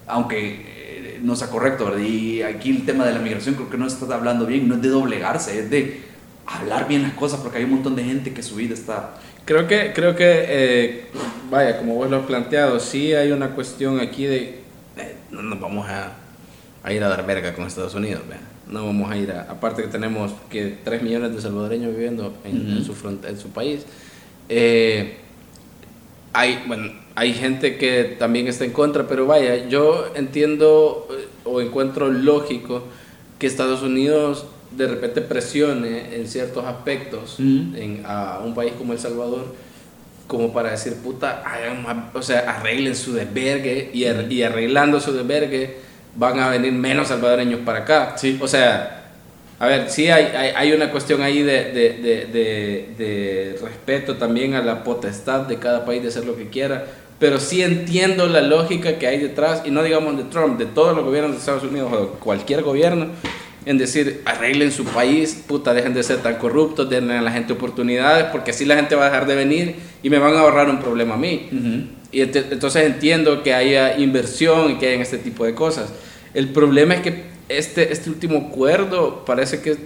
Aunque 0.06 0.64
eh, 0.66 1.20
no 1.22 1.36
sea 1.36 1.48
correcto, 1.48 1.84
¿verdad? 1.86 2.00
Y 2.00 2.42
aquí 2.42 2.70
el 2.70 2.84
tema 2.84 3.04
de 3.04 3.12
la 3.12 3.18
migración 3.20 3.54
creo 3.54 3.70
que 3.70 3.76
no 3.78 3.86
está 3.86 4.12
hablando 4.14 4.46
bien, 4.46 4.68
no 4.68 4.76
es 4.76 4.82
de 4.82 4.88
doblegarse, 4.88 5.58
es 5.58 5.70
de 5.70 6.00
hablar 6.46 6.88
bien 6.88 7.02
las 7.02 7.12
cosas, 7.12 7.40
porque 7.40 7.58
hay 7.58 7.64
un 7.64 7.70
montón 7.70 7.94
de 7.96 8.04
gente 8.04 8.32
que 8.32 8.42
su 8.42 8.56
vida 8.56 8.74
está... 8.74 9.14
Creo 9.44 9.66
que, 9.66 9.92
creo 9.94 10.14
que 10.16 10.24
eh, 10.48 11.04
vaya, 11.50 11.78
como 11.78 11.94
vos 11.94 12.10
lo 12.10 12.18
has 12.18 12.26
planteado, 12.26 12.78
sí 12.80 13.12
hay 13.14 13.32
una 13.32 13.50
cuestión 13.50 13.98
aquí 14.00 14.24
de 14.26 14.60
eh, 14.96 15.14
no 15.30 15.42
nos 15.42 15.60
vamos 15.60 15.88
a, 15.88 16.12
a 16.82 16.92
ir 16.92 17.02
a 17.02 17.08
dar 17.08 17.26
verga 17.26 17.54
con 17.54 17.66
Estados 17.66 17.94
Unidos, 17.94 18.22
vea. 18.28 18.40
no 18.68 18.84
vamos 18.86 19.10
a 19.10 19.16
ir 19.16 19.30
a, 19.32 19.42
aparte 19.50 19.82
que 19.82 19.88
tenemos 19.88 20.32
que 20.50 20.76
3 20.84 21.02
millones 21.02 21.34
de 21.34 21.40
salvadoreños 21.40 21.94
viviendo 21.94 22.34
en, 22.44 22.56
en 22.56 22.74
Ujú. 22.78 22.84
su, 22.84 22.94
front- 22.94 23.24
en 23.28 23.38
su 23.38 23.48
país. 23.50 23.86
Eh, 24.48 25.16
hay, 26.32 26.62
bueno, 26.66 26.92
hay 27.14 27.32
gente 27.34 27.76
que 27.76 28.16
también 28.18 28.46
está 28.46 28.64
en 28.64 28.70
contra, 28.72 29.06
pero 29.08 29.26
vaya, 29.26 29.68
yo 29.68 30.06
entiendo 30.14 31.08
eh, 31.10 31.26
o 31.44 31.60
encuentro 31.60 32.08
lógico 32.10 32.84
que 33.38 33.46
Estados 33.46 33.82
Unidos 33.82 34.46
de 34.70 34.86
repente 34.86 35.20
presione 35.20 36.14
en 36.14 36.28
ciertos 36.28 36.64
aspectos 36.64 37.36
en, 37.40 38.02
a 38.06 38.40
un 38.44 38.54
país 38.54 38.72
como 38.78 38.92
El 38.92 38.98
Salvador 39.00 39.46
como 40.28 40.52
para 40.52 40.70
decir, 40.70 40.94
puta, 41.02 41.42
hagan 41.44 41.82
más- 41.82 42.14
o 42.14 42.22
sea, 42.22 42.40
arreglen 42.48 42.94
su 42.94 43.12
desvergue 43.12 43.90
y, 43.92 44.04
ar- 44.04 44.30
y 44.30 44.44
arreglando 44.44 45.00
su 45.00 45.12
desvergue 45.12 45.78
van 46.14 46.38
a 46.38 46.48
venir 46.50 46.72
menos 46.72 47.08
salvadoreños 47.08 47.60
para 47.60 47.80
acá. 47.80 48.14
Sí. 48.16 48.38
O 48.40 48.46
sea, 48.46 48.99
a 49.60 49.66
ver, 49.68 49.90
sí 49.90 50.08
hay, 50.10 50.24
hay, 50.34 50.50
hay 50.56 50.72
una 50.72 50.90
cuestión 50.90 51.22
ahí 51.22 51.42
de, 51.42 51.64
de, 51.70 51.90
de, 52.02 52.88
de- 52.98 53.58
respeto 53.62 54.16
también 54.16 54.54
a 54.54 54.62
la 54.62 54.82
potestad 54.82 55.42
de 55.42 55.58
cada 55.58 55.84
país 55.84 56.02
de 56.02 56.08
hacer 56.08 56.24
lo 56.24 56.34
que 56.36 56.48
quiera, 56.48 56.86
pero 57.18 57.38
sí 57.38 57.62
entiendo 57.62 58.26
la 58.26 58.40
lógica 58.40 58.98
que 58.98 59.06
hay 59.06 59.18
detrás, 59.18 59.62
y 59.66 59.70
no 59.70 59.82
digamos 59.82 60.16
de 60.16 60.24
Trump, 60.24 60.58
de 60.58 60.64
todos 60.66 60.96
los 60.96 61.04
gobiernos 61.04 61.32
de 61.32 61.38
Estados 61.38 61.62
Unidos 61.62 61.92
o 61.92 62.08
cualquier 62.18 62.62
gobierno, 62.62 63.08
en 63.66 63.76
decir, 63.76 64.22
arreglen 64.24 64.72
su 64.72 64.84
país, 64.84 65.44
puta, 65.46 65.74
dejen 65.74 65.92
de 65.92 66.02
ser 66.02 66.16
tan 66.22 66.36
corruptos, 66.36 66.88
den 66.88 67.10
a 67.10 67.20
la 67.20 67.30
gente 67.30 67.52
oportunidades, 67.52 68.24
porque 68.32 68.52
así 68.52 68.64
la 68.64 68.76
gente 68.76 68.94
va 68.94 69.02
a 69.02 69.10
dejar 69.10 69.26
de 69.26 69.34
venir 69.34 69.74
y 70.02 70.08
me 70.08 70.18
van 70.18 70.34
a 70.34 70.40
ahorrar 70.40 70.70
un 70.70 70.78
problema 70.80 71.14
a 71.14 71.18
mí. 71.18 71.50
Y 72.10 72.20
ent- 72.22 72.46
entonces 72.50 72.86
entiendo 72.86 73.42
que 73.42 73.52
haya 73.52 73.98
inversión 73.98 74.70
y 74.72 74.74
que 74.78 74.88
hayan 74.88 75.02
este 75.02 75.18
tipo 75.18 75.44
de 75.44 75.54
cosas. 75.54 75.92
El 76.32 76.48
problema 76.48 76.94
es 76.94 77.00
que 77.02 77.29
este, 77.58 77.92
este 77.92 78.10
último 78.10 78.48
acuerdo 78.48 79.24
parece 79.24 79.60
que 79.60 79.76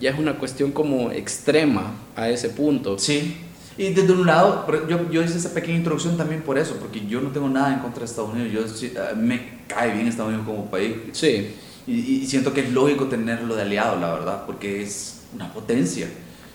ya 0.00 0.10
es 0.10 0.18
una 0.18 0.38
cuestión 0.38 0.72
como 0.72 1.10
extrema 1.12 1.92
a 2.16 2.28
ese 2.28 2.50
punto. 2.50 2.98
Sí. 2.98 3.36
Y 3.78 3.94
desde 3.94 4.12
un 4.12 4.26
lado, 4.26 4.66
yo, 4.88 5.10
yo 5.10 5.22
hice 5.22 5.38
esa 5.38 5.54
pequeña 5.54 5.78
introducción 5.78 6.16
también 6.18 6.42
por 6.42 6.58
eso, 6.58 6.76
porque 6.78 7.06
yo 7.06 7.20
no 7.20 7.30
tengo 7.30 7.48
nada 7.48 7.72
en 7.72 7.80
contra 7.80 8.00
de 8.00 8.06
Estados 8.06 8.32
Unidos. 8.32 8.52
Yo, 8.52 8.68
sí, 8.68 8.92
mí 9.16 9.22
me 9.28 9.64
cae 9.66 9.94
bien 9.94 10.06
Estados 10.06 10.28
Unidos 10.30 10.46
como 10.46 10.70
país. 10.70 10.96
Sí, 11.12 11.54
Y, 11.86 11.92
y 12.22 12.26
siento 12.26 12.52
que 12.52 12.60
es 12.60 12.70
lógico 12.72 13.06
tenerlo 13.06 13.56
de 13.56 13.62
aliado, 13.62 13.98
la 13.98 14.12
verdad, 14.12 14.44
porque 14.46 14.82
es 14.82 15.22
una 15.34 15.52
potencia. 15.52 16.08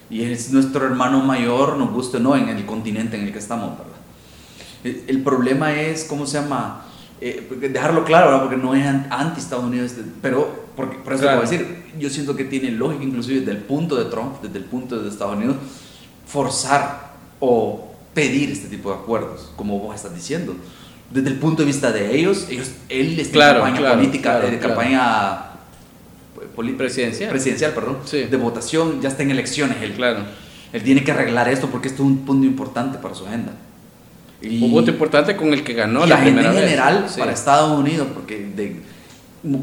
Y 0.10 0.24
es 0.24 0.52
nuestro 0.52 0.86
hermano 0.86 1.22
mayor, 1.24 1.78
nos 1.78 1.92
guste 1.92 2.18
o 2.18 2.20
no, 2.20 2.36
en 2.36 2.50
el 2.50 2.66
continente 2.66 3.18
en 3.18 3.24
el 3.26 3.34
que 3.34 3.40
estamos, 3.40 3.78
¿verdad? 3.78 3.94
El, 4.84 5.04
el 5.08 5.24
problema 5.24 5.74
es, 5.82 6.06
¿cómo 6.06 6.26
se 6.28 6.40
llama? 6.42 6.87
Eh, 7.20 7.48
dejarlo 7.72 8.04
claro, 8.06 8.28
¿verdad? 8.28 8.42
Porque 8.42 8.58
no 8.58 8.76
es 8.76 8.86
an- 8.86 9.08
anti-Estados 9.10 9.66
Unidos, 9.66 9.92
este, 9.92 10.04
pero 10.22 10.68
porque, 10.76 10.98
por 10.98 11.14
eso 11.14 11.24
Claro. 11.24 11.42
te 11.42 11.48
voy 11.48 11.56
a 11.56 11.60
decir, 11.60 11.84
yo 11.98 12.10
siento 12.12 12.36
que 12.36 12.44
tiene 12.46 12.70
lógica 12.72 13.04
inclusive 13.04 13.40
desde 13.40 13.52
el 13.54 13.58
punto 13.58 13.96
de 13.96 14.06
Trump, 14.06 14.42
desde 14.44 14.60
el 14.60 14.66
punto 14.66 15.02
de 15.02 15.10
Estados 15.10 15.36
Unidos, 15.36 15.56
forzar 16.28 17.14
o 17.40 17.92
pedir 18.14 18.52
este 18.52 18.68
tipo 18.68 18.90
de 18.92 18.98
acuerdos, 18.98 19.52
como 19.56 19.80
vos 19.80 19.96
estás 19.96 20.14
diciendo. 20.14 20.56
Desde 21.10 21.30
el 21.30 21.38
punto 21.38 21.62
de 21.64 21.68
vista 21.68 21.92
de 21.92 22.18
ellos, 22.18 22.48
ellos 22.50 22.72
él 22.90 23.20
está 23.20 23.34
Claro, 23.34 23.60
en 23.60 23.66
campaña 23.66 23.80
claro, 23.80 23.96
política, 23.98 24.46
eh, 24.46 24.52
de 24.52 24.60
campaña 24.60 25.40
poli- 26.56 26.74
Presidencial. 26.74 27.30
presidencial, 27.30 27.72
perdón, 27.74 27.98
Sí. 28.06 28.24
de 28.24 28.38
votación, 28.38 29.02
ya 29.02 29.10
está 29.10 29.24
en 29.24 29.32
elecciones. 29.32 29.78
Él, 29.82 29.94
claro. 29.94 30.20
él 30.74 30.84
tiene 30.84 31.04
que 31.04 31.12
arreglar 31.12 31.48
esto 31.50 31.68
porque 31.68 31.88
esto 31.88 32.04
es 32.04 32.10
un 32.10 32.26
punto 32.26 32.46
importante 32.46 32.98
para 32.98 33.16
su 33.16 33.26
agenda. 33.26 33.54
Y 34.42 34.64
Un 34.64 34.72
voto 34.72 34.92
importante 34.92 35.36
con 35.36 35.52
el 35.54 35.64
que 35.64 35.74
ganó 35.74 36.06
y 36.06 36.10
la 36.10 36.20
primera 36.22 36.50
en 36.50 36.56
vez. 36.56 36.64
general 36.66 37.06
Sí. 37.10 37.20
para 37.20 37.32
Estados 37.32 37.78
Unidos, 37.80 38.08
porque 38.14 38.38
de, 38.56 38.82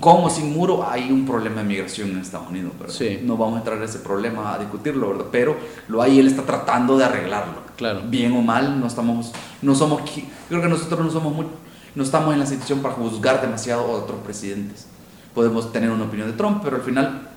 como 0.01 0.29
sin 0.31 0.53
muro 0.53 0.85
hay 0.89 1.11
un 1.13 1.25
problema 1.27 1.63
de 1.63 1.65
migración 1.69 2.11
en 2.11 2.19
Estados 2.19 2.49
Unidos. 2.49 2.73
Sí. 2.89 3.21
No 3.23 3.37
vamos 3.37 3.57
a 3.57 3.59
entrar 3.59 3.77
en 3.79 3.85
ese 3.85 3.99
problema 4.01 4.55
a 4.55 4.59
discutirlo, 4.59 5.11
¿verdad? 5.11 5.27
Pero 5.31 5.57
lo 5.89 6.03
hay, 6.03 6.19
él 6.19 6.27
está 6.27 6.43
tratando 6.43 6.97
de 6.99 7.05
arreglarlo. 7.05 7.63
Claro. 7.77 8.03
Bien 8.09 8.33
o 8.33 8.43
mal, 8.43 8.81
no 8.81 8.87
estamos, 8.87 9.33
no 9.63 9.75
somos, 9.75 10.03
creo 10.49 10.61
que 10.63 10.69
nosotros 10.69 11.01
no 11.05 11.11
somos 11.11 11.35
muy, 11.35 11.47
no 11.95 12.03
estamos 12.03 12.33
en 12.35 12.41
la 12.41 12.47
situación 12.47 12.81
para 12.81 12.95
juzgar 12.95 13.41
demasiado 13.41 13.83
a 13.83 13.87
otros 13.99 14.19
presidentes. 14.25 14.87
Podemos 15.35 15.73
tener 15.73 15.91
una 15.91 16.05
opinión 16.05 16.29
de 16.31 16.37
Trump, 16.37 16.61
pero 16.65 16.77
al 16.77 16.83
final 16.83 17.29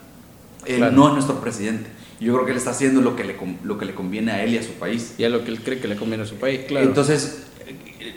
él 0.66 0.78
Claro. 0.78 0.92
no 0.96 1.08
es 1.08 1.14
nuestro 1.14 1.36
presidente. 1.40 1.90
Yo 2.20 2.34
creo 2.34 2.46
que 2.46 2.52
él 2.52 2.58
está 2.58 2.72
haciendo 2.72 3.02
lo 3.02 3.16
que 3.16 3.24
le, 3.24 3.36
lo 3.64 3.78
que 3.78 3.86
le 3.86 3.94
conviene 3.94 4.32
a 4.32 4.44
él 4.44 4.54
y 4.54 4.58
a 4.58 4.64
su 4.64 4.72
país. 4.74 5.14
Y 5.18 5.24
a 5.24 5.30
lo 5.30 5.44
que 5.44 5.52
él 5.52 5.62
cree 5.62 5.80
que 5.80 5.88
le 5.88 5.96
conviene 5.96 6.24
a 6.24 6.26
su 6.28 6.36
país, 6.36 6.62
claro. 6.68 6.88
Entonces, 6.88 7.44
eh, 7.68 8.16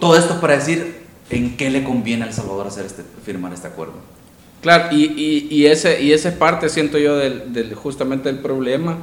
todo 0.00 0.16
esto 0.16 0.40
para 0.40 0.54
decir 0.56 1.02
en 1.30 1.56
qué 1.56 1.68
le 1.70 1.84
conviene 1.84 2.24
a 2.24 2.28
El 2.28 2.32
Salvador 2.32 2.66
hacer 2.66 2.86
este, 2.86 3.02
firmar 3.24 3.52
este 3.52 3.66
acuerdo. 3.66 3.94
Claro, 4.62 4.96
y, 4.96 5.04
y, 5.04 5.48
y 5.54 5.66
ese, 5.66 6.02
y 6.02 6.12
esa 6.14 6.30
es 6.30 6.34
parte, 6.36 6.70
siento 6.70 6.96
yo, 6.96 7.16
del, 7.16 7.52
del- 7.52 7.74
justamente 7.74 8.30
del 8.32 8.40
problema. 8.40 8.96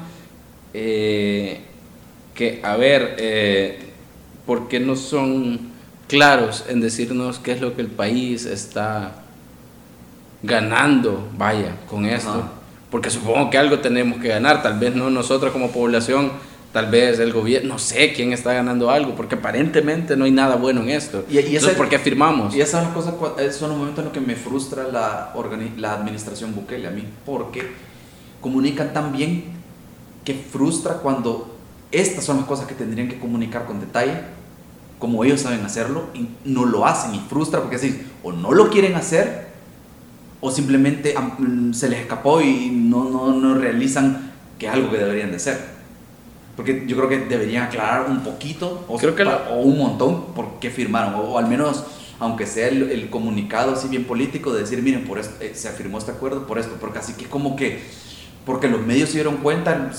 eh, 0.74 1.60
que, 2.34 2.62
a 2.64 2.78
ver, 2.78 3.16
eh, 3.20 3.80
¿por 4.48 4.68
qué 4.70 4.80
no 4.80 4.96
son 4.96 5.60
claros 6.08 6.64
en 6.70 6.80
decirnos 6.82 7.38
qué 7.40 7.52
es 7.52 7.62
lo 7.62 7.76
que 7.76 7.82
el 7.82 7.90
país 7.90 8.46
está 8.46 9.24
ganando, 10.42 11.28
vaya, 11.38 11.76
con 11.88 12.06
esto? 12.06 12.30
Ajá. 12.30 12.52
Porque 12.92 13.10
supongo 13.10 13.50
que 13.50 13.58
algo 13.58 13.80
tenemos 13.80 14.20
que 14.20 14.28
ganar, 14.28 14.62
tal 14.62 14.78
vez 14.78 14.94
no 14.94 15.10
nosotros 15.10 15.54
como 15.54 15.72
población, 15.72 16.34
tal 16.74 16.92
vez 16.92 17.20
el 17.20 17.32
gobierno, 17.32 17.74
no 17.74 17.80
sé 17.80 18.12
quién 18.14 18.34
está 18.34 18.54
ganando 18.54 18.92
algo, 18.92 19.16
porque 19.16 19.36
aparentemente 19.36 20.18
no 20.18 20.26
hay 20.26 20.32
nada 20.32 20.58
bueno 20.58 20.82
en 20.82 20.90
esto. 20.90 21.26
Y, 21.30 21.40
y 21.40 21.56
Entonces, 21.56 21.78
¿por 21.78 21.88
qué 21.88 21.98
firmamos? 21.98 22.54
Y 22.54 22.60
esas 22.60 22.94
son, 22.94 23.16
esos 23.40 23.56
son 23.56 23.70
los 23.70 23.78
momentos 23.78 24.00
en 24.00 24.06
los 24.06 24.14
que 24.14 24.20
me 24.20 24.36
frustra 24.36 24.84
la, 24.84 25.34
la 25.78 25.94
administración 25.94 26.54
Bukele 26.54 26.88
a 26.88 26.92
mí, 26.92 27.06
porque 27.26 27.72
comunican 28.42 28.92
tan 28.94 29.14
bien 29.14 29.46
que 30.26 30.34
frustra 30.34 30.96
cuando 30.96 31.56
estas 31.92 32.26
son 32.26 32.38
las 32.38 32.46
cosas 32.46 32.68
que 32.68 32.76
tendrían 32.76 33.08
que 33.08 33.20
comunicar 33.20 33.66
con 33.66 33.80
detalle, 33.80 34.20
como 35.00 35.24
ellos 35.24 35.42
saben 35.42 35.66
hacerlo, 35.66 36.08
y 36.14 36.28
no 36.44 36.66
lo 36.66 36.86
hacen, 36.86 37.16
y 37.16 37.20
frustra 37.20 37.62
porque 37.62 37.78
así, 37.78 38.06
o 38.22 38.34
no 38.34 38.52
lo 38.52 38.70
quieren 38.70 38.96
hacer, 38.96 39.51
o 40.42 40.52
simplemente 40.52 41.14
mm, 41.18 41.72
se 41.74 41.88
les 41.90 42.00
escapó 42.02 42.42
y 42.42 42.70
no, 42.72 43.10
no, 43.10 43.32
no 43.34 43.56
realizan 43.56 44.32
que 44.60 44.68
es 44.68 44.74
algo 44.74 44.92
que 44.92 44.98
deberían 44.98 45.30
de 45.30 45.38
hacer. 45.38 45.58
Porque 46.56 46.84
yo 46.86 46.98
creo 46.98 47.08
que 47.10 47.20
deberían 47.20 47.64
aclarar 47.64 48.10
un 48.10 48.22
poquito 48.24 48.86
o, 48.88 48.98
Creo 48.98 49.16
que 49.16 49.24
la- 49.24 49.50
o 49.52 49.62
un 49.62 49.78
montón 49.78 50.34
por 50.34 50.60
qué 50.60 50.70
firmaron, 50.70 51.16
o, 51.16 51.38
al 51.38 51.48
menos, 51.48 51.84
aunque 52.20 52.46
sea 52.46 52.68
el, 52.68 52.92
el 52.92 53.10
comunicado 53.10 53.72
así 53.74 53.88
bien 53.88 54.04
político, 54.04 54.54
de 54.54 54.60
decir, 54.62 54.82
miren, 54.84 55.06
por 55.06 55.18
esto, 55.18 55.34
eh, 55.42 55.52
se 55.56 55.70
afirmó 55.70 55.98
este 55.98 56.12
acuerdo 56.12 56.46
por 56.46 56.60
esto, 56.60 56.76
porque 56.80 57.00
así 57.00 57.14
que 57.14 57.26
como 57.26 57.56
que, 57.56 57.80
porque 58.46 58.68
los 58.68 58.86
medios 58.86 59.10
se 59.10 59.16
dieron 59.16 59.38
cuenta, 59.38 59.90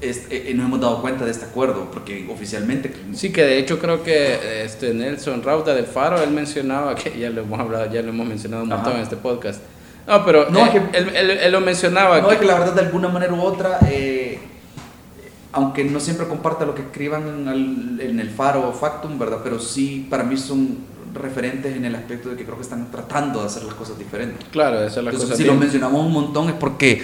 es- 0.00 0.26
eh, 0.30 0.52
nos 0.56 0.66
hemos 0.66 0.80
dado 0.80 1.00
cuenta 1.00 1.24
de 1.24 1.30
este 1.30 1.44
acuerdo, 1.44 1.90
porque 1.92 2.26
oficialmente... 2.30 2.92
Sí, 3.14 3.30
que 3.30 3.42
de 3.44 3.58
hecho 3.58 3.78
creo 3.78 4.02
que 4.02 4.64
este 4.64 4.92
Nelson 4.92 5.42
Rauda 5.42 5.74
del 5.74 5.84
Faro, 5.86 6.20
él 6.22 6.30
mencionaba, 6.32 6.94
que 6.96 7.18
ya 7.18 7.30
lo 7.30 7.42
hemos 7.42 7.60
hablado, 7.60 7.90
ya 7.92 8.02
lo 8.02 8.08
hemos 8.08 8.26
mencionado 8.26 8.64
un 8.64 8.72
Ajá. 8.72 8.82
montón 8.82 8.96
en 8.98 9.04
este 9.04 9.16
podcast. 9.16 9.60
No, 10.06 10.24
pero 10.24 10.50
No, 10.50 10.60
eh, 10.60 10.62
es 10.64 10.70
que- 10.70 10.98
él, 10.98 11.08
él- 11.14 11.30
él 11.30 11.52
lo 11.52 11.60
mencionaba. 11.60 12.20
No, 12.20 12.28
que- 12.28 12.34
es 12.34 12.40
que 12.40 12.46
la 12.46 12.58
verdad 12.58 12.74
de 12.74 12.80
alguna 12.80 13.08
manera 13.08 13.32
u 13.32 13.40
otra, 13.40 13.78
eh, 13.90 14.38
aunque 15.52 15.84
no 15.84 16.00
siempre 16.00 16.26
comparta 16.28 16.64
lo 16.64 16.74
que 16.74 16.82
escriban 16.82 17.26
en 17.26 17.48
el, 17.48 18.00
en 18.00 18.20
el 18.20 18.30
Faro 18.30 18.68
o 18.68 18.72
Factum, 18.72 19.18
¿verdad? 19.18 19.38
Pero 19.42 19.58
sí 19.60 20.06
para 20.08 20.22
mí 20.24 20.36
son 20.36 20.78
referentes 21.12 21.74
en 21.76 21.84
el 21.84 21.94
aspecto 21.96 22.28
de 22.28 22.36
que 22.36 22.44
creo 22.44 22.54
que 22.56 22.62
están 22.62 22.88
tratando 22.90 23.40
de 23.40 23.46
hacer 23.46 23.64
las 23.64 23.74
cosas 23.74 23.98
diferentes. 23.98 24.46
claro, 24.52 24.78
esa 24.78 25.00
es 25.00 25.04
la 25.04 25.10
Entonces, 25.10 25.22
cosa. 25.30 25.36
si 25.36 25.42
bien. 25.42 25.54
lo 25.54 25.60
mencionamos 25.60 26.06
un 26.06 26.12
montón 26.12 26.48
es 26.48 26.54
porque 26.54 27.02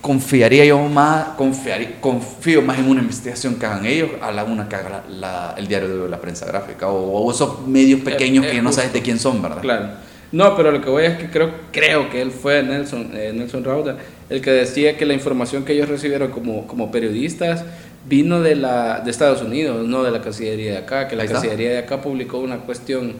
confiaría 0.00 0.64
yo 0.64 0.78
más, 0.88 1.24
confiaría, 1.36 2.00
confío 2.00 2.62
más 2.62 2.78
en 2.78 2.88
una 2.88 3.00
investigación 3.02 3.56
que 3.56 3.66
hagan 3.66 3.84
ellos 3.84 4.10
a 4.22 4.30
la 4.30 4.44
una 4.44 4.68
que 4.68 4.76
haga 4.76 4.88
la- 4.88 5.04
la- 5.18 5.54
el 5.58 5.66
diario 5.68 6.04
de 6.04 6.08
la 6.08 6.20
prensa 6.20 6.46
gráfica 6.46 6.88
o, 6.88 7.20
o 7.24 7.30
esos 7.30 7.66
medios 7.66 8.00
pequeños 8.00 8.46
es 8.46 8.52
que 8.52 8.62
no 8.62 8.72
sabes 8.72 8.92
de 8.92 9.02
quién 9.02 9.18
son, 9.18 9.42
¿verdad? 9.42 9.60
Claro. 9.60 9.88
No, 10.32 10.56
pero 10.56 10.70
lo 10.70 10.80
que 10.80 10.90
voy 10.90 11.04
es 11.04 11.18
que 11.18 11.28
creo, 11.28 11.50
creo 11.72 12.08
que 12.08 12.22
él 12.22 12.30
fue 12.30 12.62
Nelson, 12.62 13.10
eh, 13.14 13.32
Nelson 13.34 13.64
Rauda, 13.64 13.96
el 14.28 14.40
que 14.40 14.50
decía 14.50 14.96
que 14.96 15.04
la 15.04 15.14
información 15.14 15.64
que 15.64 15.72
ellos 15.72 15.88
recibieron 15.88 16.30
como, 16.30 16.66
como 16.68 16.92
periodistas 16.92 17.64
vino 18.06 18.40
de, 18.40 18.54
la, 18.54 19.00
de 19.00 19.10
Estados 19.10 19.42
Unidos, 19.42 19.86
no 19.86 20.04
de 20.04 20.10
la 20.10 20.22
Cancillería 20.22 20.72
de 20.72 20.78
acá, 20.78 21.08
que 21.08 21.16
la. 21.16 21.26
Cancillería 21.26 21.70
de 21.70 21.78
acá 21.78 22.00
publicó 22.00 22.38
una 22.38 22.58
cuestión 22.58 23.14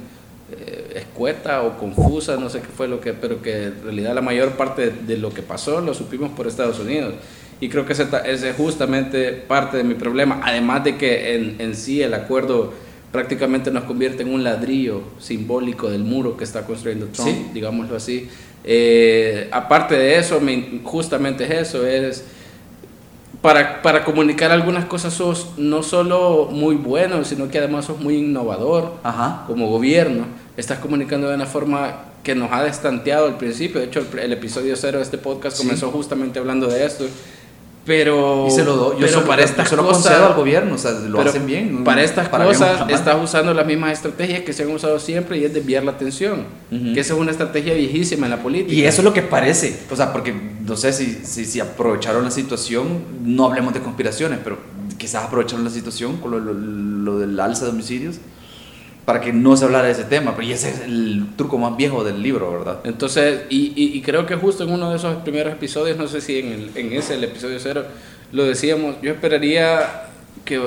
eh, 0.52 0.92
escueta 0.94 1.62
o 1.62 1.76
confusa, 1.78 2.36
no 2.36 2.48
sé 2.48 2.60
qué 2.60 2.68
fue 2.68 2.86
lo 2.86 3.00
que, 3.00 3.12
pero 3.12 3.42
que 3.42 3.64
en 3.64 3.82
realidad 3.82 4.14
la 4.14 4.22
mayor 4.22 4.52
parte 4.52 4.90
de, 4.90 4.92
de 5.06 5.16
lo 5.16 5.34
que 5.34 5.42
pasó 5.42 5.80
lo 5.80 5.94
supimos 5.94 6.30
por 6.30 6.46
Estados 6.46 6.78
Unidos. 6.78 7.14
Y 7.60 7.68
creo 7.68 7.84
que 7.84 7.92
ese, 7.92 8.06
ese 8.24 8.50
es 8.50 8.56
justamente 8.56 9.32
parte 9.32 9.76
de 9.76 9.84
mi 9.84 9.94
problema, 9.94 10.40
además 10.42 10.82
de 10.84 10.96
que 10.96 11.34
en, 11.34 11.56
en 11.58 11.74
sí 11.74 12.02
el 12.02 12.14
acuerdo 12.14 12.72
prácticamente 13.12 13.70
nos 13.70 13.84
convierte 13.84 14.22
en 14.22 14.32
un 14.32 14.44
ladrillo 14.44 15.02
simbólico 15.18 15.90
del 15.90 16.04
muro 16.04 16.36
que 16.36 16.44
está 16.44 16.64
construyendo 16.64 17.06
Trump, 17.06 17.28
Sí. 17.28 17.46
digámoslo 17.52 17.96
así. 17.96 18.28
Eh, 18.64 19.48
aparte 19.52 19.96
de 19.96 20.18
eso, 20.18 20.40
me- 20.40 20.80
justamente 20.84 21.44
es 21.44 21.68
eso, 21.68 21.86
es 21.86 22.24
para, 23.42 23.80
para 23.82 24.04
comunicar 24.04 24.50
algunas 24.52 24.84
cosas 24.84 25.14
sos 25.14 25.52
no 25.56 25.82
solo 25.82 26.48
muy 26.52 26.74
bueno, 26.76 27.24
sino 27.24 27.48
que 27.48 27.58
además 27.58 27.86
sos 27.86 27.98
muy 28.00 28.16
innovador 28.16 28.94
Ajá. 29.02 29.44
como 29.46 29.68
gobierno. 29.68 30.26
Estás 30.56 30.78
comunicando 30.78 31.28
de 31.28 31.36
una 31.36 31.46
forma 31.46 32.04
que 32.22 32.34
nos 32.34 32.52
ha 32.52 32.62
destanteado 32.62 33.26
al 33.26 33.38
principio. 33.38 33.80
De 33.80 33.86
hecho, 33.86 34.00
el, 34.12 34.18
el 34.18 34.32
episodio 34.34 34.76
cero 34.76 34.98
de 34.98 35.04
este 35.04 35.16
podcast 35.16 35.56
Sí. 35.56 35.62
comenzó 35.62 35.90
justamente 35.90 36.38
hablando 36.38 36.66
de 36.68 36.84
esto. 36.84 37.06
Pero, 37.90 38.46
Y 38.46 38.52
se 38.52 38.62
lo 38.62 38.76
doy, 38.76 39.00
yo 39.00 39.06
pero 39.08 39.20
se, 39.20 39.26
para 39.26 39.42
estas 39.42 39.68
se 39.68 39.74
lo 39.74 39.84
cosas, 39.84 40.04
concedo 40.04 40.26
al 40.26 40.34
gobierno, 40.34 40.76
o 40.76 40.78
sea, 40.78 40.92
lo 40.92 41.20
hacen 41.20 41.44
bien. 41.44 41.82
Para 41.82 42.04
estas 42.04 42.28
cosas 42.28 42.56
para 42.58 42.84
mal. 42.84 42.90
estás 42.94 43.16
usando 43.20 43.52
las 43.52 43.66
mismas 43.66 43.94
estrategias 43.94 44.42
que 44.42 44.52
se 44.52 44.62
han 44.62 44.70
usado 44.70 45.00
siempre 45.00 45.38
y 45.38 45.44
es 45.44 45.52
desviar 45.52 45.82
la 45.82 45.90
atención. 45.90 46.44
Ujú. 46.70 46.94
Que 46.94 47.00
esa 47.00 47.14
es 47.14 47.18
una 47.18 47.32
estrategia 47.32 47.74
viejísima 47.74 48.26
en 48.26 48.30
la 48.30 48.40
política. 48.40 48.72
Y 48.72 48.84
eso 48.84 49.00
es 49.00 49.04
lo 49.04 49.12
que 49.12 49.22
parece, 49.22 49.76
o 49.90 49.96
sea, 49.96 50.12
porque 50.12 50.32
no 50.64 50.76
sé 50.76 50.92
si, 50.92 51.18
si, 51.24 51.44
si 51.44 51.58
aprovecharon 51.58 52.22
la 52.22 52.30
situación, 52.30 52.86
no 53.24 53.46
hablemos 53.46 53.74
de 53.74 53.80
conspiraciones, 53.80 54.38
pero 54.44 54.56
quizás 54.96 55.24
aprovecharon 55.24 55.64
la 55.64 55.70
situación 55.70 56.18
con 56.18 56.30
lo, 56.30 56.38
lo- 56.38 56.52
lo 56.54 57.18
del 57.18 57.40
alza 57.40 57.64
de 57.64 57.72
homicidios 57.72 58.18
para 59.10 59.20
que 59.20 59.32
no 59.32 59.56
se 59.56 59.64
hablara 59.64 59.86
de 59.86 59.90
ese 59.90 60.04
tema, 60.04 60.36
pero 60.36 60.46
ese 60.48 60.70
es 60.70 60.80
el 60.82 61.24
truco 61.36 61.58
más 61.58 61.76
viejo 61.76 62.04
del 62.04 62.22
libro, 62.22 62.52
¿verdad? 62.52 62.78
Entonces, 62.84 63.40
y, 63.50 63.72
y- 63.74 63.98
y 63.98 64.02
creo 64.02 64.24
que 64.24 64.36
justo 64.36 64.62
en 64.62 64.70
uno 64.70 64.88
de 64.88 64.96
esos 64.98 65.16
primeros 65.24 65.52
episodios, 65.52 65.96
no 65.96 66.06
sé 66.06 66.20
si 66.20 66.38
en, 66.38 66.52
el, 66.52 66.70
en 66.76 66.92
ese, 66.92 67.14
el 67.16 67.24
episodio 67.24 67.58
cero, 67.58 67.82
lo 68.30 68.44
decíamos, 68.44 68.94
yo 69.02 69.10
esperaría 69.10 69.80
que 70.44 70.60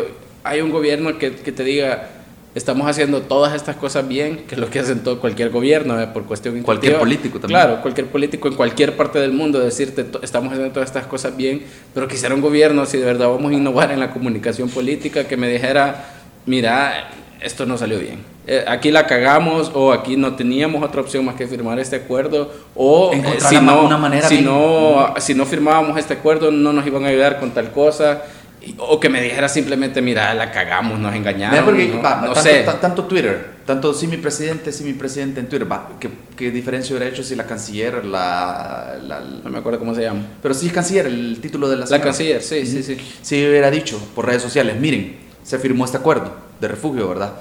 haya 0.43 0.61
un 0.61 0.71
gobierno 0.71 1.17
que, 1.17 1.35
que 1.35 1.53
te 1.53 1.63
diga, 1.63 2.09
estamos 2.53 2.85
haciendo 2.85 3.21
todas 3.21 3.53
estas 3.55 3.77
cosas 3.77 4.05
bien, 4.09 4.43
que 4.45 4.55
es 4.55 4.59
lo 4.59 4.69
que 4.69 4.79
hacen 4.79 4.99
todo 4.99 5.21
cualquier 5.21 5.49
gobierno, 5.49 6.01
eh, 6.01 6.07
por 6.07 6.25
cuestión 6.25 6.61
Cualquier 6.63 6.99
político 6.99 7.39
también. 7.39 7.61
Claro, 7.61 7.81
cualquier 7.81 8.07
político 8.07 8.49
en 8.49 8.55
cualquier 8.55 8.97
parte 8.97 9.19
del 9.19 9.31
mundo, 9.31 9.61
decirte, 9.61 10.03
"To- 10.03 10.21
estamos 10.21 10.51
haciendo 10.51 10.73
todas 10.73 10.89
estas 10.89 11.05
cosas 11.05 11.37
bien, 11.37 11.63
pero 11.93 12.09
quisiera 12.09 12.35
un 12.35 12.41
gobierno, 12.41 12.85
si 12.85 12.97
de 12.97 13.05
verdad 13.05 13.29
vamos 13.29 13.53
a 13.53 13.55
innovar 13.55 13.89
en 13.93 14.01
la 14.01 14.11
comunicación 14.11 14.67
política, 14.67 15.23
que 15.29 15.37
me 15.37 15.47
dijera, 15.47 16.09
mira, 16.45 17.09
esto 17.43 17.65
no 17.65 17.77
salió 17.77 17.99
bien. 17.99 18.19
Eh, 18.47 18.63
aquí 18.67 18.89
la 18.91 19.05
cagamos 19.05 19.71
o 19.73 19.91
aquí 19.93 20.15
no 20.17 20.35
teníamos 20.35 20.83
otra 20.83 21.01
opción 21.01 21.25
más 21.25 21.35
que 21.35 21.47
firmar 21.47 21.79
este 21.79 21.97
acuerdo 21.97 22.51
o 22.75 23.11
eh, 23.13 23.17
Encontrar 23.17 23.49
si, 23.49 23.59
no, 23.59 23.83
una 23.85 23.97
manera 23.97 24.27
si, 24.27 24.35
bien- 24.37 24.45
no, 24.45 25.13
si 25.19 25.33
no 25.33 25.45
firmábamos 25.45 25.97
este 25.97 26.13
acuerdo 26.13 26.51
no 26.51 26.73
nos 26.73 26.85
iban 26.87 27.05
a 27.05 27.07
ayudar 27.09 27.39
con 27.39 27.51
tal 27.51 27.71
cosa 27.71 28.21
y- 28.65 28.75
o 28.77 28.99
que 28.99 29.09
me 29.09 29.21
dijera 29.21 29.49
simplemente 29.49 30.01
mira 30.01 30.33
la 30.33 30.51
cagamos 30.51 30.97
nos 30.99 31.13
engañaron 31.13 31.65
porque, 31.65 31.87
no, 31.89 32.01
va, 32.01 32.15
no 32.21 32.25
tanto, 32.33 32.41
sé. 32.41 32.63
ta- 32.63 32.79
tanto 32.79 33.03
Twitter, 33.05 33.45
tanto 33.65 33.93
sí 33.93 34.07
mi 34.07 34.17
presidente, 34.17 34.71
sí 34.71 34.83
mi 34.85 34.93
presidente 34.93 35.39
en 35.41 35.47
Twitter, 35.49 35.69
va, 35.69 35.89
¿qué, 35.99 36.09
qué 36.37 36.49
diferencia 36.51 36.95
hubiera 36.95 37.11
hecho 37.13 37.23
si 37.23 37.35
la 37.35 37.45
canciller, 37.45 38.05
la, 38.05 38.95
la- 39.05 39.19
no 39.43 39.49
me 39.49 39.57
acuerdo 39.57 39.79
cómo 39.79 39.93
se 39.93 40.01
llama. 40.03 40.21
pero 40.41 40.53
sí 40.53 40.67
es 40.67 40.73
canciller, 40.73 41.07
el 41.07 41.39
título 41.41 41.67
de 41.69 41.75
la 41.75 41.81
la 41.81 41.87
señora. 41.87 42.03
canciller 42.05 42.41
sí 42.41 42.65
sí 42.65 42.83
sí. 42.83 42.97
Si 43.21 43.45
hubiera 43.47 43.69
dicho 43.69 43.99
por 44.15 44.25
redes 44.27 44.41
sociales, 44.41 44.77
miren, 44.79 45.17
se 45.43 45.59
firmó 45.59 45.85
este 45.85 45.97
acuerdo 45.97 46.31
de 46.59 46.67
refugio, 46.67 47.07
¿verdad? 47.09 47.33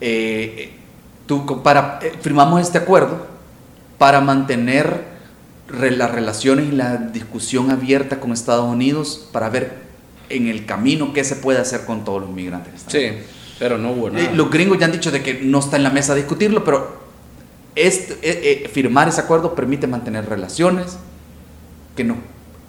Eh, 0.00 0.72
tú, 1.26 1.62
para, 1.62 1.98
eh, 2.02 2.12
firmamos 2.20 2.60
este 2.60 2.78
acuerdo 2.78 3.26
para 3.98 4.20
mantener 4.20 5.04
re- 5.68 5.90
las 5.92 6.10
relaciones 6.10 6.68
y 6.68 6.72
la 6.72 6.96
discusión 6.96 7.70
abierta 7.70 8.20
con 8.20 8.32
Estados 8.32 8.66
Unidos 8.66 9.28
para 9.32 9.48
ver 9.48 9.72
en 10.28 10.46
el 10.48 10.66
camino 10.66 11.12
qué 11.12 11.24
se 11.24 11.36
puede 11.36 11.58
hacer 11.60 11.84
con 11.84 12.04
todos 12.04 12.20
los 12.20 12.30
migrantes. 12.30 12.70
que 12.72 12.76
están 12.76 12.92
sí 12.92 13.34
pero 13.58 13.76
no 13.76 13.90
hubo 13.90 14.08
nada 14.08 14.24
Eh, 14.24 14.30
los 14.36 14.50
gringos 14.52 14.78
ya 14.78 14.86
han 14.86 14.92
dicho 14.92 15.10
de 15.10 15.20
que 15.20 15.34
no 15.42 15.58
está 15.58 15.76
en 15.76 15.82
la 15.82 15.90
mesa 15.90 16.14
discutirlo, 16.14 16.62
pero 16.62 16.96
este, 17.74 18.68
firmar 18.72 19.08
ese 19.08 19.20
acuerdo 19.20 19.54
permite 19.56 19.86
mantener 19.88 20.28
relaciones 20.28 20.96
que 21.96 22.04
no, 22.04 22.18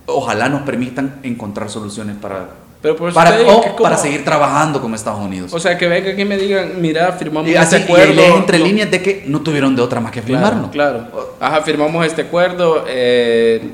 ojalá 0.08 0.50
nos 0.50 0.64
permitan 0.64 1.20
encontrar 1.22 1.70
soluciones 1.70 2.18
para, 2.18 2.50
pero 2.81 2.95
por 2.95 3.10
eso 3.10 3.15
para, 3.15 3.31
te 3.31 3.39
digo 3.43 3.61
que 3.61 3.69
como- 3.72 3.84
para 3.84 3.97
seguir 3.97 4.23
trabajando 4.23 4.81
con 4.81 4.93
Estados 4.95 5.19
Unidos. 5.19 5.53
o 5.53 5.60
sea 5.60 5.77
que 5.77 5.88
venga 5.88 6.11
aquí 6.11 6.22
y 6.22 6.26
me 6.26 6.38
digan 6.38 6.81
mira 6.81 7.11
firmamos 7.14 7.49
y 7.49 7.56
así, 7.56 7.76
este 7.76 7.80
y 7.91 7.93
acuerdo 7.93 8.14
lees 8.14 8.35
entre 8.35 8.60
no- 8.60 8.65
líneas 8.65 8.91
de 8.91 9.01
que 9.01 9.23
no 9.27 9.41
tuvieron 9.41 9.76
de 9.76 9.81
otra 9.81 9.99
más 9.99 10.11
que 10.11 10.22
firmarlo. 10.22 10.69
Claro, 10.72 11.07
claro. 11.11 11.35
Ajá, 11.39 11.61
firmamos 11.61 12.06
este 12.06 12.22
acuerdo. 12.23 12.85
eh, 12.88 13.69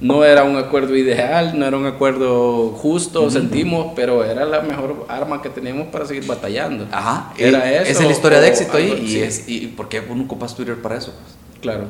no 0.00 0.22
era 0.24 0.44
un 0.44 0.56
acuerdo 0.56 0.96
ideal, 0.96 1.58
no 1.58 1.66
era 1.66 1.76
un 1.76 1.86
acuerdo 1.86 2.68
justo, 2.76 3.28
sentimos, 3.30 3.92
pero 3.96 4.24
era 4.24 4.44
la 4.44 4.60
mejor 4.60 5.04
arma 5.08 5.42
que 5.42 5.48
teníamos 5.48 5.88
para 5.88 6.04
seguir 6.06 6.26
batallando. 6.26 6.86
Ajá, 6.92 7.32
Era 7.36 7.68
eso, 7.72 7.90
esa 7.90 8.00
es 8.02 8.06
la 8.06 8.12
historia 8.12 8.40
de 8.40 8.48
éxito 8.48 8.76
ahí. 8.76 9.04
Y, 9.04 9.16
es, 9.18 9.48
y 9.48 9.66
¿por 9.68 9.88
qué 9.88 10.00
uno 10.08 10.24
ocupas 10.24 10.54
Twitter 10.54 10.76
para 10.80 10.96
eso? 10.98 11.12
Claro. 11.60 11.84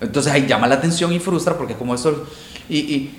Entonces 0.00 0.32
ahí 0.32 0.46
llama 0.46 0.68
la 0.68 0.76
atención 0.76 1.12
y 1.12 1.18
frustra 1.18 1.56
porque 1.56 1.74
como 1.74 1.94
eso, 1.94 2.24
y, 2.68 2.78
y- 2.78 2.80
y 2.94 3.14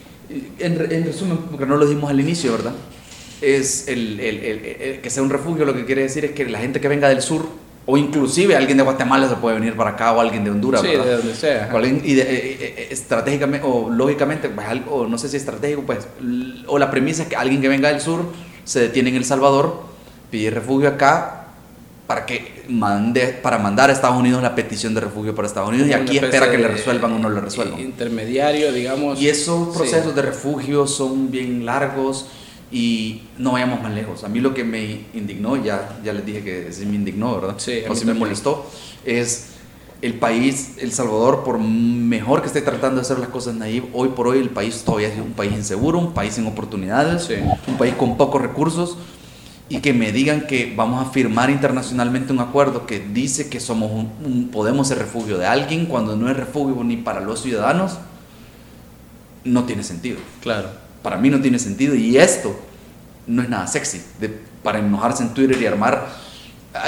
en, 0.59 0.87
en 0.91 1.03
resumen, 1.05 1.37
porque 1.51 1.65
no 1.65 1.77
lo 1.77 1.85
dijimos 1.85 2.09
al 2.09 2.19
inicio, 2.19 2.51
¿verdad? 2.53 2.73
Es 3.41 3.87
el, 3.87 4.19
el- 4.19 4.43
el- 4.43 5.01
que 5.01 5.09
sea 5.09 5.21
un 5.23 5.29
refugio, 5.29 5.65
lo 5.65 5.73
que 5.73 5.85
quiere 5.85 6.03
decir 6.03 6.25
es 6.25 6.31
que 6.31 6.45
la 6.45 6.59
gente 6.59 6.79
que 6.79 6.87
venga 6.87 7.09
del 7.09 7.21
sur, 7.21 7.45
o 7.87 7.97
inclusive 7.97 8.55
alguien 8.55 8.77
de 8.77 8.83
Guatemala 8.83 9.29
se 9.29 9.35
puede 9.35 9.59
venir 9.59 9.75
para 9.75 9.91
acá, 9.91 10.11
o 10.13 10.19
alguien 10.19 10.43
de 10.43 10.49
Honduras, 10.51 10.81
Sí, 10.81 10.87
¿verdad? 10.87 11.05
de 11.05 11.17
donde 11.17 11.35
sea. 11.35 11.69
O 11.71 11.77
alguien- 11.77 12.01
y 12.03 12.13
de- 12.15 12.23
eh, 12.23 12.57
eh, 12.59 12.87
estratégicamente 12.91 13.65
o 13.67 13.89
lógicamente, 13.89 14.49
pues, 14.49 14.65
o 14.89 15.05
no 15.05 15.17
sé 15.17 15.29
si 15.29 15.37
estratégico, 15.37 15.83
pues, 15.83 16.07
o 16.67 16.79
la 16.79 16.89
premisa 16.89 17.23
es 17.23 17.29
que 17.29 17.35
alguien 17.35 17.61
que 17.61 17.67
venga 17.69 17.89
del 17.89 18.01
sur 18.01 18.25
se 18.63 18.79
detiene 18.79 19.09
en 19.09 19.17
El 19.17 19.25
Salvador, 19.25 19.83
pide 20.31 20.49
refugio 20.49 20.89
acá 20.89 21.44
para 22.07 22.25
que 22.25 22.63
mande 22.69 23.27
para 23.41 23.57
mandar 23.57 23.89
a 23.89 23.93
Estados 23.93 24.17
Unidos 24.17 24.41
la 24.43 24.53
petición 24.53 24.93
de 24.93 25.01
refugio 25.01 25.33
para 25.33 25.47
Estados 25.47 25.69
Unidos 25.69 25.87
y 25.87 25.93
aquí 25.93 26.17
espera 26.17 26.51
que 26.51 26.57
le 26.57 26.67
resuelvan 26.67 27.13
o 27.13 27.19
no 27.19 27.29
le 27.29 27.41
resuelvan. 27.41 27.79
Intermediario, 27.79 28.71
digamos. 28.71 29.19
Y 29.19 29.29
esos 29.29 29.75
procesos 29.75 30.15
de 30.15 30.21
refugio 30.21 30.85
son 30.85 31.31
bien 31.31 31.65
largos 31.65 32.27
y 32.71 33.23
no 33.37 33.53
vayamos 33.53 33.81
más 33.81 33.93
lejos. 33.93 34.23
A 34.23 34.29
mí 34.29 34.39
lo 34.39 34.53
que 34.53 34.63
me 34.63 35.05
indignó, 35.13 35.61
ya, 35.63 35.99
ya 36.03 36.13
les 36.13 36.25
dije 36.25 36.43
que 36.43 36.71
sí 36.71 36.85
me 36.85 36.95
indignó, 36.95 37.39
¿verdad? 37.39 37.55
Sí, 37.57 37.81
o 37.89 37.95
sí 37.95 38.05
me 38.05 38.13
molestó, 38.13 38.65
es 39.03 39.47
el 40.01 40.15
país, 40.15 40.73
El 40.77 40.91
Salvador, 40.91 41.43
por 41.43 41.57
mejor 41.57 42.41
que 42.41 42.47
esté 42.47 42.61
tratando 42.61 42.97
de 42.97 43.01
hacer 43.01 43.17
las 43.17 43.29
cosas 43.29 43.55
naive, 43.55 43.87
hoy 43.93 44.09
por 44.09 44.27
hoy 44.27 44.39
el 44.39 44.49
país 44.49 44.83
todavía 44.83 45.07
es 45.07 45.17
un 45.17 45.33
país 45.33 45.53
inseguro, 45.53 45.97
un 45.97 46.13
país 46.13 46.35
sin 46.35 46.45
oportunidades, 46.45 47.27
un 47.67 47.77
país 47.77 47.95
con 47.95 48.17
pocos 48.17 48.41
recursos 48.41 48.97
y 49.67 49.79
que 49.79 49.93
me 49.93 50.11
digan 50.11 50.47
que 50.47 50.73
vamos 50.75 51.05
a 51.05 51.09
firmar 51.09 51.49
internacionalmente 51.49 52.31
un 52.31 52.39
acuerdo 52.39 52.85
que 52.85 52.99
dice 52.99 53.49
que 53.49 53.59
somos 53.59 53.91
un, 53.91 54.49
podemos 54.51 54.87
ser 54.87 54.99
refugio 54.99 55.37
de 55.37 55.47
alguien 55.47 55.87
cuando 55.87 56.15
no 56.15 56.29
es 56.29 56.37
refugio 56.37 56.83
ni 56.83 56.97
para 56.97 57.21
los 57.21 57.41
ciudadanos, 57.41 57.97
no 59.43 59.63
tiene 59.63 59.83
sentido. 59.83 60.17
Claro. 60.41 60.69
Para 61.01 61.17
mí 61.17 61.29
no 61.29 61.41
tiene 61.41 61.59
sentido 61.59 61.95
y 61.95 62.17
esto 62.17 62.59
no 63.27 63.41
es 63.41 63.49
nada 63.49 63.65
sexy 63.65 64.01
de, 64.19 64.29
para 64.61 64.79
enojarse 64.79 65.23
en 65.23 65.33
Twitter 65.33 65.59
y 65.59 65.65
armar 65.65 66.07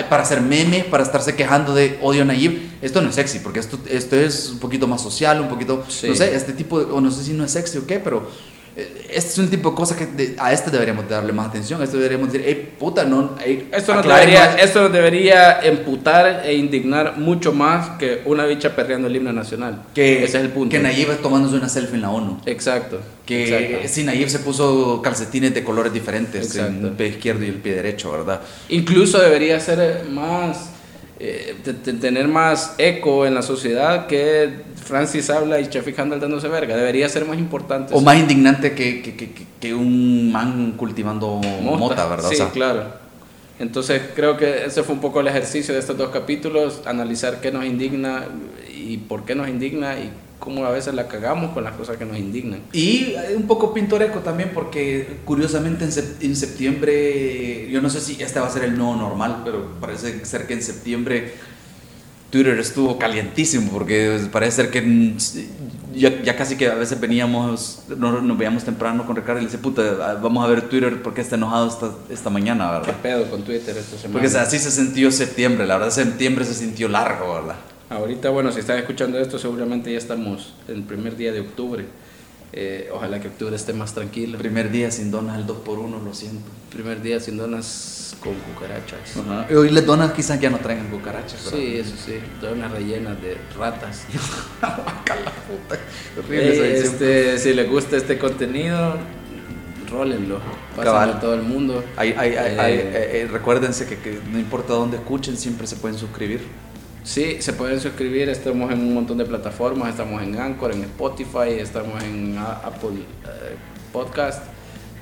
para 0.09 0.23
hacer 0.23 0.41
memes, 0.41 0.85
para 0.85 1.03
estarse 1.03 1.35
quejando 1.35 1.73
de 1.73 1.97
odio 2.01 2.25
Nayib, 2.25 2.59
esto 2.81 3.01
no 3.01 3.09
es 3.09 3.15
sexy, 3.15 3.39
porque 3.39 3.59
esto, 3.59 3.79
esto 3.89 4.15
es 4.15 4.49
un 4.49 4.59
poquito 4.59 4.87
más 4.87 5.01
social, 5.01 5.39
un 5.39 5.47
poquito, 5.47 5.85
no 5.85 6.15
sé, 6.15 6.35
este 6.35 6.53
tipo, 6.53 6.79
de, 6.79 6.91
o 6.91 6.99
no 6.99 7.09
sé 7.09 7.23
si 7.23 7.33
no 7.33 7.45
es 7.45 7.51
sexy 7.51 7.77
o 7.77 7.87
qué, 7.87 7.99
pero 7.99 8.29
este 8.77 9.31
es 9.31 9.37
un 9.39 9.49
tipo 9.49 9.71
de 9.71 9.75
cosas 9.75 9.97
que 9.97 10.35
a 10.37 10.53
este 10.53 10.69
deberíamos 10.69 11.09
darle 11.09 11.33
más 11.33 11.47
atención. 11.47 11.81
Esto 11.81 11.97
deberíamos 11.97 12.31
decir, 12.31 12.45
hey, 12.47 12.73
puta, 12.77 13.05
no. 13.05 13.35
esto, 13.71 13.95
no 13.95 14.03
debería, 14.03 14.55
esto 14.55 14.89
debería 14.89 15.59
emputar 15.61 16.43
e 16.45 16.53
indignar 16.53 17.17
mucho 17.17 17.53
más 17.53 17.97
que 17.97 18.21
una 18.25 18.45
bicha 18.45 18.75
perreando 18.75 19.07
el 19.07 19.15
himno 19.15 19.33
nacional. 19.33 19.83
Que, 19.95 20.23
Ese 20.23 20.37
es 20.37 20.43
el 20.43 20.49
punto. 20.49 20.69
Que 20.69 20.79
Nayib 20.79 21.21
tomándose 21.21 21.55
una 21.55 21.69
selfie 21.69 21.95
en 21.95 22.01
la 22.01 22.11
ONU. 22.11 22.39
Exacto. 22.45 22.99
Que 23.25 23.83
si 23.87 24.03
Nayib 24.03 24.29
se 24.29 24.39
puso 24.39 25.01
calcetines 25.01 25.55
de 25.55 25.63
colores 25.63 25.91
diferentes, 25.91 26.55
en 26.55 26.85
el 26.85 26.91
pie 26.91 27.07
izquierdo 27.07 27.43
y 27.45 27.49
el 27.49 27.55
pie 27.55 27.73
derecho, 27.75 28.11
¿verdad? 28.11 28.41
Incluso 28.69 29.19
debería 29.19 29.59
ser 29.59 30.05
más. 30.11 30.71
Eh, 31.19 31.55
tener 31.99 32.27
más 32.27 32.75
eco 32.77 33.25
en 33.25 33.33
la 33.33 33.41
sociedad 33.41 34.05
que 34.05 34.51
Francis 34.87 35.29
habla 35.29 35.59
y 35.59 35.67
Chafi 35.67 35.93
Handel 35.97 36.19
dándose 36.19 36.47
verga. 36.47 36.75
Debería 36.75 37.07
ser 37.09 37.25
más 37.25 37.37
importante. 37.37 37.93
O 37.93 38.01
más 38.01 38.17
indignante 38.17 38.73
que, 38.73 39.01
que, 39.01 39.15
que, 39.15 39.31
que, 39.59 39.73
un 39.73 40.31
man 40.31 40.73
cultivando 40.77 41.41
mota, 41.61 42.07
¿verdad? 42.07 42.29
Sí, 42.29 42.41
claro. 42.53 43.07
Entonces 43.59 44.01
creo 44.15 44.37
que 44.37 44.65
ese 44.65 44.83
fue 44.83 44.95
un 44.95 45.01
poco 45.01 45.19
el 45.19 45.27
ejercicio 45.27 45.73
de 45.73 45.79
estos 45.79 45.97
dos 45.97 46.09
capítulos, 46.09 46.81
analizar 46.85 47.41
qué 47.41 47.51
nos 47.51 47.65
indigna 47.65 48.25
y 48.71 48.97
por 48.97 49.25
qué 49.25 49.35
nos 49.35 49.47
indigna 49.47 49.97
y 49.97 50.11
cómo 50.39 50.63
a 50.65 50.71
veces 50.71 50.93
la 50.93 51.07
cagamos 51.07 51.51
con 51.53 51.63
las 51.63 51.73
cosas 51.73 51.97
que 51.97 52.05
nos 52.05 52.17
indignan. 52.17 52.61
Y 52.71 53.15
un 53.35 53.47
poco 53.47 53.73
pintoresco 53.73 54.19
también 54.19 54.51
porque 54.53 55.17
curiosamente 55.25 55.85
en, 55.85 56.35
septiembre, 56.35 57.67
yo 57.69 57.81
no 57.81 57.89
sé 57.89 57.99
si 57.99 58.21
este 58.21 58.39
va 58.39 58.47
a 58.47 58.51
ser 58.51 58.63
el 58.63 58.77
nuevo 58.77 58.95
normal, 58.95 59.41
pero 59.43 59.73
parece 59.81 60.23
ser 60.25 60.45
que 60.45 60.53
en 60.53 60.61
septiembre 60.61 61.33
Twitter 62.29 62.59
estuvo 62.59 62.97
calientísimo 62.97 63.71
porque 63.71 64.19
parece 64.31 64.63
ser 64.63 64.71
que 64.71 65.15
ya, 65.95 66.35
casi 66.35 66.57
que 66.57 66.67
a 66.67 66.75
veces 66.75 66.99
veníamos, 66.99 67.79
nos, 67.97 68.21
nos 68.21 68.37
veíamos 68.37 68.63
temprano 68.63 69.05
con 69.05 69.15
Ricardo 69.15 69.39
y 69.39 69.43
le 69.43 69.47
dice, 69.47 69.57
puta, 69.57 70.17
vamos 70.21 70.43
a 70.43 70.47
ver 70.47 70.63
Twitter 70.69 71.01
porque 71.01 71.21
está 71.21 71.35
enojado 71.35 71.67
esta, 71.67 71.91
esta 72.09 72.29
mañana, 72.29 72.71
¿verdad? 72.71 72.87
¿Qué 72.87 73.01
pedo 73.01 73.29
con 73.29 73.43
Twitter 73.43 73.75
esta 73.77 73.97
semana? 73.97 74.21
Porque 74.21 74.37
así 74.37 74.59
se 74.59 74.71
sintió 74.71 75.11
septiembre, 75.11 75.65
la 75.65 75.77
verdad 75.77 75.91
septiembre 75.91 76.45
se 76.45 76.53
sintió 76.53 76.87
largo, 76.89 77.33
¿verdad? 77.33 77.55
Ahorita, 77.89 78.29
bueno, 78.29 78.51
si 78.51 78.59
están 78.59 78.77
escuchando 78.77 79.17
esto, 79.17 79.39
seguramente 79.39 79.91
ya 79.91 79.97
estamos 79.97 80.53
en 80.67 80.75
el 80.75 80.83
primer 80.83 81.15
día 81.15 81.31
de 81.31 81.39
octubre. 81.39 81.85
Eh, 82.53 82.89
ojalá 82.93 83.19
que 83.19 83.27
octubre 83.27 83.55
esté 83.55 83.73
más 83.73 83.93
tranquilo. 83.93 84.37
Primer 84.37 84.71
día 84.71 84.89
sin 84.89 85.11
donas 85.11 85.35
al 85.35 85.45
2x1, 85.45 86.03
lo 86.03 86.13
siento. 86.13 86.49
Primer 86.71 87.01
día 87.01 87.19
sin 87.19 87.37
donas 87.37 88.15
con 88.21 88.33
cucarachas. 88.35 89.15
Y 89.49 89.53
hoy 89.53 89.69
las 89.69 89.85
donas 89.85 90.11
quizás 90.13 90.39
ya 90.39 90.49
no 90.49 90.57
traigan 90.59 90.87
cucarachas. 90.87 91.41
Sí, 91.41 91.77
eso 91.77 91.95
sí. 91.97 92.19
Donas 92.41 92.71
rellenas 92.71 93.21
de 93.21 93.37
ratas. 93.57 94.05
Eh, 96.29 96.81
este, 96.83 97.37
si 97.37 97.53
les 97.53 97.69
gusta 97.69 97.95
este 97.95 98.17
contenido, 98.17 98.97
rólenlo. 99.89 100.39
Pásenlo 100.75 100.99
a 100.99 101.19
todo 101.19 101.33
el 101.35 101.43
mundo. 101.43 101.83
Eh, 101.99 103.27
recuérdense 103.31 103.85
que, 103.85 103.97
que 103.99 104.19
no 104.31 104.39
importa 104.39 104.73
dónde 104.73 104.97
escuchen, 104.97 105.37
siempre 105.37 105.67
se 105.67 105.75
pueden 105.75 105.97
suscribir. 105.97 106.41
Sí, 107.07 107.37
se 107.39 107.53
pueden 107.53 107.79
suscribir, 107.79 108.27
estamos 108.27 108.69
en 108.69 108.79
un 108.79 108.93
montón 108.93 109.17
de 109.17 109.23
plataformas, 109.23 109.91
estamos 109.91 110.21
en 110.21 110.37
Anchor, 110.37 110.73
en 110.73 110.81
Spotify, 110.83 111.51
estamos 111.57 112.03
en 112.03 112.37
Apple 112.37 112.99
eh, 113.23 113.55
Podcast. 113.93 114.43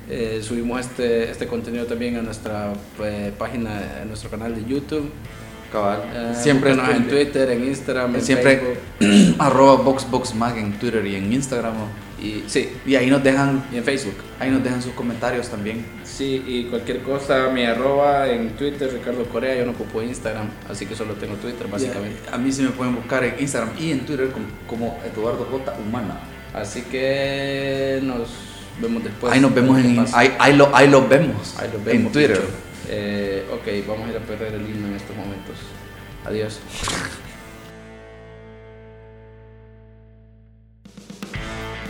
Eh, 0.08 0.40
subimos 0.40 0.82
este, 0.82 1.28
este 1.28 1.48
contenido 1.48 1.84
también 1.84 2.16
a 2.16 2.22
nuestra 2.22 2.72
eh, 3.02 3.32
página, 3.36 4.02
a 4.02 4.04
nuestro 4.04 4.30
canal 4.30 4.54
de 4.54 4.64
YouTube. 4.72 5.10
Cabal. 5.72 6.36
siempre 6.40 6.70
en 6.70 7.08
Twitter, 7.08 7.50
en 7.50 7.64
Instagram, 7.64 8.14
en 8.14 8.22
siempre 8.22 8.78
arroba 9.40 9.82
BoxBoxMag 9.82 10.58
en 10.58 10.78
Twitter 10.78 11.04
y 11.04 11.16
en 11.16 11.32
Instagram. 11.32 11.74
Y, 12.22 12.44
sí. 12.46 12.70
y 12.86 12.94
ahí 12.94 13.10
nos 13.10 13.24
dejan. 13.24 13.64
Y 13.72 13.78
en 13.78 13.84
Facebook. 13.84 14.14
Ahí 14.38 14.48
nos 14.50 14.62
dejan 14.62 14.80
sus 14.80 14.92
comentarios 14.92 15.48
también. 15.48 15.84
Sí, 16.16 16.42
y 16.46 16.64
cualquier 16.64 17.02
cosa, 17.02 17.50
mi 17.50 17.64
arroba 17.64 18.30
en 18.30 18.56
Twitter, 18.56 18.90
Ricardo 18.90 19.26
Corea, 19.26 19.54
yo 19.54 19.66
no 19.66 19.72
ocupo 19.72 20.00
Instagram, 20.00 20.48
así 20.66 20.86
que 20.86 20.94
solo 20.94 21.12
tengo 21.12 21.34
Twitter 21.34 21.66
básicamente. 21.68 22.16
a 22.32 22.38
mí 22.38 22.50
sí 22.50 22.62
me 22.62 22.70
pueden 22.70 22.94
buscar 22.94 23.22
en 23.22 23.34
Instagram 23.38 23.72
y 23.78 23.92
en 23.92 24.06
Twitter 24.06 24.30
como, 24.66 24.98
Eduardo 25.04 25.44
J. 25.44 25.76
Humana. 25.78 26.18
Así 26.54 26.80
que 26.80 28.00
nos 28.02 28.30
vemos 28.80 29.04
después. 29.04 29.30
Ahí 29.30 29.40
nos 29.40 29.54
vemos 29.54 29.78
en. 29.78 30.06
Ahí, 30.14 30.34
ahí, 30.38 30.56
lo, 30.56 30.74
ahí 30.74 30.88
los 30.88 31.06
vemos. 31.06 31.54
Ahí 31.58 31.68
los 31.70 31.84
vemos. 31.84 32.06
En 32.06 32.12
Twitter. 32.12 32.40
Eh, 32.88 33.44
ok, 33.52 33.86
vamos 33.86 34.08
a 34.08 34.12
ir 34.12 34.16
a 34.16 34.20
perder 34.20 34.54
el 34.54 34.62
himno 34.62 34.86
en 34.86 34.94
estos 34.94 35.14
momentos. 35.14 35.56
Adiós. 36.24 36.60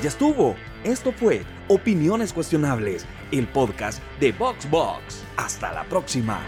Ya 0.02 0.08
estuvo. 0.08 0.56
Esto 0.82 1.12
fue 1.12 1.42
Opiniones 1.68 2.32
Cuestionables, 2.32 3.06
el 3.32 3.46
podcast 3.48 4.02
de 4.20 4.32
VoxBox. 4.32 5.22
Hasta 5.36 5.72
la 5.72 5.84
próxima. 5.84 6.40